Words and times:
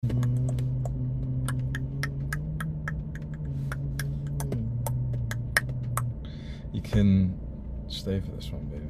You 0.00 0.10
can 6.82 7.36
stay 7.88 8.20
for 8.20 8.30
this 8.30 8.48
one, 8.52 8.62
baby. 8.66 8.86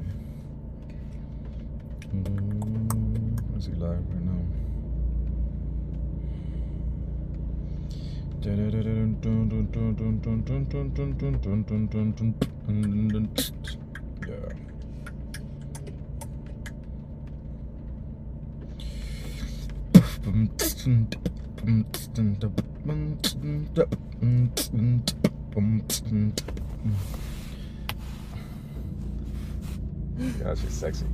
What's 3.49 3.65
he 3.65 3.73
live 3.73 3.89
right 3.89 4.21
now? 4.21 4.41
Yeah. 14.27 14.69
Yeah, 30.39 30.55
she's 30.55 30.73
sexy. 30.73 31.05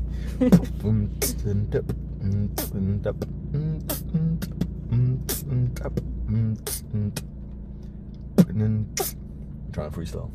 Trying 9.71 9.91
to 9.91 9.97
freestyle. 9.97 10.31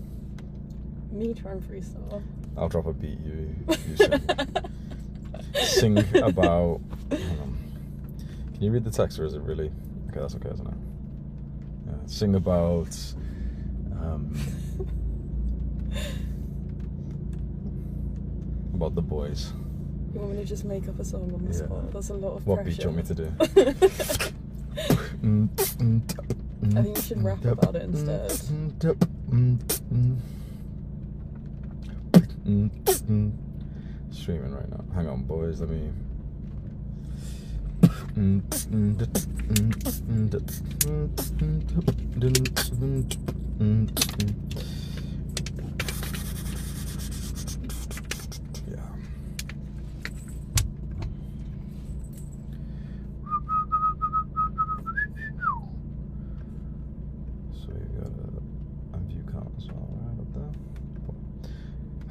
Me 1.11 1.35
trying 1.35 1.61
freestyle. 1.61 2.23
I'll 2.57 2.69
drop 2.69 2.87
a 2.87 2.93
beat. 2.93 3.19
You, 3.21 3.55
you 3.89 3.97
sing 5.65 5.99
about. 6.23 6.81
Can 8.61 8.67
you 8.67 8.73
read 8.73 8.85
the 8.85 8.91
text 8.91 9.19
or 9.19 9.25
is 9.25 9.33
it 9.33 9.41
really? 9.41 9.73
Okay, 10.11 10.21
that's 10.21 10.35
okay, 10.35 10.51
isn't 10.51 10.67
it? 10.67 10.75
Yeah, 11.87 11.95
sing 12.05 12.35
about. 12.35 12.95
Um, 13.93 14.39
about 18.75 18.95
the 18.95 19.01
boys. 19.01 19.55
You 20.13 20.21
want 20.21 20.33
me 20.33 20.37
to 20.43 20.45
just 20.45 20.67
make 20.67 20.87
up 20.91 21.01
a 21.01 21.05
song 21.07 21.33
on 21.33 21.43
the 21.47 21.53
Yeah. 21.57 21.65
spot? 21.65 21.91
That's 21.91 22.11
a 22.11 22.15
lot 22.15 22.37
of 22.37 22.47
What 22.47 22.67
beat 22.67 22.77
do 22.77 22.83
you 22.83 22.89
want 22.91 22.99
me 22.99 23.03
to 23.05 23.15
do? 23.15 23.33
I 26.77 26.83
think 26.83 26.97
you 26.99 27.03
should 27.03 27.25
rap 27.25 27.43
about 27.47 27.77
it 27.77 27.83
instead. 27.85 28.31
Streaming 34.11 34.53
right 34.53 34.69
now. 34.69 34.85
Hang 34.95 35.09
on, 35.09 35.23
boys. 35.23 35.61
Let 35.61 35.71
me. 35.71 35.91
Yeah. 37.83 37.89
So 37.89 37.89
you 37.89 37.89
got 37.89 37.89
a, 37.89 37.89
a 37.89 37.89
view 37.89 37.89
count 37.89 37.89
as 37.89 37.89
well, 37.89 37.89
right 37.89 37.89
up 37.89 37.89
there. 37.89 38.00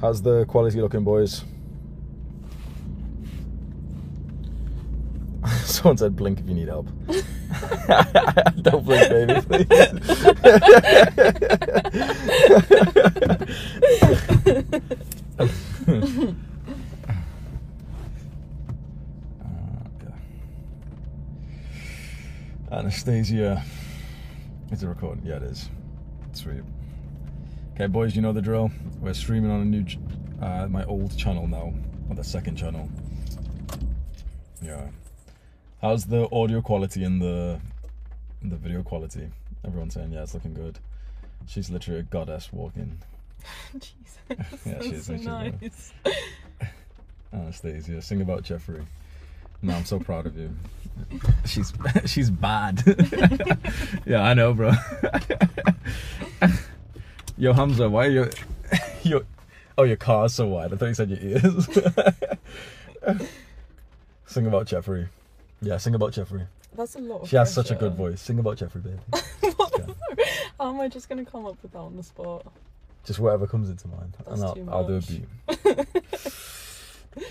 How's 0.00 0.22
the 0.22 0.46
quality 0.46 0.80
looking, 0.80 1.04
boys? 1.04 1.44
Someone 5.80 5.96
said 5.96 6.14
blink 6.14 6.38
if 6.40 6.46
you 6.46 6.54
need 6.54 6.68
help. 6.68 6.88
Don't 8.60 8.84
blink, 8.84 9.08
baby, 9.08 9.40
please. 9.40 9.66
Anastasia. 22.70 23.64
Is 24.70 24.82
it 24.82 24.86
recording? 24.86 25.24
Yeah, 25.24 25.36
it 25.36 25.44
is. 25.44 25.70
Sweet. 26.34 26.60
Okay, 27.72 27.86
boys, 27.86 28.14
you 28.14 28.20
know 28.20 28.34
the 28.34 28.42
drill. 28.42 28.70
We're 29.00 29.14
streaming 29.14 29.50
on 29.50 29.62
a 29.62 29.64
new, 29.64 29.86
uh, 30.42 30.66
my 30.68 30.84
old 30.84 31.16
channel 31.16 31.46
now, 31.46 31.72
or 32.10 32.16
the 32.16 32.22
second 32.22 32.56
channel. 32.56 32.86
Yeah. 34.60 34.90
How's 35.82 36.04
the 36.04 36.28
audio 36.30 36.60
quality 36.60 37.04
and 37.04 37.22
the 37.22 37.58
the 38.42 38.56
video 38.56 38.82
quality? 38.82 39.30
Everyone's 39.64 39.94
saying 39.94 40.12
yeah, 40.12 40.22
it's 40.22 40.34
looking 40.34 40.52
good. 40.52 40.78
She's 41.46 41.70
literally 41.70 42.00
a 42.00 42.02
goddess 42.02 42.52
walking. 42.52 42.98
Jesus. 43.72 43.94
Yeah, 44.64 44.80
she 44.80 44.90
that's 44.90 44.92
is, 44.92 45.06
so 45.06 45.14
nice. 45.14 45.92
Anastasia, 47.32 48.00
sing 48.02 48.20
about 48.20 48.42
Jeffrey. 48.42 48.86
No, 49.62 49.74
I'm 49.74 49.84
so 49.84 49.98
proud 49.98 50.26
of 50.26 50.36
you. 50.36 50.50
She's 51.46 51.72
she's 52.04 52.30
bad. 52.30 52.82
yeah, 54.06 54.22
I 54.22 54.34
know, 54.34 54.52
bro. 54.52 54.72
Yo, 57.38 57.52
Hamza, 57.54 57.88
why 57.88 58.06
are 58.06 58.10
your 58.10 58.30
your 59.02 59.22
oh 59.78 59.84
your 59.84 59.96
car's 59.96 60.34
so 60.34 60.46
wide? 60.46 60.72
I 60.74 60.76
thought 60.76 60.86
you 60.86 60.94
said 60.94 61.10
your 61.10 61.18
ears. 61.20 61.68
sing 64.26 64.46
about 64.46 64.66
Jeffrey. 64.66 65.08
Yeah, 65.62 65.76
sing 65.76 65.94
about 65.94 66.12
Jeffrey. 66.12 66.46
That's 66.74 66.94
a 66.94 67.00
lot 67.00 67.22
of 67.22 67.28
She 67.28 67.36
has 67.36 67.52
such 67.52 67.70
a 67.70 67.74
good 67.74 67.94
voice. 67.94 68.20
Sing 68.20 68.38
about 68.38 68.56
Jeffrey, 68.56 68.80
baby. 68.80 68.96
What 69.56 69.72
Yeah. 69.78 70.24
How 70.58 70.70
am 70.70 70.80
I 70.80 70.88
just 70.88 71.08
gonna 71.08 71.24
come 71.24 71.46
up 71.46 71.56
with 71.62 71.72
that 71.72 71.78
on 71.78 71.96
the 71.96 72.02
spot? 72.02 72.46
Just 73.04 73.18
whatever 73.18 73.46
comes 73.46 73.70
into 73.70 73.88
mind, 73.88 74.14
That's 74.26 74.40
and 74.40 74.68
I'll, 74.70 74.78
I'll 74.78 74.86
do 74.86 74.96
a 74.96 75.00
beat. 75.00 75.26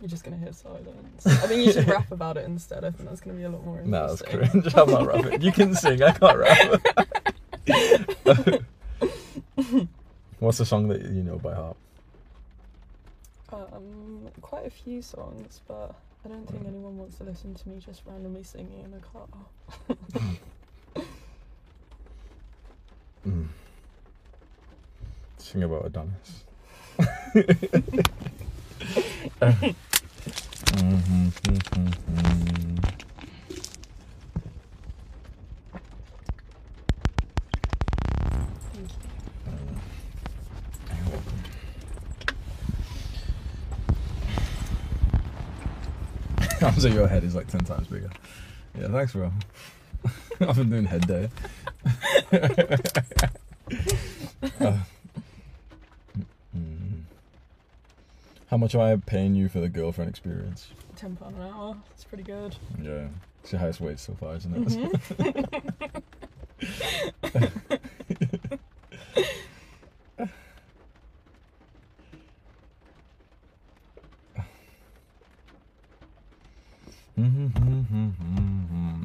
You're 0.00 0.08
just 0.08 0.24
gonna 0.24 0.36
hear 0.36 0.52
silence. 0.52 1.26
I 1.26 1.46
think 1.46 1.66
you 1.66 1.72
should 1.72 1.88
rap 1.88 2.10
about 2.10 2.36
it 2.36 2.44
instead. 2.46 2.84
I 2.84 2.90
think 2.90 3.08
that's 3.08 3.20
gonna 3.20 3.36
be 3.36 3.44
a 3.44 3.48
lot 3.48 3.64
more 3.64 3.80
No, 3.82 4.08
that's 4.14 4.22
cringe. 4.22 4.74
I'm 4.74 4.90
not 4.90 5.06
rapping. 5.06 5.40
You 5.40 5.52
can 5.52 5.74
sing. 5.74 6.02
I 6.02 6.12
can't 6.12 6.38
rap. 6.38 6.80
What's 10.40 10.58
the 10.58 10.66
song 10.66 10.88
that 10.88 11.02
you 11.02 11.22
know 11.22 11.38
by 11.38 11.54
heart? 11.54 11.76
Um, 13.52 14.28
quite 14.42 14.66
a 14.66 14.70
few 14.70 15.00
songs, 15.00 15.62
but 15.68 15.94
I 16.24 16.28
don't 16.28 16.48
think 16.48 16.66
anyone 16.66 16.96
wants 16.96 17.18
to 17.18 17.24
listen 17.24 17.54
to 17.54 17.68
me 17.68 17.78
just 17.78 18.02
randomly 18.06 18.42
singing 18.42 18.84
in 18.84 18.94
a 18.94 19.00
car. 19.00 19.26
Mm. 23.26 23.48
Sing 25.38 25.62
about 25.62 25.86
Adonis. 25.86 26.44
Thank 26.96 27.36
mm-hmm, 30.74 31.28
mm-hmm, 31.28 31.88
mm-hmm. 32.14 32.93
Hamza, 46.64 46.88
your 46.88 47.06
head 47.06 47.24
is 47.24 47.34
like 47.34 47.46
10 47.46 47.60
times 47.64 47.86
bigger. 47.88 48.08
Yeah, 48.78 48.88
thanks, 48.88 49.12
bro. 49.12 49.30
I've 50.40 50.56
been 50.56 50.70
doing 50.70 50.86
head 50.86 51.06
day. 51.06 51.28
Uh, 54.60 54.76
mm. 56.54 57.00
How 58.48 58.58
much 58.58 58.74
am 58.74 58.82
I 58.82 58.96
paying 58.96 59.34
you 59.34 59.48
for 59.48 59.58
the 59.60 59.70
girlfriend 59.70 60.10
experience? 60.10 60.68
Ten 60.96 61.16
pound 61.16 61.36
an 61.36 61.42
hour. 61.42 61.76
It's 61.92 62.04
pretty 62.04 62.24
good. 62.24 62.56
Yeah, 62.80 63.06
it's 63.42 63.52
your 63.52 63.60
highest 63.60 63.80
wage 63.80 63.98
so 64.00 64.14
far, 64.14 64.36
isn't 64.36 64.54
it? 64.54 64.68
Mhm. 67.22 68.58
Mm-hmm. 77.18 77.46
Mm-hmm. 77.46 79.02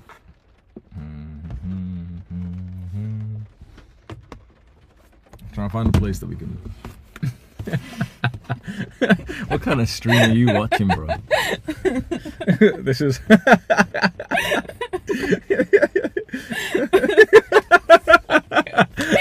Mm-hmm. 0.97 1.47
Trying 5.53 5.67
to 5.67 5.73
find 5.73 5.95
a 5.95 5.99
place 5.99 6.17
that 6.19 6.27
we 6.27 6.35
can. 6.35 6.57
what 9.49 9.61
kind 9.61 9.79
of 9.79 9.87
stream 9.87 10.31
are 10.31 10.33
you 10.33 10.51
watching, 10.53 10.87
bro? 10.87 11.07
this 12.79 13.01
is. 13.01 13.19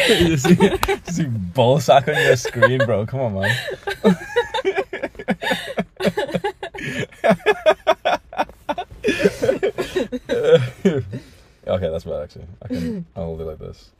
you 0.09 0.37
see, 0.39 0.57
you 0.63 0.79
see 1.11 1.25
ball 1.27 1.79
sack 1.81 2.09
on 2.09 2.15
your 2.15 2.37
screen, 2.37 2.79
bro. 2.87 3.05
Come 3.05 3.21
on, 3.21 3.35
man. 3.35 3.55
Okay, 11.67 11.91
that's 11.91 12.05
bad 12.05 12.23
actually. 12.23 12.47
I 12.63 12.69
can. 12.69 13.05
I'll 13.15 13.25
hold 13.27 13.41
it 13.43 13.45
like 13.45 13.59
this. 13.59 13.91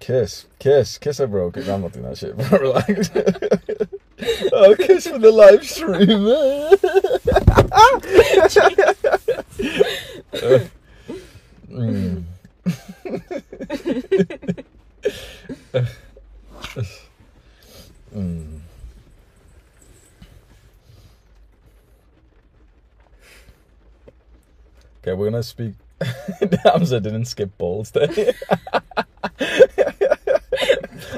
Kiss, 0.00 0.46
kiss, 0.58 0.98
kiss 0.98 1.18
her, 1.18 1.28
bro. 1.28 1.48
'cause 1.52 1.68
I'm 1.68 1.82
not 1.82 1.92
doing 1.92 2.06
that 2.06 2.18
shit, 2.18 2.36
bro. 2.36 2.58
Relax. 2.58 3.10
oh, 4.52 4.74
kiss 4.76 5.06
for 5.06 5.18
the 5.18 5.30
live 5.30 5.64
stream. 5.64 6.26
Mm. 11.70 12.24
Mm. 18.14 18.60
Okay, 25.02 25.14
we're 25.14 25.30
gonna 25.30 25.42
speak. 25.42 25.72
Hamza 26.64 27.00
didn't 27.00 27.24
skip 27.24 27.56
balls 27.56 27.90
day. 27.90 28.04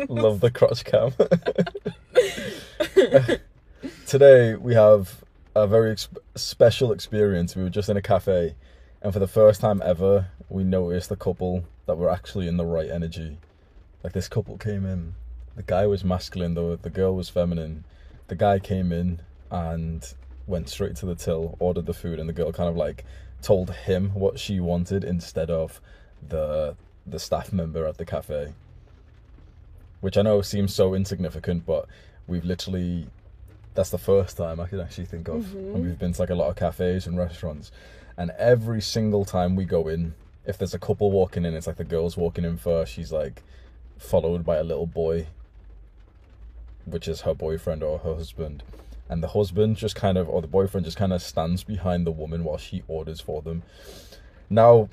Love 0.09 0.39
the 0.39 0.53
crotch 0.55 0.85
cam. 0.85 1.13
Today 4.07 4.55
we 4.55 4.75
have 4.75 5.25
a 5.57 5.67
very 5.67 5.91
ex- 5.91 6.09
special 6.37 6.93
experience. 6.93 7.57
We 7.57 7.65
were 7.65 7.71
just 7.71 7.89
in 7.89 7.97
a 7.97 8.03
cafe, 8.03 8.55
and 9.01 9.13
for 9.13 9.19
the 9.19 9.27
first 9.27 9.61
time 9.61 9.83
ever, 9.85 10.29
we 10.49 10.63
noticed 10.63 11.11
a 11.11 11.17
couple 11.17 11.65
that 11.87 11.97
were 11.97 12.09
actually 12.11 12.47
in 12.47 12.59
the 12.59 12.65
right 12.65 12.89
energy. 12.89 13.39
Like 14.05 14.13
this 14.13 14.29
couple 14.29 14.59
came 14.59 14.87
in. 14.87 15.15
The 15.57 15.65
guy 15.65 15.89
was 15.89 16.05
masculine, 16.05 16.55
though 16.55 16.77
the 16.77 16.91
girl 16.91 17.17
was 17.17 17.29
feminine. 17.29 17.83
The 18.29 18.37
guy 18.37 18.61
came 18.61 18.93
in 18.93 19.23
and 19.51 20.07
went 20.47 20.69
straight 20.69 20.95
to 20.97 21.07
the 21.07 21.17
till, 21.17 21.57
ordered 21.59 21.87
the 21.87 21.95
food, 21.95 22.21
and 22.21 22.29
the 22.29 22.33
girl 22.33 22.53
kind 22.53 22.69
of 22.69 22.77
like 22.77 23.05
told 23.43 23.71
him 23.71 24.11
what 24.15 24.39
she 24.39 24.61
wanted 24.61 25.05
instead 25.05 25.51
of 25.51 25.81
the 26.27 26.77
the 27.07 27.19
staff 27.19 27.53
member 27.53 27.85
at 27.87 27.99
the 27.99 28.05
cafe. 28.05 28.53
Which 30.01 30.17
I 30.17 30.23
know 30.23 30.41
seems 30.43 30.73
so 30.75 30.95
insignificant, 30.95 31.67
but 31.67 31.87
we've 32.27 32.45
literally 32.45 33.07
that's 33.75 33.91
the 33.91 33.99
first 33.99 34.37
time 34.37 34.61
I 34.61 34.67
can 34.67 34.81
actually 34.81 35.07
think 35.07 35.29
of. 35.29 35.43
Mhm. 35.45 35.75
And 35.75 35.85
we've 35.85 35.99
been 35.99 36.13
to 36.13 36.21
like 36.23 36.31
a 36.31 36.35
lot 36.35 36.51
of 36.51 36.57
cafes 36.57 37.07
and 37.07 37.17
restaurants. 37.19 37.71
And 38.17 38.31
every 38.33 38.83
single 38.83 39.25
time 39.25 39.57
we 39.57 39.65
go 39.65 39.89
in, 39.89 40.15
if 40.45 40.59
there's 40.59 40.75
a 40.75 40.79
couple 40.79 41.11
walking 41.11 41.45
in, 41.47 41.55
it's 41.55 41.67
like 41.67 41.77
the 41.77 41.85
girl's 41.85 42.17
walking 42.17 42.45
in 42.45 42.59
first, 42.59 42.93
she's 42.93 43.13
like 43.13 43.43
followed 43.97 44.45
by 44.45 44.57
a 44.57 44.65
little 44.65 44.87
boy, 44.87 45.27
which 46.85 47.09
is 47.09 47.23
her 47.23 47.35
boyfriend 47.35 47.83
or 47.83 47.99
her 48.01 48.15
husband. 48.15 48.63
And 49.13 49.23
the 49.23 49.29
husband 49.29 49.77
just 49.77 49.95
kind 49.95 50.17
of, 50.17 50.27
or 50.27 50.41
the 50.41 50.49
boyfriend 50.49 50.87
just 50.87 50.97
kind 50.97 51.13
of 51.13 51.21
stands 51.21 51.63
behind 51.65 52.07
the 52.07 52.11
woman 52.11 52.45
while 52.45 52.57
she 52.57 52.83
orders 52.89 53.21
for 53.21 53.43
them. 53.43 53.63
Now, 54.49 54.89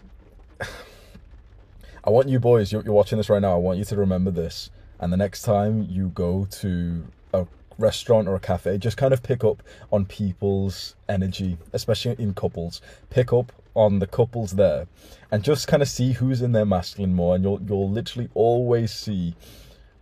I 2.04 2.10
want 2.10 2.28
you 2.28 2.38
boys, 2.38 2.74
you're, 2.74 2.84
you're 2.84 2.94
watching 2.94 3.18
this 3.18 3.30
right 3.30 3.42
now, 3.42 3.54
I 3.54 3.60
want 3.60 3.80
you 3.80 3.86
to 3.86 3.96
remember 3.96 4.30
this. 4.30 4.72
And 5.00 5.14
the 5.14 5.18
next 5.18 5.44
time 5.44 5.88
you 5.90 6.10
go 6.10 6.46
to 6.52 7.08
a 7.34 7.48
restaurant 7.78 8.28
or 8.28 8.36
a 8.36 8.42
cafe, 8.42 8.78
just 8.78 8.98
kind 8.98 9.14
of 9.14 9.24
pick 9.24 9.46
up 9.46 9.64
on 9.90 10.06
people's 10.06 10.98
energy, 11.08 11.58
especially 11.72 12.22
in 12.22 12.34
couples. 12.34 12.82
Pick 13.10 13.32
up 13.32 13.54
on 13.74 14.00
the 14.00 14.08
couples 14.08 14.52
there 14.52 14.88
and 15.32 15.46
just 15.46 15.70
kind 15.70 15.82
of 15.82 15.88
see 15.88 16.12
who's 16.12 16.42
in 16.42 16.52
their 16.52 16.66
masculine 16.66 17.16
more. 17.16 17.36
And 17.36 17.44
you'll, 17.46 17.62
you'll 17.62 17.90
literally 17.90 18.28
always 18.34 18.92
see 18.92 19.34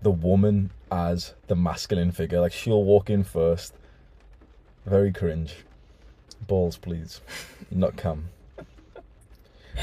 the 0.01 0.09
woman 0.09 0.71
as 0.91 1.35
the 1.45 1.55
masculine 1.55 2.11
figure. 2.11 2.41
Like 2.41 2.53
she'll 2.53 2.83
walk 2.83 3.11
in 3.11 3.23
first. 3.23 3.75
Very 4.87 5.11
cringe. 5.11 5.53
Balls, 6.47 6.77
please. 6.77 7.19
Not 7.69 7.97
come. 7.97 8.29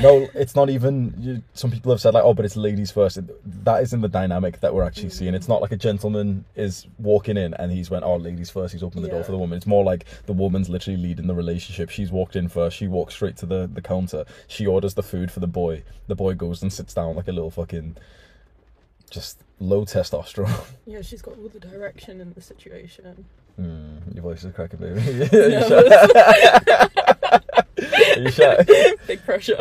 No, 0.00 0.28
it's 0.34 0.56
not 0.56 0.70
even. 0.70 1.14
You, 1.18 1.42
some 1.52 1.70
people 1.70 1.92
have 1.92 2.00
said 2.00 2.14
like, 2.14 2.24
"Oh, 2.24 2.34
but 2.34 2.44
it's 2.44 2.56
ladies 2.56 2.90
first. 2.90 3.18
That 3.64 3.82
isn't 3.82 4.00
the 4.00 4.08
dynamic 4.08 4.60
that 4.60 4.74
we're 4.74 4.82
actually 4.82 5.10
seeing. 5.10 5.34
It's 5.34 5.46
not 5.46 5.60
like 5.62 5.70
a 5.70 5.76
gentleman 5.76 6.44
is 6.56 6.86
walking 6.98 7.36
in 7.36 7.54
and 7.54 7.70
he's 7.70 7.90
went, 7.90 8.02
"Oh, 8.02 8.16
ladies 8.16 8.50
first. 8.50 8.72
He's 8.72 8.82
opened 8.82 9.04
the 9.04 9.08
door 9.08 9.22
for 9.22 9.30
the 9.30 9.38
woman. 9.38 9.56
It's 9.56 9.66
more 9.66 9.84
like 9.84 10.06
the 10.26 10.32
woman's 10.32 10.68
literally 10.68 11.00
leading 11.00 11.28
the 11.28 11.34
relationship. 11.34 11.90
She's 11.90 12.10
walked 12.10 12.34
in 12.34 12.48
first. 12.48 12.76
She 12.76 12.88
walks 12.88 13.14
straight 13.14 13.36
to 13.36 13.46
the 13.46 13.70
the 13.72 13.82
counter. 13.82 14.24
She 14.48 14.66
orders 14.66 14.94
the 14.94 15.02
food 15.02 15.30
for 15.30 15.40
the 15.40 15.46
boy. 15.46 15.84
The 16.08 16.16
boy 16.16 16.34
goes 16.34 16.62
and 16.62 16.72
sits 16.72 16.94
down 16.94 17.14
like 17.14 17.28
a 17.28 17.32
little 17.32 17.50
fucking, 17.50 17.96
just 19.10 19.38
low 19.60 19.84
testosterone. 19.84 20.64
Yeah, 20.86 21.02
she's 21.02 21.22
got 21.22 21.38
all 21.38 21.48
the 21.48 21.60
direction 21.60 22.20
in 22.20 22.32
the 22.32 22.40
situation. 22.40 23.26
Mm, 23.60 24.14
your 24.14 24.22
voice 24.22 24.42
is 24.44 24.52
cracking, 24.52 24.80
baby. 24.80 25.00
Are 25.00 25.04
you 25.48 25.60
shy? 25.68 25.76
Are 27.78 28.18
you 28.18 28.30
shy? 28.30 28.64
Big 29.06 29.24
pressure. 29.24 29.56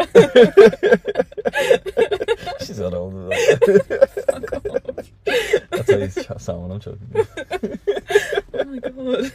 She's 2.61 2.79
not 2.79 2.93
all 2.93 3.07
of 3.09 3.29
that. 3.29 5.05
That's 5.69 5.91
how 5.91 5.97
you 5.97 6.07
ch- 6.07 6.41
sound 6.41 6.61
when 6.63 6.71
I'm 6.71 6.79
choking. 6.79 7.07
Oh 8.55 8.63
my 8.65 8.79
god. 8.79 9.31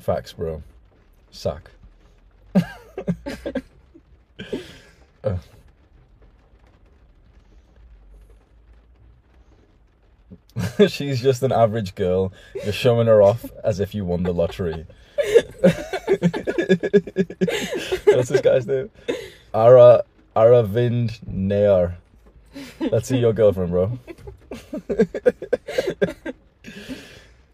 Facts, 0.00 0.32
bro. 0.34 0.62
Sack. 1.30 1.70
Uh. 5.24 5.36
She's 10.88 11.20
just 11.20 11.42
an 11.42 11.52
average 11.52 11.94
girl. 11.94 12.32
You're 12.54 12.72
showing 12.72 13.06
her 13.06 13.22
off 13.22 13.44
as 13.62 13.80
if 13.80 13.94
you 13.94 14.04
won 14.04 14.22
the 14.22 14.32
lottery. 14.32 14.86
What's 18.04 18.28
this 18.28 18.40
guy's 18.40 18.66
name? 18.66 18.90
Ara 19.52 20.04
Aravind 20.36 21.26
Nair. 21.26 21.98
Let's 22.80 23.08
see 23.08 23.18
your 23.18 23.32
girlfriend, 23.32 23.70
bro. 23.70 23.98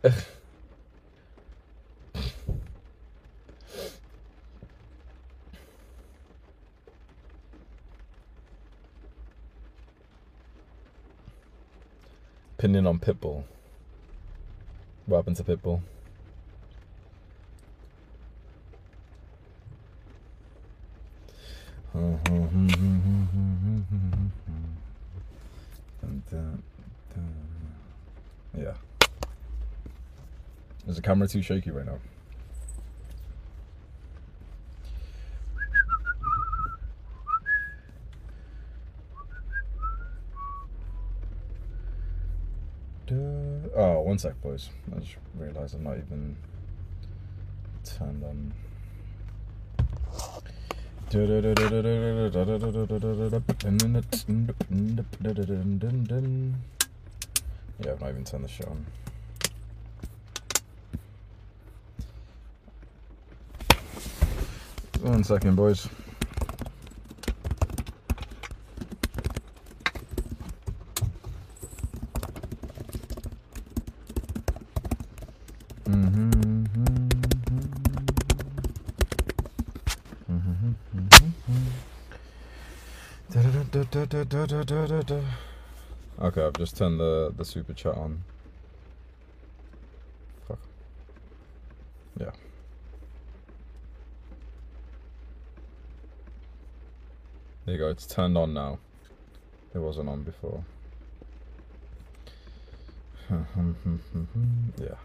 Opinion 12.60 12.86
on 12.86 12.98
Pitbull. 12.98 13.44
What 15.06 15.16
happened 15.16 15.36
to 15.36 15.44
Pitbull? 15.44 15.80
Yeah. 28.58 28.74
Is 30.86 30.96
the 30.96 31.02
camera 31.02 31.28
too 31.28 31.40
shaky 31.40 31.70
right 31.70 31.86
now? 31.86 31.98
Oh, 43.12 44.02
one 44.02 44.18
sec, 44.18 44.40
boys. 44.40 44.70
I 44.94 45.00
just 45.00 45.16
realised 45.36 45.74
I'm 45.74 45.82
not 45.82 45.96
even 45.96 46.36
turned 47.84 48.22
on. 48.22 48.52
Yeah, 57.84 57.92
I've 57.92 58.00
not 58.00 58.10
even 58.10 58.24
turned 58.24 58.44
the 58.44 58.48
shit 58.48 58.68
on. 58.68 58.86
One 65.00 65.24
second, 65.24 65.56
boys. 65.56 65.88
Okay, 86.20 86.44
I've 86.44 86.54
just 86.54 86.76
turned 86.76 86.98
the, 86.98 87.32
the 87.36 87.44
super 87.44 87.72
chat 87.72 87.94
on. 87.94 88.24
Fuck. 90.48 90.58
Yeah. 92.18 92.30
There 97.64 97.74
you 97.74 97.78
go, 97.78 97.88
it's 97.88 98.06
turned 98.06 98.36
on 98.36 98.52
now. 98.52 98.80
It 99.72 99.78
wasn't 99.78 100.08
on 100.08 100.24
before. 100.24 100.64
yeah. 104.80 104.96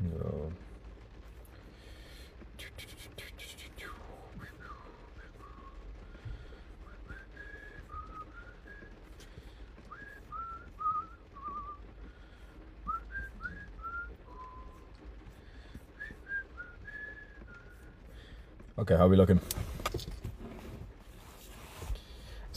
No. 0.00 0.61
Okay, 18.92 18.98
how 18.98 19.06
are 19.06 19.08
we 19.08 19.16
looking? 19.16 19.40
Is 19.94 20.06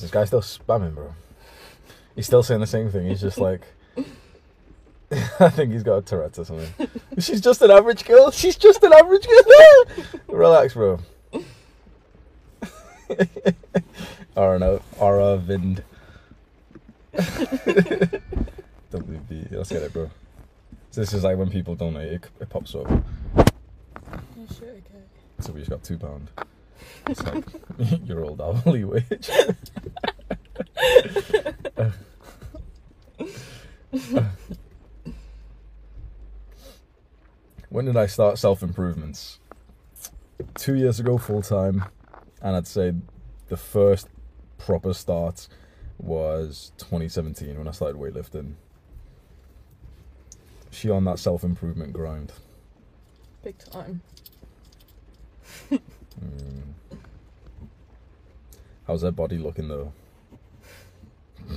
this 0.02 0.12
guy 0.12 0.26
still 0.26 0.42
spamming, 0.42 0.94
bro? 0.94 1.16
He's 2.14 2.26
still 2.26 2.44
saying 2.44 2.60
the 2.60 2.68
same 2.68 2.92
thing. 2.92 3.08
He's 3.08 3.22
just 3.22 3.38
like, 3.38 3.62
I 5.40 5.50
think 5.50 5.72
he's 5.72 5.84
got 5.84 5.96
a 5.96 6.02
Tourette 6.02 6.38
or 6.38 6.44
something. 6.44 6.90
She's 7.20 7.40
just 7.40 7.62
an 7.62 7.72
average 7.72 8.04
girl. 8.04 8.32
She's 8.32 8.58
just 8.58 8.84
an 8.84 8.92
average 8.92 9.26
girl. 9.26 9.86
Relax, 10.28 10.74
bro. 10.74 11.00
Arno, 14.36 14.82
Aravind. 14.98 15.84
WB. 17.14 18.22
Let's 19.52 19.70
get 19.70 19.84
it, 19.84 19.94
bro. 19.94 20.12
This 20.92 21.14
is 21.14 21.24
like 21.24 21.38
when 21.38 21.50
people 21.50 21.76
donate, 21.76 22.12
it, 22.12 22.26
it 22.42 22.50
pops 22.50 22.76
up. 22.76 22.88
Oh 22.90 23.04
shit, 24.50 24.84
okay. 24.86 24.95
So 25.40 25.54
we 25.54 25.60
just 25.60 25.70
got 25.70 25.84
two 25.84 25.98
pound. 25.98 26.30
It's 27.08 27.24
like 27.24 27.44
your 28.04 28.26
old 28.26 28.42
hourly 28.42 28.84
wage. 28.84 29.30
when 37.70 37.86
did 37.86 37.98
I 37.98 38.08
start 38.08 38.38
self 38.38 38.64
improvements? 38.64 39.40
Two 40.56 40.76
years 40.76 41.00
ago, 41.00 41.18
full 41.18 41.42
time, 41.42 41.86
and 42.42 42.56
I'd 42.56 42.68
say 42.68 42.94
the 43.48 43.58
first 43.58 44.08
proper 44.58 44.94
start 44.94 45.48
was 45.98 46.72
2017 46.78 47.58
when 47.58 47.68
I 47.68 47.72
started 47.72 47.98
weightlifting. 47.98 48.54
She 50.72 50.90
on 50.90 51.06
that 51.06 51.20
self 51.20 51.44
improvement 51.44 51.94
grind. 51.94 52.34
Big 53.44 53.58
time. 53.60 54.02
Mm. 56.24 56.98
How's 58.88 59.02
her 59.02 59.12
body 59.12 59.38
looking 59.38 59.68
though? 59.68 59.92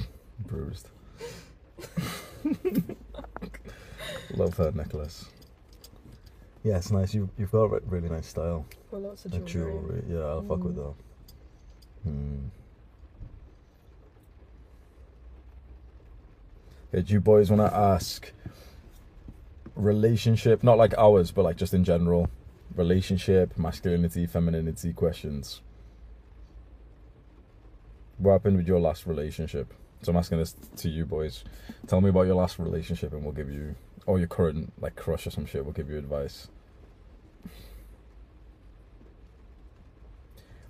Bruised. 0.46 0.88
Love 4.34 4.56
her 4.56 4.70
necklace. 4.72 5.26
Yeah, 6.64 6.76
it's 6.78 6.90
nice. 6.90 7.14
You 7.14 7.28
you've 7.38 7.50
got 7.52 7.64
a 7.72 7.80
really 7.86 8.08
nice 8.08 8.26
style. 8.26 8.66
Well, 8.90 9.00
lots 9.02 9.24
of 9.24 9.32
jewelry. 9.46 9.46
jewelry. 9.46 10.02
Yeah, 10.08 10.18
I'll 10.20 10.42
fuck 10.42 10.62
with 10.64 10.76
Mm. 10.76 10.94
that. 12.04 12.10
Hmm. 12.10 12.36
Okay, 16.94 17.02
do 17.02 17.12
you 17.12 17.20
boys 17.20 17.50
want 17.50 17.70
to 17.70 17.76
ask 17.76 18.32
relationship, 19.76 20.62
not 20.64 20.78
like 20.78 20.94
ours, 20.96 21.30
but 21.30 21.42
like 21.44 21.56
just 21.56 21.74
in 21.74 21.84
general, 21.84 22.30
relationship, 22.78 23.58
masculinity, 23.58 24.25
femininity 24.26 24.92
questions? 24.92 25.61
What 28.18 28.32
happened 28.32 28.56
with 28.56 28.68
your 28.68 28.80
last 28.80 29.06
relationship? 29.06 29.75
So 30.02 30.12
I'm 30.12 30.16
asking 30.16 30.38
this 30.38 30.54
to 30.76 30.88
you 30.88 31.04
boys. 31.04 31.44
Tell 31.88 32.00
me 32.00 32.08
about 32.08 32.23
your 32.23 32.37
last 32.37 32.58
relationship, 32.58 33.12
and 33.12 33.23
we'll 33.25 33.32
give 33.32 33.50
you, 33.50 33.75
or 34.06 34.18
your 34.18 34.28
current 34.28 34.73
like 34.80 34.94
crush 34.94 35.26
or 35.26 35.30
some 35.30 35.44
shit. 35.44 35.64
We'll 35.64 35.75
give 35.75 35.90
you 35.90 35.99
advice. 35.99 36.49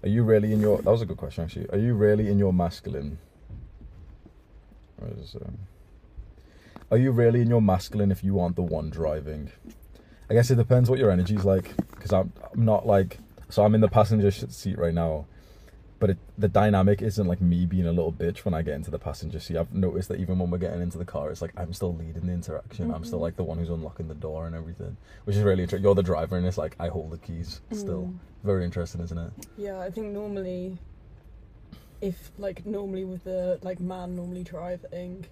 Are 0.03 0.09
you 0.09 0.23
really 0.23 0.53
in 0.53 0.61
your? 0.61 0.79
That 0.79 0.91
was 0.91 1.03
a 1.03 1.07
good 1.07 1.19
question, 1.19 1.45
actually. 1.45 1.69
Are 1.71 1.79
you 1.79 1.93
really 1.95 2.31
in 2.31 2.38
your 2.38 2.53
masculine? 2.53 3.19
Is, 5.19 5.37
um, 5.37 5.59
are 6.91 6.97
you 6.97 7.12
really 7.12 7.43
in 7.43 7.49
your 7.49 7.62
masculine 7.62 8.11
if 8.11 8.25
you 8.25 8.41
aren't 8.41 8.57
the 8.57 8.62
one 8.62 8.88
driving? 8.91 9.50
I 10.31 10.35
guess 10.35 10.51
it 10.51 10.57
depends 10.57 10.91
what 10.91 10.99
your 10.99 11.11
energy's 11.11 11.45
like. 11.45 11.75
Because 11.91 12.13
I'm, 12.13 12.33
I'm 12.53 12.65
not 12.65 12.87
like. 12.87 13.19
So 13.51 13.65
I'm 13.65 13.75
in 13.75 13.81
the 13.81 13.89
passenger 13.89 14.31
seat 14.31 14.77
right 14.79 14.93
now, 14.93 15.25
but 16.01 16.11
it, 16.11 16.19
the 16.37 16.49
dynamic 16.49 17.01
isn't 17.01 17.27
like 17.27 17.41
me 17.41 17.65
being 17.65 17.87
a 17.87 17.93
little 17.93 18.13
bitch 18.13 18.45
when 18.45 18.53
I 18.53 18.61
get 18.61 18.75
into 18.75 18.91
the 18.91 18.99
passenger 18.99 19.41
seat. 19.41 19.57
I've 19.57 19.73
noticed 19.73 20.11
that 20.11 20.21
even 20.21 20.39
when 20.39 20.51
we're 20.51 20.59
getting 20.59 20.83
into 20.83 20.99
the 20.99 21.07
car, 21.07 21.31
it's 21.31 21.41
like 21.41 21.53
I'm 21.57 21.73
still 21.73 21.95
leading 21.95 22.27
the 22.27 22.33
interaction. 22.33 22.91
I'm 22.91 23.05
still 23.05 23.19
Mhm. 23.21 23.23
like 23.23 23.37
the 23.37 23.45
one 23.45 23.57
who's 23.57 23.71
unlocking 23.71 24.09
the 24.09 24.15
door 24.15 24.47
and 24.47 24.55
everything, 24.55 24.99
which 25.25 25.35
is 25.37 25.43
really 25.43 25.63
interesting. 25.63 25.83
You're 25.83 25.95
the 25.95 26.03
driver, 26.03 26.37
and 26.37 26.47
it's 26.47 26.59
like 26.59 26.77
I 26.79 26.89
hold 26.89 27.11
the 27.11 27.17
keys 27.19 27.63
still. 27.73 28.03
Mm. 28.03 28.19
Very 28.45 28.65
interesting, 28.67 29.01
isn't 29.01 29.17
it? 29.19 29.33
Yeah, 29.57 29.79
I 29.81 29.91
think 29.91 30.09
normally, 30.09 30.77
if 32.03 32.31
like 32.39 32.67
normally 32.67 33.05
with 33.05 33.25
the 33.25 33.59
like 33.63 33.81
man 33.81 34.15
normally 34.15 34.45
driving, 34.45 35.25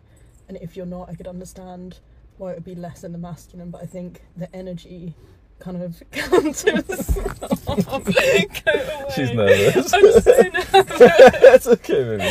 and 0.49 0.57
if 0.63 0.75
you're 0.75 0.87
not, 0.87 1.11
I 1.11 1.15
could 1.17 1.27
understand 1.29 1.99
why 2.39 2.53
it 2.53 2.55
would 2.57 2.65
be 2.65 2.75
less 2.75 3.05
in 3.05 3.13
the 3.13 3.19
masculine. 3.19 3.71
But 3.71 3.83
I 3.83 3.87
think 3.87 4.23
the 4.37 4.55
energy 4.55 5.15
kind 5.59 5.83
of 5.83 6.03
comes 6.13 6.63
to 6.65 6.75
a 6.77 6.97
stop. 7.03 7.87
Go 7.87 7.97
away. 7.97 8.47
She's 9.15 9.33
nervous. 9.33 9.93
I'm 9.93 10.21
so 10.21 10.31
nervous. 10.43 10.71
It's 10.73 11.67
okay, 11.67 12.05
baby. 12.05 12.25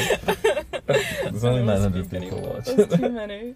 There's 1.23 1.43
only 1.43 1.63
900 1.63 2.09
people 2.09 2.17
anymore. 2.37 2.53
watching. 2.55 2.75
There's 2.77 2.99
too 2.99 3.09
many. 3.09 3.55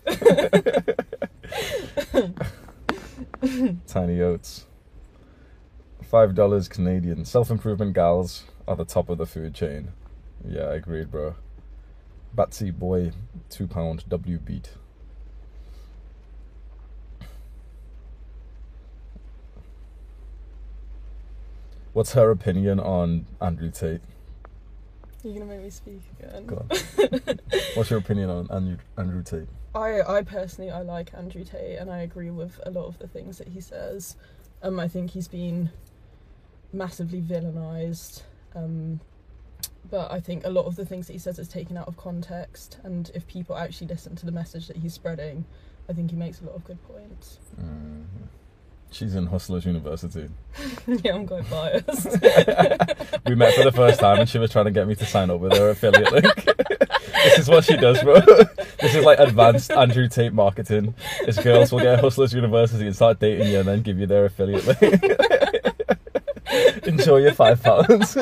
Tiny 3.88 4.22
oats. 4.22 4.66
Five 6.04 6.34
dollars 6.34 6.68
Canadian. 6.68 7.24
Self 7.26 7.52
improvement 7.52 7.94
gals 7.94 8.44
are 8.68 8.76
the 8.76 8.86
top 8.86 9.10
of 9.10 9.18
the 9.20 9.26
food 9.28 9.54
chain. 9.54 9.90
Yeah, 10.48 10.64
I 10.64 10.76
agreed, 10.76 11.12
bro. 11.12 11.36
Batsy 12.36 12.72
boy, 12.78 13.12
two 13.50 13.68
pound 13.68 14.06
W 14.10 14.40
beat. 14.40 14.72
What's 22.00 22.14
her 22.14 22.32
opinion 22.32 22.80
on 22.80 23.26
Andrew 23.42 23.70
Tate? 23.70 24.00
You're 25.22 25.34
gonna 25.34 25.48
make 25.48 25.62
me 25.62 25.70
speak 25.70 26.02
again. 26.18 26.46
Go 26.46 26.56
on. 26.56 27.40
What's 27.76 27.90
your 27.90 28.00
opinion 28.00 28.30
on 28.30 28.50
Andrew, 28.50 28.78
Andrew 28.98 29.22
Tate? 29.22 29.50
I, 29.76 30.02
I 30.04 30.22
personally 30.22 30.72
I 30.72 30.82
like 30.82 31.14
Andrew 31.14 31.44
Tate 31.44 31.78
and 31.78 31.92
I 31.92 32.04
agree 32.04 32.30
with 32.30 32.58
a 32.66 32.72
lot 32.72 32.86
of 32.86 33.00
the 33.00 33.08
things 33.10 33.38
that 33.40 33.50
he 33.50 33.60
says. 33.60 34.16
Um, 34.64 34.80
I 34.80 34.88
think 34.88 35.12
he's 35.12 35.28
been 35.28 35.72
massively 36.72 37.22
villainized. 37.22 38.22
Um, 38.56 39.02
but 39.92 40.10
I 40.10 40.22
think 40.22 40.46
a 40.46 40.50
lot 40.50 40.68
of 40.68 40.78
the 40.78 40.86
things 40.86 41.08
that 41.08 41.12
he 41.14 41.20
says 41.20 41.38
is 41.38 41.50
taken 41.50 41.76
out 41.76 41.90
of 41.90 41.98
context, 41.98 42.78
and 42.86 43.12
if 43.14 43.28
people 43.28 43.58
actually 43.58 43.88
listen 43.88 44.16
to 44.16 44.26
the 44.26 44.32
message 44.32 44.68
that 44.68 44.78
he's 44.78 44.94
spreading, 44.94 45.44
I 45.90 45.92
think 45.92 46.12
he 46.12 46.16
makes 46.16 46.40
a 46.40 46.46
lot 46.46 46.56
of 46.56 46.64
good 46.64 46.82
points. 46.88 47.40
Mhm. 47.60 48.06
She's 48.92 49.14
in 49.16 49.28
Hustlers 49.28 49.66
University. 49.66 50.28
yeah, 50.88 51.14
I'm 51.14 51.28
quite 51.28 51.48
biased. 51.50 52.06
we 53.28 53.36
met 53.36 53.54
for 53.54 53.64
the 53.64 53.72
first 53.74 54.00
time 54.00 54.20
and 54.20 54.28
she 54.28 54.40
was 54.40 54.52
trying 54.52 54.66
to 54.66 54.72
get 54.72 54.88
me 54.88 54.96
to 54.96 55.06
sign 55.06 55.30
up 55.30 55.40
with 55.40 55.56
her 55.56 55.70
affiliate 55.70 56.12
link. 56.12 56.46
this 57.24 57.40
is 57.40 57.48
what 57.50 57.64
she 57.64 57.78
does, 57.78 58.02
bro. 58.02 58.20
This 58.82 58.96
is 58.96 59.06
like 59.06 59.20
advanced 59.20 59.72
Andrew 59.72 60.08
Tate 60.08 60.34
marketing. 60.34 60.96
Is 61.28 61.38
girls 61.38 61.72
will 61.72 61.82
get 61.82 62.00
Hustlers 62.00 62.34
University 62.34 62.88
and 62.88 62.96
start 62.96 63.20
dating 63.20 63.50
you 63.50 63.60
and 63.60 63.68
then 63.68 63.84
give 63.84 64.00
you 64.00 64.08
their 64.08 64.26
affiliate 64.26 64.66
link. 64.66 65.04
Enjoy 66.86 67.18
your 67.18 67.34
five 67.34 67.62
pounds. 67.62 68.18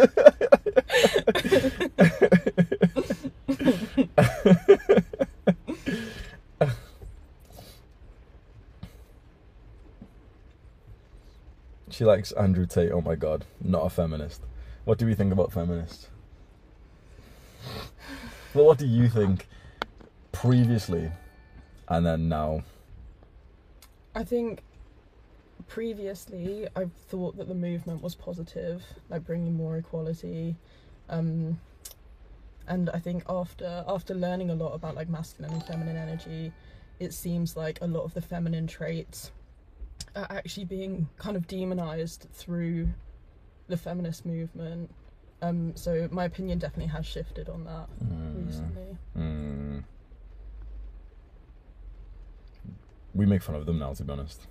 She 11.97 12.05
likes 12.05 12.31
Andrew 12.33 12.67
Tate. 12.67 12.91
Oh 12.91 13.01
my 13.01 13.15
god, 13.15 13.43
not 13.59 13.83
a 13.83 13.89
feminist. 13.89 14.43
What 14.85 14.99
do 14.99 15.07
we 15.07 15.15
think 15.15 15.33
about 15.33 15.51
feminists? 15.51 16.09
Well, 18.53 18.65
what 18.65 18.77
do 18.77 18.85
you 18.85 19.09
think 19.09 19.47
previously 20.31 21.09
and 21.87 22.05
then 22.05 22.29
now? 22.29 22.61
I 24.13 24.23
think 24.23 24.61
previously 25.67 26.67
I 26.75 26.85
thought 27.07 27.35
that 27.37 27.47
the 27.47 27.55
movement 27.55 28.03
was 28.03 28.13
positive, 28.13 28.83
like 29.09 29.25
bringing 29.25 29.55
more 29.55 29.77
equality. 29.77 30.55
Um, 31.09 31.59
and 32.67 32.91
I 32.91 32.99
think 32.99 33.23
after 33.27 33.83
after 33.87 34.13
learning 34.13 34.51
a 34.51 34.55
lot 34.55 34.75
about 34.75 34.93
like 34.93 35.09
masculine 35.09 35.51
and 35.51 35.63
feminine 35.63 35.97
energy, 35.97 36.51
it 36.99 37.15
seems 37.15 37.57
like 37.57 37.79
a 37.81 37.87
lot 37.87 38.03
of 38.03 38.13
the 38.13 38.21
feminine 38.21 38.67
traits 38.67 39.31
are 40.17 40.27
actually 40.37 40.65
being 40.65 41.07
kind 41.17 41.37
of 41.37 41.47
demonized 41.47 42.27
through 42.33 42.89
the 43.67 43.77
feminist 43.77 44.25
movement. 44.25 44.89
Um, 45.41 45.73
so 45.75 46.07
my 46.11 46.25
opinion 46.25 46.57
definitely 46.59 46.91
has 46.91 47.05
shifted 47.05 47.47
on 47.49 47.63
that 47.65 47.87
Mm. 48.03 48.45
recently. 48.47 48.97
Mm. 49.15 49.83
We 53.13 53.25
make 53.25 53.41
fun 53.41 53.55
of 53.55 53.65
them 53.65 53.79
now, 53.79 53.93
to 53.93 54.03
be 54.03 54.11
honest. 54.11 54.41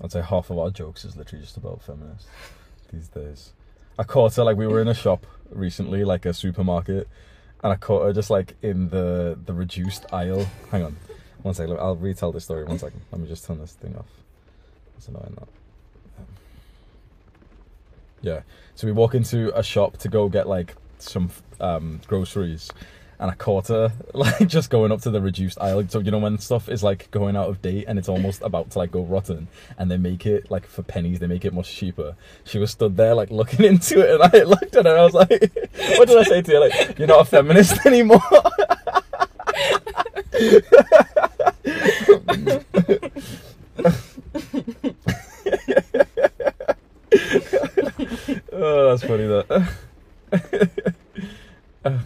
I'd 0.00 0.12
say 0.12 0.20
half 0.22 0.50
of 0.50 0.58
our 0.58 0.70
jokes 0.70 1.04
is 1.04 1.16
literally 1.16 1.44
just 1.44 1.56
about 1.56 1.82
feminists 1.82 2.26
these 2.92 3.08
days. 3.08 3.52
I 3.98 4.04
caught 4.04 4.34
her 4.36 4.44
like 4.44 4.56
we 4.56 4.66
were 4.66 4.80
in 4.80 4.88
a 4.88 4.94
shop 4.94 5.26
recently, 5.50 6.04
like 6.04 6.24
a 6.26 6.32
supermarket, 6.34 7.08
and 7.62 7.72
I 7.72 7.76
caught 7.76 8.04
her 8.04 8.12
just 8.12 8.30
like 8.30 8.56
in 8.62 8.88
the 8.88 9.38
the 9.44 9.52
reduced 9.52 10.06
aisle. 10.12 10.46
Hang 10.70 10.82
on, 10.82 10.96
one 11.42 11.54
second. 11.54 11.78
I'll 11.78 11.96
retell 11.96 12.32
this 12.32 12.44
story. 12.44 12.64
One 12.64 12.78
second. 12.78 13.02
Let 13.12 13.20
me 13.20 13.28
just 13.28 13.44
turn 13.44 13.58
this 13.58 13.72
thing 13.74 13.94
off. 13.96 14.06
That's 14.94 15.08
annoying. 15.08 15.36
That. 15.38 15.48
Yeah. 18.22 18.40
So 18.74 18.86
we 18.86 18.92
walk 18.92 19.14
into 19.14 19.56
a 19.56 19.62
shop 19.62 19.98
to 19.98 20.08
go 20.08 20.28
get 20.28 20.48
like 20.48 20.74
some 20.98 21.30
um, 21.60 22.00
groceries, 22.06 22.70
and 23.18 23.30
I 23.30 23.34
caught 23.34 23.68
her 23.68 23.92
like 24.14 24.48
just 24.48 24.70
going 24.70 24.92
up 24.92 25.02
to 25.02 25.10
the 25.10 25.20
reduced 25.20 25.60
aisle. 25.60 25.86
So 25.88 25.98
you 25.98 26.10
know 26.10 26.18
when 26.18 26.38
stuff 26.38 26.68
is 26.68 26.82
like 26.82 27.10
going 27.10 27.36
out 27.36 27.48
of 27.48 27.60
date 27.60 27.84
and 27.88 27.98
it's 27.98 28.08
almost 28.08 28.42
about 28.44 28.70
to 28.70 28.78
like 28.78 28.90
go 28.92 29.02
rotten, 29.02 29.48
and 29.76 29.90
they 29.90 29.98
make 29.98 30.24
it 30.26 30.50
like 30.50 30.66
for 30.66 30.82
pennies, 30.82 31.18
they 31.18 31.26
make 31.26 31.44
it 31.44 31.52
much 31.52 31.74
cheaper. 31.74 32.16
She 32.44 32.58
was 32.58 32.70
stood 32.70 32.96
there 32.96 33.14
like 33.14 33.30
looking 33.30 33.64
into 33.72 34.00
it, 34.00 34.20
and 34.20 34.22
I 34.22 34.44
looked 34.44 34.76
at 34.76 34.86
her. 34.86 34.90
and 34.92 35.00
I 35.00 35.04
was 35.04 35.14
like, 35.14 35.30
"What 35.98 36.08
did 36.08 36.18
I 36.18 36.22
say 36.24 36.42
to 36.42 36.52
you? 36.52 36.60
Like 36.60 36.98
you're 36.98 37.08
not 37.08 37.20
a 37.20 37.24
feminist 37.24 37.84
anymore." 37.86 38.20
oh, 48.52 48.88
that's 48.90 49.01
funny. 49.12 49.26
That. 49.26 49.68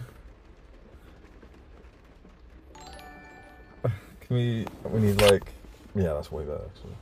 Can 4.19 4.35
we? 4.35 4.65
We 4.83 4.99
need 4.99 5.21
like. 5.21 5.53
Yeah, 5.95 6.13
that's 6.13 6.31
way 6.31 6.43
better 6.43 6.63
actually. 6.65 6.95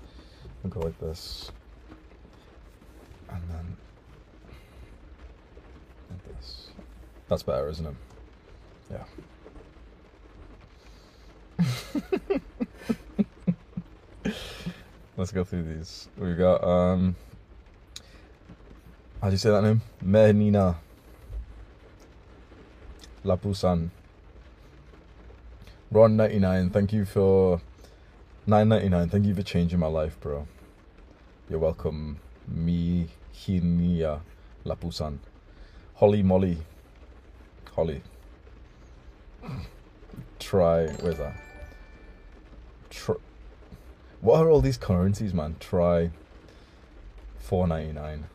We'll 0.63 0.71
go 0.73 0.79
like 0.81 0.99
this, 0.99 1.51
and 3.29 3.41
then 3.49 3.77
like 6.11 6.23
this. 6.37 6.69
That's 7.27 7.43
better, 7.43 7.67
isn't 7.69 7.87
it? 7.87 7.95
Yeah. 8.91 9.05
Let's 15.17 15.31
go 15.31 15.43
through 15.43 15.63
these. 15.63 16.09
We've 16.17 16.37
got 16.37 16.63
um. 16.63 17.15
How 19.25 19.31
do 19.31 19.33
you 19.33 19.39
say 19.39 19.49
that 19.49 19.63
name? 19.63 19.81
Mehnina. 20.05 20.75
Lapusan. 23.25 23.89
Ron 25.89 26.15
ninety 26.15 26.37
nine, 26.37 26.69
thank 26.69 26.93
you 26.93 27.05
for 27.05 27.59
nine 28.45 28.69
ninety 28.69 28.87
nine. 28.87 29.09
Thank 29.09 29.25
you 29.25 29.33
for 29.33 29.41
changing 29.41 29.79
my 29.79 29.87
life, 29.87 30.19
bro. 30.19 30.47
You're 31.49 31.57
welcome. 31.57 32.19
Mi 32.47 33.07
Hinia 33.33 34.19
Lapusan. 34.63 35.17
Holly 35.95 36.21
Molly. 36.21 36.59
Holly. 37.75 38.03
Try 40.37 40.85
where's 41.01 41.17
that? 41.17 41.35
Tr- 42.91 43.13
what 44.21 44.37
are 44.37 44.51
all 44.51 44.61
these 44.61 44.77
currencies, 44.77 45.33
man? 45.33 45.55
Try 45.59 46.11
four 47.39 47.67
ninety 47.67 47.91
nine. 47.91 48.25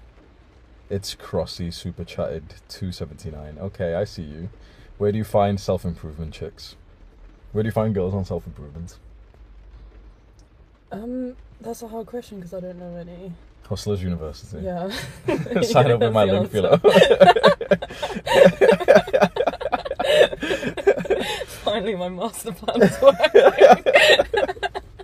It's 0.91 1.15
Crossy 1.15 1.73
super 1.73 2.05
chatted 2.05 2.55
two 2.69 2.91
seventy 2.91 3.31
nine. 3.31 3.57
Okay, 3.61 3.95
I 3.95 4.03
see 4.05 4.23
you. 4.23 4.51
Where 4.99 5.13
do 5.13 5.19
you 5.19 5.25
find 5.25 5.59
self 5.61 5.85
improvement 5.85 6.35
chicks? 6.35 6.75
Where 7.53 7.63
do 7.63 7.69
you 7.69 7.73
find 7.73 7.95
girls 7.95 8.13
on 8.13 8.25
self 8.25 8.45
improvement? 8.47 8.99
Um, 10.91 11.37
that's 11.61 11.83
a 11.83 11.89
hard 11.89 12.07
question 12.09 12.39
because 12.39 12.53
I 12.55 12.61
don't 12.61 12.79
know 12.79 12.97
any. 12.97 13.33
Hustlers 13.69 14.03
University. 14.03 14.65
Yeah. 14.65 14.91
Sign 15.63 15.87
Yeah, 15.87 15.95
up 15.95 16.01
with 16.01 16.13
my 16.13 16.25
link 16.25 16.51
below. 16.51 16.77
Finally, 21.63 21.95
my 21.95 22.09
master 22.09 22.51
plan 22.53 22.83
is 22.83 23.01
working. 23.01 23.43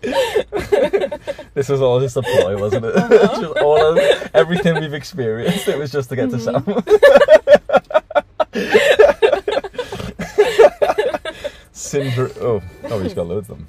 this 1.55 1.69
was 1.69 1.83
all 1.83 1.99
just 1.99 2.17
a 2.17 2.23
ploy, 2.23 2.57
wasn't 2.59 2.85
it? 2.85 2.95
Uh-huh. 2.95 3.09
just 3.41 3.59
all 3.59 3.99
of, 3.99 4.31
everything 4.35 4.81
we've 4.81 4.95
experienced, 4.95 5.67
it 5.67 5.77
was 5.79 5.91
just 5.91 6.11
to 6.11 6.17
get 6.17 6.31
to 6.31 6.39
Sam. 6.39 6.65
Syndrome. 11.73 12.31
Oh, 12.41 12.63
oh, 12.85 13.01
he's 13.01 13.15
got 13.15 13.27
loads 13.27 13.51
of 13.51 13.59
them. 13.59 13.69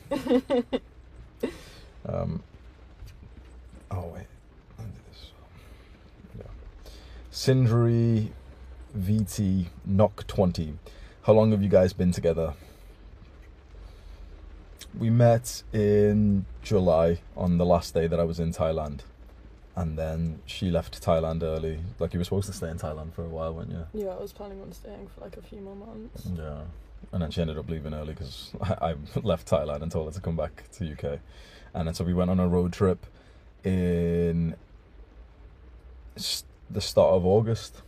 Um. 2.08 2.44
Oh 3.92 4.12
wait. 4.14 4.28
Let 4.78 4.88
me 4.88 4.94
this. 5.10 5.32
Yeah. 6.38 6.44
Sindri 7.32 8.32
VT 8.98 9.66
Knock 9.86 10.26
20. 10.28 10.76
How 11.24 11.34
long 11.34 11.52
have 11.52 11.62
you 11.62 11.70
guys 11.70 11.94
been 11.94 12.12
together? 12.12 12.54
We 15.00 15.10
met 15.10 15.64
in 15.74 16.46
July 16.64 17.20
on 17.36 17.58
the 17.58 17.66
last 17.66 17.94
day 17.94 18.08
that 18.08 18.20
I 18.20 18.24
was 18.24 18.40
in 18.40 18.52
Thailand. 18.52 19.02
And 19.76 19.98
then 19.98 20.40
she 20.48 20.72
left 20.72 21.04
Thailand 21.04 21.44
early. 21.44 21.80
Like 22.00 22.14
you 22.14 22.20
were 22.20 22.24
supposed 22.24 22.48
to 22.48 22.54
stay 22.54 22.70
in 22.70 22.78
Thailand 22.80 23.14
for 23.14 23.24
a 23.24 23.28
while, 23.28 23.54
weren't 23.54 23.72
you? 23.72 23.86
yeah, 23.94 24.08
I 24.10 24.20
was 24.20 24.34
planning 24.34 24.60
on 24.62 24.72
staying 24.72 25.08
for 25.14 25.22
like 25.22 25.38
a 25.38 25.42
few 25.42 25.60
more 25.62 25.76
months. 25.76 26.24
Yeah. 26.36 26.62
And 27.12 27.22
then 27.22 27.30
she 27.30 27.42
ended 27.42 27.60
up 27.60 27.70
leaving 27.70 27.94
early 27.94 28.14
because 28.14 28.52
I, 28.62 28.74
I 28.92 28.96
left 29.22 29.48
Thailand 29.48 29.84
and 29.84 29.92
told 29.92 30.08
her 30.08 30.14
to 30.14 30.20
come 30.22 30.36
back 30.36 30.64
to 30.78 30.92
UK. 30.92 31.20
And 31.76 31.88
then 31.88 31.94
so 31.94 32.04
we 32.04 32.16
went 32.16 32.32
on 32.32 32.40
a 32.40 32.48
road 32.48 32.74
trip 32.74 33.06
in 33.64 34.56
the 36.72 36.82
start 36.82 37.14
of 37.14 37.24
August, 37.26 37.82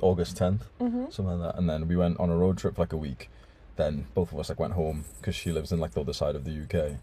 August 0.00 0.36
10th, 0.38 0.62
Mm-hmm. 0.80 1.04
something 1.10 1.38
like 1.38 1.52
that. 1.52 1.58
And 1.58 1.70
then 1.70 1.86
we 1.86 1.94
went 1.96 2.18
on 2.18 2.30
a 2.30 2.36
road 2.36 2.58
trip 2.58 2.74
for 2.74 2.82
like 2.82 2.92
a 2.92 2.96
week. 2.96 3.30
Then 3.76 4.06
both 4.14 4.32
of 4.32 4.38
us 4.38 4.48
like 4.48 4.58
went 4.58 4.72
home 4.72 5.04
because 5.18 5.34
she 5.34 5.52
lives 5.52 5.70
in 5.70 5.78
like 5.80 5.92
the 5.92 6.00
other 6.00 6.12
side 6.12 6.34
of 6.34 6.44
the 6.44 6.62
UK. 6.62 6.98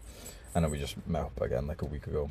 And 0.54 0.64
then 0.64 0.70
we 0.70 0.78
just 0.78 0.96
met 1.06 1.22
up 1.22 1.40
again 1.40 1.66
like 1.66 1.82
a 1.82 1.86
week 1.86 2.06
ago. 2.06 2.30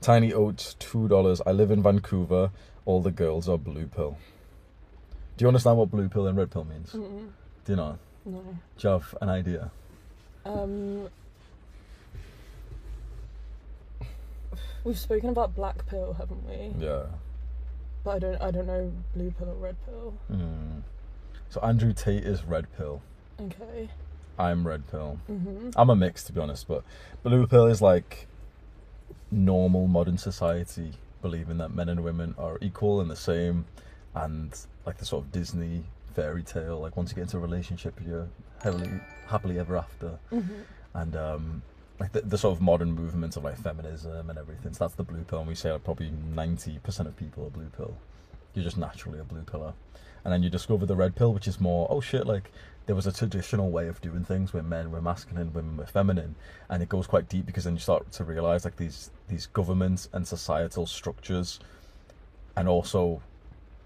Tiny 0.00 0.32
Oats, 0.32 0.76
$2. 0.78 1.40
I 1.46 1.52
live 1.52 1.70
in 1.70 1.82
Vancouver. 1.82 2.50
All 2.84 3.00
the 3.00 3.10
girls 3.10 3.48
are 3.48 3.58
blue 3.58 3.86
pill. 3.86 4.16
Do 5.36 5.44
you 5.44 5.48
understand 5.48 5.78
what 5.78 5.90
blue 5.90 6.08
pill 6.08 6.26
and 6.26 6.36
red 6.36 6.50
pill 6.50 6.64
means? 6.64 6.92
Mm-mm. 6.92 7.28
Do 7.64 7.72
you 7.72 7.76
know? 7.76 7.98
No. 8.24 8.38
Do 8.40 8.88
you 8.88 8.90
have 8.90 9.14
an 9.20 9.28
idea? 9.28 9.70
Um, 10.44 11.08
we've 14.84 14.98
spoken 14.98 15.28
about 15.30 15.54
black 15.54 15.86
pill, 15.86 16.14
haven't 16.14 16.46
we? 16.48 16.84
Yeah. 16.84 17.04
But 18.04 18.16
I 18.16 18.18
don't. 18.18 18.42
I 18.42 18.50
don't 18.50 18.66
know 18.66 18.92
blue 19.14 19.30
pill 19.32 19.50
or 19.50 19.54
red 19.54 19.76
pill. 19.84 20.14
Hmm. 20.28 20.78
So 21.50 21.60
Andrew 21.60 21.92
Tate 21.92 22.24
is 22.24 22.44
red 22.44 22.66
pill. 22.76 23.00
Okay. 23.40 23.88
I'm 24.38 24.66
red 24.66 24.86
pill. 24.90 25.18
Mhm. 25.30 25.72
I'm 25.76 25.90
a 25.90 25.96
mix 25.96 26.22
to 26.24 26.32
be 26.32 26.40
honest, 26.40 26.68
but 26.68 26.84
blue 27.22 27.46
pill 27.46 27.66
is 27.66 27.80
like 27.82 28.26
normal 29.30 29.86
modern 29.86 30.18
society 30.18 30.92
believing 31.22 31.58
that 31.58 31.74
men 31.74 31.88
and 31.88 32.02
women 32.04 32.34
are 32.38 32.58
equal 32.60 33.00
and 33.00 33.10
the 33.10 33.16
same, 33.16 33.64
and 34.14 34.54
like 34.86 34.98
the 34.98 35.04
sort 35.04 35.24
of 35.24 35.32
Disney 35.32 35.84
fairy 36.14 36.42
tale. 36.42 36.78
Like 36.80 36.96
once 36.96 37.10
you 37.10 37.16
get 37.16 37.22
into 37.22 37.36
a 37.38 37.40
relationship, 37.40 37.94
you're 38.04 38.28
heavily 38.62 38.90
happily 39.26 39.58
ever 39.58 39.76
after, 39.76 40.18
Mhm. 40.32 40.62
and 40.94 41.16
um, 41.16 41.62
like 41.98 42.12
the, 42.12 42.20
the 42.22 42.38
sort 42.38 42.56
of 42.56 42.62
modern 42.62 42.92
movement 42.92 43.36
of 43.36 43.44
like 43.44 43.56
feminism 43.58 44.30
and 44.30 44.38
everything. 44.38 44.72
So 44.72 44.84
that's 44.84 44.94
the 44.94 45.02
blue 45.04 45.24
pill, 45.24 45.40
and 45.40 45.48
we 45.48 45.54
say 45.54 45.72
like 45.72 45.84
probably 45.84 46.10
ninety 46.10 46.78
percent 46.78 47.08
of 47.08 47.16
people 47.16 47.44
are 47.46 47.50
blue 47.50 47.70
pill. 47.76 47.94
You're 48.54 48.64
just 48.64 48.78
naturally 48.78 49.18
a 49.18 49.24
blue 49.24 49.42
pillar, 49.42 49.74
and 50.24 50.32
then 50.32 50.42
you 50.42 50.50
discover 50.50 50.86
the 50.86 50.96
red 50.96 51.14
pill, 51.14 51.32
which 51.32 51.48
is 51.48 51.60
more 51.60 51.86
oh 51.90 52.00
shit 52.00 52.26
like 52.26 52.50
there 52.86 52.96
was 52.96 53.06
a 53.06 53.12
traditional 53.12 53.70
way 53.70 53.86
of 53.86 54.00
doing 54.00 54.24
things 54.24 54.52
where 54.54 54.62
men 54.62 54.90
were 54.90 55.02
masculine, 55.02 55.52
women 55.52 55.76
were 55.76 55.86
feminine, 55.86 56.34
and 56.70 56.82
it 56.82 56.88
goes 56.88 57.06
quite 57.06 57.28
deep 57.28 57.44
because 57.44 57.64
then 57.64 57.74
you 57.74 57.80
start 57.80 58.10
to 58.12 58.24
realize 58.24 58.64
like 58.64 58.76
these 58.76 59.10
these 59.28 59.46
governments 59.46 60.08
and 60.12 60.26
societal 60.26 60.86
structures, 60.86 61.60
and 62.56 62.66
also 62.68 63.20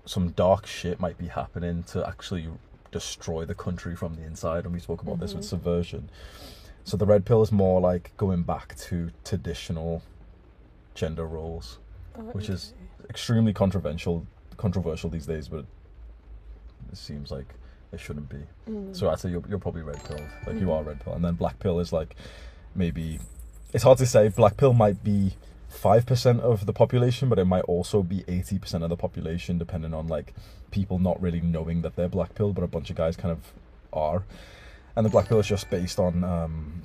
some 0.04 0.30
dark 0.30 0.66
shit 0.66 0.98
might 1.00 1.18
be 1.18 1.26
happening 1.28 1.82
to 1.84 2.06
actually 2.06 2.48
destroy 2.90 3.44
the 3.44 3.54
country 3.54 3.96
from 3.96 4.14
the 4.16 4.22
inside. 4.22 4.64
And 4.64 4.72
we 4.74 4.80
spoke 4.80 5.02
about 5.02 5.18
this 5.20 5.32
with 5.34 5.44
Mhm. 5.44 5.48
subversion. 5.48 6.10
So 6.84 6.96
the 6.96 7.06
red 7.06 7.24
pill 7.24 7.42
is 7.42 7.50
more 7.52 7.80
like 7.80 8.12
going 8.16 8.42
back 8.42 8.74
to 8.88 9.10
traditional 9.24 10.02
gender 10.94 11.26
roles, 11.26 11.78
Oh, 12.16 12.22
which 12.32 12.48
is- 12.50 12.74
extremely 13.08 13.52
controversial 13.52 14.26
controversial 14.58 15.08
these 15.10 15.26
days, 15.26 15.48
but 15.48 15.64
seems 16.94 17.30
like 17.30 17.46
it 17.92 18.00
shouldn't 18.00 18.28
be. 18.28 18.38
Mm. 18.68 18.94
So 18.96 19.10
I'd 19.10 19.20
say 19.20 19.30
you're, 19.30 19.42
you're 19.48 19.58
probably 19.58 19.82
red 19.82 20.02
pill. 20.04 20.20
Like 20.46 20.58
you 20.60 20.66
Mhm. 20.66 20.74
are 20.78 20.82
red 20.82 21.00
pill, 21.00 21.14
and 21.14 21.24
then 21.24 21.34
black 21.34 21.58
pill 21.58 21.78
is 21.80 21.92
like 21.92 22.16
maybe 22.74 23.18
it's 23.72 23.84
hard 23.84 23.98
to 23.98 24.06
say. 24.06 24.28
Black 24.28 24.56
pill 24.56 24.72
might 24.72 25.02
be 25.04 25.34
five 25.68 26.04
percent 26.06 26.40
of 26.40 26.66
the 26.66 26.72
population, 26.72 27.28
but 27.28 27.38
it 27.38 27.44
might 27.46 27.62
also 27.64 28.02
be 28.02 28.24
eighty 28.28 28.58
percent 28.58 28.82
of 28.84 28.90
the 28.90 28.96
population, 28.96 29.58
depending 29.58 29.94
on 29.94 30.06
like 30.08 30.34
people 30.70 30.98
not 30.98 31.20
really 31.20 31.40
knowing 31.40 31.82
that 31.82 31.96
they're 31.96 32.08
black 32.08 32.34
pill, 32.34 32.52
but 32.52 32.62
a 32.64 32.66
bunch 32.66 32.88
of 32.90 32.96
guys 32.96 33.16
kind 33.16 33.32
of 33.32 33.52
are. 33.92 34.24
And 34.96 35.04
the 35.06 35.10
black 35.10 35.28
pill 35.28 35.38
is 35.40 35.46
just 35.46 35.68
based 35.70 35.98
on 35.98 36.22
um, 36.24 36.82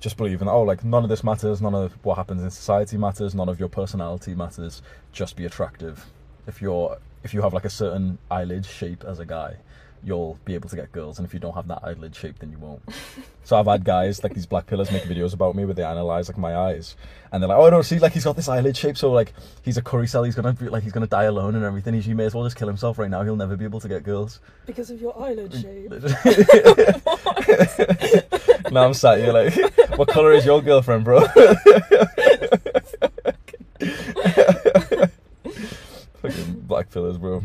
just 0.00 0.16
believing 0.16 0.48
oh 0.48 0.62
like 0.62 0.84
none 0.84 1.02
of 1.04 1.08
this 1.10 1.22
matters, 1.24 1.60
none 1.62 1.74
of 1.74 1.92
what 2.04 2.16
happens 2.16 2.42
in 2.42 2.50
society 2.50 2.96
matters, 2.98 3.34
none 3.34 3.48
of 3.48 3.58
your 3.60 3.68
personality 3.68 4.34
matters. 4.34 4.82
Just 5.12 5.36
be 5.36 5.44
attractive. 5.46 6.06
If 6.46 6.60
you're 6.60 6.98
if 7.24 7.34
you 7.34 7.42
have 7.42 7.52
like 7.52 7.64
a 7.64 7.70
certain 7.70 8.18
eyelid 8.30 8.66
shape 8.66 9.04
as 9.04 9.18
a 9.18 9.26
guy, 9.26 9.56
you'll 10.04 10.38
be 10.44 10.54
able 10.54 10.68
to 10.68 10.76
get 10.76 10.92
girls, 10.92 11.18
and 11.18 11.26
if 11.26 11.32
you 11.32 11.40
don't 11.40 11.54
have 11.54 11.68
that 11.68 11.80
eyelid 11.84 12.14
shape, 12.14 12.38
then 12.40 12.50
you 12.50 12.58
won't. 12.58 12.82
so 13.44 13.56
I've 13.56 13.66
had 13.66 13.84
guys 13.84 14.22
like 14.22 14.34
these 14.34 14.46
black 14.46 14.66
pillars 14.66 14.90
make 14.90 15.04
videos 15.04 15.32
about 15.32 15.54
me 15.54 15.64
where 15.64 15.74
they 15.74 15.84
analyze 15.84 16.28
like 16.28 16.38
my 16.38 16.56
eyes, 16.56 16.96
and 17.30 17.42
they're 17.42 17.48
like, 17.48 17.58
"Oh 17.58 17.70
no, 17.70 17.82
see, 17.82 17.98
like 17.98 18.12
he's 18.12 18.24
got 18.24 18.36
this 18.36 18.48
eyelid 18.48 18.76
shape, 18.76 18.96
so 18.96 19.12
like 19.12 19.32
he's 19.62 19.76
a 19.76 19.82
curry 19.82 20.06
cell, 20.06 20.24
he's 20.24 20.34
gonna 20.34 20.52
be 20.52 20.68
like 20.68 20.82
he's 20.82 20.92
gonna 20.92 21.06
die 21.06 21.24
alone 21.24 21.54
and 21.54 21.64
everything. 21.64 22.00
He, 22.00 22.14
may 22.14 22.24
as 22.24 22.34
well 22.34 22.44
just 22.44 22.56
kill 22.56 22.68
himself 22.68 22.98
right 22.98 23.10
now. 23.10 23.22
He'll 23.22 23.36
never 23.36 23.56
be 23.56 23.64
able 23.64 23.80
to 23.80 23.88
get 23.88 24.02
girls." 24.02 24.40
Because 24.66 24.90
of 24.90 25.00
your 25.00 25.18
eyelid 25.20 25.52
shape. 25.54 25.92
now 28.72 28.84
I'm 28.84 28.94
sat 28.94 29.18
here 29.18 29.32
like, 29.32 29.54
"What 29.96 30.08
color 30.08 30.32
is 30.32 30.44
your 30.44 30.62
girlfriend, 30.62 31.04
bro?" 31.04 31.24
Fucking 36.22 36.60
black 36.60 36.90
pillars, 36.90 37.18
bro. 37.18 37.42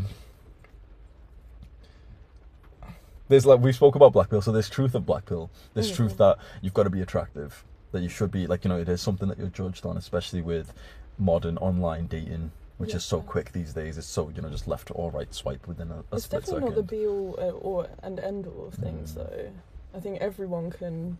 There's 3.28 3.44
like 3.44 3.60
we 3.60 3.72
spoke 3.72 3.94
about 3.94 4.12
black 4.12 4.30
pill, 4.30 4.40
so 4.40 4.52
there's 4.52 4.70
truth 4.70 4.94
of 4.94 5.04
black 5.04 5.26
pill. 5.26 5.50
There's 5.74 5.90
truth 5.94 6.16
that 6.16 6.38
you've 6.62 6.72
got 6.74 6.84
to 6.84 6.90
be 6.90 7.02
attractive, 7.02 7.62
that 7.92 8.00
you 8.00 8.08
should 8.08 8.30
be 8.30 8.46
like 8.46 8.64
you 8.64 8.70
know 8.70 8.78
it 8.78 8.88
is 8.88 9.02
something 9.02 9.28
that 9.28 9.38
you're 9.38 9.48
judged 9.48 9.84
on, 9.84 9.96
especially 9.98 10.40
with 10.40 10.72
modern 11.18 11.58
online 11.58 12.06
dating, 12.06 12.52
which 12.78 12.94
is 12.94 13.04
so 13.04 13.20
quick 13.20 13.52
these 13.52 13.74
days. 13.74 13.98
It's 13.98 14.06
so 14.06 14.30
you 14.34 14.40
know 14.40 14.48
just 14.48 14.66
left 14.66 14.90
or 14.94 15.10
right 15.10 15.32
swipe 15.34 15.66
within 15.68 15.90
a, 15.90 15.96
a 15.96 16.16
it's 16.16 16.24
split 16.24 16.42
definitely 16.44 16.70
second. 16.70 16.76
not 16.76 16.88
the 16.88 16.96
be 16.96 17.06
all 17.06 17.34
uh, 17.38 17.50
or 17.50 17.88
and 18.02 18.18
end 18.20 18.46
all 18.46 18.68
of 18.68 18.74
things 18.74 19.12
Mm. 19.12 19.14
though. 19.16 19.50
I 19.94 20.00
think 20.00 20.20
everyone 20.22 20.70
can 20.70 21.18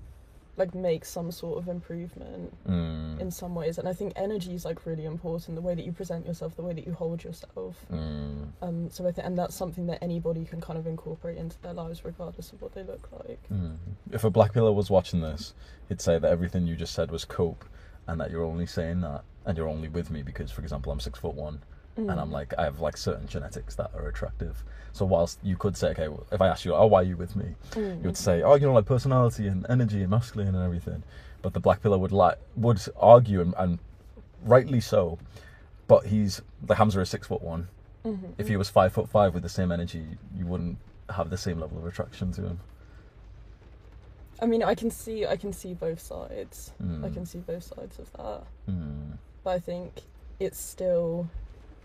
like 0.59 0.75
make 0.75 1.05
some 1.05 1.31
sort 1.31 1.59
of 1.59 1.68
improvement 1.68 2.53
Mm, 2.68 3.21
in 3.21 3.31
some 3.31 3.55
ways. 3.55 3.79
And 3.79 3.88
I 3.88 3.92
think 3.92 4.12
energy 4.16 4.55
is 4.55 4.64
like 4.64 4.85
really 4.87 5.05
important 5.05 5.55
the 5.55 5.62
way 5.62 5.75
that 5.75 5.85
you 5.85 5.92
present 5.92 6.27
yourself 6.27 6.57
the 6.57 6.62
way 6.62 6.73
that 6.75 6.87
you 6.87 6.92
hold 6.92 7.25
yourself. 7.25 7.77
Mm, 7.92 8.49
um 8.62 8.90
so 8.90 9.07
I 9.07 9.12
think 9.12 9.27
and 9.27 9.38
that's 9.38 9.55
something 9.55 9.87
that 9.87 10.03
anybody 10.03 10.44
can 10.44 10.61
kind 10.61 10.79
of 10.79 10.87
incorporate 10.87 11.38
into 11.38 11.61
their 11.62 11.73
lives 11.73 12.05
regardless 12.05 12.53
of 12.53 12.61
what 12.62 12.75
they 12.75 12.83
look 12.83 13.09
like. 13.12 13.40
Mm. 13.53 13.77
If 14.12 14.25
a 14.25 14.31
black 14.31 14.53
pillar 14.53 14.73
was 14.73 14.90
watching 14.90 15.21
this, 15.21 15.55
he'd 15.88 16.01
say 16.01 16.18
that 16.18 16.31
everything 16.31 16.66
you 16.66 16.77
just 16.77 16.94
said 16.94 17.11
was 17.11 17.25
cope, 17.25 17.64
and 18.07 18.21
that 18.21 18.31
you're 18.31 18.44
only 18.44 18.66
saying 18.66 19.01
that, 19.03 19.23
and 19.44 19.57
you're 19.57 19.68
only 19.68 19.88
with 19.88 20.11
me 20.11 20.23
because, 20.23 20.51
for 20.51 20.62
example, 20.62 20.90
I'm 20.92 21.01
six 21.01 21.18
foot 21.18 21.35
one, 21.35 21.62
and 21.99 22.11
I'm 22.13 22.29
Mm. 22.31 22.33
like 22.33 22.55
I 22.57 22.65
have 22.65 22.79
like 22.81 22.97
certain 22.97 23.27
genetics 23.27 23.75
that 23.75 23.91
are 23.95 24.07
attractive. 24.09 24.63
So 24.93 25.05
whilst 25.05 25.39
you 25.43 25.57
could 25.57 25.77
say, 25.77 25.89
okay, 25.91 26.09
well, 26.09 26.27
if 26.33 26.41
I 26.41 26.47
ask 26.49 26.65
you, 26.65 26.75
oh, 26.75 26.87
why 26.87 27.01
are 27.01 27.05
you 27.05 27.17
with 27.17 27.35
me? 27.37 27.55
Mm. 27.73 27.97
You 28.03 28.03
would 28.05 28.17
say, 28.17 28.43
oh, 28.43 28.55
you 28.55 28.67
know, 28.67 28.73
like 28.73 28.87
personality 28.87 29.47
and 29.49 29.67
energy 29.69 30.01
and 30.03 30.11
masculine 30.11 30.55
and 30.55 30.65
everything. 30.65 31.03
But 31.43 31.55
the 31.55 31.61
black 31.61 31.83
pillar 31.83 31.99
would 31.99 32.13
like 32.13 32.39
would 32.57 32.81
argue 32.97 33.41
and, 33.41 33.55
and 33.59 33.79
rightly 34.45 34.81
so. 34.81 35.19
But 35.89 36.07
he's 36.07 36.41
the 36.63 36.77
Hamza 36.77 37.01
is 37.01 37.09
six 37.09 37.27
foot 37.27 37.43
one. 37.43 37.69
Mhm, 38.05 38.35
If 38.39 38.47
he 38.49 38.57
was 38.57 38.69
five 38.71 38.93
foot 38.93 39.09
five 39.09 39.35
with 39.35 39.43
the 39.43 39.49
same 39.49 39.73
energy, 39.73 40.05
you 40.37 40.47
wouldn't 40.47 40.79
have 41.11 41.31
the 41.31 41.37
same 41.39 41.59
level 41.59 41.79
of 41.79 41.87
attraction 41.87 42.31
to 42.33 42.43
him. 42.43 42.61
I 44.41 44.47
mean 44.47 44.63
I 44.63 44.75
can 44.77 44.91
see 44.91 45.27
I 45.27 45.37
can 45.37 45.53
see 45.53 45.75
both 45.75 46.01
sides 46.01 46.71
I 46.81 46.85
Mm. 46.85 47.13
can 47.15 47.27
see 47.27 47.39
both 47.41 47.65
sides 47.65 47.99
of 47.99 48.13
that 48.13 48.45
Mm. 48.69 49.19
but 49.43 49.51
I 49.51 49.59
think 49.59 50.03
it's 50.39 50.61
still 50.61 51.29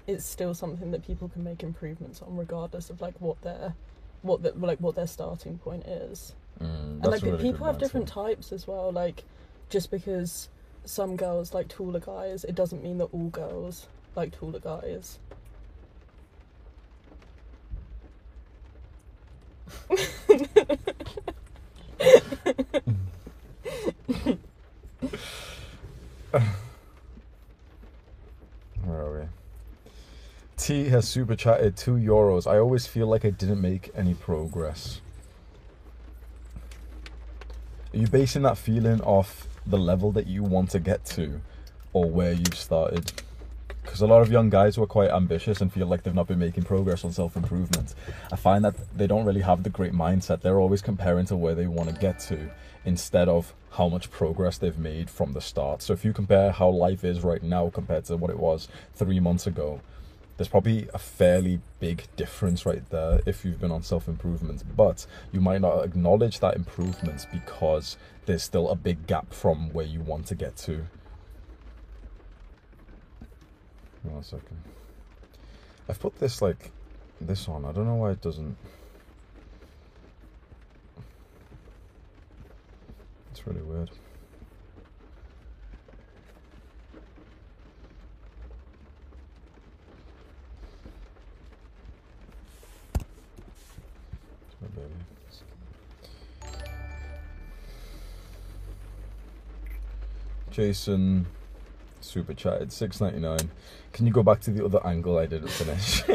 it's 0.07 0.25
still 0.25 0.53
something 0.53 0.91
that 0.91 1.05
people 1.05 1.29
can 1.29 1.43
make 1.43 1.63
improvements 1.63 2.21
on 2.21 2.35
regardless 2.37 2.89
of 2.89 2.99
like 3.01 3.15
what 3.21 3.41
their 3.41 3.73
what 4.21 4.41
the, 4.43 4.51
like 4.53 4.79
what 4.79 4.95
their 4.95 5.07
starting 5.07 5.57
point 5.57 5.85
is 5.85 6.33
Mm. 6.61 7.01
and 7.01 7.05
like 7.07 7.23
really 7.23 7.41
people 7.41 7.65
have 7.65 7.77
mindset. 7.77 7.79
different 7.79 8.07
types 8.07 8.51
as 8.51 8.67
well 8.67 8.91
like 8.91 9.23
just 9.69 9.89
because 9.89 10.49
some 10.85 11.15
girls 11.15 11.51
like 11.51 11.67
taller 11.67 11.99
guys 11.99 12.43
it 12.43 12.53
doesn't 12.53 12.83
mean 12.83 12.99
that 12.99 13.05
all 13.05 13.29
girls 13.29 13.87
like 14.15 14.31
taller 14.37 14.59
guys 14.59 15.17
Where 28.85 28.99
are 29.01 29.19
we? 29.21 29.25
T 30.63 30.87
has 30.87 31.05
super 31.05 31.35
chatted 31.35 31.75
two 31.75 31.95
euros. 31.95 32.49
I 32.49 32.57
always 32.57 32.87
feel 32.87 33.07
like 33.07 33.25
I 33.25 33.31
didn't 33.31 33.59
make 33.59 33.91
any 33.93 34.13
progress. 34.13 35.01
Are 37.93 37.97
you 37.97 38.07
basing 38.07 38.43
that 38.43 38.57
feeling 38.57 39.01
off 39.01 39.49
the 39.67 39.77
level 39.77 40.13
that 40.13 40.25
you 40.25 40.41
want 40.41 40.69
to 40.69 40.79
get 40.79 41.03
to 41.17 41.41
or 41.91 42.09
where 42.09 42.31
you've 42.31 42.55
started? 42.55 43.11
Because 43.81 43.99
a 43.99 44.07
lot 44.07 44.21
of 44.21 44.31
young 44.31 44.49
guys 44.49 44.77
who 44.77 44.83
are 44.83 44.87
quite 44.87 45.09
ambitious 45.09 45.59
and 45.59 45.69
feel 45.69 45.85
like 45.85 46.03
they've 46.03 46.15
not 46.15 46.27
been 46.27 46.39
making 46.39 46.63
progress 46.63 47.03
on 47.03 47.11
self 47.11 47.35
improvement, 47.35 47.93
I 48.31 48.37
find 48.37 48.63
that 48.63 48.75
they 48.97 49.05
don't 49.05 49.25
really 49.25 49.41
have 49.41 49.63
the 49.63 49.69
great 49.69 49.91
mindset. 49.91 50.39
They're 50.39 50.61
always 50.61 50.81
comparing 50.81 51.25
to 51.25 51.35
where 51.35 51.55
they 51.55 51.67
want 51.67 51.89
to 51.89 51.95
get 51.95 52.19
to 52.29 52.49
instead 52.85 53.27
of 53.27 53.53
how 53.71 53.89
much 53.89 54.09
progress 54.09 54.59
they've 54.59 54.79
made 54.79 55.09
from 55.09 55.33
the 55.33 55.41
start. 55.41 55.81
So 55.81 55.91
if 55.91 56.05
you 56.05 56.13
compare 56.13 56.53
how 56.53 56.69
life 56.69 57.03
is 57.03 57.21
right 57.21 57.43
now 57.43 57.69
compared 57.69 58.05
to 58.05 58.15
what 58.15 58.31
it 58.31 58.39
was 58.39 58.69
three 58.95 59.19
months 59.19 59.45
ago, 59.45 59.81
there's 60.43 60.51
probably 60.51 60.89
a 60.93 60.99
fairly 60.99 61.61
big 61.79 62.03
difference 62.17 62.65
right 62.65 62.89
there 62.89 63.21
if 63.25 63.45
you've 63.45 63.61
been 63.61 63.71
on 63.71 63.81
self 63.81 64.09
improvement, 64.09 64.61
but 64.75 65.05
you 65.31 65.39
might 65.39 65.61
not 65.61 65.85
acknowledge 65.85 66.41
that 66.41 66.57
improvement 66.57 67.25
because 67.31 67.95
there's 68.25 68.43
still 68.43 68.67
a 68.67 68.75
big 68.75 69.07
gap 69.07 69.33
from 69.33 69.71
where 69.71 69.85
you 69.85 70.01
want 70.01 70.25
to 70.25 70.35
get 70.35 70.57
to. 70.57 70.85
One 74.01 74.21
second. 74.21 74.61
I've 75.87 76.01
put 76.01 76.19
this 76.19 76.41
like 76.41 76.71
this 77.21 77.47
on. 77.47 77.63
I 77.63 77.71
don't 77.71 77.85
know 77.85 77.95
why 77.95 78.11
it 78.11 78.19
doesn't. 78.19 78.57
It's 83.31 83.47
really 83.47 83.61
weird. 83.61 83.91
My 94.63 94.69
baby. 94.81 94.93
Jason 100.51 101.25
super 102.01 102.33
chatted 102.33 102.71
six 102.71 103.01
ninety 103.01 103.19
nine. 103.19 103.51
Can 103.91 104.05
you 104.05 104.13
go 104.13 104.23
back 104.23 104.39
to 104.41 104.51
the 104.51 104.63
other 104.63 104.85
angle 104.85 105.17
I 105.17 105.25
didn't 105.25 105.49
finish? 105.49 106.03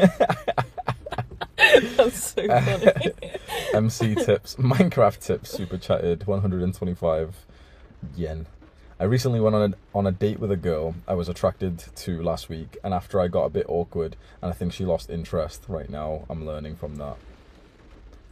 that's 1.97 2.33
so 2.33 2.47
funny 2.47 3.11
MC 3.73 4.15
tips, 4.15 4.55
Minecraft 4.55 5.19
tips, 5.19 5.51
super 5.51 5.77
chatted, 5.77 6.25
125 6.25 7.45
yen. 8.15 8.47
I 8.99 9.03
recently 9.05 9.39
went 9.39 9.55
on 9.55 9.73
a, 9.73 9.97
on 9.97 10.07
a 10.07 10.11
date 10.11 10.39
with 10.39 10.51
a 10.51 10.57
girl 10.57 10.95
I 11.07 11.13
was 11.13 11.29
attracted 11.29 11.79
to 11.79 12.21
last 12.21 12.49
week, 12.49 12.77
and 12.83 12.93
after 12.93 13.21
I 13.21 13.27
got 13.27 13.45
a 13.45 13.49
bit 13.49 13.65
awkward, 13.69 14.17
and 14.41 14.51
I 14.51 14.53
think 14.53 14.73
she 14.73 14.85
lost 14.85 15.09
interest. 15.09 15.63
Right 15.67 15.89
now, 15.89 16.25
I'm 16.29 16.45
learning 16.45 16.75
from 16.75 16.95
that. 16.97 17.15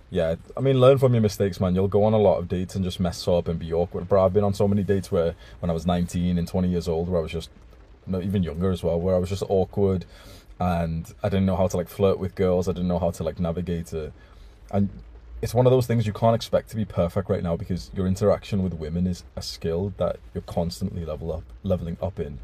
Yeah, 0.10 0.36
I 0.56 0.62
mean, 0.62 0.80
learn 0.80 0.98
from 0.98 1.14
your 1.14 1.22
mistakes, 1.22 1.60
man. 1.60 1.76
You'll 1.76 1.90
go 1.90 2.06
on 2.06 2.14
a 2.14 2.18
lot 2.18 2.38
of 2.38 2.48
dates 2.48 2.76
and 2.76 2.84
just 2.84 3.00
mess 3.00 3.28
up 3.28 3.48
and 3.48 3.60
be 3.60 3.74
awkward. 3.74 4.08
Bro, 4.08 4.26
I've 4.26 4.34
been 4.34 4.46
on 4.46 4.54
so 4.54 4.68
many 4.68 4.84
dates 4.84 5.12
where, 5.12 5.36
when 5.60 5.70
I 5.70 5.74
was 5.74 5.86
19 5.86 6.38
and 6.38 6.48
20 6.48 6.70
years 6.70 6.88
old, 6.88 7.10
where 7.10 7.20
I 7.20 7.22
was 7.24 7.32
just, 7.32 7.50
even 8.08 8.42
younger 8.42 8.72
as 8.72 8.84
well, 8.84 9.00
where 9.00 9.16
I 9.16 9.18
was 9.18 9.30
just 9.30 9.44
awkward, 9.50 10.06
and 10.60 11.14
I 11.22 11.30
didn't 11.30 11.46
know 11.46 11.58
how 11.58 11.68
to 11.68 11.78
like 11.78 11.90
flirt 11.90 12.20
with 12.20 12.36
girls. 12.36 12.70
I 12.70 12.72
didn't 12.72 12.88
know 12.88 13.00
how 13.00 13.12
to 13.12 13.24
like 13.24 13.40
navigate 13.40 13.92
it, 13.94 14.14
and 14.72 14.90
it's 15.42 15.54
one 15.54 15.68
of 15.68 15.72
those 15.72 15.86
things 15.86 16.08
you 16.08 16.14
can't 16.14 16.36
expect 16.36 16.70
to 16.70 16.76
be 16.76 16.86
perfect 16.86 17.30
right 17.30 17.44
now 17.44 17.56
because 17.56 17.92
your 17.94 18.08
interaction 18.08 18.64
with 18.64 18.74
women 18.74 19.06
is 19.06 19.24
a 19.36 19.42
skill 19.42 19.94
that 19.98 20.18
you're 20.34 20.42
constantly 20.42 21.06
level 21.06 21.32
up 21.32 21.44
leveling 21.64 21.98
up 22.02 22.20
in. 22.20 22.40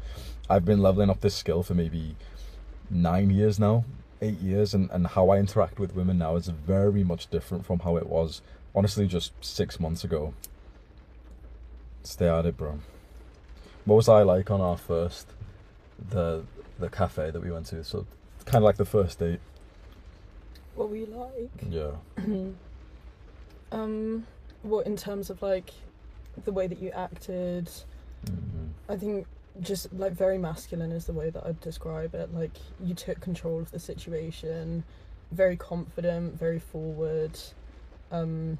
I've 0.48 0.64
been 0.64 0.80
leveling 0.80 1.10
up 1.10 1.20
this 1.20 1.34
skill 1.34 1.62
for 1.62 1.74
maybe 1.74 2.14
nine 2.90 3.30
years 3.30 3.58
now, 3.58 3.84
eight 4.20 4.38
years, 4.40 4.74
and, 4.74 4.90
and 4.90 5.06
how 5.08 5.30
I 5.30 5.38
interact 5.38 5.78
with 5.78 5.94
women 5.94 6.18
now 6.18 6.36
is 6.36 6.48
very 6.48 7.04
much 7.04 7.28
different 7.30 7.64
from 7.66 7.80
how 7.80 7.96
it 7.96 8.06
was 8.08 8.40
honestly 8.74 9.06
just 9.06 9.32
six 9.44 9.78
months 9.80 10.04
ago. 10.04 10.34
Stay 12.02 12.28
at 12.28 12.46
it, 12.46 12.56
bro. 12.56 12.78
What 13.84 13.96
was 13.96 14.08
I 14.08 14.22
like 14.22 14.50
on 14.50 14.60
our 14.60 14.76
first 14.76 15.28
the 16.10 16.44
the 16.78 16.88
cafe 16.88 17.30
that 17.30 17.40
we 17.42 17.50
went 17.50 17.66
to? 17.66 17.84
So 17.84 18.06
kind 18.44 18.56
of 18.56 18.64
like 18.64 18.76
the 18.76 18.84
first 18.84 19.18
date. 19.18 19.40
what 20.74 20.90
were 20.90 20.96
you 20.96 21.06
like 21.06 21.50
Yeah. 21.70 21.92
um 23.72 24.26
what 24.62 24.86
in 24.86 24.96
terms 24.96 25.30
of 25.30 25.40
like 25.42 25.70
the 26.44 26.52
way 26.52 26.66
that 26.66 26.78
you 26.80 26.90
acted 26.90 27.70
Mhm. 28.26 28.70
I 28.88 28.96
think 28.96 29.26
just 29.60 29.92
like 29.92 30.12
very 30.12 30.38
masculine 30.38 30.92
is 30.92 31.06
the 31.06 31.12
way 31.12 31.30
that 31.30 31.44
I'd 31.46 31.60
describe 31.60 32.14
it. 32.14 32.34
Like 32.34 32.52
you 32.80 32.94
took 32.94 33.20
control 33.20 33.60
of 33.60 33.70
the 33.70 33.78
situation, 33.78 34.84
very 35.30 35.56
confident, 35.56 36.38
very 36.38 36.58
forward. 36.58 37.38
Um, 38.10 38.58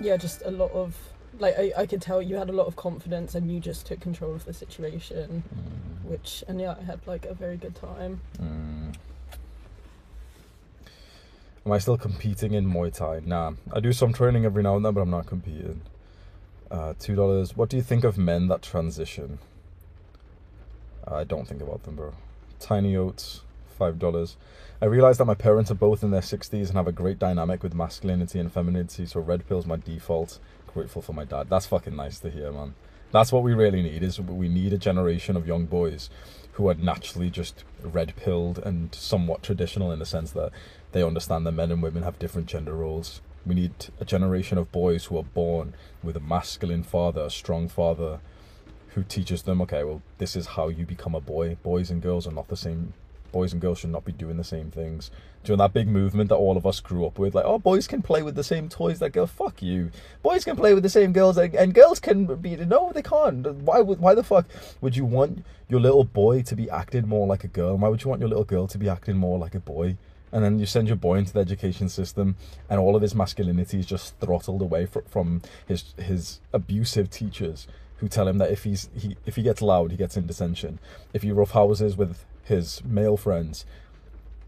yeah, 0.00 0.16
just 0.16 0.42
a 0.44 0.50
lot 0.50 0.70
of 0.72 0.94
like 1.38 1.58
I, 1.58 1.72
I 1.76 1.86
could 1.86 2.00
tell 2.00 2.22
you 2.22 2.36
had 2.36 2.48
a 2.48 2.52
lot 2.52 2.66
of 2.66 2.76
confidence 2.76 3.34
and 3.34 3.50
you 3.52 3.60
just 3.60 3.86
took 3.86 4.00
control 4.00 4.34
of 4.34 4.44
the 4.44 4.52
situation, 4.54 5.42
Mhm. 5.54 6.08
which 6.10 6.44
and 6.48 6.60
yeah, 6.60 6.76
I 6.80 6.84
had 6.84 7.00
like 7.06 7.24
a 7.26 7.34
very 7.34 7.56
good 7.56 7.74
time. 7.74 8.20
Mm. 8.38 8.94
Am 11.64 11.72
I 11.72 11.78
still 11.78 11.98
competing 11.98 12.52
in 12.54 12.64
Muay 12.66 12.92
Thai? 12.94 13.20
Nah, 13.24 13.52
I 13.72 13.80
do 13.80 13.92
some 13.92 14.12
training 14.12 14.44
every 14.44 14.62
now 14.62 14.76
and 14.76 14.84
then, 14.84 14.94
but 14.94 15.00
I'm 15.00 15.10
not 15.10 15.26
competing. 15.26 15.80
Uh, 16.70 16.94
Two 16.98 17.14
dollars. 17.14 17.56
What 17.56 17.68
do 17.68 17.76
you 17.76 17.82
think 17.82 18.04
of 18.04 18.18
men 18.18 18.48
that 18.48 18.62
transition? 18.62 19.38
I 21.06 21.24
don't 21.24 21.46
think 21.46 21.62
about 21.62 21.84
them, 21.84 21.94
bro. 21.96 22.14
Tiny 22.58 22.96
Oats, 22.96 23.42
five 23.78 23.98
dollars. 23.98 24.36
I 24.82 24.86
realize 24.86 25.18
that 25.18 25.24
my 25.26 25.34
parents 25.34 25.70
are 25.70 25.74
both 25.76 26.02
in 26.02 26.10
their 26.10 26.22
sixties 26.22 26.68
and 26.68 26.76
have 26.76 26.88
a 26.88 26.92
great 26.92 27.18
dynamic 27.18 27.62
with 27.62 27.74
masculinity 27.74 28.40
and 28.40 28.52
femininity. 28.52 29.06
So 29.06 29.20
red 29.20 29.46
pill's 29.48 29.66
my 29.66 29.76
default. 29.76 30.38
Grateful 30.74 31.02
for 31.02 31.12
my 31.12 31.24
dad. 31.24 31.48
That's 31.48 31.66
fucking 31.66 31.96
nice 31.96 32.18
to 32.20 32.30
hear, 32.30 32.50
man. 32.52 32.74
That's 33.12 33.32
what 33.32 33.44
we 33.44 33.54
really 33.54 33.82
need. 33.82 34.02
Is 34.02 34.20
we 34.20 34.48
need 34.48 34.72
a 34.72 34.78
generation 34.78 35.36
of 35.36 35.46
young 35.46 35.66
boys 35.66 36.10
who 36.52 36.68
are 36.68 36.74
naturally 36.74 37.30
just 37.30 37.64
red 37.82 38.16
pilled 38.16 38.58
and 38.58 38.94
somewhat 38.94 39.42
traditional 39.42 39.92
in 39.92 40.00
the 40.00 40.06
sense 40.06 40.32
that 40.32 40.50
they 40.92 41.02
understand 41.02 41.46
that 41.46 41.52
men 41.52 41.70
and 41.70 41.82
women 41.82 42.02
have 42.02 42.18
different 42.18 42.48
gender 42.48 42.74
roles. 42.74 43.20
We 43.46 43.54
need 43.54 43.72
a 44.00 44.04
generation 44.04 44.58
of 44.58 44.72
boys 44.72 45.04
who 45.04 45.16
are 45.16 45.22
born 45.22 45.74
with 46.02 46.16
a 46.16 46.20
masculine 46.20 46.82
father, 46.82 47.22
a 47.22 47.30
strong 47.30 47.68
father, 47.68 48.18
who 48.96 49.04
teaches 49.04 49.42
them, 49.42 49.60
okay, 49.62 49.84
well, 49.84 50.02
this 50.18 50.34
is 50.34 50.46
how 50.46 50.68
you 50.68 50.84
become 50.84 51.14
a 51.14 51.20
boy. 51.20 51.56
Boys 51.62 51.90
and 51.90 52.02
girls 52.02 52.26
are 52.26 52.32
not 52.32 52.48
the 52.48 52.56
same. 52.56 52.92
Boys 53.30 53.52
and 53.52 53.60
girls 53.60 53.78
should 53.78 53.90
not 53.90 54.04
be 54.04 54.12
doing 54.12 54.36
the 54.36 54.44
same 54.44 54.70
things. 54.70 55.10
During 55.44 55.58
that 55.58 55.74
big 55.74 55.86
movement 55.86 56.30
that 56.30 56.36
all 56.36 56.56
of 56.56 56.66
us 56.66 56.80
grew 56.80 57.06
up 57.06 57.18
with, 57.18 57.34
like, 57.34 57.44
oh, 57.44 57.58
boys 57.58 57.86
can 57.86 58.02
play 58.02 58.22
with 58.22 58.34
the 58.34 58.42
same 58.42 58.68
toys 58.68 58.98
that 58.98 59.10
girls. 59.10 59.30
Fuck 59.30 59.62
you. 59.62 59.90
Boys 60.22 60.44
can 60.44 60.56
play 60.56 60.74
with 60.74 60.82
the 60.82 60.88
same 60.88 61.12
girls, 61.12 61.36
and, 61.36 61.74
girls 61.74 62.00
can 62.00 62.24
be. 62.36 62.56
No, 62.56 62.90
they 62.92 63.02
can't. 63.02 63.46
Why 63.46 63.80
would? 63.80 64.00
Why 64.00 64.14
the 64.14 64.24
fuck 64.24 64.46
would 64.80 64.96
you 64.96 65.04
want 65.04 65.44
your 65.68 65.78
little 65.78 66.04
boy 66.04 66.42
to 66.42 66.56
be 66.56 66.70
acting 66.70 67.06
more 67.06 67.26
like 67.26 67.44
a 67.44 67.48
girl? 67.48 67.76
Why 67.76 67.88
would 67.88 68.02
you 68.02 68.08
want 68.08 68.20
your 68.20 68.30
little 68.30 68.44
girl 68.44 68.66
to 68.66 68.78
be 68.78 68.88
acting 68.88 69.18
more 69.18 69.38
like 69.38 69.54
a 69.54 69.60
boy? 69.60 69.98
And 70.36 70.44
then 70.44 70.58
you 70.58 70.66
send 70.66 70.86
your 70.86 70.98
boy 70.98 71.14
into 71.14 71.32
the 71.32 71.40
education 71.40 71.88
system, 71.88 72.36
and 72.68 72.78
all 72.78 72.94
of 72.94 73.00
his 73.00 73.14
masculinity 73.14 73.78
is 73.78 73.86
just 73.86 74.20
throttled 74.20 74.60
away 74.60 74.84
fr- 74.84 75.00
from 75.08 75.40
his 75.66 75.94
his 75.96 76.40
abusive 76.52 77.08
teachers 77.08 77.66
who 77.96 78.08
tell 78.10 78.28
him 78.28 78.36
that 78.36 78.50
if 78.50 78.64
he's 78.64 78.90
he 78.94 79.16
if 79.24 79.36
he 79.36 79.42
gets 79.42 79.62
loud, 79.62 79.92
he 79.92 79.96
gets 79.96 80.14
in 80.14 80.26
detention. 80.26 80.78
If 81.14 81.22
he 81.22 81.32
roughhouses 81.32 81.96
with 81.96 82.26
his 82.44 82.84
male 82.84 83.16
friends, 83.16 83.64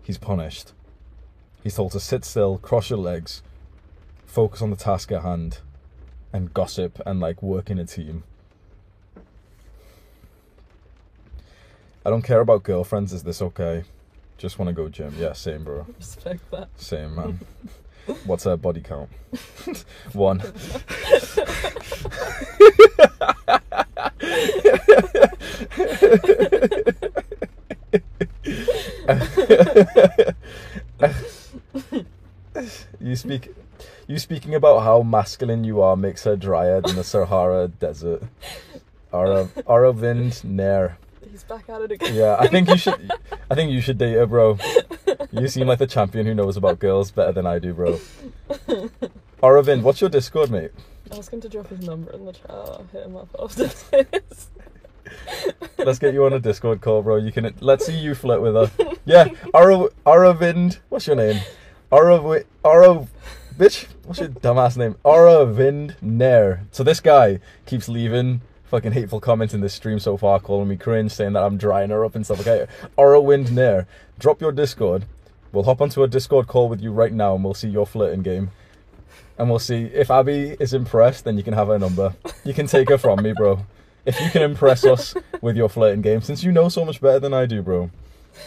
he's 0.02 0.18
punished. 0.18 0.74
He's 1.62 1.76
told 1.76 1.92
to 1.92 2.00
sit 2.00 2.22
still, 2.22 2.58
cross 2.58 2.90
your 2.90 2.98
legs, 2.98 3.42
focus 4.26 4.60
on 4.60 4.68
the 4.68 4.76
task 4.76 5.10
at 5.10 5.22
hand, 5.22 5.60
and 6.34 6.52
gossip 6.52 7.00
and 7.06 7.18
like 7.18 7.42
work 7.42 7.70
in 7.70 7.78
a 7.78 7.86
team. 7.86 8.24
I 12.04 12.10
don't 12.10 12.20
care 12.20 12.40
about 12.40 12.62
girlfriends. 12.62 13.14
Is 13.14 13.22
this 13.22 13.40
okay? 13.40 13.84
Just 14.38 14.56
want 14.56 14.68
to 14.68 14.72
go 14.72 14.88
gym. 14.88 15.12
Yeah, 15.18 15.32
same, 15.32 15.64
bro. 15.64 15.84
Respect 15.98 16.48
that. 16.52 16.68
Same, 16.76 17.16
man. 17.16 17.40
What's 18.24 18.44
her 18.44 18.56
body 18.56 18.80
count? 18.80 19.10
One. 20.12 20.40
you 33.00 33.16
speak. 33.16 33.54
You 34.06 34.18
speaking 34.18 34.54
about 34.54 34.80
how 34.80 35.02
masculine 35.02 35.64
you 35.64 35.82
are 35.82 35.96
makes 35.96 36.24
her 36.24 36.36
drier 36.36 36.80
than 36.80 36.96
the 36.96 37.04
Sahara 37.04 37.68
Desert. 37.68 38.22
Arav 39.12 39.48
Aravind 39.64 40.44
Nair. 40.44 40.96
He's 41.38 41.44
back 41.44 41.68
at 41.68 41.80
it 41.82 41.92
again. 41.92 42.16
Yeah, 42.16 42.36
I 42.36 42.48
think 42.48 42.68
you 42.68 42.76
should. 42.76 43.12
I 43.50 43.54
think 43.54 43.70
you 43.70 43.80
should 43.80 43.96
date 43.96 44.14
her, 44.14 44.26
bro. 44.26 44.58
You 45.30 45.46
seem 45.46 45.68
like 45.68 45.78
the 45.78 45.86
champion 45.86 46.26
who 46.26 46.34
knows 46.34 46.56
about 46.56 46.80
girls 46.80 47.12
better 47.12 47.30
than 47.30 47.46
I 47.46 47.60
do, 47.60 47.72
bro. 47.74 48.00
Aravind, 49.40 49.82
what's 49.82 50.00
your 50.00 50.10
Discord, 50.10 50.50
mate? 50.50 50.72
Ask 51.12 51.32
him 51.32 51.40
to 51.42 51.48
drop 51.48 51.68
his 51.68 51.86
number 51.86 52.10
in 52.10 52.24
the 52.24 52.32
chat. 52.32 52.46
Oh, 52.48 52.78
I'll 52.80 52.86
hit 52.92 53.06
him 53.06 53.16
up 53.16 53.28
after 53.40 53.68
this. 53.68 54.50
Let's 55.78 56.00
get 56.00 56.12
you 56.12 56.24
on 56.24 56.32
a 56.32 56.40
Discord 56.40 56.80
call, 56.80 57.02
bro. 57.02 57.14
You 57.14 57.30
can. 57.30 57.54
Let's 57.60 57.86
see 57.86 57.96
you 57.96 58.16
flirt 58.16 58.42
with 58.42 58.54
her. 58.54 58.96
Yeah, 59.04 59.28
Ara, 59.54 59.90
Aravind. 60.04 60.80
What's 60.88 61.06
your 61.06 61.14
name? 61.14 61.40
Arav. 61.92 62.44
Arav. 62.64 63.06
Bitch. 63.56 63.86
What's 64.06 64.18
your 64.18 64.30
dumbass 64.30 64.76
name? 64.76 64.96
Aravind 65.04 66.02
Nair. 66.02 66.66
So 66.72 66.82
this 66.82 66.98
guy 66.98 67.38
keeps 67.64 67.88
leaving 67.88 68.40
fucking 68.68 68.92
hateful 68.92 69.20
comments 69.20 69.54
in 69.54 69.60
this 69.60 69.74
stream 69.74 69.98
so 69.98 70.16
far, 70.16 70.40
calling 70.40 70.68
me 70.68 70.76
cringe, 70.76 71.12
saying 71.12 71.32
that 71.32 71.42
I'm 71.42 71.56
drying 71.56 71.90
her 71.90 72.04
up 72.04 72.14
and 72.14 72.24
stuff. 72.24 72.40
Okay, 72.40 72.66
Wind 72.96 73.54
Nair. 73.54 73.86
Drop 74.18 74.40
your 74.40 74.52
Discord. 74.52 75.04
We'll 75.52 75.64
hop 75.64 75.80
onto 75.80 76.02
a 76.02 76.08
Discord 76.08 76.46
call 76.46 76.68
with 76.68 76.82
you 76.82 76.92
right 76.92 77.12
now, 77.12 77.34
and 77.34 77.42
we'll 77.42 77.54
see 77.54 77.68
your 77.68 77.86
flirting 77.86 78.22
game. 78.22 78.50
And 79.38 79.48
we'll 79.48 79.58
see 79.58 79.84
if 79.84 80.10
Abby 80.10 80.56
is 80.60 80.74
impressed, 80.74 81.24
then 81.24 81.36
you 81.36 81.42
can 81.42 81.54
have 81.54 81.68
her 81.68 81.78
number. 81.78 82.14
You 82.44 82.52
can 82.52 82.66
take 82.66 82.88
her 82.90 82.98
from 82.98 83.22
me, 83.22 83.32
bro. 83.32 83.64
If 84.04 84.20
you 84.20 84.30
can 84.30 84.42
impress 84.42 84.84
us 84.84 85.14
with 85.40 85.56
your 85.56 85.68
flirting 85.68 86.02
game, 86.02 86.20
since 86.20 86.42
you 86.42 86.52
know 86.52 86.68
so 86.68 86.84
much 86.84 87.00
better 87.00 87.20
than 87.20 87.32
I 87.32 87.46
do, 87.46 87.62
bro. 87.62 87.90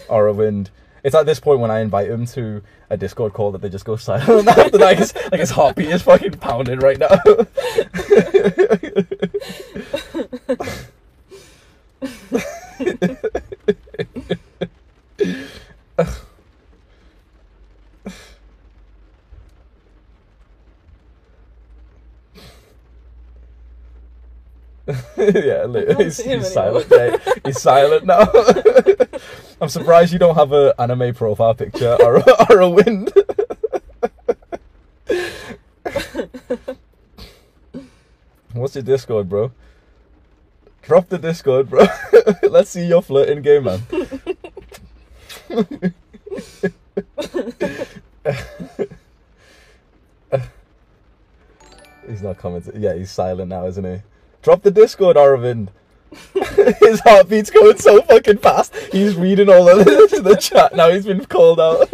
Aravind. 0.08 0.70
It's 1.04 1.16
at 1.16 1.26
this 1.26 1.40
point 1.40 1.60
when 1.60 1.72
I 1.72 1.80
invite 1.80 2.10
him 2.10 2.26
to 2.28 2.62
a 2.90 2.98
Discord 2.98 3.34
call 3.34 3.52
that 3.52 3.62
they 3.62 3.70
just 3.70 3.86
go 3.86 3.96
silent 3.96 4.48
after 4.58 4.78
like 4.78 5.00
his, 5.00 5.16
like 5.32 5.40
his 5.40 5.50
heartbeat 5.52 5.90
is 5.90 6.02
fucking 6.04 6.34
pounding 6.34 6.80
right 6.80 7.00
now. 7.00 7.10
yeah, 25.18 25.68
he's, 25.98 26.18
he's 26.24 26.52
silent. 26.52 26.88
Yeah, 26.90 27.18
he's 27.46 27.62
silent 27.62 28.06
now. 28.06 28.28
I'm 29.62 29.70
surprised 29.70 30.12
you 30.14 30.20
don't 30.20 30.36
have 30.36 30.52
an 30.52 30.74
anime 30.80 31.14
profile 31.14 31.54
picture 31.54 31.96
or, 32.02 32.18
a- 32.18 32.46
or 32.50 32.60
a 32.62 32.70
wind. 32.70 33.14
What's 38.54 38.76
your 38.76 38.84
Discord, 38.84 39.30
bro? 39.30 39.52
Drop 40.82 41.08
the 41.10 41.18
Discord, 41.18 41.70
bro. 41.70 41.86
Let's 42.44 42.70
see 42.72 42.86
your 42.86 43.02
flirting 43.02 43.42
game, 43.42 43.64
man. 43.66 43.82
he's 52.08 52.22
not 52.22 52.38
commenting. 52.38 52.82
Yeah, 52.82 52.96
he's 52.96 53.12
silent 53.12 53.50
now, 53.50 53.66
isn't 53.68 53.84
he? 53.86 54.02
Drop 54.42 54.64
the 54.64 54.72
Discord, 54.72 55.18
Aravind. 55.18 55.70
His 56.80 57.00
heartbeat's 57.02 57.52
going 57.52 57.78
so 57.78 58.02
fucking 58.02 58.40
fast. 58.40 58.76
He's 58.92 59.16
reading 59.16 59.50
all 59.50 59.70
of 59.70 59.86
the, 59.86 60.22
the 60.24 60.36
chat 60.36 60.76
now. 60.76 60.90
He's 60.90 61.06
been 61.06 61.26
called 61.26 61.60
out. 61.60 61.94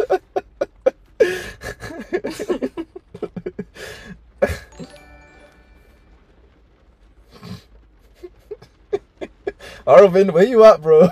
Aravind, 9.86 10.32
where 10.32 10.46
you 10.46 10.64
at, 10.64 10.82
bro? 10.82 11.10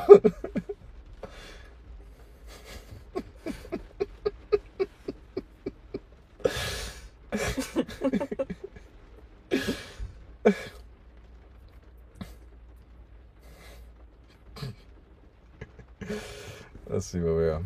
See 17.16 17.22
where 17.22 17.34
we 17.34 17.48
are. 17.48 17.62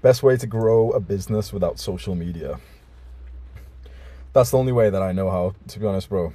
Best 0.00 0.22
way 0.22 0.36
to 0.36 0.46
grow 0.46 0.92
a 0.92 1.00
business 1.00 1.52
without 1.52 1.80
social 1.80 2.14
media. 2.14 2.60
That's 4.32 4.52
the 4.52 4.58
only 4.58 4.70
way 4.70 4.90
that 4.90 5.02
I 5.02 5.10
know 5.10 5.28
how, 5.28 5.56
to 5.66 5.80
be 5.80 5.86
honest, 5.86 6.08
bro. 6.08 6.32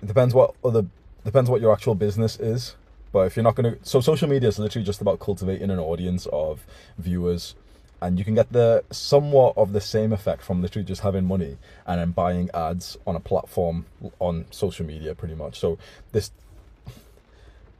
It 0.00 0.06
depends 0.06 0.32
what 0.32 0.54
other 0.64 0.86
depends 1.22 1.50
what 1.50 1.60
your 1.60 1.74
actual 1.74 1.94
business 1.94 2.40
is. 2.40 2.76
But 3.12 3.26
if 3.26 3.36
you're 3.36 3.42
not 3.42 3.54
gonna 3.54 3.76
so 3.82 4.00
social 4.00 4.30
media 4.30 4.48
is 4.48 4.58
literally 4.58 4.86
just 4.86 5.02
about 5.02 5.20
cultivating 5.20 5.68
an 5.68 5.78
audience 5.78 6.26
of 6.32 6.64
viewers 6.96 7.54
and 8.00 8.18
you 8.18 8.24
can 8.24 8.34
get 8.34 8.50
the 8.50 8.82
somewhat 8.90 9.58
of 9.58 9.74
the 9.74 9.82
same 9.82 10.10
effect 10.10 10.42
from 10.42 10.62
literally 10.62 10.86
just 10.86 11.02
having 11.02 11.26
money 11.26 11.58
and 11.86 12.00
then 12.00 12.12
buying 12.12 12.48
ads 12.54 12.96
on 13.06 13.14
a 13.14 13.20
platform 13.20 13.84
on 14.20 14.46
social 14.50 14.86
media, 14.86 15.14
pretty 15.14 15.34
much. 15.34 15.60
So 15.60 15.76
this. 16.12 16.30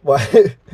Why? 0.04 0.18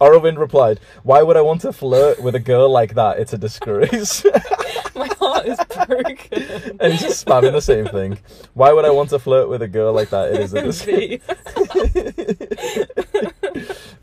Aravind 0.00 0.36
replied, 0.36 0.80
"Why 1.04 1.22
would 1.22 1.36
I 1.36 1.42
want 1.42 1.60
to 1.60 1.72
flirt 1.72 2.20
with 2.20 2.34
a 2.34 2.40
girl 2.40 2.68
like 2.68 2.94
that? 2.94 3.20
It's 3.20 3.32
a 3.32 3.38
disgrace." 3.38 4.24
My 4.96 5.06
heart 5.06 5.46
is 5.46 5.58
broken. 5.86 6.76
and 6.80 6.92
he's 6.92 7.02
just 7.02 7.24
spamming 7.24 7.52
the 7.52 7.60
same 7.60 7.86
thing. 7.86 8.18
Why 8.54 8.72
would 8.72 8.84
I 8.84 8.90
want 8.90 9.10
to 9.10 9.20
flirt 9.20 9.48
with 9.48 9.62
a 9.62 9.68
girl 9.68 9.92
like 9.92 10.10
that? 10.10 10.34
It 10.34 10.40
is 10.40 10.54
a 10.54 10.62
disgrace. 10.62 11.20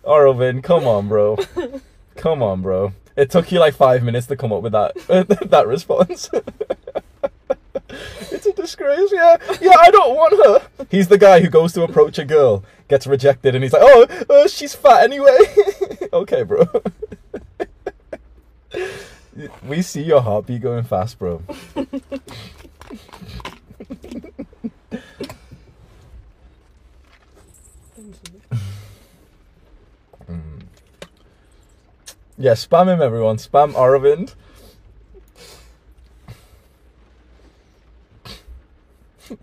V. 0.06 0.62
Come 0.62 0.88
on, 0.88 1.10
bro. 1.10 1.38
Come 2.16 2.42
on, 2.42 2.62
bro. 2.62 2.94
It 3.18 3.30
took 3.30 3.52
you 3.52 3.60
like 3.60 3.76
five 3.76 4.04
minutes 4.04 4.28
to 4.28 4.38
come 4.38 4.54
up 4.54 4.64
with 4.64 4.72
that 4.72 4.96
that 5.50 5.68
response. 5.68 6.30
it's 7.90 8.46
a 8.46 8.54
disgrace. 8.54 9.12
Yeah, 9.12 9.36
yeah. 9.60 9.76
I 9.78 9.92
don't 9.92 10.16
want 10.16 10.46
her. 10.46 10.86
He's 10.90 11.10
the 11.10 11.18
guy 11.18 11.42
who 11.42 11.50
goes 11.50 11.74
to 11.74 11.84
approach 11.84 12.18
a 12.18 12.26
girl, 12.26 12.64
gets 12.90 13.08
rejected, 13.08 13.56
and 13.56 13.64
he's 13.64 13.74
like, 13.74 13.84
"Oh, 13.86 14.08
uh, 14.30 14.48
she's 14.48 14.76
fat 14.76 15.04
anyway." 15.04 15.38
okay, 16.14 16.44
bro. 16.44 16.68
we 19.64 19.82
see 19.82 20.04
your 20.04 20.22
heartbeat 20.22 20.62
going 20.62 20.84
fast, 20.84 21.18
bro. 21.18 21.42
Thank. 28.00 28.40
Yeah, 32.42 32.54
spam 32.54 32.88
him, 32.88 33.02
everyone. 33.02 33.36
Spam 33.36 33.74
Aravind. 33.74 34.34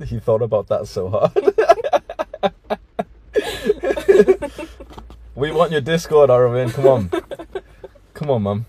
he 0.06 0.18
thought 0.18 0.40
about 0.40 0.68
that 0.68 0.88
so 0.88 1.10
hard. 1.10 1.32
we 5.34 5.52
want 5.52 5.72
your 5.72 5.80
Discord, 5.80 6.30
Aravind. 6.30 6.72
Come 6.74 6.86
on. 6.86 7.10
Come 8.14 8.30
on, 8.30 8.42
mum. 8.42 8.66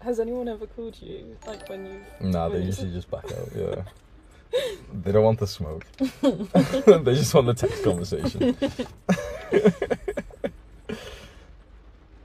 Has 0.00 0.18
anyone 0.18 0.48
ever 0.48 0.66
called 0.66 0.98
you 1.00 1.36
like 1.46 1.68
when 1.68 1.86
you? 1.86 2.00
Nah, 2.20 2.48
they 2.48 2.58
when 2.58 2.66
usually 2.66 2.90
just 2.90 3.10
back 3.10 3.24
out. 3.24 3.48
Yeah. 3.54 3.82
They 5.02 5.12
don't 5.12 5.24
want 5.24 5.38
the 5.38 5.46
smoke. 5.46 5.86
they 5.96 7.14
just 7.14 7.32
want 7.34 7.46
the 7.46 7.54
text 7.54 7.82
conversation. 7.82 8.54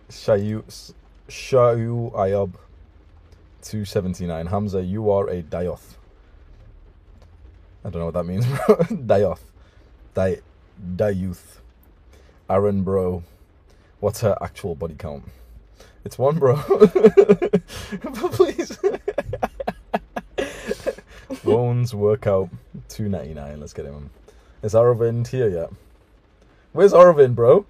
Shayu 0.10 0.62
Shayu 1.30 2.12
Ayab 2.12 2.54
279. 3.62 4.46
Hamza, 4.48 4.84
you 4.84 5.10
are 5.10 5.30
a 5.30 5.42
Dioth. 5.42 5.96
I 7.84 7.90
don't 7.90 8.00
know 8.00 8.06
what 8.06 8.14
that 8.16 8.26
means, 8.26 8.46
bro. 8.66 8.76
Dioth. 9.06 9.42
Di 10.14 10.38
Dayuth. 10.96 11.60
Aaron, 12.50 12.84
bro. 12.84 13.24
What's 14.00 14.22
her 14.22 14.38
actual 14.42 14.76
body 14.76 14.96
count? 14.98 15.26
It's 16.06 16.18
one, 16.18 16.40
bro. 16.40 16.56
please. 18.32 18.78
Bones 21.44 21.94
workout 21.94 22.50
299. 22.90 23.60
Let's 23.60 23.74
get 23.74 23.86
him. 23.86 24.10
Is 24.64 24.74
Aravind 24.74 25.28
here 25.28 25.50
yet? 25.50 25.70
Where's 26.74 26.94
Aravind, 26.94 27.36
bro? 27.36 27.66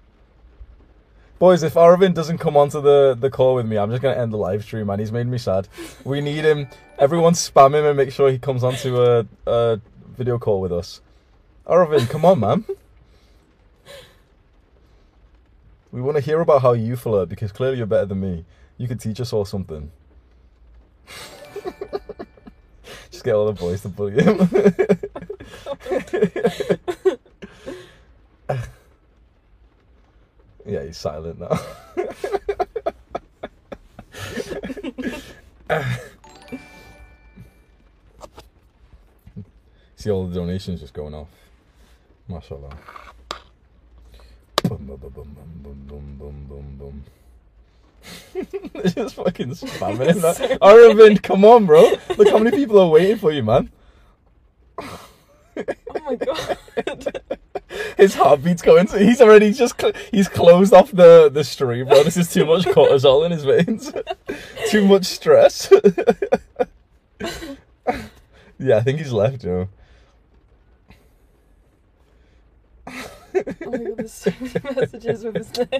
Boys, 1.38 1.62
if 1.62 1.74
Aravind 1.74 2.14
doesn't 2.14 2.38
come 2.38 2.56
onto 2.56 2.80
the, 2.80 3.16
the 3.18 3.30
call 3.30 3.54
with 3.54 3.66
me, 3.66 3.78
I'm 3.78 3.90
just 3.90 4.02
gonna 4.02 4.20
end 4.20 4.32
the 4.32 4.36
live 4.36 4.64
stream, 4.64 4.86
man. 4.86 4.98
He's 4.98 5.12
made 5.12 5.28
me 5.28 5.38
sad. 5.38 5.68
We 6.04 6.20
need 6.20 6.44
him. 6.44 6.66
Everyone 6.98 7.34
spam 7.34 7.74
him 7.74 7.84
and 7.84 7.96
make 7.96 8.10
sure 8.10 8.30
he 8.30 8.38
comes 8.38 8.64
onto 8.64 9.00
a, 9.00 9.24
a 9.46 9.80
video 10.18 10.36
call 10.36 10.60
with 10.60 10.72
us. 10.72 11.00
Aravind, 11.64 12.10
come 12.10 12.24
on, 12.24 12.40
man. 12.40 12.64
We 15.92 16.02
want 16.02 16.16
to 16.16 16.20
hear 16.20 16.40
about 16.40 16.62
how 16.62 16.72
you 16.72 16.96
flirt 16.96 17.28
because 17.28 17.52
clearly 17.52 17.78
you're 17.78 17.86
better 17.86 18.06
than 18.06 18.20
me. 18.20 18.44
You 18.76 18.88
could 18.88 18.98
teach 19.00 19.20
us 19.20 19.32
all 19.32 19.44
something. 19.44 19.92
Just 23.10 23.24
get 23.24 23.34
all 23.34 23.46
the 23.46 23.52
boys 23.52 23.82
to 23.82 23.88
bully 23.88 24.22
him. 24.22 24.38
yeah, 30.66 30.84
he's 30.84 30.98
silent 30.98 31.38
now. 31.40 31.58
See 40.08 40.12
all 40.12 40.26
the 40.26 40.34
donations 40.34 40.80
just 40.80 40.94
going 40.94 41.12
off. 41.12 41.28
Mashallah. 42.28 42.70
Boom, 44.62 44.86
boom, 44.86 44.96
boom, 44.96 45.10
boom, 45.10 45.36
boom, 45.62 45.84
boom, 45.86 46.16
boom, 46.18 46.46
boom, 46.48 46.76
boom. 46.78 47.04
They're 48.72 48.90
just 48.90 49.16
fucking 49.16 49.50
spamming 49.50 50.14
him. 50.14 50.58
Aravind, 50.62 51.22
come 51.22 51.44
on, 51.44 51.66
bro. 51.66 51.92
Look 52.16 52.30
how 52.30 52.38
many 52.38 52.56
people 52.56 52.78
are 52.78 52.88
waiting 52.88 53.18
for 53.18 53.32
you, 53.32 53.42
man. 53.42 53.70
Oh 54.78 54.98
my 56.06 56.14
god. 56.14 56.56
His 57.98 58.14
heartbeat's 58.14 58.62
going. 58.62 58.86
He's 58.86 59.20
already 59.20 59.52
just 59.52 59.78
cl- 59.78 59.92
he's 60.10 60.26
closed 60.26 60.72
off 60.72 60.90
the 60.90 61.28
the 61.28 61.44
stream, 61.44 61.86
bro. 61.86 62.02
This 62.02 62.16
is 62.16 62.32
too 62.32 62.46
much 62.46 62.64
cortisol 62.64 63.26
in 63.26 63.32
his 63.32 63.44
veins. 63.44 63.92
too 64.70 64.86
much 64.88 65.04
stress. 65.04 65.70
yeah, 68.58 68.78
I 68.78 68.80
think 68.80 69.00
he's 69.00 69.12
left, 69.12 69.42
Joe. 69.42 69.68
Oh 73.64 73.70
my 73.70 73.78
god, 73.78 73.96
there's 73.96 74.12
so 74.12 74.32
many 74.40 74.52
messages 74.76 75.24
with 75.24 75.36
his 75.36 75.58
name. 75.58 75.72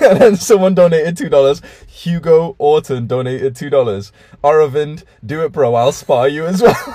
and 0.00 0.20
then 0.20 0.36
someone 0.36 0.74
donated 0.74 1.16
two 1.16 1.28
dollars. 1.28 1.62
Hugo 1.86 2.56
Orton 2.58 3.06
donated 3.06 3.56
two 3.56 3.70
dollars. 3.70 4.12
Aravind, 4.42 5.04
do 5.24 5.44
it, 5.44 5.52
bro. 5.52 5.74
I'll 5.74 5.92
spar 5.92 6.28
you 6.28 6.46
as 6.46 6.62
well. 6.62 6.74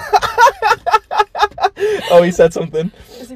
oh, 2.12 2.22
he 2.24 2.32
said 2.32 2.54
something. 2.54 2.92
He. 3.08 3.36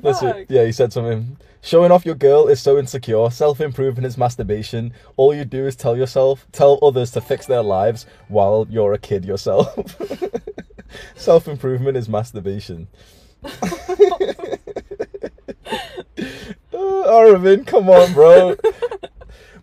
Yeah, 0.49 0.65
he 0.65 0.71
said 0.71 0.91
something. 0.93 1.37
Showing 1.65 1.91
off 1.93 2.05
your 2.05 2.15
girl 2.15 2.47
is 2.49 2.61
so 2.61 2.77
insecure. 2.77 3.31
Self 3.31 3.61
improvement 3.61 4.05
is 4.05 4.17
masturbation. 4.17 4.91
All 5.15 5.33
you 5.33 5.45
do 5.45 5.65
is 5.65 5.77
tell 5.77 5.95
yourself, 5.95 6.45
tell 6.51 6.77
others 6.81 7.11
to 7.11 7.21
fix 7.21 7.45
their 7.45 7.63
lives 7.63 8.05
while 8.27 8.67
you're 8.69 8.91
a 8.91 8.97
kid 8.97 9.23
yourself. 9.23 9.73
Self 11.15 11.47
improvement 11.47 11.95
is 11.95 12.09
masturbation. 12.09 12.89
Aravind, 16.73 17.67
come 17.67 17.89
on, 17.89 18.13
bro. 18.13 18.55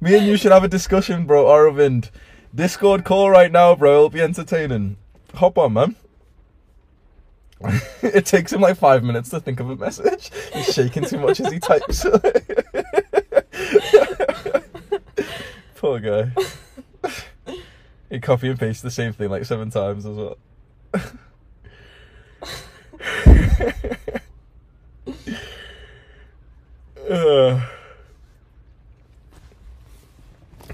Me 0.01 0.16
and 0.16 0.27
you 0.27 0.37
should 0.37 0.53
have 0.53 0.64
a 0.64 0.69
discussion, 0.69 1.27
bro. 1.27 1.45
Aravind, 1.47 2.11
Discord 2.55 3.05
call 3.05 3.31
right 3.31 3.51
now, 3.53 3.75
bro. 3.75 3.97
It'll 3.97 4.11
be 4.11 4.21
entertaining. 4.23 4.97
Hop 5.35 5.59
on, 5.59 5.73
man. 5.73 5.97
it 8.03 8.25
takes 8.25 8.53
him 8.53 8.61
like 8.61 8.77
five 8.77 9.05
minutes 9.05 9.29
to 9.31 9.40
think 9.40 9.61
of 9.61 9.69
a 9.69 9.77
message. 9.77 10.31
He's 10.55 10.73
shaking 10.73 11.05
too 11.05 11.19
much 11.19 11.40
as 11.40 11.53
he 11.53 11.59
types. 11.59 12.07
Poor 15.77 16.01
guy. 16.01 16.33
He 18.09 18.19
copy 18.21 18.49
and 18.49 18.59
paste 18.59 18.83
the 18.83 18.90
same 18.90 19.12
thing 19.12 19.29
like 19.29 19.45
seven 19.45 19.71
times 19.71 20.07
as 20.07 20.16
well. 20.16 20.38
Uh. 27.11 27.61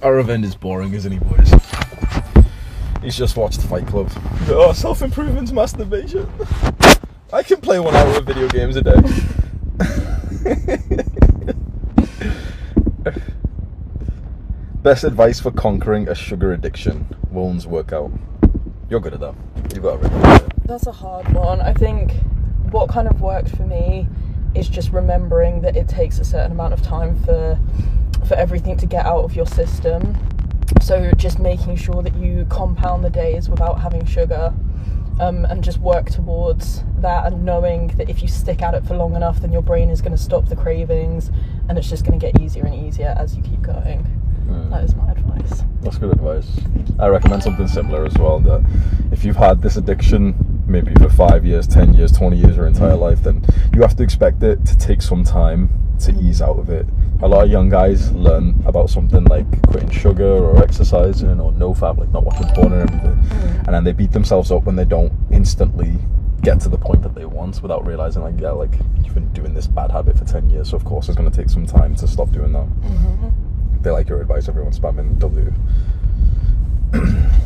Aravind 0.01 0.45
is 0.45 0.55
boring, 0.55 0.93
isn't 0.93 1.11
he, 1.11 1.19
boys? 1.19 1.51
He's 3.03 3.17
just 3.17 3.37
watched 3.37 3.63
Fight 3.63 3.87
Club. 3.87 4.11
Oh, 4.49 4.73
self 4.73 5.03
improvement's 5.03 5.53
masturbation. 5.53 6.29
I 7.33 7.43
can 7.43 7.61
play 7.61 7.79
one 7.79 7.95
hour 7.95 8.19
of 8.19 8.27
video 8.27 8.49
games 8.49 8.77
a 8.77 8.83
day. 8.83 8.97
Best 14.83 15.05
advice 15.05 15.41
for 15.41 15.51
conquering 15.51 16.09
a 16.09 16.15
sugar 16.15 16.53
addiction. 16.53 17.07
Woun's 17.31 17.67
workout. 17.67 18.13
You're 18.89 19.01
good 19.01 19.15
at 19.15 19.21
that. 19.21 19.35
You've 19.75 19.83
got 19.83 19.95
it. 19.95 20.13
written. 20.13 20.56
That's 20.67 20.89
a 20.89 20.93
hard 20.93 21.33
one. 21.33 21.61
I 21.61 21.73
think 21.73 22.13
what 22.73 22.89
kind 22.89 23.07
of 23.07 23.21
worked 23.21 23.57
for 23.57 23.63
me 23.63 24.09
is 24.55 24.69
just 24.69 24.91
remembering 24.91 25.61
that 25.61 25.77
it 25.77 25.89
takes 25.89 26.19
a 26.19 26.25
certain 26.25 26.51
amount 26.51 26.73
of 26.73 26.83
time 26.83 27.15
for 27.23 27.59
for 28.27 28.35
everything 28.35 28.77
to 28.79 28.87
get 28.87 29.07
out 29.07 29.23
of 29.23 29.37
your 29.37 29.47
system. 29.47 30.17
So 30.83 31.13
just 31.13 31.39
making 31.39 31.77
sure 31.77 32.03
that 32.03 32.17
you 32.17 32.47
compound 32.51 33.05
the 33.05 33.11
days 33.11 33.49
without 33.49 33.81
having 33.81 34.05
sugar. 34.07 34.53
Um, 35.19 35.47
and 35.47 35.65
just 35.65 35.79
work 35.79 36.11
towards 36.11 36.83
that 36.99 37.25
and 37.33 37.43
knowing 37.43 37.87
that 37.97 38.11
if 38.11 38.21
you 38.21 38.29
stick 38.29 38.61
at 38.61 38.75
it 38.75 38.85
for 38.85 38.95
long 38.95 39.17
enough 39.17 39.41
then 39.41 39.51
your 39.51 39.63
brain 39.63 39.89
is 39.89 40.03
going 40.03 40.13
to 40.13 40.19
stop 40.19 40.45
the 40.45 40.57
cravings 40.57 41.31
and 41.71 41.79
it's 41.79 41.89
just 41.89 42.05
going 42.05 42.21
to 42.21 42.31
get 42.31 42.39
easier 42.39 42.67
and 42.67 42.75
easier 42.75 43.15
as 43.17 43.35
you 43.35 43.43
keep 43.43 43.63
going. 43.63 44.05
Mm. 44.47 44.69
That 44.69 44.85
is 44.85 44.95
my 44.95 45.11
advice. 45.11 45.63
That's 45.81 45.97
good 45.97 46.13
advice. 46.13 46.61
I 46.99 47.07
recommend 47.07 47.43
something 47.43 47.67
similar 47.67 48.05
as 48.05 48.13
well. 48.19 48.41
That 48.41 48.63
if 49.11 49.25
you've 49.25 49.37
had 49.37 49.63
this 49.63 49.79
addiction 49.79 50.56
maybe 50.67 50.93
for 50.95 51.09
five 51.09 51.45
years, 51.45 51.67
ten 51.67 51.95
years, 51.95 52.13
twenty 52.13 52.37
years, 52.37 52.57
your 52.57 52.67
entire 52.67 52.97
life, 52.97 53.23
then 53.23 53.45
you 53.75 53.83
have 53.83 53.97
to 53.97 54.03
expect 54.03 54.43
it 54.43 54.65
to 54.67 54.77
take 54.77 55.03
some 55.03 55.25
time 55.25 55.71
to 56.01 56.13
ease 56.21 56.43
out 56.43 56.59
of 56.59 56.71
it. 56.71 56.87
A 57.23 57.29
lot 57.29 57.45
of 57.45 57.51
young 57.51 57.69
guys 57.69 58.13
learn 58.13 58.63
about 58.67 58.91
something 58.91 59.25
like 59.25 59.47
quitting 59.69 59.91
sugar 59.91 60.27
or 60.27 60.63
exercising 60.63 61.41
or 61.41 61.53
no 61.53 61.73
fat, 61.73 61.99
like 61.99 62.11
not 62.11 62.25
watching 62.25 62.49
porn 62.49 62.73
and 62.73 62.91
everything, 62.91 63.17
mm. 63.17 63.59
and 63.59 63.69
then 63.69 63.85
they 63.85 63.93
beat 63.93 64.13
themselves 64.13 64.51
up 64.51 64.65
when 64.65 64.77
they 64.77 64.85
don't 64.85 65.13
instantly 65.31 65.99
get 66.43 66.61
to 66.61 66.69
the 66.69 66.79
point 66.79 67.03
that 67.03 67.15
they 67.15 67.25
want 67.25 67.61
without 67.63 67.85
realizing 67.87 68.23
like 68.23 68.39
yeah 68.39 68.51
like 68.51 68.71
you've 69.03 69.15
been 69.15 69.33
doing 69.33 69.55
this 69.55 69.67
bad 69.67 69.91
habit 69.91 70.17
for 70.17 70.25
10 70.25 70.51
years 70.51 70.71
so 70.71 70.77
of 70.77 70.85
course 70.85 71.09
it's 71.09 71.17
going 71.17 71.29
to 71.29 71.37
take 71.37 71.49
some 71.49 71.67
time 71.67 71.95
to 71.97 72.07
stop 72.07 72.31
doing 72.31 72.53
that. 72.53 72.67
Mm-hmm. 72.67 73.83
They 73.83 73.91
like 73.91 74.09
your 74.09 74.21
advice 74.21 74.49
everyone 74.49 74.73
spamming 74.73 75.19
w 75.19 75.53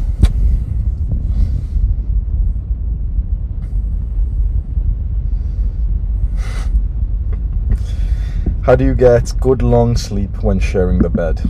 How 8.62 8.76
do 8.76 8.84
you 8.84 8.94
get 8.94 9.32
good 9.40 9.62
long 9.62 9.96
sleep 9.96 10.42
when 10.42 10.61
sharing 10.61 10.98
the 10.98 11.08
bed? 11.08 11.40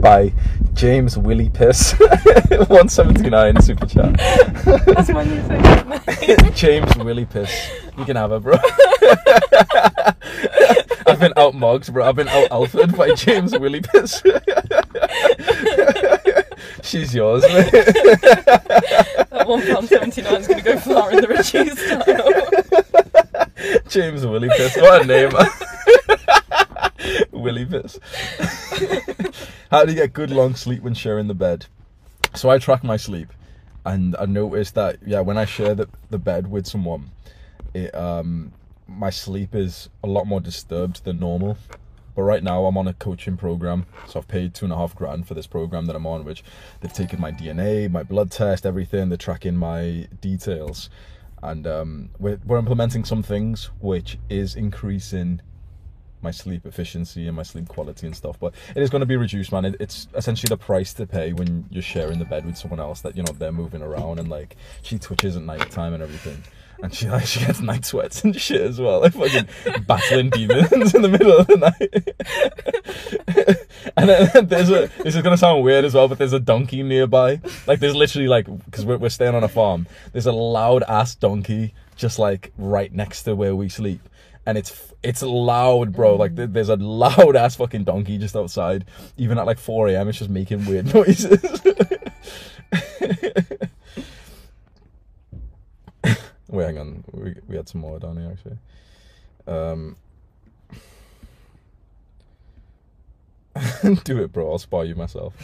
By 0.00 0.32
James 0.74 1.16
Willie 1.16 1.48
Piss, 1.48 1.92
179 1.98 3.62
super 3.62 3.86
chat. 3.86 4.16
That's 4.86 5.10
my 5.10 5.22
new. 5.24 6.50
James 6.54 6.96
Willie 6.96 7.24
Piss. 7.24 7.70
You 7.96 8.04
can 8.04 8.16
have 8.16 8.30
her, 8.30 8.40
bro. 8.40 8.58
I've 11.06 11.20
been 11.20 11.32
out 11.36 11.54
mugged, 11.54 11.92
bro. 11.92 12.08
I've 12.08 12.16
been 12.16 12.28
out 12.28 12.50
alphaed 12.50 12.96
by 12.96 13.14
James 13.14 13.56
Willie 13.56 13.80
Piss. 13.80 14.20
She's 16.82 17.14
yours, 17.14 17.42
mate. 17.42 17.70
That 17.70 19.44
one 19.46 19.64
pound 19.66 19.88
seventy 19.88 20.22
nine 20.22 20.40
is 20.40 20.48
going 20.48 20.62
to 20.62 20.64
go 20.64 20.78
far 20.78 21.12
in 21.12 21.20
the 21.20 21.28
reduced 21.28 21.78
style. 21.78 22.32
James 23.88 24.26
Willie 24.26 24.48
Piss. 24.50 24.76
What 24.76 25.02
a 25.02 25.06
name. 25.06 25.30
Willie 27.32 27.66
Piss. 27.66 27.98
How 29.70 29.84
do 29.84 29.92
you 29.92 29.98
get 29.98 30.12
good 30.12 30.30
long 30.30 30.54
sleep 30.54 30.82
when 30.82 30.94
sharing 30.94 31.28
the 31.28 31.34
bed? 31.34 31.66
So 32.34 32.50
I 32.50 32.58
track 32.58 32.84
my 32.84 32.96
sleep 32.96 33.32
and 33.84 34.16
I 34.18 34.26
noticed 34.26 34.74
that 34.74 34.98
yeah, 35.06 35.20
when 35.20 35.38
I 35.38 35.44
share 35.44 35.74
the, 35.74 35.88
the 36.10 36.18
bed 36.18 36.50
with 36.50 36.66
someone, 36.66 37.10
it 37.74 37.94
um 37.94 38.52
my 38.86 39.10
sleep 39.10 39.54
is 39.54 39.88
a 40.02 40.06
lot 40.06 40.26
more 40.26 40.40
disturbed 40.40 41.04
than 41.04 41.20
normal. 41.20 41.56
But 42.14 42.22
right 42.22 42.42
now 42.42 42.64
I'm 42.66 42.76
on 42.76 42.88
a 42.88 42.94
coaching 42.94 43.36
program, 43.36 43.86
so 44.08 44.18
I've 44.18 44.26
paid 44.26 44.52
two 44.52 44.66
and 44.66 44.72
a 44.72 44.76
half 44.76 44.96
grand 44.96 45.28
for 45.28 45.34
this 45.34 45.46
program 45.46 45.86
that 45.86 45.94
I'm 45.94 46.06
on, 46.06 46.24
which 46.24 46.42
they've 46.80 46.92
taken 46.92 47.20
my 47.20 47.30
DNA, 47.30 47.88
my 47.88 48.02
blood 48.02 48.32
test, 48.32 48.66
everything. 48.66 49.08
They're 49.08 49.16
tracking 49.16 49.56
my 49.56 50.08
details, 50.20 50.90
and 51.44 51.64
um, 51.66 52.10
we're 52.18 52.40
we're 52.44 52.58
implementing 52.58 53.04
some 53.04 53.22
things 53.22 53.70
which 53.80 54.18
is 54.28 54.56
increasing 54.56 55.40
my 56.22 56.30
sleep 56.30 56.66
efficiency 56.66 57.26
and 57.26 57.36
my 57.36 57.42
sleep 57.42 57.68
quality 57.68 58.06
and 58.06 58.16
stuff. 58.16 58.38
But 58.38 58.54
it 58.74 58.82
is 58.82 58.90
going 58.90 59.00
to 59.00 59.06
be 59.06 59.16
reduced, 59.16 59.52
man. 59.52 59.64
It, 59.64 59.76
it's 59.80 60.08
essentially 60.14 60.48
the 60.48 60.56
price 60.56 60.92
to 60.94 61.06
pay 61.06 61.32
when 61.32 61.66
you're 61.70 61.82
sharing 61.82 62.18
the 62.18 62.24
bed 62.24 62.44
with 62.44 62.56
someone 62.56 62.80
else 62.80 63.00
that 63.02 63.16
you 63.16 63.22
know 63.22 63.32
they're 63.32 63.52
moving 63.52 63.82
around 63.82 64.18
and 64.18 64.28
like 64.28 64.56
she 64.82 64.98
twitches 64.98 65.36
at 65.36 65.42
night 65.42 65.70
time 65.70 65.94
and 65.94 66.02
everything. 66.02 66.42
And 66.82 66.94
she 66.94 67.08
like 67.10 67.26
she 67.26 67.40
gets 67.40 67.60
night 67.60 67.84
sweats 67.84 68.22
and 68.24 68.34
shit 68.38 68.60
as 68.60 68.80
well, 68.80 69.00
like 69.00 69.12
fucking 69.12 69.48
battling 69.86 70.30
demons 70.30 70.94
in 70.94 71.02
the 71.02 71.08
middle 71.08 71.36
of 71.36 71.46
the 71.46 71.56
night. 71.56 72.14
and 73.96 74.08
then 74.08 74.46
there's 74.46 74.70
a 74.70 74.90
this 75.02 75.16
is 75.16 75.22
gonna 75.22 75.36
sound 75.36 75.64
weird 75.64 75.84
as 75.84 75.94
well, 75.94 76.08
but 76.08 76.18
there's 76.18 76.32
a 76.32 76.40
donkey 76.40 76.82
nearby. 76.82 77.40
Like 77.66 77.80
there's 77.80 77.96
literally 77.96 78.28
like 78.28 78.46
because 78.64 78.84
we're 78.84 78.98
we're 78.98 79.08
staying 79.08 79.34
on 79.34 79.44
a 79.44 79.48
farm. 79.48 79.86
There's 80.12 80.26
a 80.26 80.32
loud 80.32 80.82
ass 80.84 81.14
donkey 81.14 81.74
just 81.96 82.18
like 82.18 82.52
right 82.56 82.92
next 82.92 83.24
to 83.24 83.34
where 83.34 83.56
we 83.56 83.68
sleep 83.68 84.08
and 84.48 84.56
it's 84.56 84.87
it's 85.02 85.22
loud, 85.22 85.92
bro. 85.92 86.16
Like 86.16 86.36
th- 86.36 86.50
there's 86.52 86.68
a 86.68 86.76
loud 86.76 87.36
ass 87.36 87.56
fucking 87.56 87.84
donkey 87.84 88.18
just 88.18 88.36
outside, 88.36 88.84
even 89.16 89.38
at 89.38 89.46
like 89.46 89.58
4 89.58 89.88
a.m. 89.88 90.08
It's 90.08 90.18
just 90.18 90.30
making 90.30 90.66
weird 90.66 90.92
noises. 90.94 91.40
Wait, 96.50 96.64
hang 96.64 96.78
on. 96.78 97.04
We 97.12 97.34
we 97.46 97.56
had 97.56 97.68
some 97.68 97.80
more 97.82 97.98
down 97.98 98.16
here 98.16 98.30
actually. 98.30 98.58
Um, 99.46 99.96
do 104.04 104.22
it, 104.22 104.32
bro. 104.32 104.50
I'll 104.50 104.58
spar 104.58 104.84
you 104.84 104.94
myself. 104.94 105.34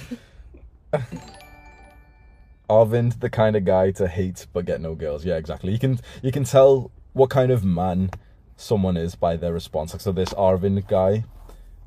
Arvind, 2.68 3.20
the 3.20 3.30
kind 3.30 3.57
of 3.57 3.64
guy 3.64 3.90
to 3.92 4.09
hate 4.09 4.46
but 4.52 4.64
get 4.64 4.80
no 4.80 4.94
girls. 4.94 5.24
Yeah, 5.24 5.36
exactly. 5.36 5.72
You 5.72 5.78
can 5.78 6.00
you 6.22 6.32
can 6.32 6.44
tell 6.44 6.90
what 7.12 7.30
kind 7.30 7.52
of 7.52 7.64
man 7.64 8.11
someone 8.57 8.96
is 8.96 9.14
by 9.14 9.36
their 9.36 9.52
response. 9.52 9.92
Like 9.92 10.00
so, 10.00 10.12
this 10.12 10.30
Arvind 10.30 10.86
guy, 10.86 11.24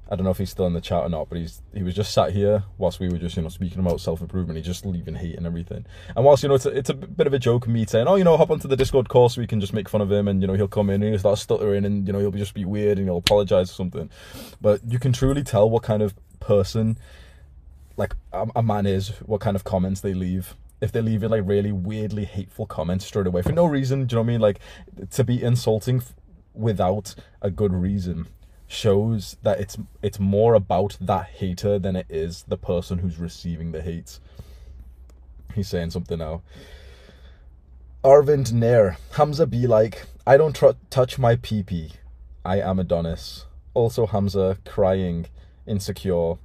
I 0.09 0.15
don't 0.15 0.24
know 0.24 0.32
if 0.32 0.38
he's 0.38 0.49
still 0.49 0.68
in 0.68 0.74
the 0.74 0.82
chat 0.82 1.03
or 1.03 1.09
not, 1.09 1.30
but 1.30 1.38
he's 1.38 1.61
he 1.74 1.84
was 1.84 1.93
just 1.93 2.13
sat 2.13 2.32
here 2.32 2.63
whilst 2.78 2.99
we 2.99 3.09
were 3.09 3.18
just 3.18 3.36
you 3.36 3.43
know 3.43 3.49
speaking 3.49 3.80
about 3.80 3.99
self 3.99 4.22
improvement. 4.22 4.57
He's 4.57 4.65
just 4.65 4.86
leaving 4.86 5.15
hate 5.15 5.36
and 5.36 5.45
everything. 5.45 5.86
And 6.15 6.24
whilst 6.24 6.43
you 6.43 6.49
know 6.49 6.55
it's 6.55 6.65
a, 6.65 6.70
it's 6.70 6.89
a 6.89 6.93
bit 6.93 7.28
of 7.28 7.34
a 7.34 7.39
joke, 7.39 7.68
me 7.68 7.86
saying, 7.86 8.07
oh 8.07 8.15
you 8.15 8.24
know 8.24 8.38
hop 8.38 8.51
onto 8.51 8.68
the 8.68 8.78
Discord 8.78 9.09
call 9.09 9.30
so 9.30 9.41
we 9.41 9.47
can 9.47 9.59
just 9.59 9.74
make 9.74 9.89
fun 9.89 10.01
of 10.01 10.11
him, 10.11 10.28
and 10.28 10.41
you 10.41 10.47
know 10.47 10.53
he'll 10.53 10.68
come 10.68 10.89
in 10.89 11.01
and 11.01 11.11
he'll 11.11 11.20
start 11.20 11.39
stuttering, 11.39 11.86
and 11.86 12.07
you 12.07 12.13
know 12.13 12.20
he'll 12.20 12.32
just 12.32 12.53
be 12.53 12.65
weird 12.65 12.97
and 12.97 13.07
he'll 13.07 13.18
apologize 13.18 13.70
or 13.70 13.74
something. 13.74 14.09
But 14.61 14.82
you 14.88 14.99
can 14.99 15.13
truly 15.13 15.43
tell 15.43 15.70
what 15.70 15.84
kind 15.84 16.01
of 16.01 16.15
person 16.39 16.97
like 17.97 18.13
a, 18.32 18.47
a 18.55 18.63
man 18.63 18.86
is, 18.86 19.09
what 19.26 19.41
kind 19.41 19.55
of 19.55 19.63
comments 19.63 20.01
they 20.01 20.13
leave 20.13 20.55
if 20.80 20.91
they're 20.91 21.01
leaving 21.01 21.30
like 21.30 21.41
really 21.43 21.72
weirdly 21.72 22.26
hateful 22.26 22.65
comments 22.65 23.05
straight 23.05 23.28
away 23.28 23.41
for 23.41 23.51
no 23.51 23.65
reason. 23.65 24.05
Do 24.05 24.13
you 24.13 24.18
know 24.18 24.22
what 24.22 24.28
I 24.30 24.32
mean? 24.34 24.41
Like 24.41 24.59
to 25.11 25.24
be 25.24 25.41
insulting 25.41 26.03
without 26.58 27.16
a 27.41 27.51
good 27.51 27.74
reason 27.74 28.28
shows 28.68 29.38
that 29.43 29.60
it's 29.60 29.78
it's 30.01 30.20
more 30.20 30.53
about 30.53 30.97
that 30.99 31.26
hater 31.28 31.80
than 31.80 31.95
it 31.95 32.05
is 32.10 32.43
the 32.47 32.58
person 32.58 32.99
who's 32.99 33.18
receiving 33.18 33.72
the 33.72 33.82
hate. 33.82 34.20
He's 35.55 35.70
saying 35.70 35.91
something 35.91 36.20
now. 36.20 36.41
Arvind 38.03 38.53
Nair, 38.53 38.97
Hamza 39.14 39.47
be 39.47 39.66
like, 39.66 40.05
I 40.26 40.38
don't 40.38 40.55
tr- 40.55 40.78
touch 40.89 41.18
my 41.18 41.36
pee 41.36 41.91
I 42.45 42.60
am 42.60 42.80
Adonis. 42.80 43.45
Also 43.74 44.05
Hamza 44.05 44.58
crying, 44.66 45.26
insecure, 45.66 46.36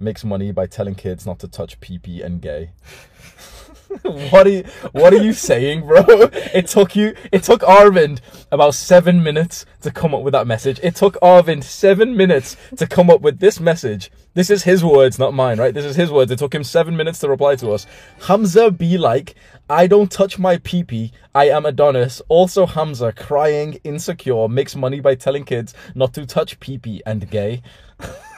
makes 0.00 0.24
money 0.24 0.52
by 0.52 0.66
telling 0.66 0.94
kids 0.94 1.26
not 1.26 1.38
to 1.40 1.48
touch 1.48 1.80
pee 1.80 2.22
and 2.22 2.40
gay. 2.40 2.70
what 4.02 4.46
are 4.46 4.50
you 4.50 4.64
what 4.92 5.12
are 5.12 5.22
you 5.22 5.32
saying, 5.32 5.86
bro? 5.86 6.02
It 6.54 6.66
took 6.66 6.96
you 6.96 7.14
it 7.30 7.42
took 7.42 7.60
Arvind 7.62 8.20
about 8.50 8.74
seven 8.74 9.22
minutes 9.22 9.64
to 9.82 9.90
come 9.90 10.14
up 10.14 10.22
with 10.22 10.32
that 10.32 10.46
message. 10.46 10.80
It 10.82 10.96
took 10.96 11.14
Arvind 11.20 11.64
seven 11.64 12.16
minutes 12.16 12.56
to 12.76 12.86
come 12.86 13.10
up 13.10 13.20
with 13.20 13.38
this 13.38 13.60
message. 13.60 14.10
This 14.34 14.50
is 14.50 14.64
his 14.64 14.84
words, 14.84 15.18
not 15.18 15.34
mine, 15.34 15.58
right? 15.58 15.74
This 15.74 15.84
is 15.84 15.96
his 15.96 16.10
words. 16.10 16.30
It 16.30 16.38
took 16.38 16.54
him 16.54 16.64
seven 16.64 16.96
minutes 16.96 17.18
to 17.20 17.28
reply 17.28 17.56
to 17.56 17.72
us. 17.72 17.86
Hamza 18.22 18.70
be 18.70 18.96
like, 18.96 19.34
I 19.68 19.86
don't 19.86 20.10
touch 20.10 20.38
my 20.38 20.58
pee 20.58 21.12
I 21.34 21.48
am 21.48 21.66
Adonis. 21.66 22.22
Also 22.28 22.66
Hamza 22.66 23.12
crying, 23.12 23.78
insecure, 23.84 24.48
makes 24.48 24.74
money 24.74 25.00
by 25.00 25.14
telling 25.14 25.44
kids 25.44 25.74
not 25.94 26.14
to 26.14 26.26
touch 26.26 26.60
pee 26.60 27.02
and 27.04 27.30
gay. 27.30 27.62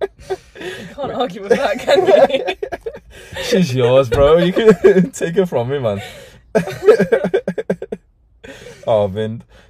Can't 0.00 1.12
argue 1.12 1.42
with 1.42 1.50
that, 1.50 1.78
can 1.80 2.04
we? 2.04 2.56
She's 3.42 3.74
yours, 3.74 4.08
bro. 4.08 4.38
You 4.38 4.52
can 4.52 5.10
take 5.12 5.36
her 5.36 5.46
from 5.46 5.68
me, 5.68 5.78
man. 5.78 6.00
oh, 8.86 9.08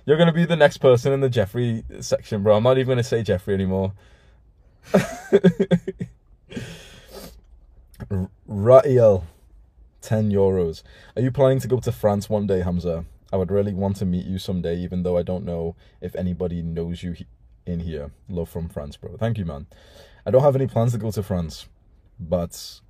you're 0.06 0.18
gonna 0.18 0.32
be 0.32 0.44
the 0.44 0.56
next 0.56 0.78
person 0.78 1.12
in 1.12 1.20
the 1.20 1.28
Jeffrey 1.28 1.84
section, 2.00 2.42
bro. 2.42 2.56
I'm 2.56 2.62
not 2.62 2.78
even 2.78 2.88
gonna 2.88 3.02
say 3.02 3.22
Jeffrey 3.22 3.54
anymore. 3.54 3.92
R- 8.10 8.30
Ra'iel, 8.48 9.24
ten 10.00 10.30
euros. 10.30 10.82
Are 11.16 11.22
you 11.22 11.30
planning 11.30 11.60
to 11.60 11.68
go 11.68 11.80
to 11.80 11.92
France 11.92 12.30
one 12.30 12.46
day, 12.46 12.60
Hamza? 12.62 13.04
I 13.32 13.36
would 13.36 13.50
really 13.50 13.74
want 13.74 13.96
to 13.96 14.06
meet 14.06 14.24
you 14.24 14.38
someday, 14.38 14.76
even 14.78 15.02
though 15.02 15.18
I 15.18 15.22
don't 15.22 15.44
know 15.44 15.76
if 16.00 16.16
anybody 16.16 16.62
knows 16.62 17.02
you 17.02 17.14
in 17.66 17.80
here. 17.80 18.10
Love 18.28 18.48
from 18.48 18.68
France, 18.68 18.96
bro. 18.96 19.16
Thank 19.18 19.36
you, 19.36 19.44
man. 19.44 19.66
I 20.26 20.30
don't 20.30 20.42
have 20.42 20.56
any 20.56 20.66
plans 20.66 20.92
to 20.92 20.98
go 20.98 21.10
to 21.10 21.22
France, 21.22 21.66
but 22.18 22.80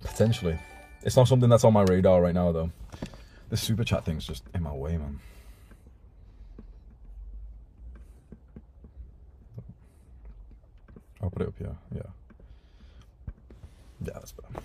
potentially. 0.00 0.58
It's 1.02 1.16
not 1.16 1.28
something 1.28 1.48
that's 1.48 1.64
on 1.64 1.72
my 1.72 1.82
radar 1.82 2.20
right 2.20 2.34
now, 2.34 2.52
though. 2.52 2.70
The 3.48 3.56
super 3.56 3.84
chat 3.84 4.04
thing's 4.04 4.26
just 4.26 4.44
in 4.54 4.62
my 4.62 4.72
way, 4.72 4.96
man. 4.96 5.20
I'll 11.22 11.30
put 11.30 11.42
it 11.42 11.48
up 11.48 11.58
here. 11.58 11.76
Yeah. 11.94 12.02
Yeah, 14.04 14.12
that's 14.14 14.32
better. 14.32 14.64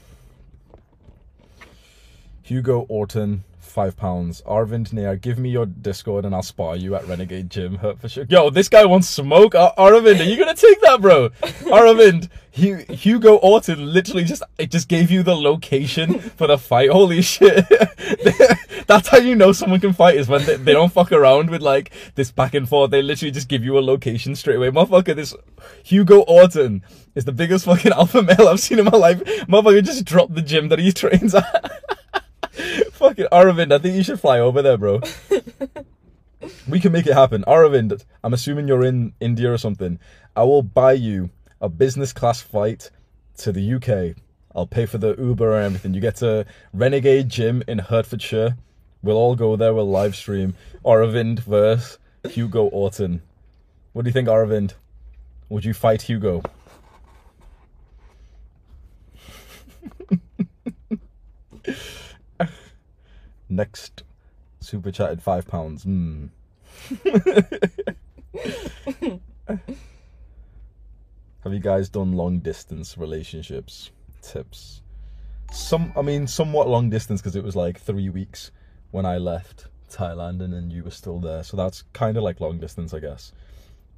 Hugo 2.42 2.86
Orton, 2.90 3.44
five 3.78 3.96
pounds. 3.96 4.42
Arvind 4.48 4.92
Nair, 4.92 5.16
give 5.16 5.38
me 5.38 5.50
your 5.52 5.68
Discord 5.68 6.26
and 6.26 6.34
I'll 6.34 6.42
spar 6.42 6.76
you 6.76 6.96
at 6.96 7.08
Renegade 7.08 7.52
Gym, 7.52 7.76
Hertfordshire. 7.76 8.26
Yo, 8.28 8.50
this 8.50 8.70
guy 8.70 8.84
wants 8.86 9.08
smoke. 9.08 9.54
Ar- 9.54 9.76
Aravind, 9.78 10.20
are 10.20 10.24
you 10.24 10.36
gonna 10.36 10.56
take 10.56 10.82
that, 10.82 11.00
bro? 11.00 11.30
Arvind, 11.70 12.28
Hu- 12.56 12.92
Hugo 12.92 13.36
Orton 13.36 13.94
literally 13.94 14.24
just 14.24 14.42
it 14.58 14.72
just 14.72 14.88
gave 14.88 15.12
you 15.12 15.22
the 15.22 15.36
location 15.36 16.18
for 16.20 16.48
the 16.48 16.58
fight. 16.58 16.90
Holy 16.90 17.22
shit! 17.22 17.66
That's 18.88 19.10
how 19.10 19.20
you 19.20 19.36
know 19.36 19.52
someone 19.52 19.80
can 19.80 19.94
fight 19.94 20.16
is 20.16 20.28
when 20.28 20.44
they, 20.46 20.56
they 20.56 20.74
don't 20.74 20.92
fuck 20.92 21.12
around 21.12 21.52
with 21.52 21.62
like 21.62 21.92
this 22.16 22.32
back 22.32 22.56
and 22.56 22.68
forth. 22.68 22.90
They 22.90 23.04
literally 23.04 23.30
just 23.30 23.48
give 23.48 23.64
you 23.64 23.78
a 23.78 23.82
location 23.82 24.36
straight 24.36 24.56
away. 24.56 24.72
Motherfucker, 24.72 25.16
this 25.16 25.36
Hugo 25.84 26.22
Orton 26.22 26.84
is 27.14 27.26
the 27.26 27.32
biggest 27.32 27.66
fucking 27.66 27.92
alpha 27.96 28.24
male 28.24 28.48
I've 28.48 28.60
seen 28.60 28.80
in 28.80 28.86
my 28.86 28.98
life. 28.98 29.22
Motherfucker 29.46 29.84
just 29.84 30.04
dropped 30.06 30.34
the 30.34 30.42
gym 30.42 30.70
that 30.70 30.80
he 30.80 30.92
trains 30.92 31.36
at. 31.36 31.84
Fucking 32.98 33.28
Aravind, 33.32 33.72
I 33.72 33.78
think 33.78 33.96
you 33.96 34.04
should 34.04 34.20
fly 34.20 34.40
over 34.40 34.62
there, 34.62 34.78
bro. 34.78 35.02
we 36.68 36.80
can 36.80 36.92
make 36.92 37.06
it 37.08 37.14
happen. 37.14 37.44
Aravind, 37.48 38.04
I'm 38.24 38.34
assuming 38.34 38.68
you're 38.68 38.84
in 38.84 39.14
India 39.20 39.52
or 39.52 39.58
something. 39.58 40.00
I 40.36 40.44
will 40.44 40.64
buy 40.64 40.94
you 40.94 41.30
a 41.62 41.70
business 41.70 42.12
class 42.12 42.42
flight 42.42 42.90
to 43.38 43.52
the 43.52 43.74
UK. 43.76 44.16
I'll 44.56 44.68
pay 44.68 44.86
for 44.88 44.98
the 44.98 45.16
Uber 45.16 45.56
and 45.56 45.66
everything. 45.68 45.94
You 45.94 46.02
get 46.02 46.16
to 46.18 46.46
Renegade 46.74 47.30
Gym 47.30 47.64
in 47.68 47.78
Hertfordshire. 47.80 48.58
We'll 49.04 49.18
all 49.18 49.36
go 49.36 49.56
there. 49.56 49.74
We'll 49.74 49.90
live 49.90 50.16
stream 50.16 50.56
Aravind 50.84 51.40
versus 51.42 52.00
Hugo 52.28 52.66
Orton. 52.66 53.22
What 53.94 54.04
do 54.04 54.10
you 54.10 54.14
think, 54.14 54.28
Aravind? 54.28 54.74
Would 55.50 55.66
you 55.66 55.74
fight 55.74 56.02
Hugo? 56.04 56.42
Next 63.50 64.04
super 64.60 64.92
chatted 64.92 65.22
five 65.22 65.48
pounds. 65.48 65.84
Hmm. 65.84 66.28
Have 71.44 71.54
you 71.54 71.60
guys 71.60 71.90
done 71.90 72.14
long 72.14 72.40
distance 72.40 72.98
relationships? 72.98 73.92
Tips. 74.22 74.82
Some, 75.52 75.94
I 75.96 76.02
mean, 76.02 76.28
somewhat 76.28 76.68
long 76.68 76.90
distance 76.90 77.22
because 77.22 77.36
it 77.36 77.44
was 77.44 77.56
like 77.56 77.80
three 77.80 78.10
weeks 78.10 78.52
when 78.92 79.06
I 79.06 79.18
left 79.18 79.68
Thailand 79.90 80.42
and 80.42 80.52
then 80.52 80.70
you 80.70 80.84
were 80.84 80.92
still 80.92 81.20
there. 81.20 81.44
So 81.44 81.56
that's 81.56 81.84
kind 81.94 82.18
of 82.18 82.24
like 82.24 82.42
long 82.42 82.60
distance, 82.60 82.94
I 82.94 83.00
guess. 83.00 83.32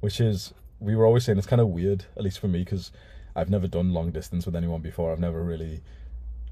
Which 0.00 0.20
is, 0.20 0.54
we 0.78 0.94
were 0.94 1.04
always 1.04 1.24
saying 1.24 1.38
it's 1.38 1.46
kind 1.46 1.60
of 1.60 1.68
weird, 1.68 2.04
at 2.16 2.22
least 2.22 2.38
for 2.38 2.48
me, 2.48 2.60
because 2.60 2.92
I've 3.34 3.50
never 3.50 3.66
done 3.66 3.92
long 3.92 4.12
distance 4.12 4.46
with 4.46 4.54
anyone 4.54 4.80
before. 4.80 5.12
I've 5.12 5.18
never 5.18 5.42
really 5.42 5.82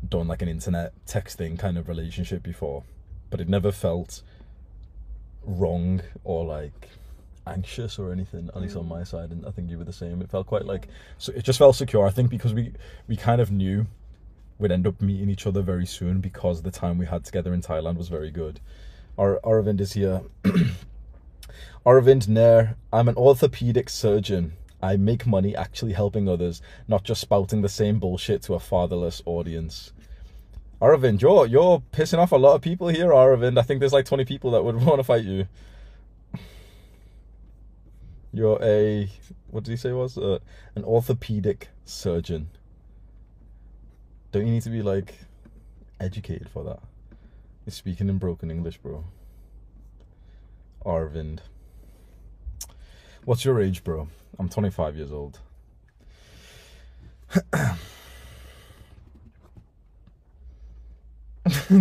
done 0.06 0.28
like 0.28 0.42
an 0.42 0.48
internet 0.48 0.92
texting 1.06 1.58
kind 1.58 1.78
of 1.78 1.88
relationship 1.88 2.42
before, 2.42 2.84
but 3.30 3.40
it 3.40 3.48
never 3.48 3.72
felt 3.72 4.22
wrong 5.44 6.02
or 6.24 6.44
like 6.44 6.88
anxious 7.46 7.98
or 7.98 8.12
anything 8.12 8.50
at 8.54 8.60
least 8.60 8.76
on 8.76 8.84
mm. 8.84 8.88
my 8.88 9.02
side 9.02 9.30
and 9.30 9.46
i 9.46 9.50
think 9.50 9.70
you 9.70 9.78
were 9.78 9.84
the 9.84 9.92
same. 9.92 10.20
It 10.20 10.30
felt 10.30 10.46
quite 10.46 10.66
like 10.66 10.88
so 11.16 11.32
it 11.32 11.44
just 11.44 11.58
felt 11.58 11.76
secure. 11.76 12.06
I 12.06 12.10
think 12.10 12.30
because 12.30 12.52
we 12.54 12.72
we 13.06 13.16
kind 13.16 13.40
of 13.40 13.50
knew 13.50 13.86
we'd 14.58 14.72
end 14.72 14.86
up 14.86 15.00
meeting 15.00 15.30
each 15.30 15.46
other 15.46 15.62
very 15.62 15.86
soon 15.86 16.20
because 16.20 16.62
the 16.62 16.70
time 16.70 16.98
we 16.98 17.06
had 17.06 17.24
together 17.24 17.54
in 17.54 17.62
thailand 17.62 17.96
was 17.96 18.08
very 18.08 18.30
good. 18.30 18.60
Ar- 19.16 19.40
aravind 19.42 19.80
is 19.80 19.94
here. 19.94 20.22
Aravind 21.86 22.28
nair 22.28 22.76
i'm 22.92 23.08
an 23.08 23.16
orthopedic 23.16 23.88
surgeon 23.88 24.52
i 24.82 24.96
make 24.96 25.26
money 25.26 25.54
actually 25.54 25.92
helping 25.92 26.28
others 26.28 26.62
not 26.86 27.04
just 27.04 27.20
spouting 27.20 27.62
the 27.62 27.68
same 27.68 27.98
bullshit 27.98 28.42
to 28.42 28.54
a 28.54 28.60
fatherless 28.60 29.22
audience 29.26 29.92
Aravind, 30.80 31.20
you're 31.20 31.46
you're 31.46 31.82
pissing 31.92 32.18
off 32.18 32.30
a 32.30 32.36
lot 32.36 32.54
of 32.54 32.62
people 32.62 32.86
here, 32.86 33.08
Aravind. 33.08 33.58
I 33.58 33.62
think 33.62 33.80
there's 33.80 33.92
like 33.92 34.04
20 34.04 34.24
people 34.24 34.52
that 34.52 34.62
would 34.62 34.76
want 34.84 35.00
to 35.00 35.04
fight 35.04 35.24
you. 35.24 35.48
You're 38.32 38.62
a 38.62 39.10
what 39.50 39.64
did 39.64 39.72
he 39.72 39.76
say 39.76 39.92
was 39.92 40.16
uh, 40.16 40.38
an 40.76 40.84
orthopedic 40.84 41.68
surgeon. 41.84 42.50
Don't 44.30 44.46
you 44.46 44.52
need 44.52 44.62
to 44.62 44.70
be 44.70 44.82
like 44.82 45.14
educated 45.98 46.48
for 46.48 46.62
that? 46.64 46.80
You're 47.66 47.72
speaking 47.72 48.08
in 48.08 48.18
broken 48.18 48.50
English, 48.50 48.78
bro. 48.78 49.04
Arvind. 50.84 51.40
What's 53.24 53.44
your 53.44 53.60
age, 53.60 53.82
bro? 53.82 54.08
I'm 54.38 54.48
25 54.48 54.96
years 54.96 55.12
old. 55.12 55.38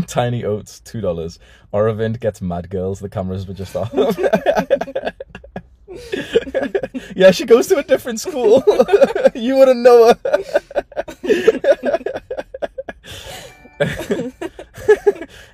Tiny 0.07 0.43
oats, 0.43 0.79
two 0.79 1.01
dollars. 1.01 1.39
Aravind 1.73 2.19
gets 2.19 2.41
mad 2.41 2.69
girls. 2.69 2.99
The 2.99 3.09
cameras 3.09 3.47
were 3.47 3.53
just 3.53 3.75
off. 3.75 3.93
yeah, 7.15 7.31
she 7.31 7.45
goes 7.45 7.67
to 7.67 7.77
a 7.77 7.83
different 7.83 8.19
school. 8.19 8.63
you 9.35 9.57
wouldn't 9.57 9.81
know 9.81 10.07
her. 10.07 10.17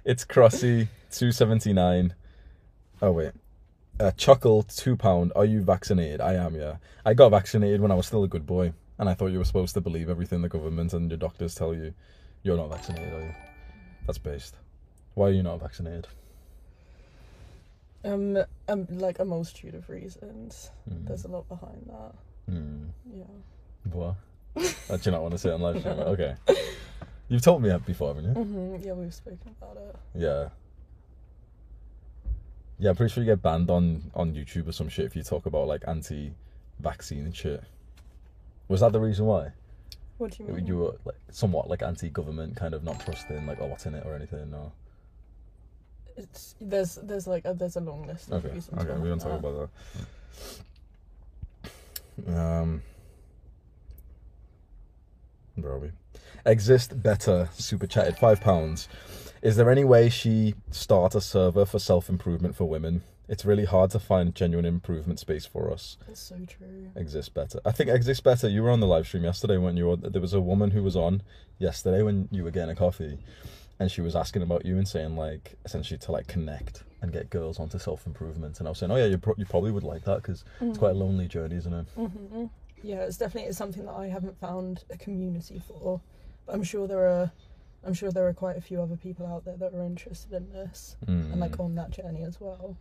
it's 0.05 0.25
Crossy, 0.25 0.87
two 1.11 1.31
seventy 1.31 1.73
nine. 1.73 2.13
Oh 3.01 3.11
wait. 3.11 3.31
Uh, 4.03 4.11
Chuckle, 4.17 4.63
two 4.63 4.97
pound. 4.97 5.31
Are 5.33 5.45
you 5.45 5.61
vaccinated? 5.61 6.19
I 6.19 6.33
am. 6.33 6.55
Yeah, 6.55 6.75
I 7.05 7.13
got 7.13 7.29
vaccinated 7.29 7.79
when 7.79 7.89
I 7.89 7.95
was 7.95 8.05
still 8.05 8.25
a 8.25 8.27
good 8.27 8.45
boy, 8.45 8.73
and 8.99 9.07
I 9.07 9.13
thought 9.13 9.27
you 9.27 9.37
were 9.37 9.45
supposed 9.45 9.73
to 9.75 9.81
believe 9.81 10.09
everything 10.09 10.41
the 10.41 10.49
government 10.49 10.91
and 10.91 11.09
your 11.09 11.17
doctors 11.17 11.55
tell 11.55 11.73
you. 11.73 11.93
You're 12.43 12.57
not 12.57 12.69
vaccinated, 12.69 13.13
are 13.13 13.21
you? 13.21 13.33
That's 14.05 14.17
based. 14.17 14.57
Why 15.13 15.27
are 15.27 15.31
you 15.31 15.41
not 15.41 15.61
vaccinated? 15.61 16.07
Um, 18.03 18.37
um, 18.67 18.87
like 18.89 19.19
a 19.19 19.25
multitude 19.25 19.73
of 19.73 19.87
reasons. 19.87 20.69
Mm. 20.91 21.07
There's 21.07 21.23
a 21.23 21.29
lot 21.29 21.47
behind 21.47 21.87
that. 21.87 22.51
Hmm. 22.51 22.87
Yeah. 23.15 23.23
What? 23.93 24.15
Uh, 24.89 24.97
do 24.97 25.01
you 25.05 25.11
not 25.11 25.21
want 25.21 25.31
to 25.31 25.37
say 25.37 25.49
on 25.49 25.61
live 25.61 25.79
stream? 25.79 25.97
Okay. 25.97 26.35
You've 27.29 27.41
told 27.41 27.63
me 27.63 27.69
that 27.69 27.85
before, 27.85 28.13
haven't 28.13 28.25
you? 28.25 28.43
hmm 28.43 28.85
Yeah, 28.85 28.91
we've 28.91 29.13
spoken 29.13 29.55
about 29.59 29.77
it. 29.77 29.95
Yeah. 30.13 30.49
Yeah, 32.83 32.89
I'm 32.89 32.97
pretty 32.97 33.13
sure 33.13 33.23
you 33.23 33.29
get 33.29 33.41
banned 33.41 33.69
on 33.69 34.11
on 34.13 34.33
YouTube 34.33 34.67
or 34.67 34.73
some 34.73 34.89
shit 34.89 35.05
if 35.05 35.15
you 35.15 35.23
talk 35.23 35.45
about 35.45 35.67
like 35.67 35.83
anti-vaccine 35.87 37.23
and 37.23 37.33
shit. 37.33 37.63
Was 38.67 38.81
that 38.81 38.91
the 38.91 38.99
reason 38.99 39.25
why? 39.25 39.53
What 40.17 40.31
do 40.31 40.43
you 40.43 40.49
mean? 40.51 40.67
You 40.67 40.77
were 40.79 40.95
like 41.05 41.15
somewhat 41.31 41.69
like 41.69 41.81
anti-government, 41.81 42.57
kind 42.57 42.73
of 42.73 42.83
not 42.83 42.99
trusting 42.99 43.45
like 43.47 43.61
a 43.61 43.63
lot 43.63 43.85
in 43.85 43.95
it 43.95 44.05
or 44.05 44.15
anything. 44.15 44.51
No. 44.51 44.73
It's 46.17 46.55
there's 46.59 46.95
there's 46.95 47.25
like 47.25 47.45
a, 47.45 47.53
there's 47.53 47.77
a 47.77 47.79
long 47.79 48.05
list 48.05 48.29
of 48.29 48.43
Okay. 48.43 48.53
reasons. 48.53 48.83
Okay. 48.83 48.99
We 48.99 49.07
don't 49.07 49.19
talk 49.19 49.41
behind 49.41 49.55
about 49.55 49.69
that. 52.27 52.37
Um. 52.37 52.81
Where 55.55 55.71
are 55.71 55.79
we? 55.79 55.91
Exist 56.45 57.01
better. 57.01 57.47
Super 57.53 57.87
chatted 57.87 58.17
five 58.17 58.41
pounds. 58.41 58.89
Is 59.43 59.57
there 59.57 59.69
any 59.69 59.83
way 59.83 60.07
she 60.07 60.55
start 60.71 61.15
a 61.15 61.21
server 61.21 61.65
for 61.65 61.77
self 61.77 62.07
improvement 62.07 62.55
for 62.55 62.63
women? 62.63 63.03
It's 63.27 63.43
really 63.43 63.65
hard 63.65 63.91
to 63.91 63.99
find 63.99 64.33
genuine 64.33 64.65
improvement 64.65 65.19
space 65.19 65.45
for 65.45 65.69
us. 65.69 65.97
that. 65.99 66.11
It's 66.11 66.21
so 66.21 66.37
true. 66.47 66.91
Exist 66.95 67.33
better. 67.33 67.59
I 67.65 67.73
think 67.73 67.89
exist 67.89 68.23
better. 68.23 68.47
You 68.47 68.63
were 68.63 68.69
on 68.69 68.79
the 68.79 68.87
live 68.87 69.05
stream 69.05 69.25
yesterday 69.25 69.57
when 69.57 69.75
you 69.75 69.87
were. 69.87 69.95
There 69.97 70.21
was 70.21 70.33
a 70.33 70.39
woman 70.39 70.71
who 70.71 70.81
was 70.81 70.95
on 70.95 71.21
yesterday 71.59 72.03
when 72.03 72.29
you 72.31 72.45
were 72.45 72.51
getting 72.51 72.69
a 72.69 72.75
coffee, 72.75 73.17
and 73.79 73.91
she 73.91 73.99
was 73.99 74.15
asking 74.15 74.43
about 74.43 74.65
you 74.65 74.77
and 74.77 74.87
saying 74.87 75.17
like 75.17 75.55
essentially 75.65 75.97
to 75.99 76.13
like 76.13 76.27
connect 76.27 76.83
and 77.01 77.11
get 77.11 77.29
girls 77.29 77.59
onto 77.59 77.77
self 77.79 78.05
improvement. 78.07 78.59
And 78.59 78.67
I 78.67 78.71
was 78.71 78.77
saying, 78.77 78.93
oh 78.93 78.95
yeah, 78.95 79.07
you 79.07 79.17
pro- 79.17 79.35
you 79.37 79.45
probably 79.45 79.71
would 79.71 79.83
like 79.83 80.05
that 80.05 80.21
because 80.21 80.45
it's 80.61 80.77
quite 80.77 80.91
a 80.91 80.97
lonely 80.97 81.27
journey, 81.27 81.57
isn't 81.57 81.73
it? 81.73 81.85
hmm 81.97 82.45
Yeah, 82.81 83.01
it's 83.01 83.17
definitely 83.17 83.49
it's 83.49 83.57
something 83.57 83.83
that 83.87 83.95
I 83.95 84.07
haven't 84.07 84.39
found 84.39 84.85
a 84.89 84.97
community 84.97 85.61
for. 85.67 85.99
But 86.45 86.55
I'm 86.55 86.63
sure 86.63 86.87
there 86.87 87.07
are, 87.07 87.31
I'm 87.85 87.93
sure 87.93 88.11
there 88.11 88.27
are 88.27 88.33
quite 88.33 88.57
a 88.57 88.61
few 88.61 88.81
other 88.81 88.95
people 88.95 89.25
out 89.25 89.45
there 89.45 89.57
that 89.57 89.73
are 89.73 89.83
interested 89.83 90.31
in 90.33 90.49
this 90.51 90.95
and 91.07 91.39
like 91.39 91.53
Mm. 91.57 91.65
on 91.65 91.75
that 91.75 91.91
journey 91.91 92.23
as 92.23 92.39
well. 92.39 92.77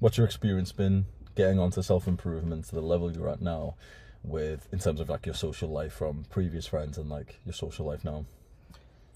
What's 0.00 0.16
your 0.16 0.26
experience 0.26 0.70
been 0.72 1.06
getting 1.34 1.58
onto 1.58 1.82
self 1.82 2.06
improvement 2.06 2.66
to 2.66 2.74
the 2.74 2.80
level 2.82 3.10
you're 3.12 3.28
at 3.28 3.40
now, 3.42 3.74
with 4.22 4.68
in 4.72 4.78
terms 4.78 5.00
of 5.00 5.08
like 5.08 5.26
your 5.26 5.34
social 5.34 5.68
life 5.68 5.92
from 5.92 6.24
previous 6.30 6.66
friends 6.66 6.96
and 6.98 7.08
like 7.10 7.40
your 7.44 7.52
social 7.52 7.84
life 7.86 8.04
now? 8.04 8.24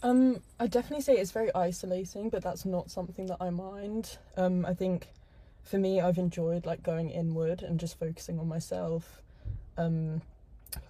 Um, 0.02 0.42
I 0.60 0.66
definitely 0.68 1.02
say 1.02 1.14
it's 1.16 1.32
very 1.32 1.52
isolating, 1.54 2.30
but 2.30 2.42
that's 2.42 2.64
not 2.64 2.90
something 2.90 3.26
that 3.26 3.38
I 3.40 3.50
mind. 3.50 4.18
Um, 4.36 4.64
I 4.64 4.74
think 4.74 5.08
for 5.62 5.78
me, 5.78 6.00
I've 6.00 6.18
enjoyed 6.18 6.66
like 6.66 6.82
going 6.82 7.10
inward 7.10 7.62
and 7.62 7.80
just 7.80 7.98
focusing 7.98 8.38
on 8.38 8.46
myself, 8.48 9.22
um, 9.76 10.22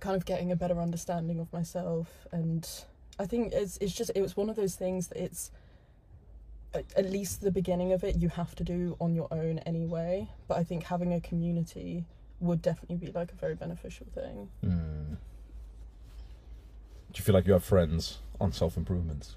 kind 0.01 0.15
of 0.17 0.25
getting 0.27 0.53
a 0.53 0.57
better 0.57 0.79
understanding 0.81 1.41
of 1.41 1.51
myself, 1.53 2.27
and 2.33 2.69
I 3.19 3.27
think 3.27 3.53
it's 3.53 3.79
it's 3.79 3.93
just 3.93 4.11
it 4.15 4.23
was 4.23 4.37
one 4.37 4.49
of 4.49 4.57
those 4.57 4.75
things 4.75 5.09
that 5.09 5.23
it's 5.23 5.51
at, 6.75 6.85
at 6.97 7.11
least 7.11 7.41
the 7.41 7.51
beginning 7.51 7.93
of 7.93 8.05
it 8.05 8.17
you 8.17 8.29
have 8.29 8.55
to 8.57 8.65
do 8.65 8.97
on 9.01 9.15
your 9.15 9.29
own 9.31 9.59
anyway. 9.61 10.29
But 10.47 10.59
I 10.59 10.65
think 10.65 10.85
having 10.85 11.13
a 11.13 11.21
community 11.21 12.05
would 12.41 12.63
definitely 12.63 12.97
be 12.97 13.13
like 13.13 13.33
a 13.33 13.37
very 13.37 13.55
beneficial 13.55 14.07
thing. 14.15 14.49
Mm. 14.65 15.17
Do 17.11 17.19
you 17.19 17.25
feel 17.25 17.35
like 17.35 17.47
you 17.47 17.53
have 17.55 17.65
friends 17.65 18.19
on 18.41 18.53
self 18.53 18.77
improvement? 18.77 19.35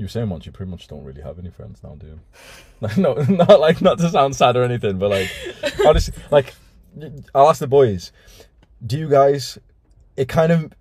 You 0.00 0.04
were 0.04 0.08
saying 0.08 0.30
once 0.30 0.46
you 0.46 0.52
pretty 0.52 0.70
much 0.70 0.88
don't 0.88 1.04
really 1.04 1.20
have 1.20 1.38
any 1.38 1.50
friends 1.50 1.82
now, 1.82 1.94
do 1.94 2.06
you? 2.06 2.20
Like, 2.80 2.96
no, 2.96 3.12
not 3.12 3.60
like 3.60 3.82
not 3.82 3.98
to 3.98 4.08
sound 4.08 4.34
sad 4.34 4.56
or 4.56 4.62
anything, 4.62 4.96
but 4.98 5.10
like 5.10 5.30
honestly, 5.86 6.14
like 6.30 6.54
I'll 7.34 7.50
ask 7.50 7.60
the 7.60 7.66
boys. 7.66 8.10
Do 8.84 8.98
you 8.98 9.08
guys? 9.08 9.58
It 10.16 10.28
kind 10.28 10.52
of 10.52 10.72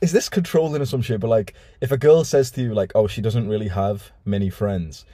is 0.00 0.12
this 0.12 0.28
controlling 0.28 0.80
or 0.80 0.86
some 0.86 1.02
shit? 1.02 1.20
But 1.20 1.28
like, 1.28 1.54
if 1.80 1.92
a 1.92 1.98
girl 1.98 2.24
says 2.24 2.50
to 2.52 2.62
you 2.62 2.74
like, 2.74 2.92
"Oh, 2.94 3.06
she 3.06 3.20
doesn't 3.20 3.48
really 3.48 3.68
have 3.68 4.12
many 4.24 4.50
friends," 4.50 5.04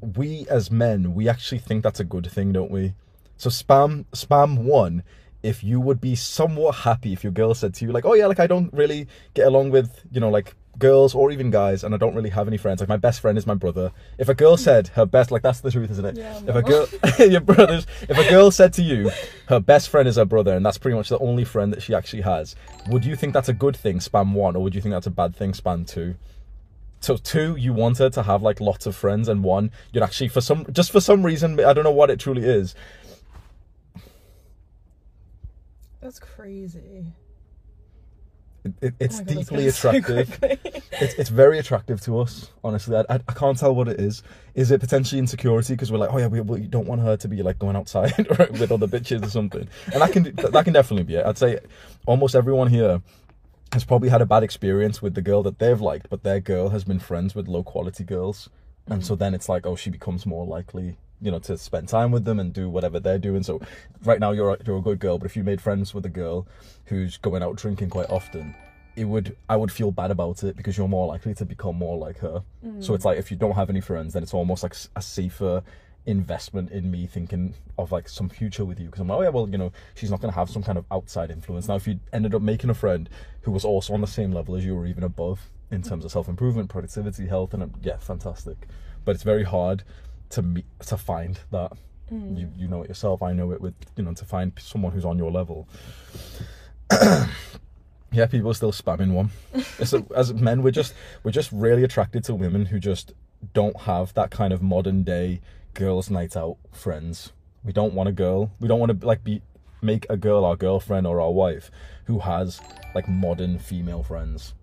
we 0.00 0.46
as 0.50 0.70
men, 0.70 1.14
we 1.14 1.28
actually 1.28 1.58
think 1.58 1.82
that's 1.82 2.00
a 2.00 2.04
good 2.04 2.30
thing, 2.30 2.52
don't 2.52 2.70
we? 2.70 2.94
So 3.36 3.50
spam 3.50 4.06
spam 4.12 4.58
one 4.58 5.02
if 5.42 5.62
you 5.62 5.80
would 5.80 6.00
be 6.00 6.16
somewhat 6.16 6.74
happy 6.74 7.12
if 7.12 7.22
your 7.22 7.32
girl 7.32 7.54
said 7.54 7.74
to 7.74 7.84
you 7.84 7.92
like, 7.92 8.04
"Oh 8.04 8.14
yeah, 8.14 8.26
like 8.26 8.40
I 8.40 8.46
don't 8.46 8.72
really 8.72 9.06
get 9.34 9.46
along 9.46 9.70
with, 9.70 10.04
you 10.10 10.20
know, 10.20 10.30
like 10.30 10.54
girls 10.78 11.14
or 11.14 11.30
even 11.30 11.50
guys 11.50 11.82
and 11.84 11.94
I 11.94 11.98
don't 11.98 12.14
really 12.14 12.30
have 12.30 12.46
any 12.48 12.56
friends. 12.56 12.80
Like 12.80 12.88
my 12.88 12.96
best 12.96 13.20
friend 13.20 13.38
is 13.38 13.46
my 13.46 13.54
brother. 13.54 13.92
If 14.18 14.28
a 14.28 14.34
girl 14.34 14.56
said 14.56 14.88
her 14.88 15.06
best 15.06 15.30
like 15.30 15.42
that's 15.42 15.60
the 15.60 15.70
truth, 15.70 15.90
isn't 15.90 16.04
it? 16.04 16.16
Yeah, 16.16 16.38
if 16.46 16.54
a 16.54 16.62
girl 16.62 16.86
your 17.28 17.40
brothers 17.40 17.86
if 18.02 18.18
a 18.18 18.28
girl 18.28 18.50
said 18.50 18.72
to 18.74 18.82
you 18.82 19.10
her 19.48 19.60
best 19.60 19.88
friend 19.88 20.08
is 20.08 20.16
her 20.16 20.24
brother 20.24 20.54
and 20.54 20.64
that's 20.64 20.78
pretty 20.78 20.96
much 20.96 21.08
the 21.08 21.18
only 21.18 21.44
friend 21.44 21.72
that 21.72 21.82
she 21.82 21.94
actually 21.94 22.22
has, 22.22 22.56
would 22.88 23.04
you 23.04 23.16
think 23.16 23.32
that's 23.32 23.48
a 23.48 23.54
good 23.54 23.76
thing, 23.76 23.98
spam 23.98 24.32
one, 24.32 24.56
or 24.56 24.62
would 24.62 24.74
you 24.74 24.80
think 24.80 24.92
that's 24.92 25.06
a 25.06 25.10
bad 25.10 25.34
thing, 25.34 25.52
spam 25.52 25.86
two? 25.86 26.16
So 27.00 27.16
two, 27.16 27.56
you 27.56 27.72
want 27.72 27.98
her 27.98 28.10
to 28.10 28.22
have 28.22 28.42
like 28.42 28.60
lots 28.60 28.86
of 28.86 28.96
friends, 28.96 29.28
and 29.28 29.44
one, 29.44 29.70
you'd 29.92 30.02
actually 30.02 30.28
for 30.28 30.40
some 30.40 30.66
just 30.72 30.90
for 30.90 31.00
some 31.00 31.24
reason, 31.24 31.60
I 31.60 31.72
don't 31.72 31.84
know 31.84 31.90
what 31.90 32.10
it 32.10 32.18
truly 32.18 32.44
is. 32.44 32.74
That's 36.00 36.18
crazy. 36.18 37.12
It, 38.66 38.74
it, 38.80 38.94
it's 39.00 39.20
Oh 39.20 39.24
God, 39.24 39.34
deeply 39.34 39.70
so 39.70 39.90
attractive. 39.90 40.38
it's, 40.92 41.14
it's 41.14 41.30
very 41.30 41.58
attractive 41.58 42.00
to 42.02 42.20
us, 42.20 42.50
honestly. 42.64 42.96
I, 42.96 43.00
I, 43.08 43.20
I 43.28 43.32
can't 43.32 43.58
tell 43.58 43.74
what 43.74 43.88
it 43.88 44.00
is. 44.00 44.22
Is 44.54 44.70
it 44.70 44.80
potentially 44.80 45.18
insecurity 45.18 45.74
because 45.74 45.92
we're 45.92 45.98
like, 45.98 46.12
oh 46.12 46.18
yeah, 46.18 46.26
we, 46.26 46.40
we 46.40 46.60
don't 46.60 46.86
want 46.86 47.00
her 47.02 47.16
to 47.16 47.28
be 47.28 47.42
like 47.42 47.58
going 47.58 47.76
outside 47.76 48.16
with 48.28 48.72
other 48.72 48.86
bitches 48.86 49.24
or 49.24 49.30
something, 49.30 49.68
and 49.92 50.02
that 50.02 50.12
can 50.12 50.24
that, 50.36 50.52
that 50.52 50.64
can 50.64 50.72
definitely 50.72 51.04
be 51.04 51.14
it. 51.14 51.26
I'd 51.26 51.38
say 51.38 51.58
almost 52.06 52.34
everyone 52.34 52.68
here 52.68 53.02
has 53.72 53.84
probably 53.84 54.08
had 54.08 54.22
a 54.22 54.26
bad 54.26 54.42
experience 54.42 55.02
with 55.02 55.14
the 55.14 55.22
girl 55.22 55.42
that 55.42 55.58
they've 55.58 55.80
liked, 55.80 56.08
but 56.08 56.22
their 56.22 56.40
girl 56.40 56.70
has 56.70 56.84
been 56.84 56.98
friends 56.98 57.34
with 57.34 57.48
low 57.48 57.62
quality 57.62 58.04
girls, 58.04 58.48
and 58.86 59.04
so 59.04 59.14
then 59.14 59.34
it's 59.34 59.48
like, 59.48 59.66
oh, 59.66 59.76
she 59.76 59.90
becomes 59.90 60.24
more 60.26 60.46
likely. 60.46 60.96
You 61.20 61.30
know, 61.30 61.38
to 61.40 61.56
spend 61.56 61.88
time 61.88 62.10
with 62.10 62.24
them 62.24 62.38
and 62.38 62.52
do 62.52 62.68
whatever 62.68 63.00
they're 63.00 63.18
doing. 63.18 63.42
So, 63.42 63.60
right 64.04 64.20
now 64.20 64.32
you're 64.32 64.50
a, 64.50 64.58
you're 64.66 64.78
a 64.78 64.82
good 64.82 64.98
girl, 64.98 65.18
but 65.18 65.26
if 65.26 65.36
you 65.36 65.44
made 65.44 65.60
friends 65.60 65.94
with 65.94 66.04
a 66.04 66.10
girl 66.10 66.46
who's 66.86 67.16
going 67.16 67.42
out 67.42 67.56
drinking 67.56 67.90
quite 67.90 68.10
often, 68.10 68.54
it 68.96 69.04
would 69.04 69.36
I 69.48 69.56
would 69.56 69.72
feel 69.72 69.90
bad 69.92 70.10
about 70.10 70.42
it 70.42 70.56
because 70.56 70.76
you're 70.76 70.88
more 70.88 71.06
likely 71.06 71.34
to 71.34 71.44
become 71.44 71.76
more 71.76 71.96
like 71.96 72.18
her. 72.18 72.42
So 72.80 72.94
it's 72.94 73.04
like 73.04 73.18
if 73.18 73.30
you 73.30 73.36
don't 73.36 73.54
have 73.54 73.70
any 73.70 73.80
friends, 73.80 74.14
then 74.14 74.22
it's 74.22 74.34
almost 74.34 74.62
like 74.62 74.74
a 74.96 75.02
safer 75.02 75.62
investment 76.06 76.70
in 76.70 76.90
me 76.90 77.06
thinking 77.06 77.52
of 77.78 77.90
like 77.92 78.08
some 78.08 78.28
future 78.28 78.64
with 78.64 78.78
you 78.78 78.86
because 78.86 79.00
I'm 79.00 79.08
like, 79.08 79.18
oh 79.18 79.22
yeah, 79.22 79.28
well, 79.28 79.48
you 79.48 79.58
know, 79.58 79.72
she's 79.94 80.10
not 80.10 80.20
going 80.20 80.32
to 80.32 80.38
have 80.38 80.48
some 80.48 80.62
kind 80.62 80.78
of 80.78 80.84
outside 80.90 81.30
influence. 81.30 81.68
Now, 81.68 81.74
if 81.74 81.86
you 81.86 81.98
ended 82.12 82.34
up 82.34 82.42
making 82.42 82.70
a 82.70 82.74
friend 82.74 83.08
who 83.42 83.50
was 83.50 83.64
also 83.64 83.92
on 83.92 84.00
the 84.00 84.06
same 84.06 84.32
level 84.32 84.54
as 84.56 84.64
you 84.64 84.76
or 84.76 84.86
even 84.86 85.02
above 85.02 85.50
in 85.70 85.82
terms 85.82 86.04
of 86.04 86.12
self 86.12 86.28
improvement, 86.28 86.70
productivity, 86.70 87.26
health, 87.26 87.52
and 87.54 87.62
uh, 87.62 87.66
yeah, 87.82 87.96
fantastic. 87.98 88.68
But 89.04 89.14
it's 89.14 89.24
very 89.24 89.44
hard 89.44 89.82
to 90.30 90.42
meet 90.42 90.66
to 90.86 90.96
find 90.96 91.38
that. 91.50 91.72
You 92.10 92.16
mm. 92.16 92.58
you 92.58 92.68
know 92.68 92.82
it 92.82 92.88
yourself. 92.88 93.22
I 93.22 93.32
know 93.32 93.50
it 93.52 93.60
with 93.60 93.74
you 93.96 94.04
know 94.04 94.14
to 94.14 94.24
find 94.24 94.52
someone 94.60 94.92
who's 94.92 95.04
on 95.04 95.18
your 95.18 95.30
level. 95.30 95.68
Yeah, 98.12 98.26
people 98.26 98.50
are 98.50 98.54
still 98.54 98.72
spamming 98.72 99.12
one. 99.12 99.30
A- 99.92 100.16
as 100.16 100.32
men, 100.32 100.62
we're 100.62 100.70
just 100.70 100.94
we're 101.22 101.32
just 101.32 101.52
really 101.52 101.84
attracted 101.84 102.24
to 102.24 102.34
women 102.34 102.66
who 102.66 102.78
just 102.78 103.12
don't 103.52 103.78
have 103.82 104.14
that 104.14 104.30
kind 104.30 104.52
of 104.52 104.62
modern 104.62 105.02
day 105.02 105.40
girls' 105.74 106.08
night 106.08 106.36
out 106.36 106.56
friends. 106.72 107.32
We 107.62 107.72
don't 107.72 107.94
want 107.94 108.08
a 108.08 108.12
girl. 108.12 108.52
We 108.60 108.68
don't 108.68 108.80
want 108.80 109.00
to 109.00 109.06
like 109.06 109.22
be 109.24 109.42
make 109.82 110.06
a 110.08 110.16
girl 110.16 110.44
our 110.44 110.56
girlfriend 110.56 111.06
or 111.06 111.20
our 111.20 111.30
wife 111.30 111.70
who 112.04 112.20
has 112.20 112.60
like 112.94 113.08
modern 113.08 113.58
female 113.58 114.02
friends. 114.02 114.54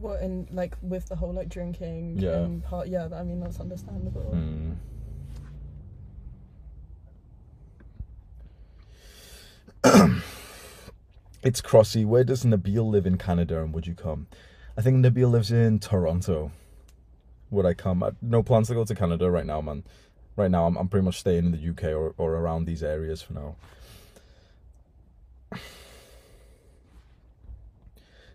What 0.00 0.22
in 0.22 0.48
like 0.50 0.76
with 0.82 1.06
the 1.08 1.16
whole 1.16 1.32
like 1.32 1.48
drinking 1.48 2.16
Yeah. 2.18 2.42
and 2.42 2.64
part 2.64 2.88
yeah, 2.88 3.08
I 3.14 3.22
mean 3.22 3.40
that's 3.40 3.60
understandable. 3.60 4.32
Mm. 4.34 4.76
it's 11.42 11.60
Crossy. 11.60 12.06
Where 12.06 12.24
does 12.24 12.44
Nabil 12.44 12.88
live 12.88 13.06
in 13.06 13.18
Canada 13.18 13.60
and 13.62 13.72
would 13.74 13.86
you 13.86 13.94
come? 13.94 14.26
I 14.76 14.82
think 14.82 15.04
Nabil 15.04 15.30
lives 15.30 15.50
in 15.52 15.78
Toronto. 15.78 16.52
Would 17.50 17.66
I 17.66 17.74
come? 17.74 18.02
I, 18.02 18.12
no 18.22 18.42
plans 18.42 18.68
to 18.68 18.74
go 18.74 18.84
to 18.84 18.94
Canada 18.94 19.30
right 19.30 19.44
now, 19.44 19.60
man. 19.60 19.84
Right 20.36 20.50
now, 20.50 20.66
I'm, 20.66 20.76
I'm 20.78 20.88
pretty 20.88 21.04
much 21.04 21.18
staying 21.20 21.44
in 21.44 21.52
the 21.52 21.68
UK 21.70 21.92
or, 21.94 22.14
or 22.16 22.36
around 22.36 22.64
these 22.64 22.82
areas 22.82 23.20
for 23.20 23.34
now. 23.34 23.56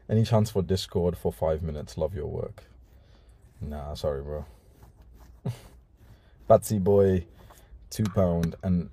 Any 0.09 0.23
chance 0.23 0.49
for 0.51 0.61
Discord 0.61 1.17
for 1.17 1.33
five 1.33 1.61
minutes? 1.61 1.97
Love 1.97 2.13
your 2.15 2.27
work. 2.27 2.63
Nah, 3.59 3.93
sorry, 3.93 4.21
bro. 4.21 4.45
Batsy 6.49 6.81
Boy, 6.81 7.25
two 7.89 8.05
pound, 8.05 8.55
and 8.63 8.89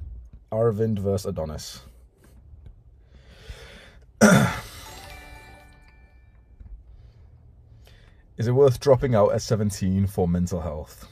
Arvind 0.50 0.98
versus 0.98 1.26
Adonis. 1.26 1.82
Is 8.36 8.48
it 8.48 8.52
worth 8.52 8.80
dropping 8.80 9.14
out 9.14 9.32
at 9.32 9.42
17 9.42 10.08
for 10.08 10.26
mental 10.26 10.60
health? 10.62 11.06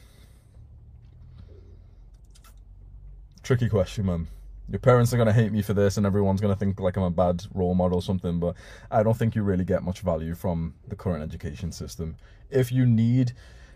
Tricky 3.41 3.69
question, 3.69 4.05
man. 4.07 4.27
Your 4.69 4.79
parents 4.79 5.13
are 5.13 5.17
going 5.17 5.27
to 5.27 5.33
hate 5.33 5.51
me 5.51 5.61
for 5.61 5.73
this, 5.73 5.97
and 5.97 6.05
everyone's 6.05 6.41
going 6.41 6.53
to 6.53 6.59
think 6.59 6.79
like 6.79 6.95
I'm 6.97 7.03
a 7.03 7.09
bad 7.09 7.43
role 7.53 7.75
model 7.75 7.99
or 7.99 8.01
something, 8.01 8.39
but 8.39 8.55
I 8.89 9.03
don't 9.03 9.15
think 9.15 9.35
you 9.35 9.43
really 9.43 9.65
get 9.65 9.83
much 9.83 9.99
value 9.99 10.35
from 10.35 10.73
the 10.87 10.95
current 10.95 11.21
education 11.23 11.71
system. 11.71 12.15
If 12.49 12.71
you 12.71 12.85
need 12.85 13.33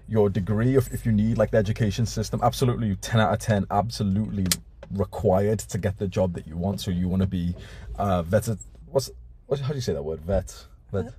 your 0.07 0.29
degree, 0.29 0.75
if, 0.75 0.93
if 0.93 1.05
you 1.05 1.11
need 1.11 1.38
like 1.38 1.51
the 1.51 1.57
education 1.57 2.05
system, 2.05 2.39
absolutely 2.41 2.95
10 2.95 3.19
out 3.19 3.33
of 3.33 3.39
10, 3.39 3.67
absolutely 3.69 4.45
required 4.91 5.59
to 5.59 5.77
get 5.77 5.97
the 5.97 6.07
job 6.07 6.33
that 6.33 6.47
you 6.47 6.55
want. 6.55 6.79
So 6.81 6.91
you 6.91 7.07
want 7.07 7.21
to 7.21 7.27
be 7.27 7.53
uh, 7.97 8.21
vet. 8.23 8.47
What's 8.89 9.09
what, 9.47 9.59
how 9.59 9.69
do 9.69 9.75
you 9.75 9.81
say 9.81 9.93
that 9.93 10.03
word? 10.03 10.21
Vet. 10.21 10.65
Vet. 10.91 11.13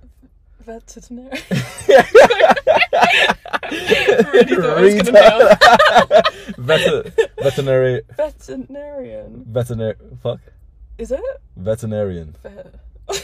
Veterinary. 0.69 1.29
really 3.69 4.45
thought 4.53 4.77
I 4.77 4.81
was 4.81 4.93
gonna 4.93 5.11
nail 5.11 5.39
Vet- 6.59 7.31
veterinary. 7.41 8.01
veterinarian. 8.15 9.45
Veterinary. 9.47 9.95
Fuck. 10.21 10.41
Is 10.99 11.11
it? 11.11 11.21
Veterinarian. 11.57 12.35
Vet. 12.43 12.75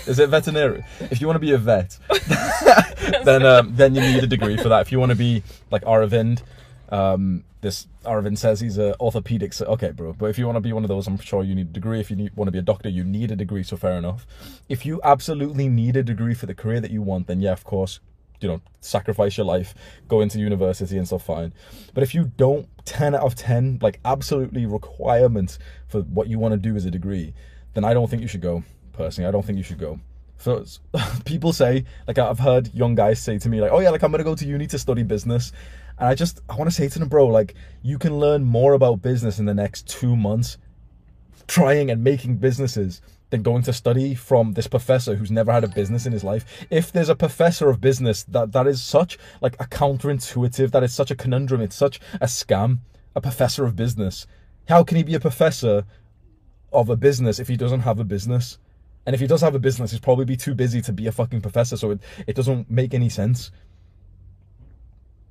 Is 0.08 0.18
it 0.18 0.30
veterinary? 0.30 0.84
if 1.12 1.22
you 1.22 1.28
want 1.28 1.36
to 1.36 1.40
be 1.40 1.52
a 1.52 1.60
vet, 1.60 2.00
then 3.26 3.46
um, 3.46 3.76
then 3.76 3.94
you 3.94 4.02
need 4.02 4.24
a 4.24 4.28
degree 4.28 4.58
for 4.58 4.70
that. 4.70 4.82
If 4.82 4.92
you 4.92 5.00
want 5.00 5.12
to 5.12 5.16
be 5.16 5.44
like 5.70 5.84
Aravind, 5.84 6.42
um, 6.90 7.44
this 7.62 7.88
Aravind 8.04 8.38
says 8.38 8.60
he's 8.60 8.78
a 8.78 8.96
orthopedic. 9.00 9.54
So, 9.54 9.66
okay, 9.66 9.92
bro. 9.92 10.14
But 10.14 10.28
if 10.28 10.38
you 10.38 10.46
want 10.46 10.58
to 10.58 10.62
be 10.62 10.74
one 10.74 10.84
of 10.84 10.88
those, 10.88 11.08
I'm 11.08 11.18
sure 11.18 11.44
you 11.44 11.56
need 11.56 11.70
a 11.70 11.74
degree. 11.74 12.00
If 12.00 12.10
you 12.10 12.16
need, 12.16 12.36
want 12.36 12.48
to 12.48 12.52
be 12.52 12.60
a 12.60 12.64
doctor, 12.64 12.90
you 12.90 13.04
need 13.04 13.32
a 13.32 13.36
degree. 13.36 13.64
So 13.64 13.78
fair 13.78 13.98
enough. 13.98 14.28
If 14.70 14.86
you 14.86 15.02
absolutely 15.04 15.68
need 15.68 15.96
a 15.98 16.04
degree 16.04 16.34
for 16.34 16.46
the 16.46 16.56
career 16.56 16.80
that 16.82 16.92
you 16.92 17.02
want, 17.02 17.28
then 17.28 17.42
yeah, 17.42 17.54
of 17.54 17.64
course, 17.64 18.00
you 18.40 18.48
know, 18.48 18.62
sacrifice 18.82 19.38
your 19.38 19.46
life, 19.46 19.74
go 20.08 20.22
into 20.22 20.40
university 20.40 20.98
and 20.98 21.08
stuff. 21.08 21.26
Fine. 21.26 21.54
But 21.94 22.04
if 22.04 22.14
you 22.14 22.32
don't, 22.38 22.68
ten 22.86 23.16
out 23.16 23.24
of 23.24 23.36
ten, 23.36 23.80
like 23.82 24.00
absolutely 24.06 24.66
requirement 24.66 25.58
for 25.88 26.02
what 26.02 26.28
you 26.28 26.38
want 26.38 26.52
to 26.54 26.58
do 26.58 26.76
is 26.76 26.86
a 26.86 26.92
degree, 26.92 27.34
then 27.74 27.84
I 27.84 27.94
don't 27.94 28.10
think 28.10 28.22
you 28.22 28.28
should 28.28 28.42
go. 28.42 28.64
Personally, 28.94 29.28
I 29.28 29.32
don't 29.32 29.46
think 29.46 29.58
you 29.58 29.64
should 29.64 29.80
go. 29.80 30.00
So 30.38 30.64
people 31.26 31.54
say, 31.54 31.86
like 32.08 32.18
I've 32.18 32.40
heard 32.40 32.74
young 32.74 32.96
guys 32.96 33.20
say 33.20 33.40
to 33.40 33.50
me, 33.50 33.62
like, 33.62 33.72
"Oh 33.72 33.80
yeah, 33.80 33.90
like 33.90 34.04
I'm 34.04 34.12
gonna 34.12 34.24
go 34.24 34.36
to 34.36 34.46
uni 34.46 34.68
to 34.68 34.80
study 34.80 35.04
business," 35.04 35.52
and 35.98 36.08
I 36.08 36.16
just 36.16 36.42
I 36.50 36.56
want 36.56 36.70
to 36.70 36.76
say 36.76 36.88
to 36.88 37.00
them, 37.00 37.10
bro, 37.10 37.28
like 37.28 37.56
you 37.82 37.98
can 37.98 38.20
learn 38.20 38.44
more 38.44 38.74
about 38.74 39.02
business 39.02 39.40
in 39.40 39.46
the 39.46 39.54
next 39.54 39.88
two 39.88 40.16
months, 40.16 40.58
trying 41.48 41.90
and 41.92 42.04
making 42.04 42.38
businesses 42.38 43.02
than 43.30 43.42
going 43.42 43.64
to 43.64 43.74
study 43.74 44.14
from 44.14 44.54
this 44.54 44.68
professor 44.68 45.16
who's 45.16 45.32
never 45.32 45.52
had 45.52 45.64
a 45.64 45.68
business 45.68 46.06
in 46.06 46.14
his 46.14 46.24
life. 46.24 46.66
If 46.70 46.92
there's 46.92 47.10
a 47.10 47.16
professor 47.16 47.70
of 47.70 47.82
business, 47.82 48.24
that 48.26 48.52
that 48.52 48.68
is 48.68 48.84
such 48.84 49.18
like 49.42 49.56
a 49.60 49.66
counterintuitive, 49.66 50.72
that 50.72 50.84
is 50.84 50.94
such 50.94 51.12
a 51.12 51.16
conundrum, 51.16 51.62
it's 51.62 51.76
such 51.76 52.00
a 52.16 52.26
scam. 52.26 52.80
A 53.18 53.22
professor 53.22 53.64
of 53.64 53.78
business, 53.78 54.28
how 54.68 54.84
can 54.84 54.98
he 54.98 55.04
be 55.04 55.16
a 55.16 55.22
professor 55.22 55.86
of 56.74 56.90
a 56.90 56.98
business 56.98 57.40
if 57.40 57.48
he 57.48 57.56
doesn't 57.56 57.80
have 57.80 57.98
a 57.98 58.04
business? 58.04 58.58
And 59.06 59.14
if 59.14 59.22
he 59.22 59.28
does 59.28 59.40
have 59.40 59.56
a 59.56 59.60
business, 59.60 59.92
he's 59.92 60.02
probably 60.02 60.26
be 60.26 60.36
too 60.36 60.54
busy 60.54 60.82
to 60.82 60.92
be 60.92 61.08
a 61.08 61.14
fucking 61.14 61.40
professor, 61.40 61.78
so 61.78 61.92
it, 61.92 62.02
it 62.28 62.36
doesn't 62.36 62.70
make 62.70 62.94
any 62.94 63.08
sense. 63.08 63.52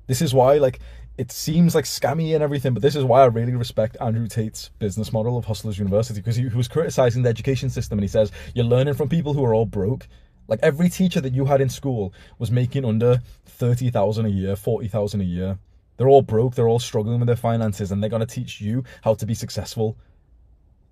This 0.07 0.21
is 0.21 0.33
why, 0.33 0.57
like, 0.57 0.79
it 1.17 1.31
seems 1.31 1.73
like 1.73 1.85
scammy 1.85 2.33
and 2.33 2.43
everything, 2.43 2.73
but 2.73 2.81
this 2.81 2.95
is 2.95 3.03
why 3.03 3.21
I 3.21 3.25
really 3.25 3.55
respect 3.55 3.95
Andrew 4.01 4.27
Tate's 4.27 4.69
business 4.79 5.13
model 5.13 5.37
of 5.37 5.45
Hustlers 5.45 5.79
University 5.79 6.19
because 6.19 6.35
he, 6.35 6.45
was 6.47 6.67
criticizing 6.67 7.23
the 7.23 7.29
education 7.29 7.69
system 7.69 7.97
and 7.97 8.03
he 8.03 8.09
says, 8.09 8.31
You're 8.53 8.65
learning 8.65 8.95
from 8.95 9.07
people 9.07 9.33
who 9.33 9.43
are 9.45 9.53
all 9.53 9.65
broke 9.65 10.07
Like 10.47 10.59
every 10.61 10.89
teacher 10.89 11.21
that 11.21 11.33
you 11.33 11.45
had 11.45 11.61
in 11.61 11.69
school 11.69 12.13
was 12.37 12.51
making 12.51 12.85
under 12.85 13.21
30,000 13.45 14.25
a 14.25 14.29
year, 14.29 14.55
40,000 14.55 15.21
a 15.21 15.23
year. 15.23 15.57
They're 15.97 16.09
all 16.09 16.21
broke, 16.21 16.55
they're 16.55 16.67
all 16.67 16.79
struggling 16.79 17.19
with 17.19 17.27
their 17.27 17.37
finances, 17.37 17.91
and 17.91 18.03
they're 18.03 18.09
going 18.09 18.25
to 18.25 18.25
teach 18.25 18.59
you 18.59 18.83
how 19.03 19.13
to 19.15 19.25
be 19.25 19.33
successful. 19.33 19.97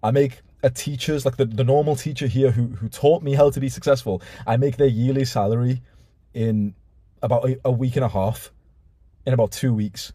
I 0.01 0.11
make 0.11 0.41
a 0.63 0.69
teacher's, 0.69 1.25
like 1.25 1.35
the, 1.35 1.45
the 1.45 1.63
normal 1.63 1.95
teacher 1.95 2.27
here 2.27 2.51
who, 2.51 2.67
who 2.67 2.87
taught 2.87 3.21
me 3.21 3.33
how 3.33 3.49
to 3.49 3.59
be 3.59 3.69
successful, 3.69 4.21
I 4.47 4.55
make 4.55 4.77
their 4.77 4.87
yearly 4.87 5.25
salary 5.25 5.81
in 6.33 6.73
about 7.21 7.49
a, 7.49 7.59
a 7.65 7.71
week 7.71 7.97
and 7.97 8.05
a 8.05 8.09
half, 8.09 8.51
in 9.25 9.33
about 9.33 9.51
two 9.51 9.73
weeks. 9.73 10.13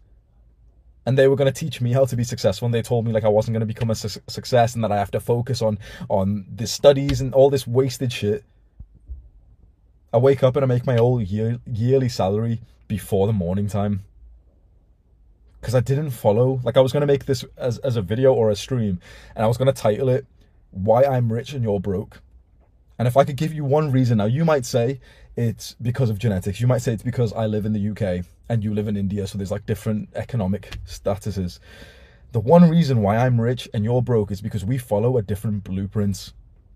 And 1.07 1.17
they 1.17 1.29
were 1.29 1.37
going 1.37 1.53
to 1.53 1.59
teach 1.59 1.81
me 1.81 1.93
how 1.93 2.05
to 2.05 2.17
be 2.17 2.25
successful, 2.25 2.67
and 2.67 2.75
they 2.75 2.83
told 2.83 3.07
me 3.07 3.13
like 3.13 3.25
I 3.25 3.29
wasn't 3.29 3.55
going 3.55 3.61
to 3.61 3.67
become 3.67 3.91
a 3.91 3.95
su- 3.95 4.21
success, 4.27 4.75
and 4.75 4.85
that 4.85 4.93
I 4.93 4.97
have 4.97 5.11
to 5.13 5.21
focus 5.21 5.63
on 5.63 5.79
on 6.09 6.47
the 6.55 6.67
studies 6.67 7.21
and 7.21 7.33
all 7.35 7.49
this 7.49 7.67
wasted 7.67 8.13
shit. 8.13 8.45
I 10.13 10.19
wake 10.19 10.43
up 10.43 10.57
and 10.57 10.65
I 10.65 10.67
make 10.67 10.87
my 10.87 10.97
whole 10.97 11.21
year, 11.21 11.61
yearly 11.67 12.09
salary 12.09 12.61
before 12.89 13.27
the 13.27 13.33
morning 13.33 13.69
time 13.69 14.05
because 15.61 15.75
I 15.75 15.81
didn't 15.81 16.11
follow. 16.11 16.61
Like 16.63 16.77
I 16.77 16.81
was 16.81 16.93
gonna 16.93 17.07
make 17.07 17.27
this 17.27 17.45
as 17.57 17.79
as 17.79 17.97
a 17.97 18.03
video 18.03 18.33
or 18.33 18.51
a 18.51 18.57
stream, 18.57 19.01
and 19.35 19.45
I 19.45 19.49
was 19.49 19.57
gonna 19.57 19.73
title 19.73 20.09
it 20.09 20.27
"Why 20.71 21.05
I'm 21.05 21.33
Rich 21.33 21.53
and 21.53 21.63
You're 21.63 21.81
Broke." 21.81 22.21
And 22.99 23.07
if 23.07 23.17
I 23.17 23.25
could 23.25 23.37
give 23.37 23.53
you 23.53 23.65
one 23.65 23.93
reason, 23.93 24.19
now 24.19 24.25
you 24.25 24.45
might 24.45 24.65
say 24.65 25.01
it's 25.39 25.77
because 25.81 26.11
of 26.11 26.19
genetics. 26.19 26.61
You 26.61 26.67
might 26.67 26.83
say 26.83 26.93
it's 26.93 27.05
because 27.05 27.33
I 27.33 27.47
live 27.47 27.65
in 27.65 27.73
the 27.73 27.91
UK 27.91 28.27
and 28.49 28.65
you 28.65 28.75
live 28.75 28.89
in 28.89 28.97
India, 28.97 29.25
so 29.25 29.39
there's 29.39 29.53
like 29.53 29.67
different 29.67 30.09
economic 30.17 30.81
statuses. 30.85 31.61
The 32.33 32.41
one 32.41 32.69
reason 32.69 33.03
why 33.03 33.19
I'm 33.19 33.41
rich 33.41 33.69
and 33.73 33.85
you're 33.85 34.03
broke 34.03 34.33
is 34.33 34.41
because 34.41 34.65
we 34.65 34.79
follow 34.79 35.17
a 35.17 35.23
different 35.23 35.63
blueprints. 35.63 36.33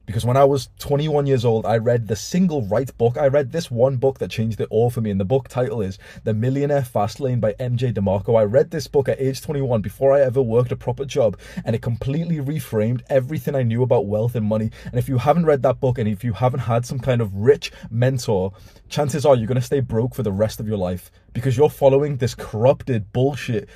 Because 0.06 0.26
when 0.26 0.36
I 0.36 0.44
was 0.44 0.68
21 0.80 1.26
years 1.26 1.44
old, 1.44 1.64
I 1.64 1.76
read 1.76 2.08
the 2.08 2.16
single 2.16 2.62
right 2.62 2.96
book. 2.98 3.16
I 3.16 3.28
read 3.28 3.52
this 3.52 3.70
one 3.70 3.96
book 3.96 4.18
that 4.18 4.30
changed 4.30 4.60
it 4.60 4.66
all 4.70 4.90
for 4.90 5.00
me. 5.00 5.10
And 5.10 5.20
the 5.20 5.24
book 5.24 5.48
title 5.48 5.80
is 5.80 5.98
The 6.24 6.34
Millionaire 6.34 6.82
Fast 6.82 7.20
Lane 7.20 7.38
by 7.38 7.52
MJ 7.54 7.92
DeMarco. 7.94 8.38
I 8.38 8.42
read 8.42 8.70
this 8.70 8.88
book 8.88 9.08
at 9.08 9.20
age 9.20 9.40
21 9.40 9.80
before 9.80 10.12
I 10.12 10.20
ever 10.20 10.42
worked 10.42 10.72
a 10.72 10.76
proper 10.76 11.04
job. 11.04 11.38
And 11.64 11.76
it 11.76 11.82
completely 11.82 12.38
reframed 12.38 13.02
everything 13.08 13.54
I 13.54 13.62
knew 13.62 13.82
about 13.82 14.06
wealth 14.06 14.34
and 14.34 14.44
money. 14.44 14.70
And 14.86 14.98
if 14.98 15.08
you 15.08 15.18
haven't 15.18 15.46
read 15.46 15.62
that 15.62 15.78
book 15.78 15.98
and 15.98 16.08
if 16.08 16.24
you 16.24 16.32
haven't 16.32 16.60
had 16.60 16.84
some 16.84 16.98
kind 16.98 17.20
of 17.20 17.34
rich 17.34 17.70
mentor, 17.90 18.52
chances 18.88 19.24
are 19.24 19.36
you're 19.36 19.46
going 19.46 19.54
to 19.54 19.62
stay 19.62 19.80
broke 19.80 20.14
for 20.14 20.24
the 20.24 20.32
rest 20.32 20.58
of 20.58 20.66
your 20.66 20.78
life 20.78 21.10
because 21.32 21.56
you're 21.56 21.70
following 21.70 22.16
this 22.16 22.34
corrupted 22.34 23.12
bullshit 23.12 23.68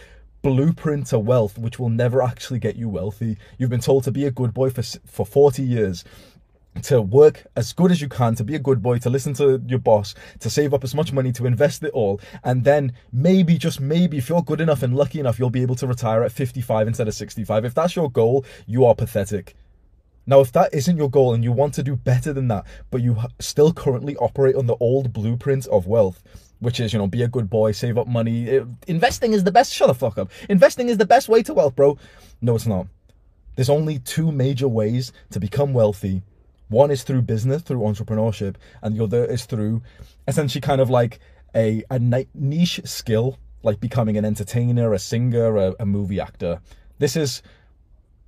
blueprint 0.47 1.09
to 1.09 1.19
wealth, 1.19 1.59
which 1.59 1.81
will 1.81 1.89
never 1.89 2.23
actually 2.23 2.61
get 2.61 2.77
you 2.77 2.89
wealthy. 2.89 3.37
You've 3.59 3.71
been 3.71 3.81
told 3.81 4.05
to 4.05 4.13
be 4.13 4.27
a 4.27 4.31
good 4.31 4.55
boy 4.55 4.71
for 4.71 4.83
for 5.05 5.27
40 5.27 5.61
years, 5.61 6.05
to 6.83 7.03
work 7.03 7.45
as 7.57 7.73
good 7.73 7.91
as 7.91 8.01
you 8.01 8.09
can, 8.09 8.37
to 8.37 8.45
be 8.45 8.55
a 8.55 8.61
good 8.61 8.81
boy, 8.81 8.99
to 8.99 9.11
listen 9.11 9.35
to 9.35 9.61
your 9.67 9.81
boss, 9.81 10.15
to 10.39 10.49
save 10.49 10.73
up 10.73 10.85
as 10.85 10.95
much 10.95 11.13
money, 11.13 11.33
to 11.33 11.47
invest 11.47 11.83
it 11.83 11.91
all, 11.91 12.21
and 12.45 12.63
then 12.63 12.93
maybe, 13.13 13.59
just 13.59 13.81
maybe, 13.81 14.19
if 14.19 14.29
you're 14.29 14.41
good 14.41 14.61
enough 14.61 14.85
and 14.85 14.95
lucky 14.95 15.19
enough, 15.19 15.37
you'll 15.37 15.51
be 15.51 15.63
able 15.63 15.75
to 15.75 15.87
retire 15.89 16.23
at 16.23 16.31
55 16.31 16.87
instead 16.87 17.09
of 17.09 17.15
65. 17.15 17.65
If 17.65 17.75
that's 17.75 17.97
your 17.97 18.09
goal, 18.09 18.45
you 18.67 18.85
are 18.85 18.95
pathetic. 18.95 19.57
Now, 20.29 20.41
if 20.41 20.53
that 20.53 20.73
isn't 20.73 20.97
your 20.97 21.11
goal 21.11 21.35
and 21.35 21.43
you 21.43 21.51
want 21.51 21.75
to 21.75 21.83
do 21.83 21.97
better 21.97 22.33
than 22.33 22.47
that, 22.49 22.67
but 22.93 23.03
you 23.03 23.17
still 23.41 23.73
currently 23.73 24.17
operate 24.19 24.55
on 24.55 24.67
the 24.67 24.77
old 24.77 25.13
blueprint 25.13 25.67
of 25.67 25.89
wealth, 25.89 26.23
which 26.61 26.81
is, 26.81 26.93
you 26.93 26.99
know, 26.99 27.07
be 27.07 27.23
a 27.23 27.29
good 27.29 27.51
boy, 27.51 27.73
save 27.73 27.99
up 27.99 28.07
money. 28.07 28.47
It, 28.47 28.67
investing 28.87 29.33
is 29.33 29.45
the 29.45 29.53
best. 29.53 29.73
Shut 29.73 29.89
the 29.89 29.95
fuck 29.95 30.19
up. 30.19 30.31
Investing 30.49 30.89
is 30.89 30.99
the 30.99 31.07
best 31.07 31.29
way 31.29 31.43
to 31.43 31.55
wealth, 31.55 31.77
bro. 31.77 31.99
No, 32.41 32.55
it's 32.55 32.67
not. 32.67 32.87
There's 33.55 33.71
only 33.71 33.99
two 33.99 34.31
major 34.33 34.69
ways 34.69 35.13
to 35.31 35.41
become 35.41 35.73
wealthy. 35.73 36.23
One 36.69 36.91
is 36.91 37.03
through 37.05 37.23
business, 37.23 37.63
through 37.63 37.81
entrepreneurship, 37.81 38.57
and 38.83 38.97
the 38.97 39.05
other 39.05 39.25
is 39.25 39.47
through 39.47 39.83
essentially 40.27 40.61
kind 40.61 40.81
of 40.81 40.91
like 40.91 41.21
a, 41.55 41.85
a 41.91 41.99
niche 42.35 42.81
skill, 42.85 43.39
like 43.63 43.81
becoming 43.81 44.17
an 44.17 44.25
entertainer, 44.25 44.93
a 44.93 44.99
singer, 44.99 45.57
a, 45.57 45.75
a 45.81 45.87
movie 45.87 46.21
actor. 46.21 46.61
This 46.99 47.17
is, 47.17 47.43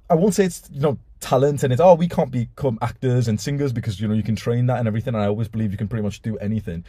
I 0.09 0.14
won't 0.14 0.35
say 0.35 0.45
it's, 0.45 0.68
you 0.72 0.81
know, 0.81 0.99
talent 1.21 1.62
and 1.62 1.73
it's 1.73 1.81
oh 1.81 1.95
we 1.95 2.09
can't 2.09 2.31
become 2.31 2.79
actors 2.81 3.29
and 3.29 3.41
singers 3.41 3.73
because 3.73 4.01
you 4.01 4.09
know 4.09 4.14
you 4.14 4.23
can 4.23 4.37
train 4.37 4.66
that 4.66 4.79
and 4.79 4.89
everything. 4.89 5.14
And 5.14 5.23
i 5.23 5.27
always 5.27 5.49
believe 5.49 5.73
you 5.73 5.79
can 5.79 5.89
pretty 5.89 6.03
much 6.03 6.23
do 6.23 6.37
anything. 6.39 6.85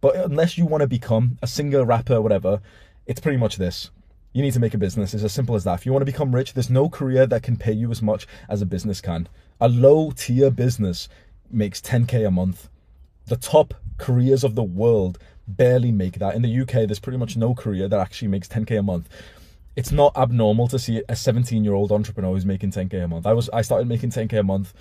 But 0.00 0.16
unless 0.16 0.56
you 0.58 0.66
want 0.66 0.82
to 0.82 0.86
become 0.86 1.38
a 1.42 1.46
singer 1.46 1.84
rapper 1.84 2.20
whatever 2.20 2.60
it's 3.06 3.20
pretty 3.20 3.38
much 3.38 3.56
this. 3.56 3.90
You 4.32 4.42
need 4.42 4.54
to 4.54 4.60
make 4.60 4.74
a 4.74 4.78
business. 4.78 5.14
It's 5.14 5.22
as 5.22 5.32
simple 5.32 5.54
as 5.54 5.64
that. 5.64 5.78
If 5.78 5.86
you 5.86 5.92
want 5.92 6.00
to 6.00 6.12
become 6.12 6.34
rich 6.34 6.54
there's 6.54 6.70
no 6.70 6.88
career 6.88 7.26
that 7.26 7.42
can 7.42 7.56
pay 7.56 7.72
you 7.72 7.90
as 7.90 8.02
much 8.02 8.26
as 8.48 8.62
a 8.62 8.66
business 8.66 9.00
can. 9.00 9.28
A 9.60 9.68
low 9.68 10.10
tier 10.10 10.50
business 10.50 11.08
makes 11.50 11.80
10k 11.80 12.26
a 12.26 12.30
month. 12.30 12.68
The 13.26 13.36
top 13.36 13.74
careers 13.98 14.44
of 14.44 14.54
the 14.54 14.62
world 14.62 15.18
barely 15.46 15.92
make 15.92 16.18
that. 16.18 16.34
In 16.34 16.42
the 16.42 16.60
uk 16.60 16.72
there's 16.72 16.98
pretty 16.98 17.18
much 17.18 17.36
no 17.36 17.54
career 17.54 17.88
that 17.88 18.00
actually 18.00 18.28
makes 18.28 18.48
10k 18.48 18.78
a 18.78 18.82
month 18.82 19.08
it's 19.76 19.92
not 19.92 20.16
abnormal 20.16 20.68
to 20.68 20.78
see 20.78 21.02
a 21.08 21.16
17 21.16 21.64
year 21.64 21.74
old 21.74 21.90
entrepreneur 21.90 22.32
who's 22.32 22.46
making 22.46 22.70
10k 22.70 23.04
a 23.04 23.08
month. 23.08 23.26
I 23.26 23.32
was 23.32 23.50
I 23.50 23.62
started 23.62 23.88
making 23.88 24.10
10k 24.10 24.38
a 24.38 24.42
month 24.42 24.72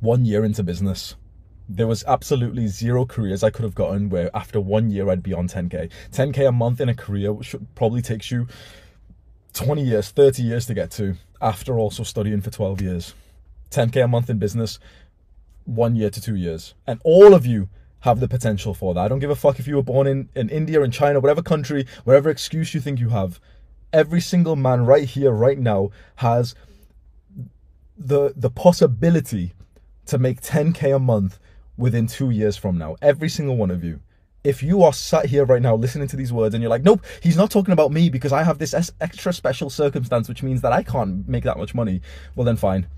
one 0.00 0.24
year 0.24 0.44
into 0.44 0.62
business. 0.62 1.16
There 1.68 1.86
was 1.86 2.04
absolutely 2.06 2.66
zero 2.66 3.06
careers 3.06 3.42
I 3.42 3.50
could 3.50 3.64
have 3.64 3.74
gotten 3.74 4.08
where 4.08 4.30
after 4.34 4.60
one 4.60 4.90
year 4.90 5.08
I'd 5.08 5.22
be 5.22 5.32
on 5.32 5.48
10k. 5.48 5.90
10k 6.10 6.48
a 6.48 6.52
month 6.52 6.80
in 6.80 6.88
a 6.88 6.94
career 6.94 7.36
should 7.42 7.74
probably 7.74 8.02
takes 8.02 8.30
you 8.30 8.46
20 9.54 9.82
years, 9.82 10.10
30 10.10 10.42
years 10.42 10.66
to 10.66 10.74
get 10.74 10.90
to 10.92 11.16
after 11.40 11.78
also 11.78 12.02
studying 12.02 12.40
for 12.40 12.50
12 12.50 12.80
years. 12.80 13.14
10k 13.70 14.04
a 14.04 14.08
month 14.08 14.28
in 14.28 14.38
business, 14.38 14.78
one 15.64 15.96
year 15.96 16.10
to 16.10 16.20
two 16.20 16.36
years. 16.36 16.74
And 16.86 17.00
all 17.04 17.34
of 17.34 17.46
you 17.46 17.68
have 18.00 18.20
the 18.20 18.28
potential 18.28 18.74
for 18.74 18.94
that. 18.94 19.00
I 19.00 19.08
don't 19.08 19.20
give 19.20 19.30
a 19.30 19.36
fuck 19.36 19.58
if 19.58 19.66
you 19.66 19.76
were 19.76 19.82
born 19.82 20.06
in, 20.06 20.28
in 20.34 20.48
India, 20.50 20.82
in 20.82 20.90
China, 20.90 21.20
whatever 21.20 21.42
country, 21.42 21.86
whatever 22.04 22.30
excuse 22.30 22.74
you 22.74 22.80
think 22.80 22.98
you 22.98 23.10
have 23.10 23.40
every 23.92 24.20
single 24.20 24.56
man 24.56 24.86
right 24.86 25.04
here, 25.04 25.32
right 25.32 25.58
now, 25.58 25.90
has 26.16 26.54
the 27.96 28.32
the 28.36 28.50
possibility 28.50 29.52
to 30.06 30.18
make 30.18 30.40
10k 30.40 30.96
a 30.96 30.98
month 30.98 31.38
within 31.76 32.06
two 32.06 32.30
years 32.30 32.56
from 32.56 32.78
now. 32.78 32.96
Every 33.00 33.28
single 33.28 33.56
one 33.56 33.70
of 33.70 33.84
you. 33.84 34.00
If 34.44 34.60
you 34.60 34.82
are 34.82 34.92
sat 34.92 35.26
here 35.26 35.44
right 35.44 35.62
now 35.62 35.76
listening 35.76 36.08
to 36.08 36.16
these 36.16 36.32
words 36.32 36.52
and 36.52 36.62
you're 36.62 36.70
like, 36.70 36.82
nope, 36.82 37.04
he's 37.22 37.36
not 37.36 37.50
talking 37.50 37.72
about 37.72 37.92
me 37.92 38.10
because 38.10 38.32
I 38.32 38.42
have 38.42 38.58
this 38.58 38.74
extra 39.00 39.32
special 39.32 39.70
circumstance, 39.70 40.28
which 40.28 40.42
means 40.42 40.62
that 40.62 40.72
I 40.72 40.82
can't 40.82 41.28
make 41.28 41.44
that 41.44 41.58
much 41.58 41.76
money, 41.76 42.00
well, 42.34 42.44
then 42.44 42.56
fine. 42.56 42.88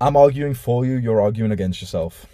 I'm 0.00 0.16
arguing 0.16 0.54
for 0.54 0.84
you, 0.84 0.94
you're 0.94 1.20
arguing 1.20 1.52
against 1.52 1.80
yourself. 1.80 2.26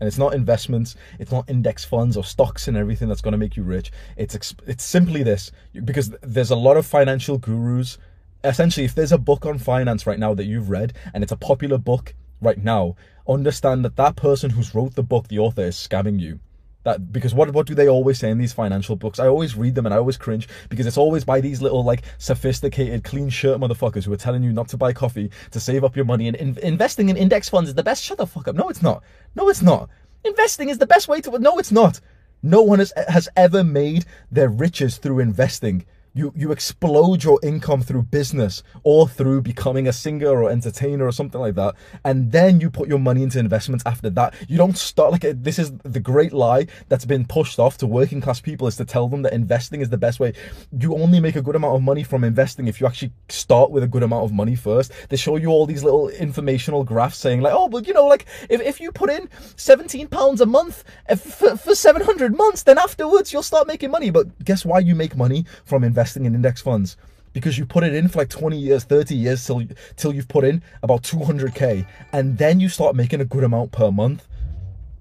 And 0.00 0.06
it's 0.06 0.18
not 0.18 0.34
investments, 0.34 0.94
it's 1.18 1.32
not 1.32 1.48
index 1.48 1.84
funds 1.84 2.16
or 2.16 2.24
stocks 2.24 2.68
and 2.68 2.76
everything 2.76 3.08
that's 3.08 3.20
going 3.20 3.32
to 3.32 3.38
make 3.38 3.56
you 3.56 3.62
rich. 3.62 3.90
It's 4.16 4.54
it's 4.66 4.84
simply 4.84 5.22
this 5.22 5.50
because 5.84 6.10
there's 6.22 6.50
a 6.50 6.56
lot 6.56 6.76
of 6.76 6.86
financial 6.86 7.38
gurus. 7.38 7.98
Essentially, 8.44 8.84
if 8.84 8.94
there's 8.94 9.12
a 9.12 9.18
book 9.18 9.44
on 9.44 9.58
finance 9.58 10.06
right 10.06 10.18
now 10.18 10.34
that 10.34 10.44
you've 10.44 10.70
read 10.70 10.92
and 11.12 11.24
it's 11.24 11.32
a 11.32 11.36
popular 11.36 11.78
book 11.78 12.14
right 12.40 12.62
now, 12.62 12.94
understand 13.28 13.84
that 13.84 13.96
that 13.96 14.16
person 14.16 14.50
who's 14.50 14.74
wrote 14.74 14.94
the 14.94 15.02
book, 15.02 15.28
the 15.28 15.38
author, 15.38 15.62
is 15.62 15.76
scamming 15.76 16.20
you. 16.20 16.38
That 16.84 17.12
because 17.12 17.34
what 17.34 17.52
what 17.52 17.66
do 17.66 17.74
they 17.74 17.88
always 17.88 18.18
say 18.18 18.30
in 18.30 18.38
these 18.38 18.52
financial 18.52 18.94
books? 18.96 19.18
I 19.18 19.26
always 19.26 19.56
read 19.56 19.74
them 19.74 19.84
and 19.84 19.94
I 19.94 19.98
always 19.98 20.16
cringe 20.16 20.48
because 20.68 20.86
it's 20.86 20.96
always 20.96 21.24
by 21.24 21.40
these 21.40 21.60
little 21.60 21.82
like 21.82 22.02
sophisticated 22.18 23.02
clean 23.02 23.28
shirt 23.28 23.60
motherfuckers 23.60 24.04
who 24.04 24.12
are 24.12 24.16
telling 24.16 24.44
you 24.44 24.52
not 24.52 24.68
to 24.68 24.76
buy 24.76 24.92
coffee 24.92 25.30
to 25.50 25.60
save 25.60 25.82
up 25.82 25.96
your 25.96 26.04
money 26.04 26.28
and 26.28 26.36
in- 26.36 26.58
investing 26.58 27.08
in 27.08 27.16
index 27.16 27.48
funds 27.48 27.68
is 27.68 27.74
the 27.74 27.82
best. 27.82 28.04
Shut 28.04 28.18
the 28.18 28.26
fuck 28.26 28.46
up. 28.46 28.54
No, 28.54 28.68
it's 28.68 28.82
not. 28.82 29.02
No, 29.34 29.48
it's 29.48 29.62
not. 29.62 29.90
Investing 30.24 30.68
is 30.68 30.78
the 30.78 30.86
best 30.86 31.08
way 31.08 31.20
to. 31.20 31.38
No, 31.38 31.58
it's 31.58 31.72
not. 31.72 32.00
No 32.42 32.62
one 32.62 32.78
has 32.78 32.92
has 33.08 33.28
ever 33.36 33.64
made 33.64 34.04
their 34.30 34.48
riches 34.48 34.98
through 34.98 35.18
investing 35.18 35.84
you 36.14 36.32
you 36.36 36.52
explode 36.52 37.22
your 37.24 37.38
income 37.42 37.82
through 37.82 38.02
business 38.02 38.62
or 38.82 39.08
through 39.08 39.42
becoming 39.42 39.86
a 39.86 39.92
singer 39.92 40.28
or 40.28 40.50
entertainer 40.50 41.04
or 41.04 41.12
something 41.12 41.40
like 41.40 41.54
that 41.54 41.74
and 42.04 42.32
then 42.32 42.60
you 42.60 42.70
put 42.70 42.88
your 42.88 42.98
money 42.98 43.22
into 43.22 43.38
investments 43.38 43.84
after 43.86 44.10
that. 44.10 44.34
You 44.48 44.56
don't 44.56 44.76
start 44.76 45.12
like 45.12 45.22
this 45.22 45.58
is 45.58 45.72
the 45.78 46.00
great 46.00 46.32
lie 46.32 46.66
that's 46.88 47.04
been 47.04 47.24
pushed 47.24 47.58
off 47.58 47.76
to 47.78 47.86
working 47.86 48.20
class 48.20 48.40
people 48.40 48.66
is 48.66 48.76
to 48.76 48.84
tell 48.84 49.08
them 49.08 49.22
that 49.22 49.32
investing 49.32 49.80
is 49.80 49.90
the 49.90 49.98
best 49.98 50.20
way. 50.20 50.32
You 50.78 50.94
only 50.94 51.20
make 51.20 51.36
a 51.36 51.42
good 51.42 51.56
amount 51.56 51.76
of 51.76 51.82
money 51.82 52.02
from 52.02 52.24
investing 52.24 52.66
if 52.66 52.80
you 52.80 52.86
actually 52.86 53.12
start 53.28 53.70
with 53.70 53.82
a 53.82 53.88
good 53.88 54.02
amount 54.02 54.24
of 54.24 54.32
money 54.32 54.54
first. 54.54 54.92
They 55.08 55.16
show 55.16 55.36
you 55.36 55.48
all 55.48 55.66
these 55.66 55.84
little 55.84 56.08
informational 56.08 56.84
graphs 56.84 57.18
saying 57.18 57.40
like 57.40 57.54
oh 57.54 57.68
but 57.68 57.86
you 57.86 57.94
know 57.94 58.06
like 58.06 58.26
if, 58.48 58.60
if 58.60 58.80
you 58.80 58.92
put 58.92 59.10
in 59.10 59.28
17 59.56 60.08
pounds 60.08 60.40
a 60.40 60.46
month 60.46 60.84
eh, 61.08 61.14
for, 61.14 61.56
for 61.56 61.74
700 61.74 62.36
months 62.36 62.62
then 62.62 62.78
afterwards 62.78 63.32
you'll 63.32 63.42
start 63.42 63.66
making 63.66 63.90
money. 63.90 64.10
But 64.10 64.44
guess 64.44 64.64
why 64.64 64.78
you 64.80 64.94
make 64.94 65.16
money 65.16 65.44
from 65.64 65.84
investing 65.84 65.97
investing 65.98 66.26
in 66.26 66.34
index 66.34 66.62
funds 66.62 66.96
because 67.32 67.58
you 67.58 67.66
put 67.66 67.82
it 67.82 67.92
in 67.92 68.06
for 68.06 68.18
like 68.18 68.28
20 68.28 68.56
years 68.56 68.84
30 68.84 69.16
years 69.16 69.44
till 69.44 69.62
till 69.96 70.14
you've 70.14 70.28
put 70.28 70.44
in 70.44 70.62
about 70.84 71.02
200k 71.02 71.84
and 72.12 72.38
then 72.38 72.60
you 72.60 72.68
start 72.68 72.94
making 72.94 73.20
a 73.20 73.24
good 73.24 73.42
amount 73.42 73.72
per 73.72 73.90
month 73.90 74.28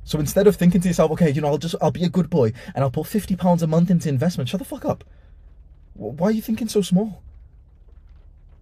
so 0.03 0.19
instead 0.19 0.47
of 0.47 0.55
thinking 0.55 0.81
to 0.81 0.87
yourself 0.87 1.11
okay 1.11 1.29
you 1.29 1.39
know 1.39 1.49
i'll 1.49 1.59
just 1.59 1.75
i'll 1.81 1.91
be 1.91 2.03
a 2.03 2.09
good 2.09 2.31
boy 2.31 2.51
and 2.73 2.83
i'll 2.83 2.89
put 2.89 3.05
50 3.05 3.35
pounds 3.35 3.61
a 3.61 3.67
month 3.67 3.91
into 3.91 4.09
investment 4.09 4.49
shut 4.49 4.57
the 4.57 4.65
fuck 4.65 4.85
up 4.85 5.03
why 5.93 6.29
are 6.29 6.31
you 6.31 6.41
thinking 6.41 6.67
so 6.67 6.81
small 6.81 7.21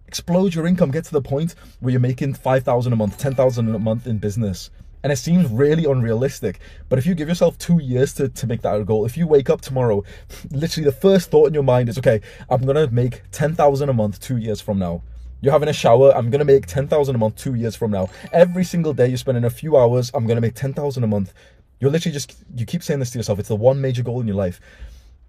explode 0.06 0.54
your 0.54 0.66
income. 0.66 0.90
Get 0.90 1.04
to 1.06 1.12
the 1.12 1.20
point 1.20 1.54
where 1.80 1.90
you're 1.90 2.00
making 2.00 2.34
five 2.34 2.62
thousand 2.62 2.92
a 2.92 2.96
month, 2.96 3.18
ten 3.18 3.34
thousand 3.34 3.74
a 3.74 3.78
month 3.78 4.06
in 4.06 4.18
business. 4.18 4.70
And 5.06 5.12
it 5.12 5.18
seems 5.18 5.48
really 5.52 5.84
unrealistic. 5.84 6.58
But 6.88 6.98
if 6.98 7.06
you 7.06 7.14
give 7.14 7.28
yourself 7.28 7.56
two 7.58 7.80
years 7.80 8.12
to, 8.14 8.28
to 8.28 8.46
make 8.48 8.62
that 8.62 8.74
a 8.74 8.82
goal, 8.82 9.06
if 9.06 9.16
you 9.16 9.28
wake 9.28 9.48
up 9.48 9.60
tomorrow, 9.60 10.02
literally 10.50 10.84
the 10.84 10.90
first 10.90 11.30
thought 11.30 11.46
in 11.46 11.54
your 11.54 11.62
mind 11.62 11.88
is, 11.88 11.96
okay, 11.96 12.20
I'm 12.50 12.66
gonna 12.66 12.88
make 12.90 13.22
ten 13.30 13.54
thousand 13.54 13.88
a 13.88 13.92
month 13.92 14.18
two 14.18 14.38
years 14.38 14.60
from 14.60 14.80
now. 14.80 15.04
You're 15.40 15.52
having 15.52 15.68
a 15.68 15.72
shower, 15.72 16.10
I'm 16.10 16.28
gonna 16.28 16.44
make 16.44 16.66
ten 16.66 16.88
thousand 16.88 17.14
a 17.14 17.18
month 17.18 17.36
two 17.36 17.54
years 17.54 17.76
from 17.76 17.92
now. 17.92 18.10
Every 18.32 18.64
single 18.64 18.92
day 18.92 19.06
you're 19.06 19.16
spending 19.16 19.44
a 19.44 19.50
few 19.50 19.76
hours, 19.76 20.10
I'm 20.12 20.26
gonna 20.26 20.40
make 20.40 20.56
ten 20.56 20.74
thousand 20.74 21.04
a 21.04 21.06
month. 21.06 21.32
You're 21.78 21.92
literally 21.92 22.12
just 22.12 22.34
you 22.56 22.66
keep 22.66 22.82
saying 22.82 22.98
this 22.98 23.12
to 23.12 23.18
yourself, 23.20 23.38
it's 23.38 23.48
the 23.48 23.54
one 23.54 23.80
major 23.80 24.02
goal 24.02 24.20
in 24.20 24.26
your 24.26 24.34
life. 24.34 24.60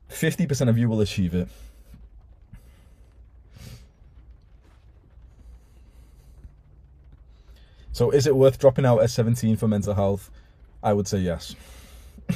50% 0.09 0.69
of 0.69 0.80
you 0.80 0.89
will 0.89 1.01
achieve 1.01 1.36
it. 1.36 1.49
So 7.97 8.11
is 8.11 8.27
it 8.27 8.35
worth 8.35 8.59
dropping 8.59 8.85
out 8.85 9.01
at 9.01 9.09
17 9.09 9.57
for 9.57 9.67
mental 9.67 9.95
health? 9.95 10.29
I 10.83 10.93
would 10.93 11.07
say 11.07 11.17
yes. 11.17 11.55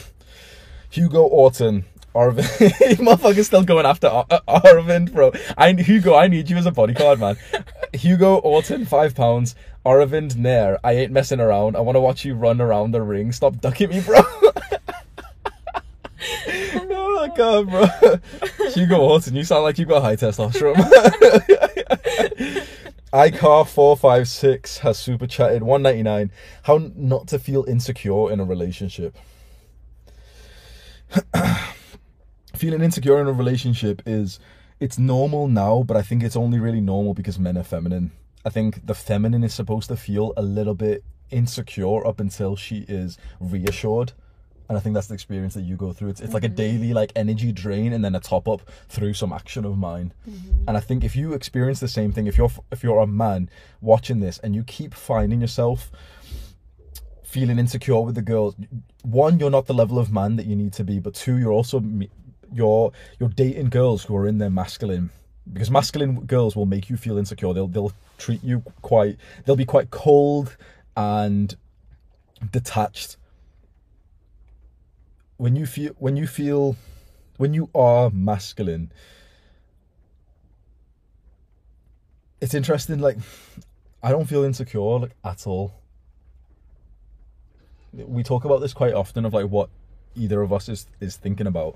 Hugo 0.90 1.22
Orton. 1.22 1.86
Arvind, 2.16 2.96
motherfucker's 2.98 3.46
still 3.46 3.64
going 3.64 3.86
after 3.86 4.08
Ar- 4.08 4.26
uh, 4.32 4.40
Arvind, 4.48 5.14
bro. 5.14 5.32
I 5.56 5.74
Hugo, 5.74 6.16
I 6.16 6.28
need 6.30 6.50
you 6.50 6.58
as 6.58 6.66
a 6.66 6.72
bodyguard, 6.72 7.20
man. 7.20 7.38
Hugo 7.94 8.38
Orton, 8.38 8.88
five 8.88 9.14
pounds. 9.14 9.54
Aravind 9.86 10.36
Nair, 10.36 10.80
I 10.84 10.94
ain't 10.94 11.12
messing 11.12 11.40
around. 11.40 11.76
I 11.76 11.82
want 11.82 11.96
to 11.96 12.02
watch 12.02 12.26
you 12.26 12.34
run 12.34 12.60
around 12.60 12.90
the 12.90 13.04
ring. 13.04 13.32
Stop 13.32 13.62
ducking 13.62 13.92
me, 13.92 14.02
bro. 14.02 14.20
oh 16.90 17.18
my 17.20 17.32
god, 17.38 17.70
bro. 17.70 17.86
Hugo 18.72 18.98
Orton, 18.98 19.36
you 19.36 19.44
sound 19.44 19.62
like 19.62 19.78
you've 19.78 19.90
got 19.90 20.02
high 20.02 20.16
testosterone. 20.16 21.68
iCar456 23.14 24.80
has 24.80 24.98
super 24.98 25.28
chatted 25.28 25.64
199. 25.64 26.32
How 26.64 26.92
not 26.96 27.28
to 27.28 27.40
feel 27.40 27.66
insecure 27.66 28.32
in 28.32 28.40
a 28.40 28.46
relationship. 28.46 29.18
Feeling 32.56 32.82
insecure 32.82 33.20
in 33.20 33.28
a 33.28 33.34
relationship 33.34 34.02
is 34.06 34.40
it's 34.80 34.98
normal 34.98 35.50
now, 35.50 35.84
but 35.84 35.98
I 35.98 36.02
think 36.04 36.24
it's 36.24 36.38
only 36.38 36.58
really 36.58 36.80
normal 36.80 37.14
because 37.14 37.38
men 37.38 37.58
are 37.58 37.64
feminine. 37.64 38.12
I 38.46 38.50
think 38.50 38.88
the 38.88 38.96
feminine 38.96 39.44
is 39.44 39.54
supposed 39.54 39.90
to 39.90 39.98
feel 39.98 40.34
a 40.38 40.42
little 40.42 40.74
bit 40.74 41.04
insecure 41.32 42.08
up 42.08 42.22
until 42.22 42.56
she 42.56 42.86
is 42.88 43.18
reassured. 43.42 44.14
And 44.72 44.78
I 44.78 44.80
think 44.80 44.94
that's 44.94 45.08
the 45.08 45.14
experience 45.16 45.54
that 45.56 45.64
you 45.64 45.76
go 45.76 45.92
through. 45.92 46.12
It's, 46.12 46.22
it's 46.22 46.34
like 46.34 46.46
a 46.46 46.48
mm-hmm. 46.48 46.56
daily 46.56 46.94
like 46.94 47.12
energy 47.14 47.52
drain 47.52 47.92
and 47.92 48.06
then 48.06 48.16
a 48.16 48.22
top 48.22 48.48
up 48.48 48.62
through 48.88 49.14
some 49.16 49.34
action 49.34 49.66
of 49.66 49.78
mine. 49.78 50.14
Mm-hmm. 50.26 50.64
And 50.70 50.78
I 50.78 50.80
think 50.80 51.04
if 51.04 51.14
you 51.14 51.34
experience 51.34 51.82
the 51.82 51.90
same 51.90 52.14
thing, 52.14 52.26
if 52.26 52.38
you're 52.38 52.50
if 52.72 52.82
you're 52.82 53.00
a 53.00 53.06
man 53.06 53.50
watching 53.82 54.22
this 54.22 54.38
and 54.38 54.56
you 54.56 54.64
keep 54.64 54.94
finding 54.94 55.42
yourself 55.42 55.92
feeling 57.22 57.60
insecure 57.60 58.00
with 58.00 58.16
the 58.16 58.22
girls, 58.22 58.56
one, 59.02 59.40
you're 59.40 59.50
not 59.50 59.66
the 59.66 59.74
level 59.74 60.00
of 60.00 60.10
man 60.10 60.38
that 60.38 60.46
you 60.46 60.56
need 60.56 60.72
to 60.72 60.86
be, 60.86 61.00
but 61.00 61.16
two, 61.16 61.38
you're 61.38 61.52
also 61.52 61.84
you're 62.54 62.94
you're 63.20 63.28
dating 63.28 63.72
girls 63.72 64.06
who 64.06 64.16
are 64.16 64.26
in 64.26 64.38
their 64.38 64.50
masculine 64.50 65.10
because 65.52 65.70
masculine 65.70 66.22
girls 66.22 66.56
will 66.56 66.66
make 66.66 66.90
you 66.90 66.96
feel 66.96 67.18
insecure. 67.18 67.54
They'll 67.54 67.68
they'll 67.68 67.92
treat 68.18 68.42
you 68.42 68.64
quite 68.82 69.18
they'll 69.44 69.58
be 69.58 69.66
quite 69.66 69.92
cold 69.92 70.56
and 70.96 71.58
detached. 72.54 73.18
When 75.42 75.56
you 75.56 75.66
feel 75.66 75.96
when 75.98 76.18
you 76.18 76.28
feel 76.28 76.76
when 77.38 77.56
you 77.56 77.72
are 77.74 78.12
masculine, 78.12 78.92
it's 82.40 82.54
interesting. 82.54 83.00
Like 83.00 83.18
I 84.04 84.12
don't 84.12 84.26
feel 84.26 84.44
insecure 84.44 85.00
like 85.00 85.16
at 85.26 85.48
all. 85.48 85.74
We 87.92 88.22
talk 88.22 88.46
about 88.46 88.62
this 88.62 88.72
quite 88.76 88.94
often 88.94 89.26
of 89.26 89.34
like 89.34 89.48
what 89.48 89.72
either 90.14 90.44
of 90.44 90.54
us 90.54 90.70
is 90.70 90.86
is 91.00 91.16
thinking 91.16 91.48
about. 91.48 91.76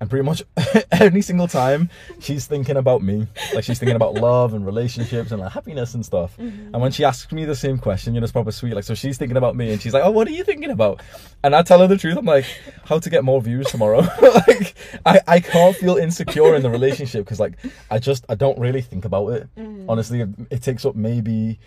And 0.00 0.08
pretty 0.08 0.24
much 0.24 0.42
every 0.92 1.22
single 1.22 1.48
time 1.48 1.90
she's 2.20 2.46
thinking 2.46 2.76
about 2.76 3.02
me. 3.02 3.26
Like 3.52 3.64
she's 3.64 3.80
thinking 3.80 3.96
about 3.96 4.14
love 4.14 4.54
and 4.54 4.64
relationships 4.64 5.32
and 5.32 5.40
like 5.40 5.50
happiness 5.50 5.94
and 5.94 6.06
stuff. 6.06 6.36
Mm-hmm. 6.36 6.72
And 6.72 6.80
when 6.80 6.92
she 6.92 7.04
asks 7.04 7.32
me 7.32 7.44
the 7.44 7.56
same 7.56 7.78
question, 7.78 8.14
you 8.14 8.20
know, 8.20 8.24
it's 8.24 8.32
proper 8.32 8.52
sweet. 8.52 8.74
Like 8.74 8.84
so 8.84 8.94
she's 8.94 9.18
thinking 9.18 9.36
about 9.36 9.56
me 9.56 9.72
and 9.72 9.82
she's 9.82 9.92
like, 9.92 10.04
Oh, 10.04 10.10
what 10.12 10.28
are 10.28 10.30
you 10.30 10.44
thinking 10.44 10.70
about? 10.70 11.02
And 11.42 11.54
I 11.54 11.62
tell 11.62 11.80
her 11.80 11.88
the 11.88 11.96
truth. 11.96 12.16
I'm 12.16 12.24
like, 12.24 12.44
how 12.84 12.98
to 13.00 13.10
get 13.10 13.24
more 13.24 13.42
views 13.42 13.66
tomorrow. 13.68 14.00
like 14.22 14.74
I, 15.04 15.20
I 15.26 15.40
can't 15.40 15.74
feel 15.74 15.96
insecure 15.96 16.54
in 16.54 16.62
the 16.62 16.70
relationship 16.70 17.24
because 17.24 17.40
like 17.40 17.58
I 17.90 17.98
just 17.98 18.24
I 18.28 18.36
don't 18.36 18.58
really 18.58 18.82
think 18.82 19.04
about 19.04 19.28
it. 19.30 19.48
Mm-hmm. 19.56 19.90
Honestly, 19.90 20.20
it, 20.20 20.28
it 20.50 20.62
takes 20.62 20.84
up 20.84 20.94
maybe 20.94 21.58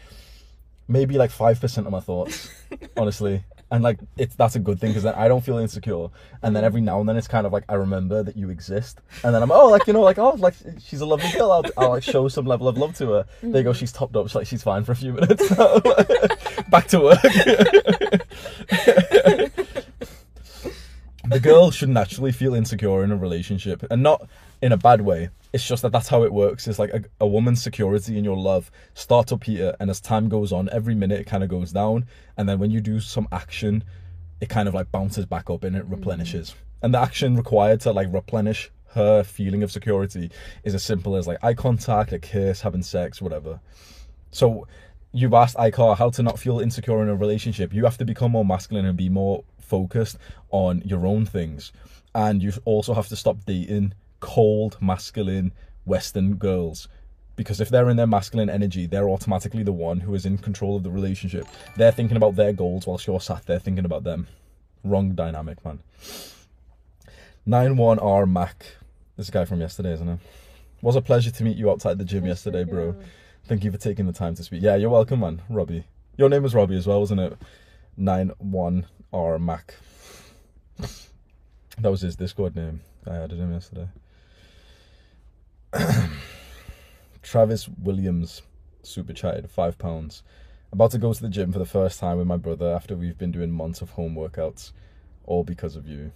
maybe 0.87 1.17
like 1.17 1.31
five 1.31 1.59
percent 1.59 1.85
of 1.85 1.91
my 1.91 1.99
thoughts. 1.99 2.49
honestly. 2.97 3.43
And 3.71 3.83
like 3.83 3.99
it's 4.17 4.35
that's 4.35 4.55
a 4.57 4.59
good 4.59 4.79
thing 4.79 4.89
because 4.89 5.03
then 5.03 5.15
I 5.15 5.29
don't 5.29 5.41
feel 5.41 5.57
insecure, 5.57 6.07
and 6.43 6.53
then 6.53 6.63
mm. 6.63 6.65
every 6.65 6.81
now 6.81 6.99
and 6.99 7.07
then 7.07 7.15
it's 7.15 7.29
kind 7.29 7.47
of 7.47 7.53
like 7.53 7.63
I 7.69 7.75
remember 7.75 8.21
that 8.21 8.35
you 8.35 8.49
exist, 8.49 8.99
and 9.23 9.33
then 9.33 9.41
I'm 9.41 9.49
oh 9.49 9.69
like 9.69 9.87
you 9.87 9.93
know 9.93 10.01
like 10.01 10.17
oh 10.17 10.31
like 10.31 10.55
she's 10.79 10.99
a 10.99 11.05
lovely 11.05 11.31
girl 11.31 11.51
I'll, 11.53 11.63
I'll 11.77 11.89
like 11.91 12.03
show 12.03 12.27
some 12.27 12.45
level 12.45 12.67
of 12.67 12.77
love 12.77 12.95
to 12.97 13.11
her. 13.11 13.25
There 13.41 13.49
you 13.49 13.63
go, 13.63 13.71
mm-hmm. 13.71 13.79
she's 13.79 13.93
topped 13.93 14.15
up. 14.17 14.27
She's 14.27 14.35
like 14.35 14.47
she's 14.47 14.61
fine 14.61 14.83
for 14.83 14.91
a 14.91 14.95
few 14.95 15.13
minutes. 15.13 15.47
Back 16.69 16.87
to 16.87 16.99
work. 16.99 17.21
the 21.29 21.39
girl 21.41 21.71
should 21.71 21.89
naturally 21.89 22.33
feel 22.33 22.53
insecure 22.53 23.03
in 23.05 23.11
a 23.11 23.15
relationship, 23.15 23.85
and 23.89 24.03
not 24.03 24.27
in 24.61 24.73
a 24.73 24.77
bad 24.77 25.01
way. 25.01 25.29
It's 25.53 25.67
just 25.67 25.81
that 25.81 25.91
that's 25.91 26.07
how 26.07 26.23
it 26.23 26.31
works. 26.31 26.67
It's 26.67 26.79
like 26.79 26.91
a, 26.91 27.03
a 27.19 27.27
woman's 27.27 27.61
security 27.61 28.17
in 28.17 28.23
your 28.23 28.37
love 28.37 28.71
starts 28.93 29.31
up 29.31 29.43
here, 29.43 29.75
and 29.79 29.89
as 29.89 29.99
time 29.99 30.29
goes 30.29 30.51
on, 30.51 30.69
every 30.71 30.95
minute 30.95 31.19
it 31.19 31.27
kind 31.27 31.43
of 31.43 31.49
goes 31.49 31.71
down, 31.71 32.05
and 32.37 32.47
then 32.47 32.59
when 32.59 32.71
you 32.71 32.79
do 32.79 32.99
some 32.99 33.27
action, 33.31 33.83
it 34.39 34.49
kind 34.49 34.67
of 34.67 34.73
like 34.73 34.91
bounces 34.91 35.25
back 35.25 35.49
up 35.49 35.63
and 35.63 35.75
it 35.75 35.83
mm-hmm. 35.83 35.95
replenishes. 35.95 36.55
And 36.81 36.93
the 36.93 36.99
action 36.99 37.35
required 37.35 37.81
to 37.81 37.91
like 37.91 38.07
replenish 38.11 38.71
her 38.93 39.23
feeling 39.23 39.63
of 39.63 39.71
security 39.71 40.31
is 40.63 40.75
as 40.75 40.83
simple 40.83 41.15
as 41.15 41.27
like 41.27 41.43
eye 41.43 41.53
contact, 41.53 42.11
a 42.11 42.19
kiss, 42.19 42.61
having 42.61 42.81
sex, 42.81 43.21
whatever. 43.21 43.59
So 44.31 44.67
you've 45.13 45.33
asked 45.33 45.57
Icar 45.57 45.97
how 45.97 46.09
to 46.09 46.23
not 46.23 46.39
feel 46.39 46.59
insecure 46.59 47.01
in 47.01 47.09
a 47.09 47.15
relationship. 47.15 47.73
You 47.73 47.83
have 47.85 47.97
to 47.99 48.05
become 48.05 48.31
more 48.31 48.45
masculine 48.45 48.85
and 48.85 48.97
be 48.97 49.09
more 49.09 49.43
focused 49.59 50.17
on 50.49 50.81
your 50.85 51.05
own 51.05 51.25
things. 51.25 51.71
And 52.13 52.41
you 52.41 52.51
also 52.65 52.93
have 52.93 53.07
to 53.09 53.15
stop 53.15 53.45
dating 53.45 53.93
cold, 54.21 54.77
masculine 54.79 55.51
Western 55.83 56.35
girls. 56.35 56.87
Because 57.35 57.59
if 57.59 57.69
they're 57.69 57.89
in 57.89 57.97
their 57.97 58.07
masculine 58.07 58.49
energy, 58.49 58.85
they're 58.85 59.09
automatically 59.09 59.63
the 59.63 59.71
one 59.73 60.01
who 60.01 60.13
is 60.13 60.25
in 60.25 60.37
control 60.37 60.77
of 60.77 60.83
the 60.83 60.91
relationship. 60.91 61.47
They're 61.75 61.91
thinking 61.91 62.17
about 62.17 62.35
their 62.35 62.53
goals 62.53 62.87
whilst 62.87 63.07
you're 63.07 63.19
sat 63.19 63.45
there 63.45 63.59
thinking 63.59 63.85
about 63.85 64.03
them. 64.03 64.27
Wrong 64.83 65.13
dynamic, 65.13 65.63
man. 65.65 65.79
91R 67.47 68.29
Mac. 68.29 68.65
This 69.17 69.29
guy 69.29 69.45
from 69.45 69.59
yesterday, 69.59 69.93
isn't 69.93 70.07
it? 70.07 70.19
Was 70.81 70.95
a 70.95 71.01
pleasure 71.01 71.31
to 71.31 71.43
meet 71.43 71.57
you 71.57 71.69
outside 71.69 71.97
the 71.97 72.05
gym 72.05 72.25
yesterday, 72.25 72.63
bro. 72.63 72.95
Thank 73.45 73.63
you 73.63 73.71
for 73.71 73.77
taking 73.77 74.05
the 74.07 74.13
time 74.13 74.35
to 74.35 74.43
speak. 74.43 74.61
Yeah, 74.61 74.75
you're 74.75 74.89
welcome, 74.89 75.19
man. 75.21 75.41
Robbie. 75.49 75.85
Your 76.17 76.29
name 76.29 76.43
was 76.43 76.55
Robbie 76.55 76.77
as 76.77 76.87
well, 76.87 76.99
wasn't 76.99 77.21
it? 77.21 77.37
91R 77.99 79.39
Mac. 79.39 79.75
That 81.79 81.89
was 81.89 82.01
his 82.01 82.15
Discord 82.15 82.55
name. 82.55 82.81
I 83.07 83.15
added 83.15 83.39
him 83.39 83.51
yesterday. 83.51 83.87
Travis 87.21 87.67
Williams 87.67 88.41
super 88.83 89.13
chatted 89.13 89.49
five 89.49 89.77
pounds. 89.77 90.23
About 90.71 90.91
to 90.91 90.97
go 90.97 91.13
to 91.13 91.21
the 91.21 91.29
gym 91.29 91.51
for 91.51 91.59
the 91.59 91.65
first 91.65 91.99
time 91.99 92.17
with 92.17 92.27
my 92.27 92.37
brother 92.37 92.73
after 92.73 92.95
we've 92.95 93.17
been 93.17 93.31
doing 93.31 93.51
months 93.51 93.81
of 93.81 93.91
home 93.91 94.15
workouts, 94.15 94.71
all 95.25 95.43
because 95.43 95.75
of 95.75 95.87
you. 95.87 96.11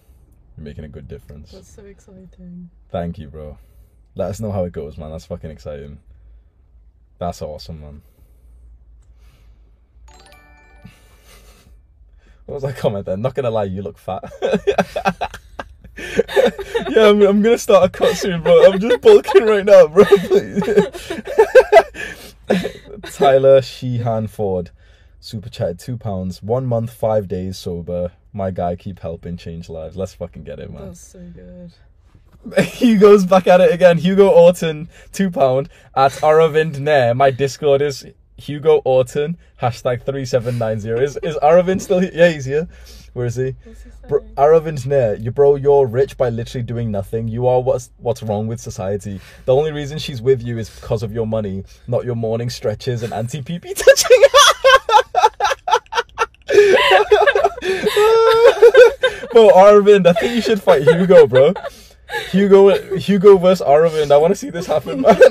You're 0.56 0.64
making 0.64 0.84
a 0.84 0.88
good 0.88 1.06
difference. 1.08 1.52
That's 1.52 1.74
so 1.74 1.84
exciting. 1.84 2.70
Thank 2.90 3.18
you, 3.18 3.28
bro. 3.28 3.58
Let 4.14 4.30
us 4.30 4.40
know 4.40 4.50
how 4.50 4.64
it 4.64 4.72
goes, 4.72 4.96
man. 4.96 5.10
That's 5.10 5.26
fucking 5.26 5.50
exciting. 5.50 5.98
That's 7.18 7.42
awesome, 7.42 7.80
man. 7.80 8.02
What 12.46 12.54
was 12.54 12.62
that 12.62 12.76
comment 12.76 13.06
then? 13.06 13.22
Not 13.22 13.34
gonna 13.34 13.50
lie, 13.50 13.64
you 13.64 13.82
look 13.82 13.98
fat. 13.98 14.22
yeah, 16.88 17.08
I'm, 17.08 17.22
I'm 17.22 17.42
gonna 17.42 17.58
start 17.58 17.84
a 17.84 17.88
cut 17.88 18.16
soon, 18.16 18.42
bro. 18.42 18.72
I'm 18.72 18.78
just 18.80 19.00
bulking 19.00 19.44
right 19.44 19.64
now, 19.64 19.86
bro. 19.86 20.04
Please. 20.04 20.84
Tyler 23.14 23.60
Sheehan 23.62 24.26
Ford, 24.26 24.70
super 25.20 25.48
chat, 25.48 25.78
two 25.78 25.96
pounds, 25.96 26.42
one 26.42 26.66
month, 26.66 26.90
five 26.92 27.28
days 27.28 27.58
sober. 27.58 28.12
My 28.32 28.50
guy 28.50 28.76
keep 28.76 29.00
helping 29.00 29.36
change 29.36 29.68
lives. 29.68 29.96
Let's 29.96 30.14
fucking 30.14 30.44
get 30.44 30.58
it, 30.58 30.70
man. 30.70 30.86
That's 30.86 31.00
so 31.00 31.20
good. 31.34 31.72
Hugo's 32.64 33.24
back 33.24 33.46
at 33.46 33.60
it 33.60 33.72
again. 33.72 33.98
Hugo 33.98 34.28
Orton, 34.28 34.88
two 35.12 35.30
pound 35.30 35.68
at 35.94 36.12
Aravind 36.12 36.78
Nair. 36.78 37.14
My 37.14 37.30
Discord 37.30 37.82
is 37.82 38.06
Hugo 38.36 38.82
Orton, 38.84 39.36
hashtag 39.60 40.04
3790. 40.04 41.02
Is, 41.02 41.18
is 41.22 41.36
Aravind 41.36 41.80
still 41.80 42.00
here? 42.00 42.10
Yeah, 42.12 42.28
he's 42.28 42.44
here. 42.44 42.68
Where 43.16 43.24
is 43.24 43.36
he? 43.36 43.54
What's 43.64 43.82
he 43.82 43.90
Bro, 44.10 44.20
saying? 44.20 44.34
Aravind's 44.34 44.84
near. 44.84 45.14
You 45.14 45.30
bro, 45.30 45.54
you're 45.54 45.86
rich 45.86 46.18
by 46.18 46.28
literally 46.28 46.62
doing 46.62 46.90
nothing. 46.90 47.28
You 47.28 47.46
are 47.46 47.62
what's 47.62 47.88
what's 47.96 48.22
wrong 48.22 48.46
with 48.46 48.60
society. 48.60 49.22
The 49.46 49.54
only 49.54 49.72
reason 49.72 49.96
she's 49.96 50.20
with 50.20 50.42
you 50.42 50.58
is 50.58 50.68
because 50.68 51.02
of 51.02 51.14
your 51.14 51.26
money, 51.26 51.64
not 51.88 52.04
your 52.04 52.14
morning 52.14 52.50
stretches 52.50 53.02
and 53.02 53.14
anti 53.14 53.40
pee 53.40 53.58
pee 53.58 53.72
touching. 53.72 54.20
bro, 59.32 59.48
Aravind, 59.48 60.06
I 60.06 60.12
think 60.12 60.34
you 60.34 60.42
should 60.42 60.62
fight 60.62 60.82
Hugo, 60.82 61.26
bro. 61.26 61.54
Hugo, 62.32 62.96
Hugo 62.98 63.38
versus 63.38 63.66
Aravind. 63.66 64.10
I 64.10 64.18
want 64.18 64.32
to 64.32 64.36
see 64.36 64.50
this 64.50 64.66
happen, 64.66 65.00
man. 65.00 65.18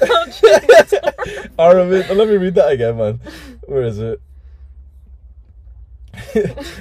Aravind, 1.58 2.16
let 2.16 2.28
me 2.28 2.36
read 2.36 2.54
that 2.54 2.72
again, 2.72 2.96
man. 2.96 3.20
Where 3.70 3.84
is 3.84 4.00
it? 4.00 4.20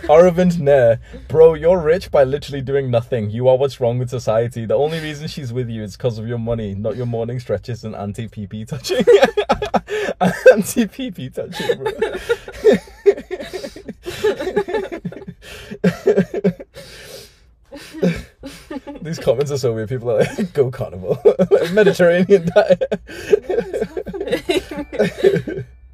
Aravind 0.09 0.57
Nair, 0.59 0.99
bro, 1.27 1.53
you're 1.53 1.79
rich 1.79 2.09
by 2.09 2.23
literally 2.23 2.63
doing 2.63 2.89
nothing. 2.89 3.29
You 3.29 3.47
are 3.47 3.55
what's 3.55 3.79
wrong 3.79 3.99
with 3.99 4.09
society. 4.09 4.65
The 4.65 4.73
only 4.73 4.99
reason 4.99 5.27
she's 5.27 5.53
with 5.53 5.69
you 5.69 5.83
is 5.83 5.95
because 5.95 6.17
of 6.17 6.27
your 6.27 6.39
money, 6.39 6.73
not 6.73 6.95
your 6.95 7.05
morning 7.05 7.39
stretches 7.39 7.83
and 7.83 7.95
anti 7.95 8.27
PP 8.27 8.67
touching. 8.67 8.97
anti 10.51 10.87
PP 10.87 11.31
touching, 11.31 11.77
bro. 11.77 11.91
These 19.03 19.19
comments 19.19 19.51
are 19.51 19.59
so 19.59 19.75
weird. 19.75 19.89
People 19.89 20.09
are 20.09 20.23
like, 20.23 20.53
go 20.53 20.71
carnivore. 20.71 21.21
Mediterranean 21.71 22.49
diet. 22.55 22.91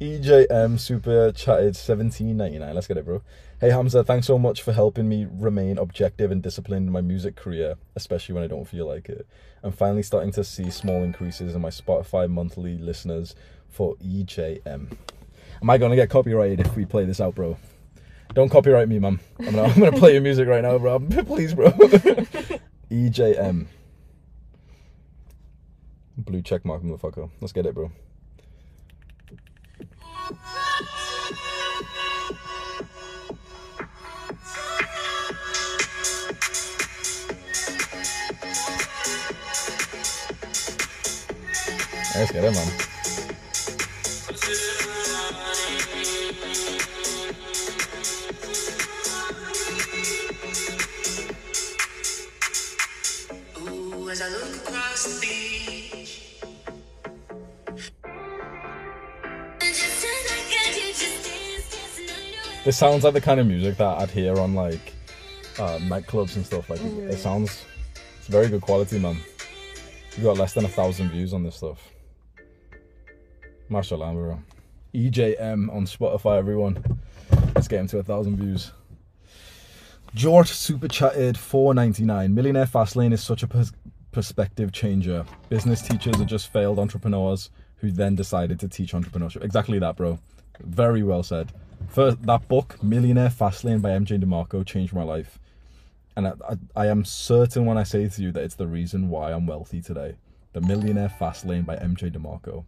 EJM 0.00 0.78
super 0.78 1.32
chatted 1.32 1.74
17.99. 1.74 2.74
Let's 2.74 2.86
get 2.86 2.96
it, 2.96 3.04
bro. 3.04 3.22
Hey 3.60 3.70
Hamza, 3.70 4.02
thanks 4.02 4.26
so 4.26 4.38
much 4.38 4.62
for 4.62 4.72
helping 4.72 5.08
me 5.08 5.26
remain 5.30 5.78
objective 5.78 6.30
and 6.30 6.42
disciplined 6.42 6.86
in 6.86 6.92
my 6.92 7.00
music 7.00 7.36
career, 7.36 7.76
especially 7.94 8.34
when 8.34 8.44
I 8.44 8.48
don't 8.48 8.66
feel 8.66 8.86
like 8.86 9.08
it. 9.08 9.26
I'm 9.62 9.72
finally 9.72 10.02
starting 10.02 10.32
to 10.32 10.44
see 10.44 10.70
small 10.70 11.02
increases 11.02 11.54
in 11.54 11.60
my 11.60 11.70
Spotify 11.70 12.28
monthly 12.28 12.76
listeners 12.78 13.34
for 13.68 13.94
EJM. 13.96 14.96
Am 15.62 15.70
I 15.70 15.78
gonna 15.78 15.96
get 15.96 16.10
copyrighted 16.10 16.60
if 16.60 16.74
we 16.76 16.84
play 16.84 17.04
this 17.04 17.20
out, 17.20 17.34
bro? 17.34 17.56
Don't 18.34 18.48
copyright 18.48 18.88
me, 18.88 18.98
man. 18.98 19.20
I'm 19.38 19.58
I'm 19.58 19.78
gonna 19.78 19.92
play 19.92 20.12
your 20.14 20.22
music 20.22 20.48
right 20.48 20.62
now, 20.62 20.78
bro. 20.78 20.98
Please, 21.26 21.54
bro. 21.54 21.70
EJM. 22.90 23.66
Blue 26.24 26.40
check 26.40 26.64
mark, 26.64 26.82
motherfucker. 26.82 27.28
Let's 27.40 27.52
get 27.52 27.66
it, 27.66 27.74
bro. 27.74 27.90
Let's 42.14 42.30
get 42.30 42.44
it, 42.44 42.52
man. 42.52 42.91
This 62.64 62.78
sounds 62.78 63.02
like 63.02 63.12
the 63.14 63.20
kind 63.20 63.40
of 63.40 63.46
music 63.48 63.76
that 63.78 63.98
I'd 63.98 64.10
hear 64.10 64.38
on 64.38 64.54
like 64.54 64.94
uh, 65.58 65.78
nightclubs 65.78 66.36
and 66.36 66.46
stuff. 66.46 66.70
Like 66.70 66.80
it 66.80 67.18
sounds, 67.18 67.64
it's 68.18 68.28
very 68.28 68.48
good 68.48 68.62
quality, 68.62 69.00
man. 69.00 69.16
You 70.16 70.22
got 70.22 70.36
less 70.36 70.52
than 70.52 70.64
a 70.64 70.68
thousand 70.68 71.10
views 71.10 71.32
on 71.32 71.42
this 71.42 71.56
stuff. 71.56 71.90
Mashallah 73.68 74.12
bro. 74.12 74.38
EJM 74.94 75.74
on 75.74 75.86
Spotify, 75.86 76.38
everyone. 76.38 77.00
Let's 77.54 77.66
get 77.66 77.80
him 77.80 77.88
to 77.88 77.98
a 77.98 78.02
thousand 78.04 78.36
views. 78.36 78.70
George 80.14 80.50
super 80.50 80.86
chatted 80.86 81.36
4.99. 81.36 82.32
Millionaire 82.32 82.66
Fastlane 82.66 83.12
is 83.12 83.22
such 83.22 83.42
a 83.42 83.48
pers- 83.48 83.72
perspective 84.12 84.70
changer. 84.70 85.24
Business 85.48 85.80
teachers 85.80 86.20
are 86.20 86.26
just 86.26 86.52
failed 86.52 86.78
entrepreneurs 86.78 87.50
who 87.76 87.90
then 87.90 88.14
decided 88.14 88.60
to 88.60 88.68
teach 88.68 88.92
entrepreneurship. 88.92 89.42
Exactly 89.42 89.78
that, 89.78 89.96
bro. 89.96 90.18
Very 90.60 91.02
well 91.02 91.22
said. 91.22 91.50
First, 91.88 92.22
that 92.22 92.48
book, 92.48 92.82
Millionaire 92.82 93.28
Fastlane 93.28 93.82
by 93.82 93.90
MJ 93.90 94.22
DeMarco, 94.22 94.64
changed 94.66 94.94
my 94.94 95.02
life. 95.02 95.38
And 96.16 96.28
I, 96.28 96.32
I, 96.48 96.56
I 96.76 96.86
am 96.88 97.04
certain 97.04 97.64
when 97.66 97.78
I 97.78 97.82
say 97.82 98.08
to 98.08 98.22
you 98.22 98.32
that 98.32 98.42
it's 98.42 98.54
the 98.54 98.66
reason 98.66 99.08
why 99.08 99.32
I'm 99.32 99.46
wealthy 99.46 99.80
today. 99.80 100.16
The 100.52 100.60
Millionaire 100.60 101.12
Fastlane 101.20 101.64
by 101.64 101.76
MJ 101.76 102.10
DeMarco. 102.10 102.64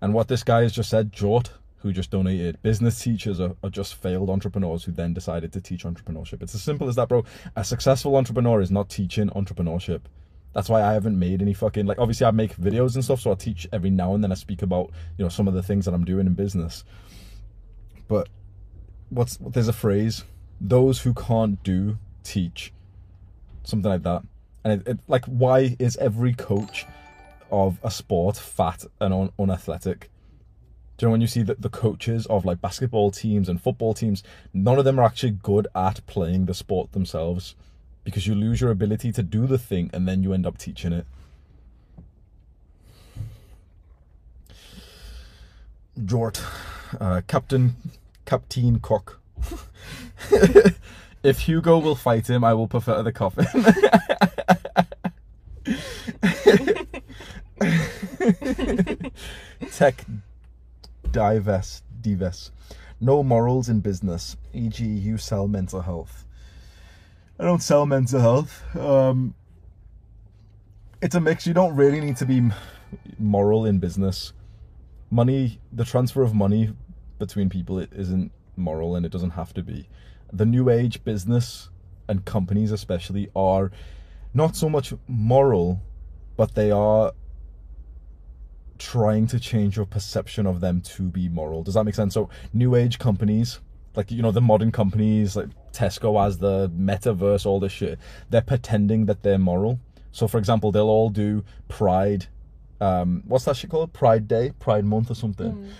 And 0.00 0.14
what 0.14 0.28
this 0.28 0.44
guy 0.44 0.62
has 0.62 0.72
just 0.72 0.90
said, 0.90 1.12
Jort, 1.12 1.50
who 1.78 1.92
just 1.92 2.10
donated, 2.10 2.60
business 2.62 3.00
teachers 3.02 3.40
are, 3.40 3.54
are 3.62 3.70
just 3.70 3.94
failed 3.94 4.30
entrepreneurs 4.30 4.84
who 4.84 4.92
then 4.92 5.14
decided 5.14 5.52
to 5.52 5.60
teach 5.60 5.84
entrepreneurship. 5.84 6.42
It's 6.42 6.54
as 6.54 6.62
simple 6.62 6.88
as 6.88 6.96
that, 6.96 7.08
bro. 7.08 7.24
A 7.56 7.64
successful 7.64 8.16
entrepreneur 8.16 8.60
is 8.60 8.70
not 8.70 8.88
teaching 8.88 9.28
entrepreneurship. 9.30 10.02
That's 10.54 10.68
why 10.68 10.82
I 10.82 10.92
haven't 10.92 11.18
made 11.18 11.40
any 11.40 11.54
fucking 11.54 11.86
like 11.86 11.98
obviously 11.98 12.26
I 12.26 12.30
make 12.30 12.56
videos 12.56 12.94
and 12.94 13.04
stuff, 13.04 13.20
so 13.20 13.30
I 13.30 13.34
teach 13.34 13.68
every 13.72 13.90
now 13.90 14.14
and 14.14 14.24
then 14.24 14.32
I 14.32 14.34
speak 14.34 14.62
about, 14.62 14.90
you 15.16 15.24
know, 15.24 15.28
some 15.28 15.46
of 15.46 15.54
the 15.54 15.62
things 15.62 15.84
that 15.84 15.94
I'm 15.94 16.04
doing 16.04 16.26
in 16.26 16.34
business. 16.34 16.84
But 18.08 18.28
what's 19.10 19.36
there's 19.36 19.68
a 19.68 19.72
phrase, 19.72 20.24
those 20.60 21.02
who 21.02 21.14
can't 21.14 21.62
do 21.62 21.98
teach. 22.24 22.72
Something 23.64 23.90
like 23.90 24.02
that. 24.02 24.22
And 24.64 24.80
it, 24.80 24.88
it 24.88 24.98
like 25.06 25.24
why 25.26 25.76
is 25.78 25.96
every 25.98 26.34
coach 26.34 26.86
of 27.50 27.78
a 27.82 27.90
sport 27.90 28.36
fat 28.36 28.84
and 29.00 29.14
un- 29.14 29.32
unathletic? 29.38 30.10
Do 30.96 31.06
you 31.06 31.08
know 31.08 31.12
when 31.12 31.20
you 31.20 31.28
see 31.28 31.42
that 31.42 31.62
the 31.62 31.68
coaches 31.68 32.26
of 32.26 32.44
like 32.44 32.60
basketball 32.60 33.12
teams 33.12 33.48
and 33.48 33.62
football 33.62 33.94
teams, 33.94 34.24
none 34.52 34.78
of 34.78 34.84
them 34.84 34.98
are 34.98 35.04
actually 35.04 35.30
good 35.30 35.68
at 35.74 36.04
playing 36.06 36.46
the 36.46 36.54
sport 36.54 36.90
themselves 36.90 37.54
because 38.02 38.26
you 38.26 38.34
lose 38.34 38.60
your 38.60 38.70
ability 38.70 39.12
to 39.12 39.22
do 39.22 39.46
the 39.46 39.58
thing 39.58 39.90
and 39.92 40.08
then 40.08 40.22
you 40.22 40.32
end 40.32 40.44
up 40.44 40.58
teaching 40.58 40.92
it. 40.92 41.06
Jort, 46.00 46.42
uh, 47.00 47.22
Captain 47.26 47.76
Captain 48.24 48.80
Cock. 48.80 49.20
if 51.22 51.40
Hugo 51.40 51.78
will 51.78 51.94
fight 51.94 52.28
him, 52.28 52.44
I 52.44 52.54
will 52.54 52.68
prefer 52.68 53.02
the 53.02 53.12
coffin. 53.12 53.46
Tech 59.72 60.04
divest 61.10 61.84
divest. 62.00 62.52
No 63.00 63.22
morals 63.22 63.68
in 63.68 63.80
business, 63.80 64.36
e.g., 64.52 64.84
you 64.84 65.18
sell 65.18 65.46
mental 65.46 65.82
health. 65.82 66.24
I 67.38 67.44
don't 67.44 67.62
sell 67.62 67.86
mental 67.86 68.20
health. 68.20 68.76
Um, 68.76 69.34
it's 71.00 71.14
a 71.14 71.20
mix. 71.20 71.46
You 71.46 71.54
don't 71.54 71.76
really 71.76 72.00
need 72.00 72.16
to 72.16 72.26
be 72.26 72.50
moral 73.18 73.66
in 73.66 73.78
business. 73.78 74.32
Money, 75.10 75.60
the 75.72 75.84
transfer 75.84 76.22
of 76.22 76.34
money 76.34 76.74
between 77.18 77.48
people, 77.48 77.78
it 77.78 77.90
isn't 77.92 78.30
moral, 78.56 78.96
and 78.96 79.06
it 79.06 79.12
doesn't 79.12 79.30
have 79.30 79.54
to 79.54 79.62
be. 79.62 79.88
The 80.32 80.46
new 80.46 80.68
age 80.68 81.02
business 81.04 81.70
and 82.08 82.24
companies, 82.24 82.72
especially, 82.72 83.30
are 83.34 83.70
not 84.34 84.56
so 84.56 84.68
much 84.68 84.92
moral, 85.06 85.80
but 86.36 86.54
they 86.54 86.70
are 86.70 87.12
trying 88.78 89.26
to 89.26 89.40
change 89.40 89.76
your 89.76 89.86
perception 89.86 90.46
of 90.46 90.60
them 90.60 90.80
to 90.80 91.02
be 91.02 91.28
moral. 91.28 91.62
Does 91.62 91.74
that 91.74 91.84
make 91.84 91.94
sense? 91.94 92.14
So, 92.14 92.28
new 92.52 92.74
age 92.74 92.98
companies, 92.98 93.60
like 93.96 94.10
you 94.10 94.22
know, 94.22 94.30
the 94.30 94.40
modern 94.40 94.70
companies, 94.70 95.36
like 95.36 95.48
Tesco 95.72 96.24
as 96.24 96.38
the 96.38 96.70
metaverse, 96.70 97.44
all 97.44 97.60
this 97.60 97.72
shit, 97.72 97.98
they're 98.30 98.42
pretending 98.42 99.06
that 99.06 99.22
they're 99.22 99.38
moral. 99.38 99.80
So, 100.12 100.28
for 100.28 100.38
example, 100.38 100.72
they'll 100.72 100.88
all 100.88 101.10
do 101.10 101.44
Pride. 101.68 102.26
Um, 102.80 103.22
what's 103.26 103.44
that 103.46 103.56
shit 103.56 103.70
called? 103.70 103.92
Pride 103.92 104.28
Day, 104.28 104.52
Pride 104.58 104.84
Month, 104.84 105.10
or 105.10 105.14
something. 105.14 105.70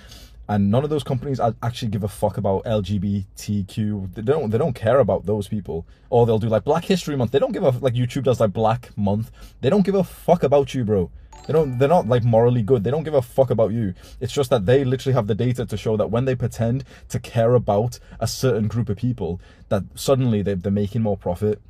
And 0.50 0.70
none 0.70 0.82
of 0.82 0.88
those 0.88 1.04
companies 1.04 1.40
actually 1.62 1.88
give 1.88 2.04
a 2.04 2.08
fuck 2.08 2.38
about 2.38 2.64
LGBTQ. 2.64 4.14
They 4.14 4.22
don't. 4.22 4.50
They 4.50 4.58
don't 4.58 4.72
care 4.74 4.98
about 4.98 5.26
those 5.26 5.46
people. 5.46 5.86
Or 6.10 6.24
they'll 6.24 6.38
do 6.38 6.48
like 6.48 6.64
Black 6.64 6.84
History 6.86 7.16
Month. 7.16 7.32
They 7.32 7.38
don't 7.38 7.52
give 7.52 7.62
a 7.64 7.70
like 7.70 7.94
YouTube 7.94 8.24
does 8.24 8.40
like 8.40 8.52
Black 8.52 8.96
Month. 8.96 9.30
They 9.60 9.68
don't 9.70 9.84
give 9.84 9.94
a 9.94 10.04
fuck 10.04 10.42
about 10.42 10.74
you, 10.74 10.84
bro. 10.84 11.10
They 11.46 11.52
don't. 11.52 11.78
They're 11.78 11.88
not 11.88 12.08
like 12.08 12.24
morally 12.24 12.62
good. 12.62 12.82
They 12.82 12.90
don't 12.90 13.04
give 13.04 13.14
a 13.14 13.22
fuck 13.22 13.50
about 13.50 13.72
you. 13.72 13.94
It's 14.20 14.32
just 14.32 14.50
that 14.50 14.66
they 14.66 14.84
literally 14.84 15.14
have 15.14 15.26
the 15.26 15.34
data 15.34 15.66
to 15.66 15.76
show 15.76 15.96
that 15.98 16.10
when 16.10 16.24
they 16.24 16.34
pretend 16.34 16.84
to 17.10 17.20
care 17.20 17.54
about 17.54 17.98
a 18.18 18.26
certain 18.26 18.68
group 18.68 18.88
of 18.88 18.96
people, 18.96 19.40
that 19.68 19.84
suddenly 19.94 20.42
they, 20.42 20.54
they're 20.54 20.72
making 20.72 21.02
more 21.02 21.16
profit. 21.16 21.60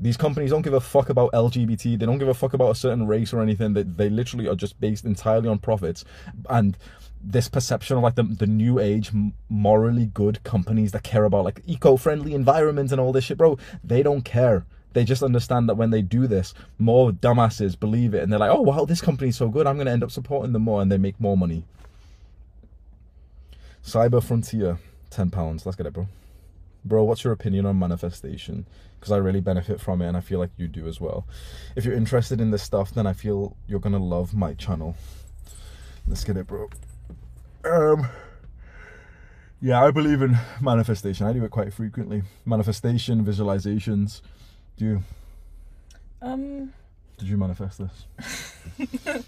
These 0.00 0.16
companies 0.16 0.50
don't 0.50 0.62
give 0.62 0.74
a 0.74 0.80
fuck 0.80 1.08
about 1.08 1.32
LGBT. 1.32 1.98
They 1.98 2.06
don't 2.06 2.18
give 2.18 2.28
a 2.28 2.34
fuck 2.34 2.54
about 2.54 2.70
a 2.70 2.74
certain 2.74 3.06
race 3.06 3.32
or 3.32 3.40
anything. 3.40 3.72
They, 3.72 3.82
they 3.82 4.08
literally 4.08 4.46
are 4.46 4.54
just 4.54 4.80
based 4.80 5.04
entirely 5.04 5.48
on 5.48 5.58
profits. 5.58 6.04
And 6.48 6.78
this 7.20 7.48
perception 7.48 7.96
of 7.96 8.02
like 8.02 8.14
the, 8.14 8.22
the 8.22 8.46
new 8.46 8.78
age 8.78 9.10
morally 9.48 10.06
good 10.06 10.42
companies 10.44 10.92
that 10.92 11.02
care 11.02 11.24
about 11.24 11.44
like 11.44 11.62
eco-friendly 11.66 12.34
environment 12.34 12.92
and 12.92 13.00
all 13.00 13.12
this 13.12 13.24
shit, 13.24 13.38
bro, 13.38 13.58
they 13.82 14.02
don't 14.02 14.24
care. 14.24 14.64
They 14.92 15.04
just 15.04 15.22
understand 15.22 15.68
that 15.68 15.76
when 15.76 15.90
they 15.90 16.02
do 16.02 16.26
this, 16.26 16.54
more 16.78 17.10
dumbasses 17.10 17.78
believe 17.78 18.14
it 18.14 18.22
and 18.22 18.32
they're 18.32 18.38
like, 18.38 18.50
oh 18.50 18.62
wow, 18.62 18.84
this 18.84 19.00
company's 19.00 19.36
so 19.36 19.48
good, 19.48 19.66
I'm 19.66 19.76
gonna 19.78 19.90
end 19.90 20.04
up 20.04 20.10
supporting 20.10 20.52
them 20.52 20.62
more 20.62 20.80
and 20.80 20.90
they 20.90 20.98
make 20.98 21.20
more 21.20 21.36
money. 21.36 21.64
Cyber 23.84 24.22
Frontier, 24.22 24.78
ten 25.10 25.30
pounds. 25.30 25.66
Let's 25.66 25.76
get 25.76 25.86
it, 25.86 25.92
bro. 25.92 26.06
Bro, 26.88 27.04
what's 27.04 27.22
your 27.22 27.32
opinion 27.32 27.66
on 27.66 27.78
manifestation? 27.78 28.66
Because 28.98 29.12
I 29.12 29.18
really 29.18 29.40
benefit 29.40 29.80
from 29.80 30.00
it 30.02 30.08
and 30.08 30.16
I 30.16 30.20
feel 30.20 30.38
like 30.38 30.50
you 30.56 30.66
do 30.68 30.88
as 30.88 31.00
well. 31.00 31.26
If 31.76 31.84
you're 31.84 31.94
interested 31.94 32.40
in 32.40 32.50
this 32.50 32.62
stuff, 32.62 32.92
then 32.92 33.06
I 33.06 33.12
feel 33.12 33.56
you're 33.66 33.78
gonna 33.80 34.02
love 34.02 34.34
my 34.34 34.54
channel. 34.54 34.96
Let's 36.06 36.24
get 36.24 36.36
it, 36.36 36.46
bro. 36.46 36.70
Um 37.64 38.08
Yeah, 39.60 39.84
I 39.84 39.90
believe 39.90 40.22
in 40.22 40.38
manifestation. 40.60 41.26
I 41.26 41.32
do 41.32 41.44
it 41.44 41.50
quite 41.50 41.72
frequently. 41.72 42.22
Manifestation, 42.46 43.24
visualizations. 43.24 44.22
Do 44.76 44.84
you 44.84 45.02
Um, 46.22 46.72
did 47.18 47.28
you 47.28 47.36
manifest 47.36 47.78
this? 47.78 48.06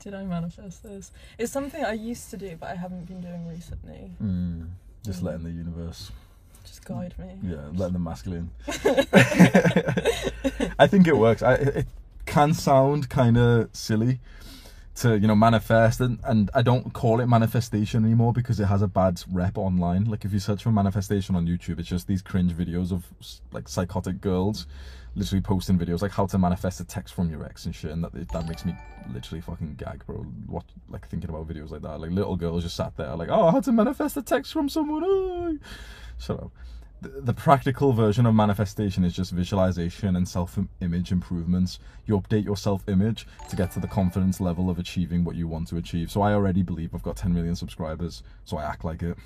did 0.00 0.14
I 0.14 0.24
manifest 0.24 0.82
this? 0.82 1.10
It's 1.38 1.52
something 1.52 1.84
I 1.84 1.92
used 1.92 2.30
to 2.30 2.36
do, 2.36 2.56
but 2.60 2.70
I 2.70 2.74
haven't 2.74 3.06
been 3.06 3.20
doing 3.20 3.46
recently. 3.48 4.12
Mm, 4.22 4.68
just 5.04 5.22
letting 5.22 5.44
the 5.44 5.50
universe 5.50 6.10
Just 6.64 6.84
guide 6.84 7.14
me. 7.18 7.38
Yeah, 7.42 7.68
letting 7.72 7.94
the 7.94 7.98
masculine. 7.98 8.50
I 10.78 10.86
think 10.86 11.06
it 11.06 11.16
works. 11.16 11.42
I, 11.42 11.54
it 11.54 11.86
can 12.26 12.52
sound 12.54 13.08
kind 13.08 13.36
of 13.38 13.70
silly 13.72 14.20
to 14.96 15.18
you 15.18 15.26
know 15.26 15.34
manifest, 15.36 16.00
and, 16.00 16.18
and 16.24 16.50
I 16.54 16.62
don't 16.62 16.92
call 16.92 17.20
it 17.20 17.26
manifestation 17.26 18.04
anymore 18.04 18.32
because 18.32 18.60
it 18.60 18.66
has 18.66 18.82
a 18.82 18.88
bad 18.88 19.22
rep 19.32 19.56
online. 19.56 20.04
Like 20.04 20.24
if 20.24 20.32
you 20.32 20.40
search 20.40 20.62
for 20.62 20.72
manifestation 20.72 21.36
on 21.36 21.46
YouTube, 21.46 21.78
it's 21.78 21.88
just 21.88 22.06
these 22.06 22.22
cringe 22.22 22.52
videos 22.52 22.92
of 22.92 23.06
like 23.52 23.68
psychotic 23.68 24.20
girls 24.20 24.66
literally 25.18 25.42
posting 25.42 25.78
videos 25.78 26.00
like 26.00 26.12
how 26.12 26.26
to 26.26 26.38
manifest 26.38 26.80
a 26.80 26.84
text 26.84 27.12
from 27.12 27.28
your 27.30 27.44
ex 27.44 27.66
and 27.66 27.74
shit, 27.74 27.90
and 27.90 28.02
that 28.04 28.12
that 28.28 28.48
makes 28.48 28.64
me 28.64 28.74
literally 29.12 29.40
fucking 29.40 29.74
gag, 29.74 30.06
bro. 30.06 30.18
What 30.46 30.64
like 30.88 31.08
thinking 31.08 31.28
about 31.28 31.48
videos 31.48 31.70
like 31.70 31.82
that, 31.82 32.00
like 32.00 32.10
little 32.10 32.36
girls 32.36 32.62
just 32.62 32.76
sat 32.76 32.96
there 32.96 33.14
like, 33.16 33.28
oh, 33.30 33.50
how 33.50 33.60
to 33.60 33.72
manifest 33.72 34.16
a 34.16 34.22
text 34.22 34.52
from 34.52 34.68
someone. 34.68 35.02
Oh. 35.04 35.58
Shut 36.18 36.40
up. 36.40 36.52
The, 37.00 37.08
the 37.08 37.34
practical 37.34 37.92
version 37.92 38.26
of 38.26 38.34
manifestation 38.34 39.04
is 39.04 39.14
just 39.14 39.30
visualization 39.30 40.16
and 40.16 40.26
self-image 40.26 41.12
improvements. 41.12 41.78
You 42.06 42.18
update 42.18 42.44
your 42.44 42.56
self-image 42.56 43.26
to 43.50 43.56
get 43.56 43.70
to 43.72 43.80
the 43.80 43.86
confidence 43.86 44.40
level 44.40 44.68
of 44.68 44.80
achieving 44.80 45.22
what 45.22 45.36
you 45.36 45.46
want 45.46 45.68
to 45.68 45.76
achieve. 45.76 46.10
So 46.10 46.22
I 46.22 46.32
already 46.32 46.62
believe 46.62 46.94
I've 46.94 47.04
got 47.04 47.16
10 47.16 47.32
million 47.32 47.54
subscribers, 47.54 48.24
so 48.44 48.56
I 48.56 48.64
act 48.64 48.84
like 48.84 49.02
it. 49.02 49.16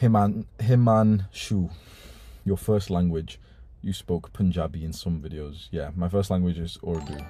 Himan 0.00 0.46
Himan 0.66 1.26
Shu, 1.30 1.70
your 2.44 2.56
first 2.56 2.88
language. 2.88 3.38
You 3.84 3.92
spoke 3.92 4.32
Punjabi 4.32 4.82
in 4.82 4.94
some 4.94 5.20
videos. 5.20 5.68
Yeah, 5.70 5.90
my 5.94 6.08
first 6.08 6.30
language 6.30 6.56
is 6.56 6.78
Urdu. 6.88 7.22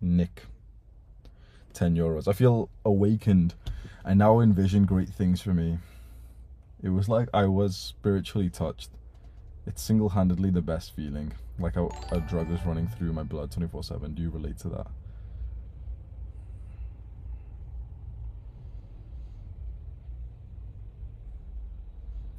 Nick, 0.00 0.44
10 1.74 1.94
euros. 1.94 2.26
I 2.26 2.32
feel 2.32 2.70
awakened. 2.86 3.52
I 4.02 4.14
now 4.14 4.40
envision 4.40 4.86
great 4.86 5.10
things 5.10 5.42
for 5.42 5.52
me. 5.52 5.76
It 6.82 6.88
was 6.88 7.10
like 7.10 7.28
I 7.34 7.44
was 7.44 7.76
spiritually 7.76 8.48
touched. 8.48 8.88
It's 9.66 9.82
single 9.82 10.08
handedly 10.08 10.48
the 10.48 10.62
best 10.62 10.96
feeling. 10.96 11.34
Like 11.58 11.76
a, 11.76 11.86
a 12.12 12.20
drug 12.20 12.50
is 12.50 12.64
running 12.64 12.88
through 12.88 13.12
my 13.12 13.24
blood 13.24 13.50
24 13.50 13.84
7. 13.84 14.14
Do 14.14 14.22
you 14.22 14.30
relate 14.30 14.56
to 14.60 14.70
that? 14.70 14.86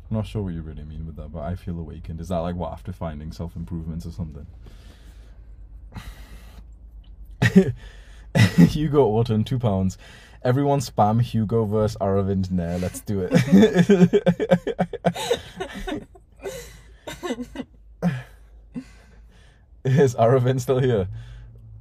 I'm 0.10 0.18
not 0.18 0.26
sure 0.26 0.42
what 0.42 0.54
you 0.54 0.62
really 0.62 0.84
mean 0.84 1.06
with 1.06 1.18
that, 1.18 1.34
but 1.34 1.42
I 1.42 1.56
feel 1.56 1.78
awakened. 1.80 2.22
Is 2.22 2.30
that 2.30 2.38
like 2.38 2.56
what 2.56 2.72
after 2.72 2.94
finding 2.94 3.32
self 3.32 3.56
improvements 3.56 4.06
or 4.06 4.12
something? 4.12 4.48
Hugo 8.58 9.06
Orton, 9.06 9.44
two 9.44 9.60
pounds. 9.60 9.98
Everyone 10.44 10.80
spam 10.80 11.22
Hugo 11.22 11.66
versus 11.66 11.98
Aravind 12.00 12.52
Nair. 12.52 12.78
Let's 12.78 13.02
do 13.02 13.28
it. 13.30 13.34
Is 19.84 20.16
Aravind 20.16 20.62
still 20.62 20.80
here? 20.80 21.08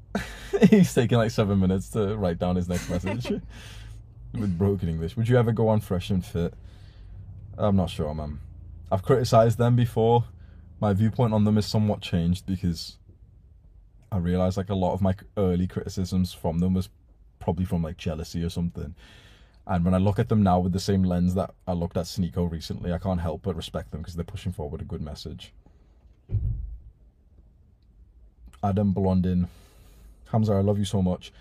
He's 0.71 0.95
taking 0.95 1.19
like 1.19 1.31
seven 1.31 1.61
minutes 1.61 1.91
to 1.91 2.17
write 2.17 2.39
down 2.39 2.57
his 2.57 2.69
next 2.69 2.89
message 2.89 3.31
with 4.33 4.59
broken 4.59 4.89
English. 4.89 5.17
Would 5.17 5.29
you 5.29 5.37
ever 5.37 5.53
go 5.53 5.69
on 5.69 5.81
Fresh 5.81 6.11
and 6.11 6.25
Fit? 6.25 6.55
I'm 7.59 7.77
not 7.77 7.91
sure, 7.91 8.15
man. 8.15 8.39
I've 8.91 9.03
criticized 9.03 9.59
them 9.59 9.77
before. 9.77 10.25
My 10.81 10.93
viewpoint 10.93 11.33
on 11.33 11.45
them 11.45 11.59
is 11.59 11.67
somewhat 11.67 12.03
changed 12.03 12.47
because 12.47 12.99
I 14.13 14.19
realized 14.19 14.57
like 14.57 14.69
a 14.71 14.75
lot 14.75 14.93
of 14.93 15.01
my 15.01 15.15
early 15.37 15.67
criticisms 15.67 16.33
from 16.33 16.59
them 16.59 16.75
was 16.75 16.89
probably 17.39 17.65
from 17.65 17.83
like 17.83 17.97
jealousy 17.97 18.43
or 18.45 18.51
something. 18.51 18.95
And 19.67 19.85
when 19.85 19.95
I 19.95 19.99
look 19.99 20.19
at 20.19 20.29
them 20.29 20.43
now 20.43 20.61
with 20.61 20.73
the 20.73 20.81
same 20.81 21.03
lens 21.03 21.35
that 21.35 21.53
I 21.67 21.73
looked 21.73 21.97
at 21.97 22.05
Sneako 22.05 22.51
recently, 22.51 22.93
I 22.93 22.99
can't 22.99 23.21
help 23.21 23.43
but 23.43 23.57
respect 23.57 23.91
them 23.91 24.01
because 24.01 24.15
they're 24.15 24.25
pushing 24.25 24.53
forward 24.53 24.81
a 24.81 24.85
good 24.85 25.03
message. 25.03 25.53
Adam 28.63 28.93
Blondin, 28.93 29.49
Hamza, 30.31 30.53
I 30.53 30.61
love 30.61 30.79
you 30.79 30.85
so 30.85 31.03
much. 31.03 31.33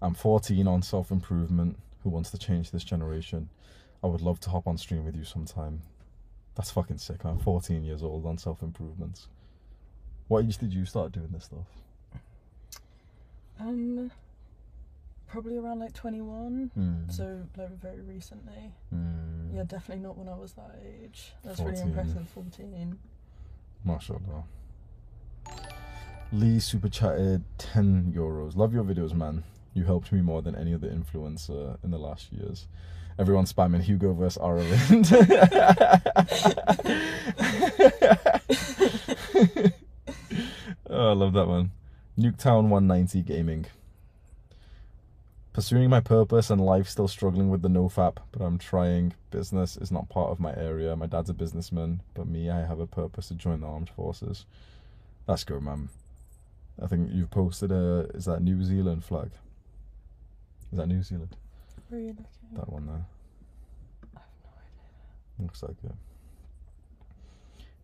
I'm 0.00 0.14
14 0.14 0.66
on 0.68 0.82
self 0.82 1.10
improvement. 1.10 1.76
Who 2.02 2.10
wants 2.10 2.30
to 2.30 2.38
change 2.38 2.70
this 2.70 2.84
generation? 2.84 3.48
I 4.02 4.06
would 4.06 4.20
love 4.20 4.40
to 4.40 4.50
hop 4.50 4.66
on 4.66 4.76
stream 4.76 5.04
with 5.04 5.16
you 5.16 5.24
sometime. 5.24 5.82
That's 6.54 6.70
fucking 6.70 6.98
sick. 6.98 7.24
I'm 7.24 7.38
14 7.38 7.84
years 7.84 8.02
old 8.02 8.26
on 8.26 8.36
self 8.36 8.62
improvements. 8.62 9.28
What 10.28 10.44
age 10.44 10.58
did 10.58 10.72
you 10.72 10.84
start 10.84 11.12
doing 11.12 11.28
this 11.32 11.44
stuff? 11.44 11.66
Um, 13.60 14.10
probably 15.28 15.56
around 15.56 15.80
like 15.80 15.92
21. 15.94 16.70
Mm. 16.76 17.12
So 17.12 17.42
like 17.56 17.80
very 17.80 18.00
recently. 18.00 18.72
Mm. 18.94 19.54
Yeah, 19.54 19.64
definitely 19.64 20.02
not 20.02 20.18
when 20.18 20.28
I 20.28 20.34
was 20.34 20.52
that 20.54 20.78
age. 20.84 21.32
That's 21.44 21.60
really 21.60 21.80
impressive. 21.80 22.28
14. 22.28 22.98
Mashallah. 23.84 24.44
Lee 26.32 26.58
super 26.60 26.88
chatted 26.88 27.44
10 27.58 28.14
euros. 28.16 28.56
Love 28.56 28.72
your 28.72 28.84
videos, 28.84 29.14
man. 29.14 29.44
You 29.74 29.84
helped 29.84 30.12
me 30.12 30.20
more 30.20 30.42
than 30.42 30.54
any 30.54 30.74
other 30.74 30.88
influencer 30.88 31.78
in 31.82 31.90
the 31.90 31.98
last 31.98 32.32
years. 32.32 32.68
Everyone 33.18 33.44
spamming 33.44 33.82
Hugo 33.82 34.14
versus 34.14 34.42
Aravind. 34.42 35.12
oh, 40.90 41.10
I 41.10 41.12
love 41.12 41.34
that 41.34 41.46
one. 41.46 41.72
Nuketown 42.18 42.68
190 42.68 43.22
Gaming. 43.22 43.66
Pursuing 45.52 45.90
my 45.90 46.00
purpose 46.00 46.48
and 46.48 46.64
life, 46.64 46.88
still 46.88 47.08
struggling 47.08 47.50
with 47.50 47.60
the 47.60 47.68
nofap, 47.68 48.16
but 48.32 48.40
I'm 48.40 48.56
trying. 48.56 49.12
Business 49.30 49.76
is 49.76 49.92
not 49.92 50.08
part 50.08 50.30
of 50.30 50.40
my 50.40 50.56
area. 50.56 50.96
My 50.96 51.06
dad's 51.06 51.28
a 51.28 51.34
businessman, 51.34 52.00
but 52.14 52.26
me, 52.26 52.48
I 52.48 52.64
have 52.64 52.80
a 52.80 52.86
purpose 52.86 53.28
to 53.28 53.34
join 53.34 53.60
the 53.60 53.66
armed 53.66 53.90
forces. 53.90 54.46
That's 55.26 55.44
good, 55.44 55.62
man. 55.62 55.90
I 56.82 56.86
think 56.86 57.10
you've 57.12 57.30
posted 57.30 57.70
a. 57.70 58.06
Is 58.14 58.24
that 58.24 58.40
New 58.40 58.64
Zealand 58.64 59.04
flag? 59.04 59.32
Is 60.72 60.78
that 60.78 60.86
New 60.86 61.02
Zealand? 61.02 61.36
Where 61.92 62.00
are 62.00 62.04
you 62.04 62.16
looking? 62.16 62.54
That 62.54 62.72
one 62.72 62.86
there. 62.86 63.04
I 64.16 64.20
have 64.20 64.30
no 64.42 64.50
idea. 64.56 65.44
Looks 65.44 65.62
like 65.62 65.76
it. 65.84 65.92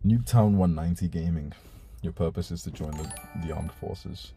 Nuketown 0.03 0.53
190 0.55 1.07
Gaming. 1.09 1.53
Your 2.01 2.13
purpose 2.13 2.49
is 2.49 2.63
to 2.63 2.71
join 2.71 2.89
the, 2.89 3.13
the 3.45 3.53
armed 3.53 3.71
forces. 3.71 4.31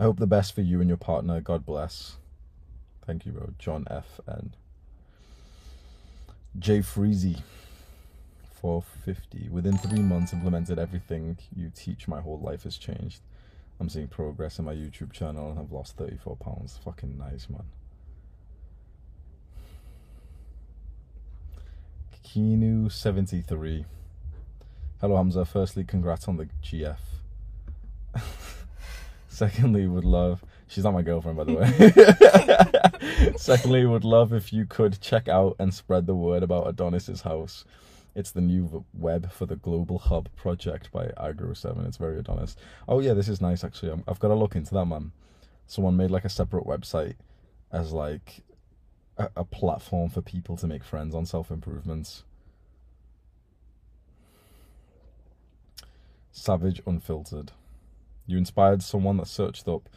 I 0.00 0.04
hope 0.04 0.18
the 0.18 0.26
best 0.26 0.54
for 0.54 0.62
you 0.62 0.80
and 0.80 0.88
your 0.88 0.96
partner. 0.96 1.42
God 1.42 1.66
bless. 1.66 2.16
Thank 3.06 3.26
you, 3.26 3.32
bro. 3.32 3.50
John 3.58 3.86
F. 3.90 4.20
and 4.26 4.56
Jay 6.58 6.78
Freezy. 6.78 7.42
450. 8.62 9.50
Within 9.50 9.76
three 9.76 10.00
months, 10.00 10.32
implemented 10.32 10.78
everything 10.78 11.36
you 11.54 11.70
teach. 11.74 12.08
My 12.08 12.22
whole 12.22 12.40
life 12.40 12.62
has 12.62 12.78
changed. 12.78 13.20
I'm 13.80 13.88
seeing 13.88 14.08
progress 14.08 14.58
in 14.58 14.64
my 14.64 14.74
YouTube 14.74 15.12
channel 15.12 15.48
and 15.48 15.58
have 15.58 15.72
lost 15.72 15.96
34 15.96 16.36
pounds. 16.36 16.78
Fucking 16.84 17.18
nice, 17.18 17.48
man. 17.50 17.64
Kinu73. 22.24 23.84
Hello, 25.00 25.16
Hamza. 25.16 25.44
Firstly, 25.44 25.84
congrats 25.84 26.26
on 26.28 26.36
the 26.36 26.48
GF. 26.62 26.96
Secondly, 29.28 29.86
would 29.86 30.04
love. 30.04 30.44
She's 30.66 30.84
not 30.84 30.94
my 30.94 31.02
girlfriend, 31.02 31.36
by 31.36 31.44
the 31.44 31.54
way. 31.54 33.32
Secondly, 33.36 33.84
would 33.84 34.04
love 34.04 34.32
if 34.32 34.52
you 34.52 34.66
could 34.66 35.00
check 35.00 35.28
out 35.28 35.56
and 35.58 35.74
spread 35.74 36.06
the 36.06 36.14
word 36.14 36.42
about 36.42 36.68
Adonis's 36.68 37.22
house. 37.22 37.64
It's 38.14 38.30
the 38.30 38.40
new 38.40 38.84
web 38.92 39.32
for 39.32 39.44
the 39.46 39.56
Global 39.56 39.98
Hub 39.98 40.28
project 40.36 40.92
by 40.92 41.06
Agro7. 41.08 41.86
It's 41.86 41.96
very 41.96 42.18
Adonis. 42.18 42.56
Oh 42.88 43.00
yeah, 43.00 43.12
this 43.12 43.28
is 43.28 43.40
nice 43.40 43.64
actually. 43.64 43.90
I'm, 43.90 44.04
I've 44.06 44.20
got 44.20 44.28
to 44.28 44.34
look 44.34 44.54
into 44.54 44.72
that, 44.74 44.84
man. 44.84 45.12
Someone 45.66 45.96
made 45.96 46.10
like 46.10 46.24
a 46.24 46.28
separate 46.28 46.64
website 46.64 47.14
as 47.72 47.92
like 47.92 48.42
a, 49.16 49.30
a 49.36 49.44
platform 49.44 50.10
for 50.10 50.20
people 50.20 50.56
to 50.58 50.66
make 50.66 50.84
friends 50.84 51.14
on 51.14 51.26
self 51.26 51.50
improvements. 51.50 52.22
Savage 56.30 56.80
Unfiltered. 56.86 57.52
You 58.26 58.38
inspired 58.38 58.82
someone 58.82 59.16
that 59.18 59.26
searched 59.26 59.68
up 59.68 59.88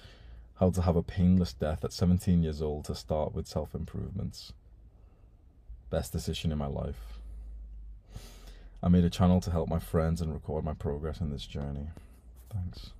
how 0.59 0.71
to 0.71 0.81
have 0.81 0.95
a 0.95 1.03
painless 1.03 1.53
death 1.53 1.83
at 1.83 1.93
17 1.93 2.41
years 2.41 2.61
old 2.61 2.85
to 2.85 2.95
start 2.95 3.33
with 3.33 3.47
self 3.47 3.75
improvements. 3.75 4.53
Best 5.89 6.11
decision 6.11 6.51
in 6.51 6.57
my 6.57 6.67
life. 6.67 7.16
I 8.81 8.89
made 8.89 9.03
a 9.03 9.09
channel 9.09 9.41
to 9.41 9.51
help 9.51 9.69
my 9.69 9.79
friends 9.79 10.21
and 10.21 10.33
record 10.33 10.63
my 10.63 10.73
progress 10.73 11.19
in 11.19 11.31
this 11.31 11.45
journey. 11.45 11.87
Thanks. 12.53 12.91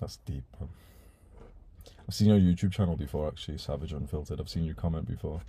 That's 0.00 0.16
deep. 0.18 0.44
I've 2.08 2.14
seen 2.14 2.28
your 2.28 2.38
YouTube 2.38 2.72
channel 2.72 2.96
before, 2.96 3.28
actually, 3.28 3.58
Savage 3.58 3.92
Unfiltered. 3.92 4.40
I've 4.40 4.48
seen 4.48 4.64
you 4.64 4.74
comment 4.74 5.06
before. 5.06 5.42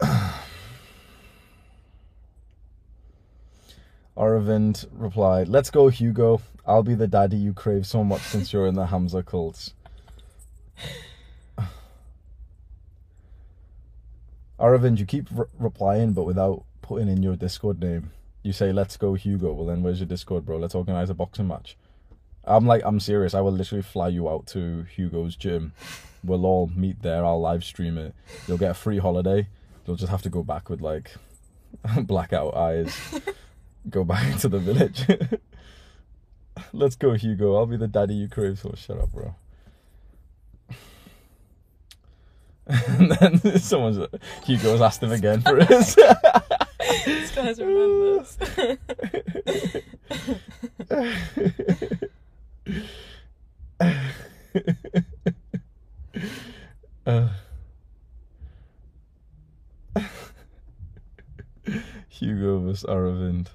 Aravind 4.16 4.86
replied, 4.90 5.48
Let's 5.48 5.70
go, 5.70 5.88
Hugo. 5.88 6.40
I'll 6.66 6.82
be 6.82 6.94
the 6.94 7.06
daddy 7.06 7.36
you 7.36 7.52
crave 7.52 7.86
so 7.86 8.02
much 8.02 8.22
since 8.22 8.52
you're 8.52 8.66
in 8.66 8.74
the 8.74 8.86
Hamza 8.86 9.22
cults. 9.22 9.74
Aravind, 14.60 14.98
you 14.98 15.06
keep 15.06 15.26
re- 15.32 15.46
replying, 15.58 16.12
but 16.12 16.24
without 16.24 16.64
putting 16.82 17.08
in 17.08 17.22
your 17.22 17.36
Discord 17.36 17.80
name. 17.80 18.10
You 18.42 18.52
say, 18.52 18.72
Let's 18.72 18.96
go, 18.96 19.14
Hugo. 19.14 19.52
Well, 19.52 19.66
then 19.66 19.82
where's 19.82 20.00
your 20.00 20.06
Discord, 20.06 20.44
bro? 20.44 20.58
Let's 20.58 20.74
organize 20.74 21.08
a 21.10 21.14
boxing 21.14 21.48
match. 21.48 21.76
I'm 22.44 22.66
like, 22.66 22.82
I'm 22.84 23.00
serious. 23.00 23.34
I 23.34 23.40
will 23.40 23.52
literally 23.52 23.82
fly 23.82 24.08
you 24.08 24.28
out 24.28 24.46
to 24.48 24.82
Hugo's 24.94 25.36
gym. 25.36 25.72
We'll 26.24 26.46
all 26.46 26.70
meet 26.74 27.02
there. 27.02 27.24
I'll 27.24 27.40
live 27.40 27.64
stream 27.64 27.96
it. 27.96 28.14
You'll 28.46 28.58
get 28.58 28.70
a 28.70 28.74
free 28.74 28.98
holiday. 28.98 29.48
You'll 29.86 29.96
just 29.96 30.10
have 30.10 30.22
to 30.22 30.30
go 30.30 30.42
back 30.42 30.68
with 30.68 30.80
like 30.80 31.12
blackout 32.02 32.54
eyes. 32.56 32.94
go 33.90 34.04
back 34.04 34.26
into 34.32 34.48
the 34.48 34.58
village. 34.58 35.06
Let's 36.72 36.96
go, 36.96 37.12
Hugo. 37.12 37.56
I'll 37.56 37.66
be 37.66 37.76
the 37.76 37.88
daddy 37.88 38.14
you 38.14 38.28
crave. 38.28 38.58
So 38.58 38.74
shut 38.76 38.98
up, 38.98 39.12
bro. 39.12 39.34
and 42.66 43.10
then 43.12 43.58
someone's 43.58 44.06
Hugo's 44.44 44.80
asked 44.80 45.02
him 45.02 45.12
again 45.12 45.40
for 45.40 45.56
his. 45.64 45.96
This 47.04 47.34
guy's 47.34 47.60
remembers. 47.60 48.38
Uh, 57.06 57.28
Hugo 62.08 62.58
vs 62.60 62.84
Aravind. 62.84 63.48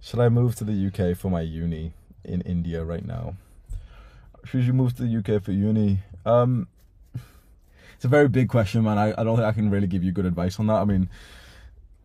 Should 0.00 0.20
I 0.20 0.28
move 0.28 0.54
to 0.56 0.64
the 0.64 0.86
UK 0.86 1.16
for 1.16 1.30
my 1.30 1.40
uni 1.40 1.92
in 2.24 2.42
India 2.42 2.84
right 2.84 3.04
now? 3.04 3.34
Should 4.44 4.64
you 4.64 4.72
move 4.72 4.94
to 4.96 5.02
the 5.02 5.16
UK 5.18 5.42
for 5.42 5.52
uni? 5.52 6.00
Um, 6.24 6.68
it's 8.00 8.06
a 8.06 8.08
very 8.08 8.28
big 8.28 8.48
question, 8.48 8.82
man. 8.82 8.96
I, 8.96 9.10
I 9.10 9.24
don't 9.24 9.36
think 9.36 9.46
I 9.46 9.52
can 9.52 9.68
really 9.68 9.86
give 9.86 10.02
you 10.02 10.10
good 10.10 10.24
advice 10.24 10.58
on 10.58 10.68
that. 10.68 10.76
I 10.76 10.86
mean, 10.86 11.10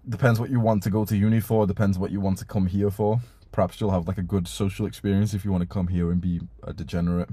depends 0.09 0.41
what 0.41 0.49
you 0.49 0.59
want 0.59 0.83
to 0.83 0.89
go 0.89 1.05
to 1.05 1.15
uni 1.15 1.39
for. 1.39 1.65
Depends 1.65 1.97
what 1.97 2.11
you 2.11 2.19
want 2.19 2.37
to 2.39 2.45
come 2.45 2.65
here 2.65 2.91
for. 2.91 3.21
Perhaps 3.53 3.79
you'll 3.79 3.91
have 3.91 4.05
like 4.05 4.17
a 4.17 4.21
good 4.21 4.45
social 4.45 4.87
experience 4.87 5.33
if 5.33 5.45
you 5.45 5.53
want 5.53 5.61
to 5.61 5.67
come 5.67 5.87
here 5.87 6.11
and 6.11 6.19
be 6.19 6.41
a 6.63 6.73
degenerate. 6.73 7.29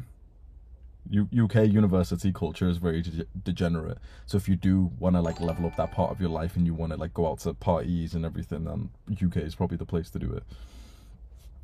U- 1.11 1.29
UK 1.37 1.67
university 1.67 2.33
culture 2.33 2.69
is 2.69 2.77
very 2.77 3.03
de- 3.03 3.27
degenerate. 3.43 3.99
So 4.27 4.37
if 4.37 4.49
you 4.49 4.55
do 4.55 4.93
want 5.01 5.17
to 5.17 5.23
like 5.23 5.41
level 5.41 5.67
up 5.67 5.75
that 5.75 5.91
part 5.91 6.13
of 6.13 6.21
your 6.21 6.31
life 6.31 6.55
and 6.55 6.65
you 6.65 6.73
want 6.73 6.93
to 6.93 6.97
like 6.97 7.13
go 7.13 7.27
out 7.29 7.41
to 7.41 7.55
parties 7.55 8.15
and 8.15 8.25
everything, 8.25 8.63
then 8.63 8.91
UK 9.13 9.39
is 9.39 9.57
probably 9.57 9.77
the 9.77 9.87
place 9.87 10.09
to 10.11 10.21
do 10.21 10.33
it. 10.35 10.45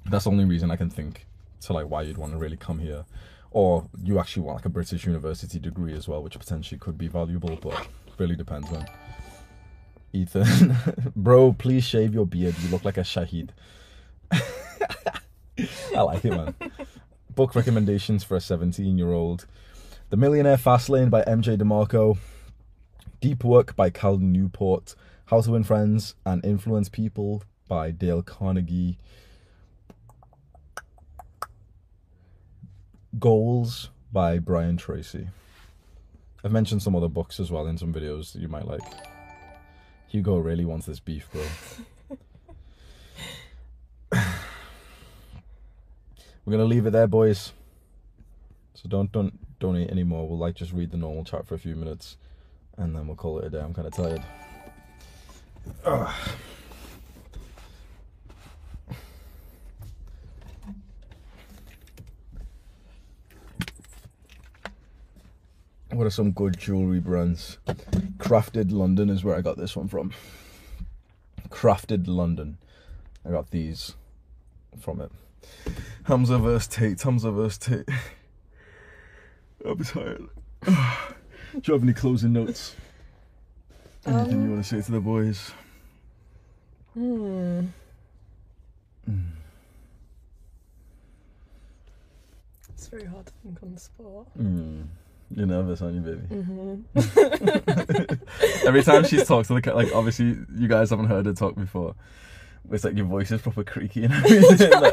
That's 0.06 0.24
the 0.24 0.32
only 0.32 0.46
reason 0.46 0.72
I 0.72 0.76
can 0.76 0.90
think 0.90 1.28
to 1.60 1.74
like 1.74 1.88
why 1.88 2.02
you'd 2.02 2.18
want 2.18 2.32
to 2.32 2.38
really 2.38 2.56
come 2.56 2.80
here. 2.80 3.04
Or 3.50 3.88
you 4.02 4.18
actually 4.18 4.42
want 4.42 4.58
like 4.58 4.66
a 4.66 4.70
British 4.70 5.06
university 5.06 5.58
degree 5.58 5.94
as 5.94 6.06
well, 6.06 6.22
which 6.22 6.38
potentially 6.38 6.78
could 6.78 6.98
be 6.98 7.08
valuable, 7.08 7.58
but 7.60 7.88
really 8.18 8.36
depends 8.36 8.70
man. 8.70 8.86
Ethan, 10.12 10.76
bro, 11.16 11.52
please 11.52 11.84
shave 11.84 12.14
your 12.14 12.26
beard. 12.26 12.54
You 12.62 12.70
look 12.70 12.84
like 12.84 12.96
a 12.96 13.02
Shahid. 13.02 13.50
I 14.32 16.00
like 16.00 16.24
it, 16.24 16.30
man. 16.30 16.54
Book 17.34 17.54
recommendations 17.54 18.24
for 18.24 18.36
a 18.36 18.40
17 18.40 18.98
year 18.98 19.12
old 19.12 19.46
The 20.10 20.16
Millionaire 20.16 20.56
Fastlane 20.56 21.10
by 21.10 21.22
MJ 21.22 21.56
DeMarco, 21.56 22.18
Deep 23.20 23.44
Work 23.44 23.76
by 23.76 23.90
Cal 23.90 24.18
Newport, 24.18 24.94
How 25.26 25.40
to 25.40 25.50
Win 25.52 25.64
Friends 25.64 26.14
and 26.24 26.44
Influence 26.44 26.88
People 26.88 27.42
by 27.68 27.90
Dale 27.90 28.22
Carnegie, 28.22 28.98
Goals 33.18 33.88
by 34.12 34.38
Brian 34.38 34.76
Tracy. 34.76 35.28
I've 36.44 36.52
mentioned 36.52 36.82
some 36.82 36.94
other 36.94 37.08
books 37.08 37.40
as 37.40 37.50
well 37.50 37.66
in 37.66 37.78
some 37.78 37.92
videos 37.92 38.32
that 38.32 38.42
you 38.42 38.48
might 38.48 38.66
like. 38.66 38.82
Hugo 40.08 40.36
really 40.38 40.64
wants 40.64 40.86
this 40.86 41.00
beef, 41.00 41.28
bro. 41.32 41.42
We're 46.44 46.52
gonna 46.52 46.64
leave 46.64 46.86
it 46.86 46.90
there, 46.90 47.06
boys. 47.06 47.52
So 48.74 48.88
don't 48.88 49.10
don't 49.10 49.58
donate 49.58 49.90
anymore. 49.90 50.28
We'll 50.28 50.38
like 50.38 50.54
just 50.54 50.72
read 50.72 50.90
the 50.90 50.96
normal 50.96 51.24
chat 51.24 51.46
for 51.46 51.54
a 51.54 51.58
few 51.58 51.76
minutes, 51.76 52.16
and 52.76 52.94
then 52.94 53.06
we'll 53.06 53.16
call 53.16 53.38
it 53.38 53.46
a 53.46 53.50
day. 53.50 53.60
I'm 53.60 53.74
kind 53.74 53.86
of 53.86 53.94
tired. 53.94 54.22
Ugh. 55.84 56.14
What 65.90 66.06
are 66.06 66.10
some 66.10 66.32
good 66.32 66.58
jewelry 66.58 67.00
brands? 67.00 67.58
Crafted 68.18 68.72
London 68.72 69.08
is 69.08 69.24
where 69.24 69.36
I 69.36 69.40
got 69.40 69.56
this 69.56 69.74
one 69.74 69.88
from. 69.88 70.12
Crafted 71.48 72.06
London. 72.06 72.58
I 73.26 73.30
got 73.30 73.50
these 73.50 73.94
from 74.78 75.00
it. 75.00 75.10
Hamza 76.04 76.38
vs 76.38 76.66
Tate. 76.68 77.00
Hamza 77.00 77.30
vs 77.30 77.58
Tate. 77.58 77.88
I'm 79.64 79.82
tired. 79.82 80.28
Do 80.66 81.62
you 81.64 81.72
have 81.72 81.82
any 81.82 81.94
closing 81.94 82.34
notes? 82.34 82.76
Anything 84.06 84.42
you 84.42 84.50
want 84.50 84.64
to 84.64 84.68
say 84.68 84.82
to 84.82 84.92
the 84.92 85.00
boys? 85.00 85.52
Hmm. 86.92 87.66
It's 92.68 92.88
very 92.88 93.06
hard 93.06 93.26
to 93.26 93.32
think 93.42 93.58
on 93.62 93.74
the 93.74 93.80
spot. 93.80 94.26
Mm. 94.38 94.86
You're 95.30 95.46
nervous, 95.46 95.82
aren't 95.82 95.94
you, 95.96 96.00
baby? 96.00 96.22
hmm 96.28 96.76
Every 98.66 98.82
time 98.82 99.04
she's 99.04 99.26
talked 99.26 99.48
to 99.48 99.54
the 99.54 99.62
ca- 99.62 99.74
like, 99.74 99.94
obviously 99.94 100.36
you 100.56 100.68
guys 100.68 100.88
haven't 100.90 101.06
heard 101.06 101.26
her 101.26 101.32
talk 101.34 101.54
before. 101.54 101.94
It's 102.70 102.84
like 102.84 102.96
your 102.96 103.06
voice 103.06 103.30
is 103.30 103.40
proper 103.40 103.64
creaky 103.64 104.04
and 104.04 104.12
everything. 104.14 104.72
I 104.74 104.90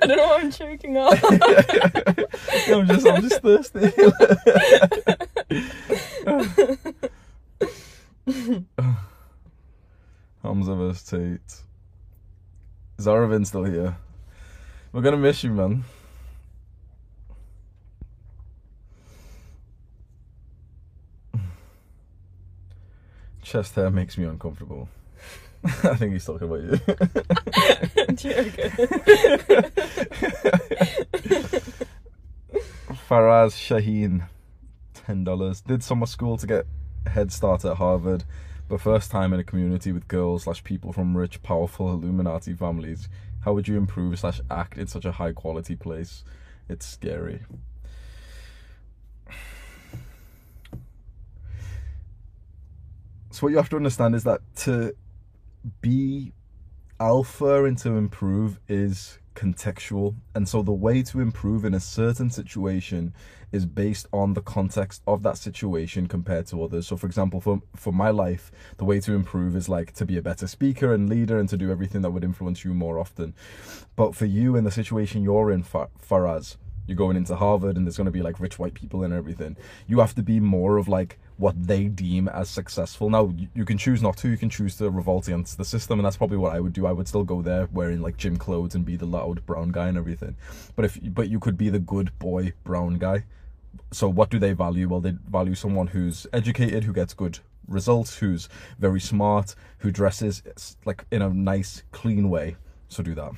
don't 0.00 0.08
know 0.08 0.16
why 0.16 0.38
I'm 0.40 0.50
choking 0.50 0.96
up. 0.96 1.18
I'm 2.68 2.86
just, 2.86 3.06
I'm 3.06 3.20
just 3.22 3.42
thirsty. 3.42 3.92
Hamza 10.42 10.74
vs 10.74 11.02
Tate. 11.04 11.62
Zaravin 12.98 13.46
still 13.46 13.64
here. 13.64 13.96
We're 14.92 15.02
gonna 15.02 15.16
miss 15.16 15.42
you, 15.44 15.50
man. 15.52 15.84
Chest 23.42 23.74
hair 23.74 23.90
makes 23.90 24.16
me 24.16 24.24
uncomfortable. 24.24 24.88
I 25.64 25.94
think 25.96 26.12
he's 26.12 26.24
talking 26.24 26.48
about 26.48 26.62
you. 26.62 26.70
Faraz 33.08 33.54
Shaheen, 33.54 34.26
ten 34.94 35.24
dollars. 35.24 35.60
Did 35.60 35.82
summer 35.82 36.06
school 36.06 36.36
to 36.38 36.46
get 36.46 36.66
head 37.06 37.30
start 37.30 37.64
at 37.64 37.76
Harvard, 37.76 38.24
but 38.68 38.80
first 38.80 39.10
time 39.10 39.32
in 39.32 39.40
a 39.40 39.44
community 39.44 39.92
with 39.92 40.08
girls 40.08 40.44
slash 40.44 40.64
people 40.64 40.92
from 40.92 41.16
rich, 41.16 41.42
powerful 41.42 41.92
Illuminati 41.92 42.54
families. 42.54 43.08
How 43.40 43.52
would 43.52 43.68
you 43.68 43.76
improve 43.76 44.18
slash 44.18 44.40
act 44.50 44.78
in 44.78 44.86
such 44.86 45.04
a 45.04 45.12
high 45.12 45.32
quality 45.32 45.76
place? 45.76 46.24
It's 46.68 46.86
scary. 46.86 47.42
So 53.32 53.46
what 53.46 53.50
you 53.50 53.56
have 53.56 53.70
to 53.70 53.76
understand 53.76 54.14
is 54.14 54.24
that 54.24 54.40
to 54.56 54.94
be 55.80 56.34
alpha 57.00 57.64
and 57.64 57.78
to 57.78 57.92
improve 57.96 58.60
is 58.68 59.18
contextual. 59.34 60.14
And 60.34 60.46
so 60.46 60.62
the 60.62 60.72
way 60.72 61.02
to 61.04 61.20
improve 61.20 61.64
in 61.64 61.72
a 61.72 61.80
certain 61.80 62.28
situation 62.28 63.14
is 63.50 63.64
based 63.64 64.06
on 64.12 64.34
the 64.34 64.42
context 64.42 65.00
of 65.06 65.22
that 65.22 65.38
situation 65.38 66.08
compared 66.08 66.46
to 66.48 66.62
others. 66.62 66.86
So 66.86 66.98
for 66.98 67.06
example 67.06 67.40
for 67.40 67.62
for 67.74 67.92
my 67.92 68.10
life 68.10 68.52
the 68.76 68.84
way 68.84 69.00
to 69.00 69.14
improve 69.14 69.56
is 69.56 69.66
like 69.66 69.92
to 69.94 70.04
be 70.04 70.18
a 70.18 70.22
better 70.22 70.46
speaker 70.46 70.92
and 70.92 71.08
leader 71.08 71.38
and 71.38 71.48
to 71.48 71.56
do 71.56 71.70
everything 71.72 72.02
that 72.02 72.10
would 72.10 72.24
influence 72.24 72.66
you 72.66 72.74
more 72.74 72.98
often. 72.98 73.34
But 73.96 74.14
for 74.14 74.26
you 74.26 74.56
in 74.56 74.64
the 74.64 74.70
situation 74.70 75.22
you're 75.22 75.50
in 75.50 75.62
Far- 75.62 75.88
Faraz 76.06 76.56
you're 76.86 76.96
going 76.96 77.16
into 77.16 77.36
Harvard 77.36 77.76
and 77.76 77.86
there's 77.86 77.96
going 77.96 78.04
to 78.06 78.10
be 78.10 78.22
like 78.22 78.40
rich 78.40 78.58
white 78.58 78.74
people 78.74 79.04
and 79.04 79.14
everything 79.14 79.56
you 79.86 80.00
have 80.00 80.14
to 80.16 80.22
be 80.22 80.40
more 80.40 80.76
of 80.76 80.88
like 80.88 81.18
what 81.42 81.66
they 81.66 81.88
deem 81.88 82.28
as 82.28 82.48
successful. 82.48 83.10
Now 83.10 83.34
you, 83.52 83.64
can 83.64 83.76
choose 83.76 84.00
not 84.00 84.16
to. 84.18 84.28
You 84.28 84.36
can 84.36 84.48
choose 84.48 84.76
to 84.76 84.88
revolt 84.88 85.26
against 85.26 85.58
the 85.58 85.64
system, 85.64 85.98
and 85.98 86.06
that's 86.06 86.16
probably 86.16 86.36
what 86.36 86.54
I 86.54 86.60
would 86.60 86.72
do. 86.72 86.86
I 86.86 86.92
would 86.92 87.08
still 87.08 87.24
go 87.24 87.42
there 87.42 87.68
wearing 87.72 88.00
like 88.00 88.16
gym 88.16 88.36
clothes 88.36 88.76
and 88.76 88.84
be 88.84 88.94
the 88.94 89.06
loud 89.06 89.44
brown 89.44 89.72
guy 89.72 89.88
and 89.88 89.98
everything. 89.98 90.36
But 90.76 90.84
if 90.84 91.00
but 91.02 91.30
you 91.30 91.40
could 91.40 91.58
be 91.58 91.68
the 91.68 91.80
good 91.80 92.16
boy 92.20 92.52
brown 92.62 92.94
guy. 92.98 93.24
So 93.90 94.08
what 94.08 94.30
do 94.30 94.38
they 94.38 94.52
value? 94.52 94.88
Well, 94.88 95.00
they 95.00 95.14
value 95.28 95.56
someone 95.56 95.88
who's 95.88 96.28
educated, 96.32 96.84
who 96.84 96.92
gets 96.92 97.12
good 97.12 97.40
results, 97.66 98.18
who's 98.18 98.48
very 98.78 99.00
smart, 99.00 99.56
who 99.78 99.90
dresses 99.90 100.44
like 100.84 101.04
in 101.10 101.22
a 101.22 101.28
nice, 101.28 101.82
clean 101.90 102.30
way. 102.30 102.54
So 102.88 103.02
do 103.02 103.16
that. 103.16 103.32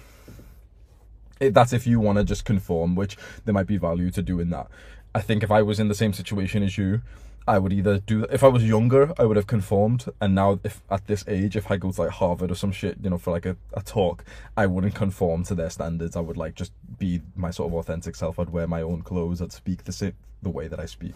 It, 1.41 1.55
that's 1.55 1.73
if 1.73 1.87
you 1.87 2.01
want 2.01 2.19
to 2.19 2.25
just 2.25 2.45
conform, 2.45 2.97
which 2.97 3.17
there 3.47 3.55
might 3.55 3.67
be 3.67 3.79
value 3.79 4.11
to 4.11 4.21
doing 4.21 4.51
that. 4.51 4.67
I 5.15 5.23
think 5.23 5.43
if 5.43 5.51
I 5.51 5.63
was 5.63 5.81
in 5.81 5.89
the 5.89 5.95
same 5.95 6.13
situation 6.13 6.63
as 6.63 6.77
you, 6.77 7.01
I 7.47 7.59
would 7.59 7.73
either 7.75 7.99
do 7.99 8.25
if 8.25 8.43
I 8.43 8.49
was 8.49 8.65
younger, 8.65 9.13
I 9.19 9.25
would 9.25 9.37
have 9.37 9.47
conformed, 9.47 10.07
and 10.21 10.35
now 10.35 10.61
if 10.65 10.83
at 10.91 11.07
this 11.07 11.25
age, 11.29 11.57
if 11.57 11.71
I 11.71 11.77
go 11.77 11.93
to 11.93 12.03
like 12.03 12.11
Harvard 12.11 12.51
or 12.51 12.55
some 12.55 12.73
shit, 12.73 12.97
you 13.03 13.11
know, 13.11 13.19
for 13.19 13.33
like 13.33 13.45
a, 13.45 13.57
a 13.75 13.83
talk, 13.83 14.25
I 14.57 14.67
wouldn't 14.67 14.95
conform 14.95 15.45
to 15.45 15.55
their 15.55 15.69
standards. 15.69 16.17
I 16.17 16.21
would 16.21 16.39
like 16.39 16.55
just 16.55 16.73
be 16.99 17.21
my 17.37 17.51
sort 17.51 17.71
of 17.71 17.75
authentic 17.75 18.17
self. 18.17 18.39
I'd 18.39 18.49
wear 18.49 18.67
my 18.67 18.81
own 18.81 19.03
clothes. 19.03 19.43
I'd 19.43 19.53
speak 19.53 19.85
the 19.85 19.93
same 19.93 20.15
the 20.43 20.49
way 20.51 20.69
that 20.69 20.81
I 20.81 20.87
speak. 20.87 21.15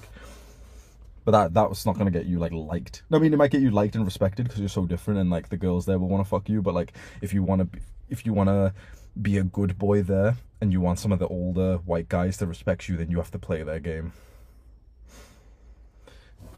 But 1.24 1.32
that 1.32 1.54
that 1.54 1.68
was 1.70 1.86
not 1.86 1.96
gonna 1.96 2.10
get 2.10 2.26
you 2.26 2.38
like 2.38 2.52
liked. 2.52 3.02
I 3.10 3.18
mean, 3.18 3.32
it 3.32 3.36
might 3.36 3.50
get 3.50 3.62
you 3.62 3.70
liked 3.70 3.94
and 3.96 4.04
respected 4.04 4.44
because 4.44 4.60
you're 4.60 4.68
so 4.68 4.84
different, 4.84 5.20
and 5.20 5.30
like 5.30 5.48
the 5.48 5.56
girls 5.56 5.86
there 5.86 5.98
will 5.98 6.08
want 6.08 6.24
to 6.24 6.28
fuck 6.28 6.48
you. 6.50 6.60
But 6.60 6.74
like, 6.74 6.92
if 7.22 7.32
you 7.32 7.42
want 7.42 7.60
to, 7.60 7.64
be, 7.64 7.78
if 8.10 8.26
you 8.26 8.34
want 8.34 8.48
to 8.48 8.74
be 9.20 9.38
a 9.38 9.44
good 9.44 9.78
boy 9.78 10.02
there, 10.02 10.36
and 10.60 10.72
you 10.72 10.80
want 10.82 10.98
some 10.98 11.12
of 11.12 11.18
the 11.18 11.28
older 11.28 11.78
white 11.78 12.08
guys 12.08 12.36
to 12.38 12.46
respect 12.46 12.88
you, 12.88 12.98
then 12.98 13.10
you 13.10 13.16
have 13.16 13.30
to 13.30 13.38
play 13.38 13.62
their 13.62 13.80
game. 13.80 14.12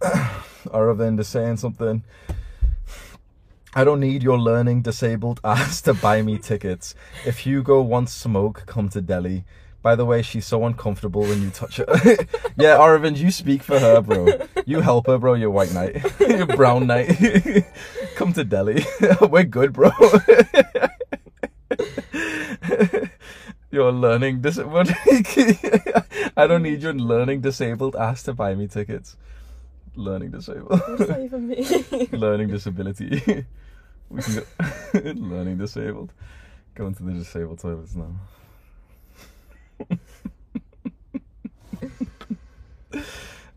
Aravind 0.73 1.21
is 1.21 1.29
saying 1.29 1.59
something. 1.59 2.03
I 3.75 3.85
don't 3.85 4.01
need 4.01 4.23
your 4.23 4.39
learning 4.39 4.81
disabled 4.81 5.41
ass 5.45 5.83
to 5.83 5.93
buy 5.93 6.23
me 6.23 6.39
tickets. 6.39 6.95
If 7.27 7.41
Hugo 7.41 7.83
wants 7.83 8.13
smoke, 8.13 8.65
come 8.67 8.89
to 8.91 9.03
Delhi. 9.03 9.45
By 9.83 9.97
the 9.97 10.07
way, 10.07 10.23
she's 10.23 10.47
so 10.47 10.65
uncomfortable 10.65 11.23
when 11.23 11.43
you 11.43 11.51
touch 11.51 11.77
her. 11.77 11.87
yeah, 12.57 12.79
Aravind, 12.79 13.19
you 13.19 13.31
speak 13.31 13.63
for 13.63 13.79
her, 13.79 14.01
bro. 14.01 14.29
You 14.67 14.81
help 14.81 15.07
her, 15.07 15.19
bro. 15.19 15.35
You're 15.35 15.51
white 15.51 15.73
knight. 15.73 16.03
You're 16.19 16.47
brown 16.57 16.87
knight. 16.87 17.17
come 18.15 18.33
to 18.35 18.45
Delhi. 18.45 18.85
We're 19.21 19.45
good, 19.45 19.73
bro. 19.75 19.91
You're 23.71 23.93
learning 23.93 24.41
disabled. 24.41 24.91
I 26.37 26.47
don't 26.47 26.63
need 26.63 26.83
your 26.83 26.95
learning 26.95 27.41
disabled 27.41 27.97
ass 27.97 28.23
to 28.25 28.33
buy 28.35 28.55
me 28.55 28.67
tickets 28.67 29.17
learning 30.01 30.31
disabled. 30.31 30.71
What 30.71 30.99
does 30.99 31.09
that 31.09 31.21
even 31.21 31.49
mean? 32.01 32.09
learning 32.13 32.49
disability. 32.49 33.47
we 34.09 34.23
can 34.23 34.35
go 34.35 34.43
learning 35.15 35.59
disabled. 35.59 36.13
Go 36.75 36.87
into 36.87 37.03
the 37.03 37.13
disabled 37.13 37.59
toilets 37.59 37.95
now. 37.95 38.13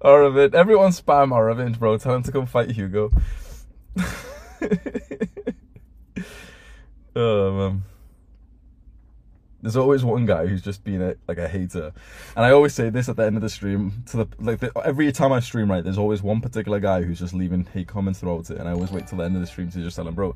Aravind, 0.03 0.53
everyone 0.53 0.91
spam 0.91 1.29
Aravind, 1.31 1.79
bro. 1.79 1.97
Tell 1.97 2.15
him 2.15 2.23
to 2.23 2.31
come 2.31 2.45
fight 2.45 2.71
Hugo. 2.71 3.09
oh 7.15 7.51
man 7.51 7.83
there's 9.63 9.75
always 9.75 10.03
one 10.03 10.27
guy 10.27 10.45
who's 10.45 10.61
just 10.61 10.83
been 10.83 11.01
a, 11.01 11.15
like 11.27 11.39
a 11.39 11.47
hater. 11.47 11.91
And 12.35 12.45
i 12.45 12.51
always 12.51 12.75
say 12.75 12.89
this 12.89 13.09
at 13.09 13.15
the 13.15 13.23
end 13.23 13.37
of 13.37 13.41
the 13.41 13.49
stream 13.49 14.03
to 14.11 14.17
the 14.17 14.27
like 14.37 14.59
the, 14.59 14.71
every 14.85 15.11
time 15.11 15.31
i 15.31 15.39
stream 15.39 15.71
right 15.71 15.83
there's 15.83 15.97
always 15.97 16.21
one 16.21 16.41
particular 16.41 16.79
guy 16.79 17.01
who's 17.01 17.19
just 17.19 17.33
leaving 17.33 17.65
hate 17.73 17.87
comments 17.87 18.19
throughout 18.19 18.51
it. 18.51 18.57
And 18.59 18.69
i 18.69 18.73
always 18.73 18.91
wait 18.91 19.07
till 19.07 19.17
the 19.17 19.23
end 19.23 19.35
of 19.35 19.41
the 19.41 19.47
stream 19.47 19.71
to 19.71 19.79
just 19.79 19.95
tell 19.95 20.07
him 20.07 20.13
bro 20.13 20.35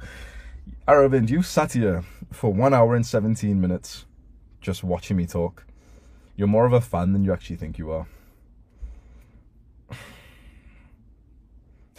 aravind 0.88 1.30
you 1.30 1.44
sat 1.44 1.74
here 1.74 2.04
for 2.32 2.52
one 2.52 2.74
hour 2.74 2.95
and 2.95 3.06
17 3.06 3.62
minutes 3.62 4.06
just 4.68 4.84
watching 4.84 5.16
me 5.16 5.26
talk. 5.26 5.66
You're 6.36 6.48
more 6.48 6.66
of 6.66 6.74
a 6.74 6.82
fan 6.82 7.14
than 7.14 7.24
you 7.24 7.32
actually 7.32 7.56
think 7.56 7.78
you 7.78 7.91
are. 7.91 8.08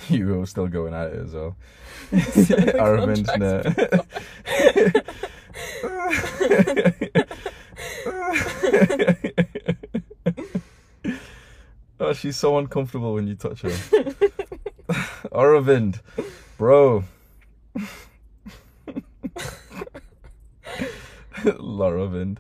You 0.09 0.41
are 0.41 0.47
still 0.47 0.69
going 0.69 0.95
at 0.95 1.09
it 1.09 1.19
as 1.19 1.35
well. 1.35 1.57
Aravind 2.13 3.27
nah. 3.37 3.63
oh, 12.01 12.13
she's 12.13 12.37
so 12.37 12.59
uncomfortable 12.59 13.15
when 13.15 13.27
you 13.27 13.35
touch 13.35 13.63
her. 13.63 13.71
Aravind, 15.33 16.01
bro. 16.57 17.03
Laravind. 21.45 22.39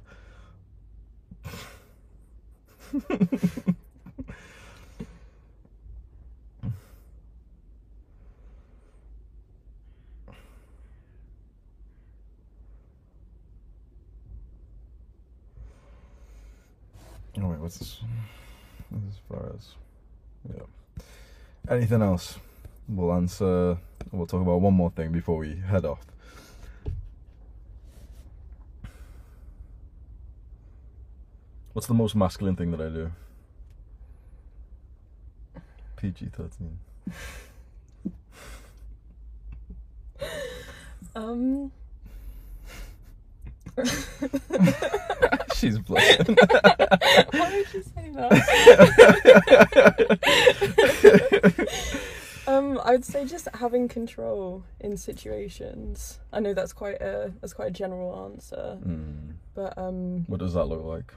Oh 17.36 17.48
wait, 17.48 17.60
what's 17.60 17.78
this? 17.78 18.00
As 18.92 19.18
far 19.28 19.52
as 19.55 19.74
yeah. 20.48 20.64
Anything 21.70 22.02
else? 22.02 22.38
We'll 22.88 23.12
answer. 23.12 23.76
We'll 24.10 24.26
talk 24.26 24.40
about 24.40 24.60
one 24.60 24.74
more 24.74 24.90
thing 24.90 25.12
before 25.12 25.36
we 25.38 25.56
head 25.56 25.84
off. 25.84 26.00
What's 31.74 31.86
the 31.86 31.94
most 31.94 32.16
masculine 32.16 32.56
thing 32.56 32.70
that 32.72 32.80
I 32.80 32.88
do? 32.88 33.12
PG 35.96 36.30
thirteen. 36.32 36.78
um. 41.14 41.70
She's 45.55 45.78
blushing. 45.78 46.36
Why 47.30 47.50
did 47.50 47.66
you 47.74 47.82
say 47.82 48.10
that? 48.14 48.38
um, 52.46 52.80
I'd 52.84 53.05
say 53.05 53.24
just 53.24 53.48
having 53.55 53.88
control 53.88 54.62
in 54.80 54.96
situations. 54.96 56.18
I 56.32 56.40
know 56.40 56.55
that's 56.55 56.72
quite 56.72 57.00
a 57.00 57.32
that's 57.40 57.52
quite 57.52 57.68
a 57.68 57.72
general 57.72 58.24
answer, 58.32 58.78
Hmm. 58.82 59.30
but 59.55 59.76
um, 59.76 60.24
What 60.28 60.40
does 60.40 60.55
that 60.55 60.66
look 60.66 60.84
like? 60.84 61.12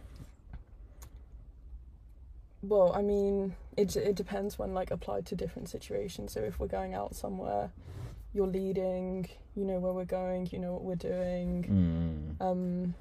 well, 2.64 2.94
I 2.94 3.02
mean, 3.02 3.56
it 3.78 3.96
it 3.96 4.16
depends 4.16 4.60
when 4.60 4.74
like 4.74 4.92
applied 4.92 5.26
to 5.28 5.36
different 5.36 5.68
situations. 5.70 6.32
So 6.34 6.42
if 6.42 6.60
we're 6.60 6.68
going 6.68 6.94
out 6.94 7.16
somewhere, 7.16 7.72
you're 8.34 8.48
leading. 8.48 9.28
You 9.56 9.66
know 9.66 9.80
where 9.80 9.94
we're 9.94 10.06
going. 10.06 10.48
You 10.52 10.60
know 10.60 10.74
what 10.74 10.84
we're 10.84 10.96
doing. 10.96 12.36
Hmm. 12.40 12.44
Um, 12.44 12.94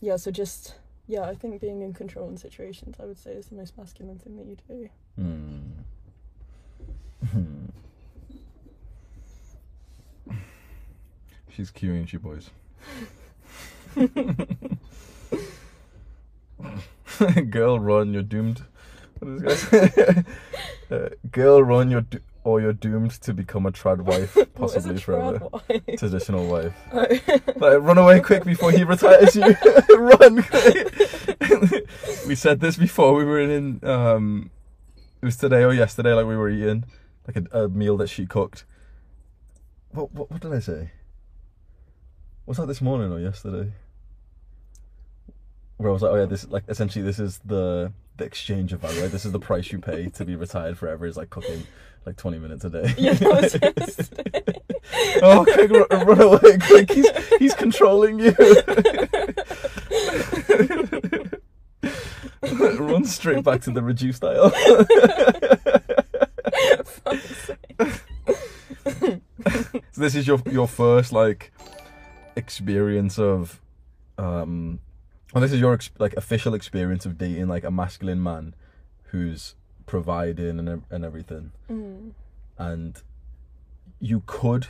yeah. 0.00 0.16
So 0.16 0.30
just 0.30 0.74
yeah, 1.06 1.22
I 1.22 1.34
think 1.34 1.60
being 1.60 1.82
in 1.82 1.92
control 1.92 2.28
in 2.28 2.36
situations, 2.36 2.96
I 3.00 3.04
would 3.04 3.18
say, 3.18 3.32
is 3.32 3.46
the 3.46 3.56
most 3.56 3.76
masculine 3.76 4.18
thing 4.18 4.36
that 4.36 4.46
you 4.46 4.56
do. 4.68 4.88
Hmm. 5.16 5.58
She's 11.50 11.70
queuing 11.70 12.12
you 12.12 12.18
boys. 12.18 12.50
Girl, 17.50 17.78
run! 17.78 18.12
You're 18.12 18.22
doomed. 18.22 18.62
What 19.20 19.30
is 19.30 19.42
this 19.42 19.64
guy 19.66 20.24
uh, 20.94 21.10
girl, 21.30 21.62
run! 21.62 21.88
You're 21.90 22.00
do- 22.00 22.18
or 22.44 22.60
you're 22.60 22.72
doomed 22.74 23.10
to 23.22 23.32
become 23.34 23.66
a 23.66 23.72
trad 23.72 24.00
wife, 24.02 24.36
What 24.36 24.46
is 24.46 24.46
a 24.46 24.50
possibly 24.58 25.00
forever. 25.00 25.48
wife? 25.50 25.82
Traditional 25.98 26.46
wife. 26.46 26.74
Oh. 26.92 27.06
Like, 27.56 27.80
run 27.82 27.98
away 27.98 28.20
quick 28.20 28.44
before 28.44 28.70
he 28.70 28.84
retires 28.84 29.34
you. 29.34 29.56
run 29.96 30.42
quick. 30.42 31.88
we 32.26 32.34
said 32.34 32.60
this 32.60 32.76
before 32.76 33.14
we 33.14 33.24
were 33.24 33.40
in. 33.40 33.80
Um, 33.84 34.50
it 35.22 35.24
was 35.24 35.36
today 35.36 35.64
or 35.64 35.72
yesterday. 35.72 36.12
Like 36.12 36.26
we 36.26 36.36
were 36.36 36.50
eating 36.50 36.84
like 37.26 37.36
a, 37.52 37.64
a 37.64 37.68
meal 37.68 37.96
that 37.96 38.08
she 38.08 38.26
cooked. 38.26 38.64
What, 39.90 40.12
what 40.12 40.30
what 40.30 40.40
did 40.40 40.52
I 40.52 40.58
say? 40.58 40.90
Was 42.46 42.58
that 42.58 42.66
this 42.66 42.82
morning 42.82 43.10
or 43.12 43.18
yesterday? 43.18 43.72
Where 45.78 45.88
I 45.88 45.92
was 45.92 46.02
like, 46.02 46.12
oh 46.12 46.16
yeah, 46.16 46.26
this 46.26 46.46
like 46.48 46.64
essentially 46.68 47.04
this 47.04 47.18
is 47.18 47.40
the 47.44 47.92
the 48.16 48.24
exchange 48.24 48.72
of 48.72 48.80
value. 48.80 49.00
Right? 49.02 49.10
This 49.10 49.24
is 49.24 49.32
the 49.32 49.40
price 49.40 49.72
you 49.72 49.78
pay 49.78 50.08
to 50.10 50.24
be 50.24 50.36
retired 50.36 50.76
forever. 50.78 51.06
Is 51.06 51.16
like 51.16 51.30
cooking 51.30 51.66
like 52.06 52.16
twenty 52.16 52.38
minutes 52.38 52.64
a 52.64 52.70
day. 52.70 52.94
Yeah, 52.98 53.14
that 53.14 54.54
oh, 55.22 55.44
quick, 55.44 55.70
run, 55.70 56.06
run 56.06 56.20
away, 56.20 56.58
quick! 56.58 56.90
He's 56.90 57.08
he's 57.38 57.54
controlling 57.54 58.18
you. 58.18 58.32
run 62.78 63.04
straight 63.04 63.44
back 63.44 63.60
to 63.62 63.70
the 63.70 63.82
reduced 63.82 64.24
aisle. 64.24 64.50
so 69.92 70.00
this 70.00 70.14
is 70.14 70.26
your 70.26 70.40
your 70.50 70.68
first 70.68 71.12
like 71.12 71.52
experience 72.36 73.18
of 73.18 73.60
um 74.18 74.80
well, 75.34 75.42
this 75.42 75.52
is 75.52 75.60
your 75.60 75.78
like 75.98 76.14
official 76.14 76.54
experience 76.54 77.06
of 77.06 77.18
dating 77.18 77.48
like 77.48 77.64
a 77.64 77.70
masculine 77.70 78.22
man 78.22 78.54
who's 79.04 79.54
providing 79.86 80.58
and 80.58 80.82
and 80.90 81.04
everything. 81.04 81.52
Mm. 81.70 82.12
and 82.58 83.02
you 84.00 84.22
could 84.26 84.68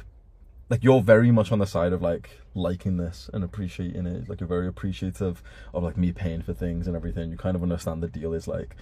like 0.70 0.82
you're 0.82 1.02
very 1.02 1.30
much 1.30 1.52
on 1.52 1.58
the 1.58 1.66
side 1.66 1.92
of 1.92 2.00
like 2.00 2.40
liking 2.54 2.96
this 2.96 3.28
and 3.32 3.44
appreciating 3.44 4.06
it. 4.06 4.28
Like 4.28 4.40
you're 4.40 4.48
very 4.48 4.66
appreciative 4.66 5.42
of 5.72 5.82
like 5.82 5.96
me 5.96 6.12
paying 6.12 6.42
for 6.42 6.54
things 6.54 6.86
and 6.86 6.96
everything. 6.96 7.30
You 7.30 7.36
kind 7.36 7.56
of 7.56 7.62
understand 7.62 8.02
the 8.02 8.08
deal 8.08 8.32
is 8.32 8.48
like 8.48 8.74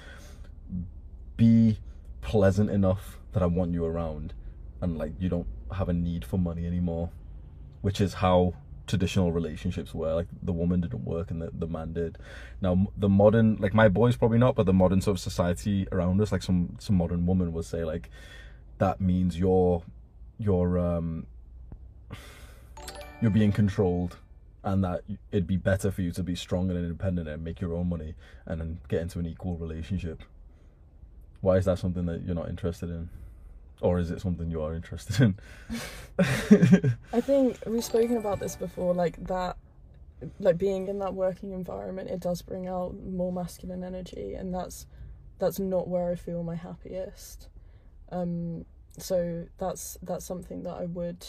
be 1.37 1.79
pleasant 2.21 2.71
enough 2.71 3.19
that 3.33 3.43
I 3.43 3.47
want 3.47 3.73
you 3.73 3.85
around 3.85 4.35
and 4.81 4.97
like 4.97 5.13
you 5.19 5.29
don't 5.29 5.47
have 5.73 5.89
a 5.89 5.93
need 5.93 6.25
for 6.25 6.39
money 6.39 6.67
anymore 6.67 7.11
which 7.81 8.01
is 8.01 8.15
how 8.15 8.55
traditional 8.93 9.32
relationships 9.32 9.94
were 9.94 10.12
like 10.12 10.27
the 10.43 10.52
woman 10.52 10.82
didn't 10.82 11.06
work 11.06 11.31
and 11.31 11.40
the, 11.40 11.51
the 11.55 11.66
man 11.66 11.94
did. 11.94 12.19
Now 12.60 12.89
the 12.94 13.09
modern 13.09 13.56
like 13.56 13.73
my 13.73 13.89
boys 13.89 14.16
probably 14.16 14.36
not 14.36 14.55
but 14.55 14.66
the 14.66 14.74
modern 14.74 15.01
sort 15.01 15.16
of 15.16 15.20
society 15.20 15.86
around 15.90 16.20
us 16.20 16.31
like 16.31 16.43
some 16.43 16.77
some 16.78 16.97
modern 16.97 17.24
woman 17.24 17.55
would 17.55 17.64
say 17.64 17.85
like 17.85 18.10
that 18.77 19.01
means 19.01 19.39
you're 19.39 19.82
you're 20.39 20.78
um 20.78 21.27
you're 23.23 23.31
being 23.31 23.51
controlled 23.51 24.19
and 24.62 24.85
that 24.85 25.05
it'd 25.31 25.47
be 25.47 25.56
better 25.56 25.90
for 25.90 26.02
you 26.02 26.12
to 26.12 26.23
be 26.23 26.35
strong 26.35 26.69
and 26.69 26.78
independent 26.78 27.27
and 27.28 27.43
make 27.43 27.62
your 27.62 27.73
own 27.73 27.89
money 27.89 28.14
and 28.44 28.60
then 28.60 28.78
get 28.89 29.01
into 29.01 29.19
an 29.19 29.24
equal 29.27 29.56
relationship. 29.56 30.23
Why 31.40 31.56
is 31.56 31.64
that 31.64 31.78
something 31.78 32.05
that 32.05 32.27
you're 32.27 32.35
not 32.35 32.51
interested 32.51 32.90
in 32.90 33.09
or 33.81 33.99
is 33.99 34.11
it 34.11 34.20
something 34.20 34.51
you 34.51 34.62
are 34.62 34.74
interested 34.74 35.20
in 35.20 35.35
I 37.12 37.20
think 37.20 37.59
we've 37.66 37.85
spoken 37.85 38.16
about 38.16 38.39
this 38.39 38.55
before, 38.57 38.94
like 38.94 39.23
that, 39.27 39.57
like 40.39 40.59
being 40.59 40.89
in 40.89 40.99
that 40.99 41.15
working 41.15 41.53
environment, 41.53 42.11
it 42.11 42.20
does 42.20 42.43
bring 42.43 42.69
out 42.69 42.94
more 43.03 43.32
masculine 43.32 43.82
energy, 43.82 44.35
and 44.35 44.55
that's 44.55 44.86
that's 45.39 45.59
not 45.59 45.89
where 45.89 46.11
I 46.11 46.15
feel 46.16 46.43
my 46.43 46.55
happiest. 46.55 47.49
Um, 48.11 48.66
so 48.99 49.47
that's 49.59 49.97
that's 50.03 50.24
something 50.24 50.62
that 50.65 50.74
I 50.74 50.85
would 50.85 51.27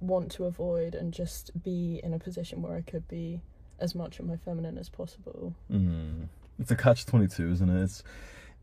want 0.00 0.30
to 0.32 0.44
avoid, 0.44 0.94
and 0.94 1.12
just 1.12 1.62
be 1.62 2.00
in 2.02 2.12
a 2.12 2.18
position 2.18 2.62
where 2.62 2.76
I 2.76 2.82
could 2.82 3.06
be 3.06 3.40
as 3.78 3.94
much 3.94 4.18
of 4.18 4.26
my 4.26 4.36
feminine 4.36 4.76
as 4.76 4.88
possible. 4.88 5.54
Mm. 5.70 6.28
It's 6.58 6.70
a 6.70 6.76
catch 6.76 7.06
twenty 7.06 7.28
two, 7.28 7.50
isn't 7.52 7.70
it? 7.70 7.82
It's 7.82 8.02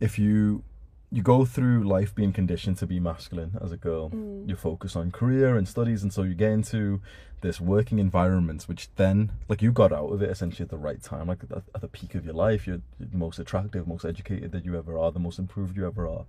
if 0.01 0.19
you 0.19 0.63
you 1.11 1.21
go 1.21 1.43
through 1.43 1.83
life 1.83 2.15
being 2.15 2.31
conditioned 2.31 2.77
to 2.77 2.87
be 2.87 2.99
masculine 2.99 3.57
as 3.61 3.71
a 3.71 3.77
girl, 3.77 4.09
Mm. 4.09 4.47
you 4.47 4.55
focus 4.55 4.95
on 4.95 5.11
career 5.11 5.57
and 5.57 5.67
studies, 5.67 6.03
and 6.03 6.13
so 6.13 6.23
you 6.23 6.33
get 6.33 6.51
into 6.51 7.01
this 7.41 7.59
working 7.59 7.99
environment, 7.99 8.63
which 8.63 8.87
then 8.95 9.31
like 9.49 9.61
you 9.61 9.71
got 9.71 9.91
out 9.91 10.09
of 10.13 10.21
it 10.21 10.29
essentially 10.29 10.63
at 10.63 10.69
the 10.69 10.77
right 10.77 11.01
time, 11.01 11.27
like 11.27 11.43
at, 11.51 11.63
at 11.75 11.81
the 11.81 11.87
peak 11.87 12.15
of 12.15 12.23
your 12.23 12.35
life. 12.35 12.65
You're 12.67 12.81
the 12.99 13.17
most 13.17 13.39
attractive, 13.39 13.87
most 13.87 14.05
educated 14.05 14.51
that 14.53 14.63
you 14.63 14.77
ever 14.77 14.97
are, 14.97 15.11
the 15.11 15.19
most 15.19 15.39
improved 15.39 15.75
you 15.75 15.85
ever 15.87 16.07
are. 16.07 16.25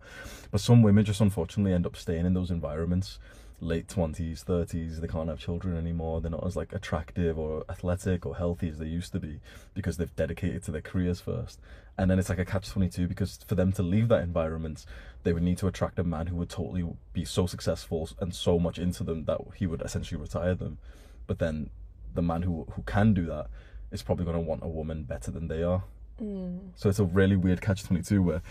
But 0.50 0.60
some 0.62 0.82
women 0.82 1.04
just 1.04 1.20
unfortunately 1.20 1.74
end 1.74 1.86
up 1.86 1.96
staying 1.96 2.26
in 2.26 2.34
those 2.34 2.50
environments 2.50 3.18
late 3.60 3.86
20s 3.86 4.44
30s 4.44 5.00
they 5.00 5.06
can't 5.06 5.28
have 5.28 5.38
children 5.38 5.76
anymore 5.76 6.20
they're 6.20 6.32
not 6.32 6.44
as 6.44 6.56
like 6.56 6.72
attractive 6.72 7.38
or 7.38 7.62
athletic 7.70 8.26
or 8.26 8.34
healthy 8.34 8.68
as 8.68 8.78
they 8.78 8.86
used 8.86 9.12
to 9.12 9.20
be 9.20 9.38
because 9.72 9.98
they've 9.98 10.16
dedicated 10.16 10.64
to 10.64 10.72
their 10.72 10.80
careers 10.80 11.20
first 11.20 11.60
and 11.98 12.10
then 12.10 12.18
it's 12.18 12.28
like 12.28 12.38
a 12.38 12.44
catch 12.44 12.68
22 12.70 13.06
because 13.06 13.38
for 13.46 13.54
them 13.54 13.72
to 13.72 13.82
leave 13.82 14.08
that 14.08 14.22
environment 14.22 14.86
they 15.24 15.32
would 15.32 15.42
need 15.42 15.58
to 15.58 15.66
attract 15.66 15.98
a 15.98 16.04
man 16.04 16.26
who 16.26 16.36
would 16.36 16.48
totally 16.48 16.84
be 17.12 17.24
so 17.24 17.46
successful 17.46 18.08
and 18.20 18.34
so 18.34 18.58
much 18.58 18.78
into 18.78 19.04
them 19.04 19.24
that 19.24 19.38
he 19.56 19.66
would 19.66 19.82
essentially 19.82 20.20
retire 20.20 20.54
them 20.54 20.78
but 21.26 21.38
then 21.38 21.70
the 22.14 22.22
man 22.22 22.42
who 22.42 22.66
who 22.72 22.82
can 22.82 23.12
do 23.14 23.26
that 23.26 23.46
is 23.90 24.02
probably 24.02 24.24
going 24.24 24.36
to 24.36 24.40
want 24.40 24.62
a 24.64 24.68
woman 24.68 25.04
better 25.04 25.30
than 25.30 25.48
they 25.48 25.62
are 25.62 25.84
Mm. 26.20 26.58
so 26.76 26.88
it's 26.90 26.98
a 26.98 27.04
really 27.04 27.36
weird 27.36 27.60
catch 27.62 27.84
22 27.84 28.22
where 28.22 28.42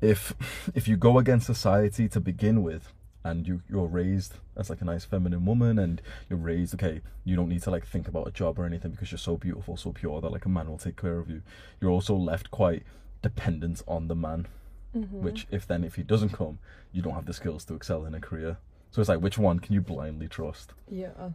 if 0.00 0.32
if 0.74 0.86
you 0.86 0.96
go 0.96 1.18
against 1.18 1.44
society 1.44 2.08
to 2.08 2.20
begin 2.20 2.62
with 2.62 2.92
and 3.24 3.46
you 3.48 3.62
you're 3.70 3.86
raised 3.86 4.34
as 4.56 4.68
like 4.70 4.80
a 4.82 4.84
nice 4.84 5.04
feminine 5.04 5.44
woman 5.46 5.78
and 5.78 6.02
you're 6.28 6.38
raised 6.38 6.74
okay 6.74 7.00
you 7.24 7.34
don't 7.34 7.48
need 7.48 7.62
to 7.62 7.70
like 7.70 7.86
think 7.86 8.06
about 8.06 8.28
a 8.28 8.30
job 8.30 8.58
or 8.58 8.64
anything 8.66 8.90
because 8.90 9.10
you're 9.10 9.18
so 9.18 9.36
beautiful 9.36 9.76
so 9.76 9.92
pure 9.92 10.20
that 10.20 10.30
like 10.30 10.44
a 10.44 10.48
man 10.48 10.68
will 10.68 10.78
take 10.78 11.00
care 11.00 11.18
of 11.18 11.28
you 11.30 11.40
you're 11.80 11.90
also 11.90 12.14
left 12.14 12.50
quite 12.50 12.82
dependent 13.22 13.82
on 13.88 14.08
the 14.08 14.14
man 14.14 14.46
Mhm. 14.94 15.22
which 15.22 15.46
if 15.50 15.66
then 15.66 15.82
if 15.82 15.96
he 15.96 16.02
doesn't 16.04 16.28
come 16.34 16.58
you 16.92 17.02
don't 17.02 17.14
have 17.14 17.26
the 17.26 17.32
skills 17.32 17.64
to 17.64 17.74
excel 17.74 18.04
in 18.04 18.14
a 18.14 18.20
career 18.20 18.58
so 18.92 19.00
it's 19.00 19.08
like 19.08 19.20
which 19.20 19.38
one 19.38 19.58
can 19.58 19.72
you 19.74 19.80
blindly 19.80 20.28
trust 20.28 20.72
Yeah. 20.88 21.30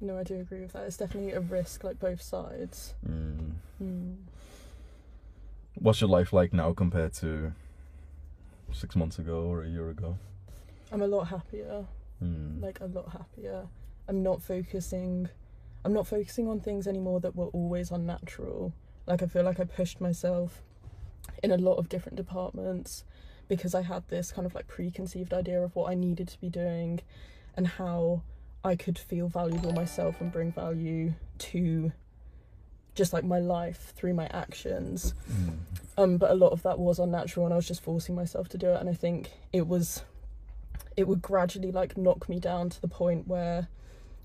No, 0.00 0.16
I 0.16 0.22
do 0.22 0.36
agree 0.38 0.60
with 0.60 0.74
that. 0.74 0.84
It's 0.84 0.96
definitely 0.96 1.32
a 1.32 1.40
risk, 1.40 1.82
like 1.82 1.98
both 1.98 2.22
sides. 2.22 2.94
mm. 3.04 3.54
Mm. 3.82 4.16
what's 5.74 6.00
your 6.00 6.10
life 6.10 6.32
like 6.32 6.52
now 6.52 6.72
compared 6.72 7.12
to 7.14 7.52
six 8.72 8.94
months 8.94 9.18
ago 9.18 9.42
or 9.44 9.62
a 9.62 9.68
year 9.68 9.88
ago 9.90 10.18
I'm 10.92 11.02
a 11.02 11.06
lot 11.06 11.24
happier. 11.24 11.84
mm. 12.22 12.62
like 12.62 12.80
a 12.80 12.86
lot 12.86 13.12
happier. 13.12 13.66
I'm 14.08 14.22
not 14.22 14.42
focusing 14.42 15.28
I'm 15.84 15.92
not 15.92 16.06
focusing 16.06 16.48
on 16.48 16.60
things 16.60 16.86
anymore 16.86 17.20
that 17.20 17.36
were 17.36 17.46
always 17.46 17.90
unnatural. 17.90 18.72
Like 19.06 19.22
I 19.22 19.26
feel 19.26 19.44
like 19.44 19.60
I 19.60 19.64
pushed 19.64 20.00
myself 20.00 20.62
in 21.42 21.50
a 21.50 21.56
lot 21.56 21.74
of 21.74 21.88
different 21.88 22.16
departments 22.16 23.04
because 23.48 23.74
I 23.74 23.82
had 23.82 24.06
this 24.08 24.32
kind 24.32 24.46
of 24.46 24.54
like 24.54 24.66
preconceived 24.66 25.32
idea 25.32 25.62
of 25.62 25.74
what 25.74 25.90
I 25.90 25.94
needed 25.94 26.28
to 26.28 26.40
be 26.40 26.50
doing 26.50 27.00
and 27.56 27.66
how 27.66 28.22
I 28.64 28.76
could 28.76 28.98
feel 28.98 29.28
valuable 29.28 29.72
myself 29.72 30.20
and 30.20 30.32
bring 30.32 30.52
value 30.52 31.14
to 31.38 31.92
just 32.94 33.12
like 33.12 33.24
my 33.24 33.38
life 33.38 33.92
through 33.96 34.14
my 34.14 34.26
actions. 34.26 35.14
Mm. 35.30 35.58
Um, 35.96 36.16
but 36.18 36.30
a 36.30 36.34
lot 36.34 36.52
of 36.52 36.62
that 36.64 36.78
was 36.78 36.98
unnatural, 36.98 37.46
and 37.46 37.52
I 37.52 37.56
was 37.56 37.66
just 37.66 37.82
forcing 37.82 38.14
myself 38.14 38.48
to 38.50 38.58
do 38.58 38.70
it. 38.70 38.80
And 38.80 38.90
I 38.90 38.92
think 38.92 39.30
it 39.52 39.66
was, 39.66 40.02
it 40.96 41.06
would 41.08 41.22
gradually 41.22 41.70
like 41.72 41.96
knock 41.96 42.28
me 42.28 42.38
down 42.40 42.70
to 42.70 42.80
the 42.80 42.88
point 42.88 43.26
where 43.28 43.68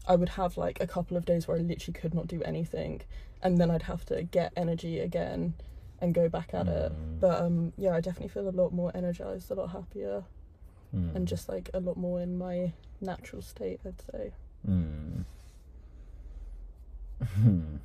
I 0.08 0.16
would 0.16 0.30
have 0.30 0.58
like 0.58 0.80
a 0.82 0.88
couple 0.88 1.16
of 1.18 1.26
days 1.26 1.48
where 1.48 1.58
I 1.58 1.62
literally 1.62 1.98
could 2.00 2.14
not 2.14 2.28
do 2.28 2.42
anything, 2.44 3.02
and 3.42 3.58
then 3.58 3.72
I'd 3.72 3.84
have 3.84 4.06
to 4.08 4.24
get 4.24 4.52
energy 4.56 5.00
again 5.00 5.54
and 6.00 6.14
go 6.14 6.28
back 6.30 6.54
at 6.54 6.68
it. 6.68 6.92
Mm. 6.92 7.20
But 7.22 7.42
um, 7.42 7.74
yeah, 7.78 7.92
I 7.96 8.02
definitely 8.02 8.28
feel 8.30 8.50
a 8.50 8.52
lot 8.52 8.74
more 8.74 8.92
energized, 8.96 9.50
a 9.52 9.56
lot 9.56 9.70
happier, 9.72 10.24
Mm. 10.96 11.16
and 11.16 11.28
just 11.28 11.50
like 11.50 11.72
a 11.74 11.80
lot 11.80 11.98
more 11.98 12.22
in 12.22 12.38
my 12.38 12.72
natural 13.02 13.42
state. 13.42 13.80
I'd 13.86 14.00
say. 14.12 14.32
Mm. 14.70 15.24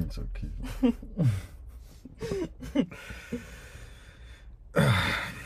It's 0.00 0.16
so 0.16 0.26
cute. 0.34 0.52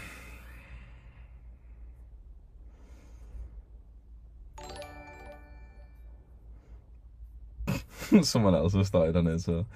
Someone 8.22 8.54
else 8.54 8.74
has 8.74 8.86
started 8.86 9.16
on 9.16 9.26
it, 9.26 9.40
so 9.40 9.66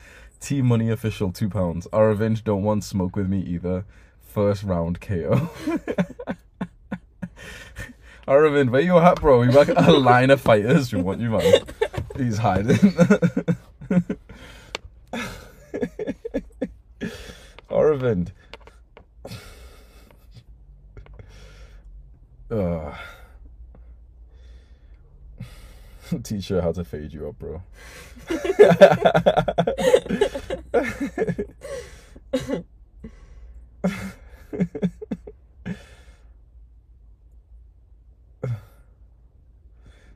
Team 0.41 0.67
Money 0.67 0.91
official 0.91 1.33
two 1.33 1.49
pounds. 1.49 1.87
Our 1.93 2.15
Aravind 2.15 2.45
don't 2.45 2.63
want 2.63 2.85
smoke 2.85 3.17
with 3.17 3.29
me 3.29 3.41
either. 3.43 3.85
First 4.21 4.63
round 4.63 5.01
KO. 5.01 5.51
Aravind, 8.27 8.71
where 8.71 8.81
you 8.81 8.99
at, 8.99 9.21
bro? 9.21 9.43
You 9.43 9.51
like 9.51 9.69
a 9.69 9.93
line 9.93 10.31
of 10.31 10.41
fighters 10.41 10.91
who 10.91 11.01
want 11.01 11.21
you, 11.21 11.31
man. 11.31 11.63
He's 12.17 12.39
hiding. 12.39 12.77
Aravind. 17.71 18.33
Ugh. 22.51 22.95
Teach 26.23 26.49
her 26.49 26.61
how 26.61 26.73
to 26.73 26.85
fade 26.85 27.13
you 27.13 27.29
up, 27.29 27.39
bro. 27.39 27.63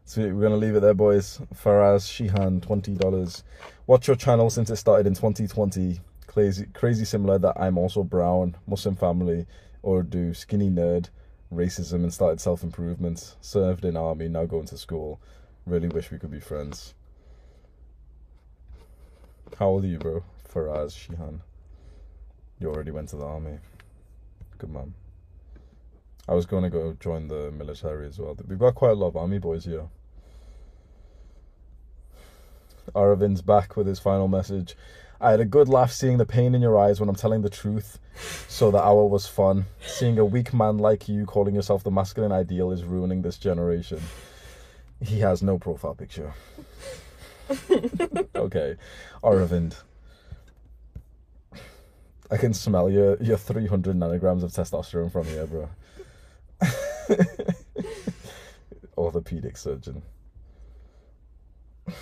Sweet, 0.04 0.32
we're 0.32 0.42
gonna 0.42 0.56
leave 0.56 0.76
it 0.76 0.80
there, 0.80 0.94
boys. 0.94 1.40
Faraz 1.54 2.04
Shihan, 2.06 2.62
twenty 2.62 2.94
dollars. 2.94 3.42
Watch 3.86 4.06
your 4.06 4.16
channel 4.16 4.48
since 4.48 4.70
it 4.70 4.76
started 4.76 5.06
in 5.06 5.14
2020. 5.14 6.00
Crazy, 6.28 6.66
crazy 6.72 7.04
similar 7.04 7.38
that 7.38 7.60
I'm 7.60 7.76
also 7.78 8.02
brown, 8.04 8.56
Muslim 8.66 8.94
family, 8.96 9.46
or 9.82 10.02
do 10.02 10.32
skinny 10.32 10.70
nerd, 10.70 11.08
racism, 11.52 12.04
and 12.04 12.12
started 12.12 12.40
self 12.40 12.62
improvement. 12.62 13.36
Served 13.40 13.84
in 13.84 13.96
army, 13.96 14.28
now 14.28 14.44
going 14.44 14.66
to 14.66 14.78
school. 14.78 15.20
Really 15.66 15.88
wish 15.88 16.10
we 16.10 16.18
could 16.18 16.30
be 16.30 16.40
friends. 16.40 16.94
How 19.58 19.68
old 19.68 19.84
are 19.84 19.88
you, 19.88 19.98
bro? 19.98 20.24
Faraz 20.52 20.94
Shihan. 20.96 21.40
You 22.58 22.68
already 22.68 22.90
went 22.90 23.08
to 23.10 23.16
the 23.16 23.24
army. 23.24 23.58
Good 24.58 24.70
man. 24.70 24.94
I 26.28 26.34
was 26.34 26.46
going 26.46 26.64
to 26.64 26.70
go 26.70 26.96
join 26.98 27.28
the 27.28 27.50
military 27.52 28.06
as 28.06 28.18
well. 28.18 28.36
We've 28.48 28.58
got 28.58 28.74
quite 28.74 28.92
a 28.92 28.94
lot 28.94 29.08
of 29.08 29.16
army 29.16 29.38
boys 29.38 29.64
here. 29.64 29.88
Aravin's 32.94 33.42
back 33.42 33.76
with 33.76 33.86
his 33.86 33.98
final 33.98 34.28
message. 34.28 34.76
I 35.20 35.30
had 35.30 35.40
a 35.40 35.44
good 35.44 35.68
laugh 35.68 35.92
seeing 35.92 36.18
the 36.18 36.26
pain 36.26 36.54
in 36.54 36.62
your 36.62 36.78
eyes 36.78 37.00
when 37.00 37.08
I'm 37.08 37.14
telling 37.14 37.42
the 37.42 37.50
truth, 37.50 37.98
so 38.48 38.70
the 38.70 38.82
hour 38.82 39.06
was 39.06 39.26
fun. 39.26 39.66
Seeing 39.86 40.18
a 40.18 40.24
weak 40.24 40.52
man 40.52 40.78
like 40.78 41.08
you 41.08 41.24
calling 41.24 41.54
yourself 41.54 41.82
the 41.82 41.90
masculine 41.90 42.32
ideal 42.32 42.70
is 42.72 42.84
ruining 42.84 43.22
this 43.22 43.38
generation. 43.38 44.00
He 45.00 45.20
has 45.20 45.42
no 45.42 45.58
profile 45.58 45.94
picture. 45.94 46.34
Okay, 48.36 48.76
Aravind. 49.22 49.74
I 52.30 52.36
can 52.36 52.54
smell 52.54 52.90
your, 52.90 53.16
your 53.22 53.36
300 53.36 53.96
nanograms 53.96 54.42
of 54.42 54.50
testosterone 54.52 55.12
from 55.12 55.26
here, 55.26 55.46
bro. 55.46 55.68
Orthopedic 58.96 59.56
surgeon. 59.56 60.02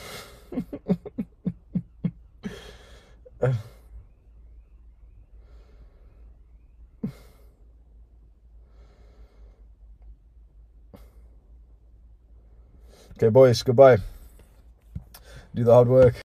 okay, 13.17 13.29
boys, 13.31 13.63
goodbye. 13.63 13.99
Do 15.55 15.65
the 15.65 15.73
hard 15.75 15.89
work. 15.89 16.15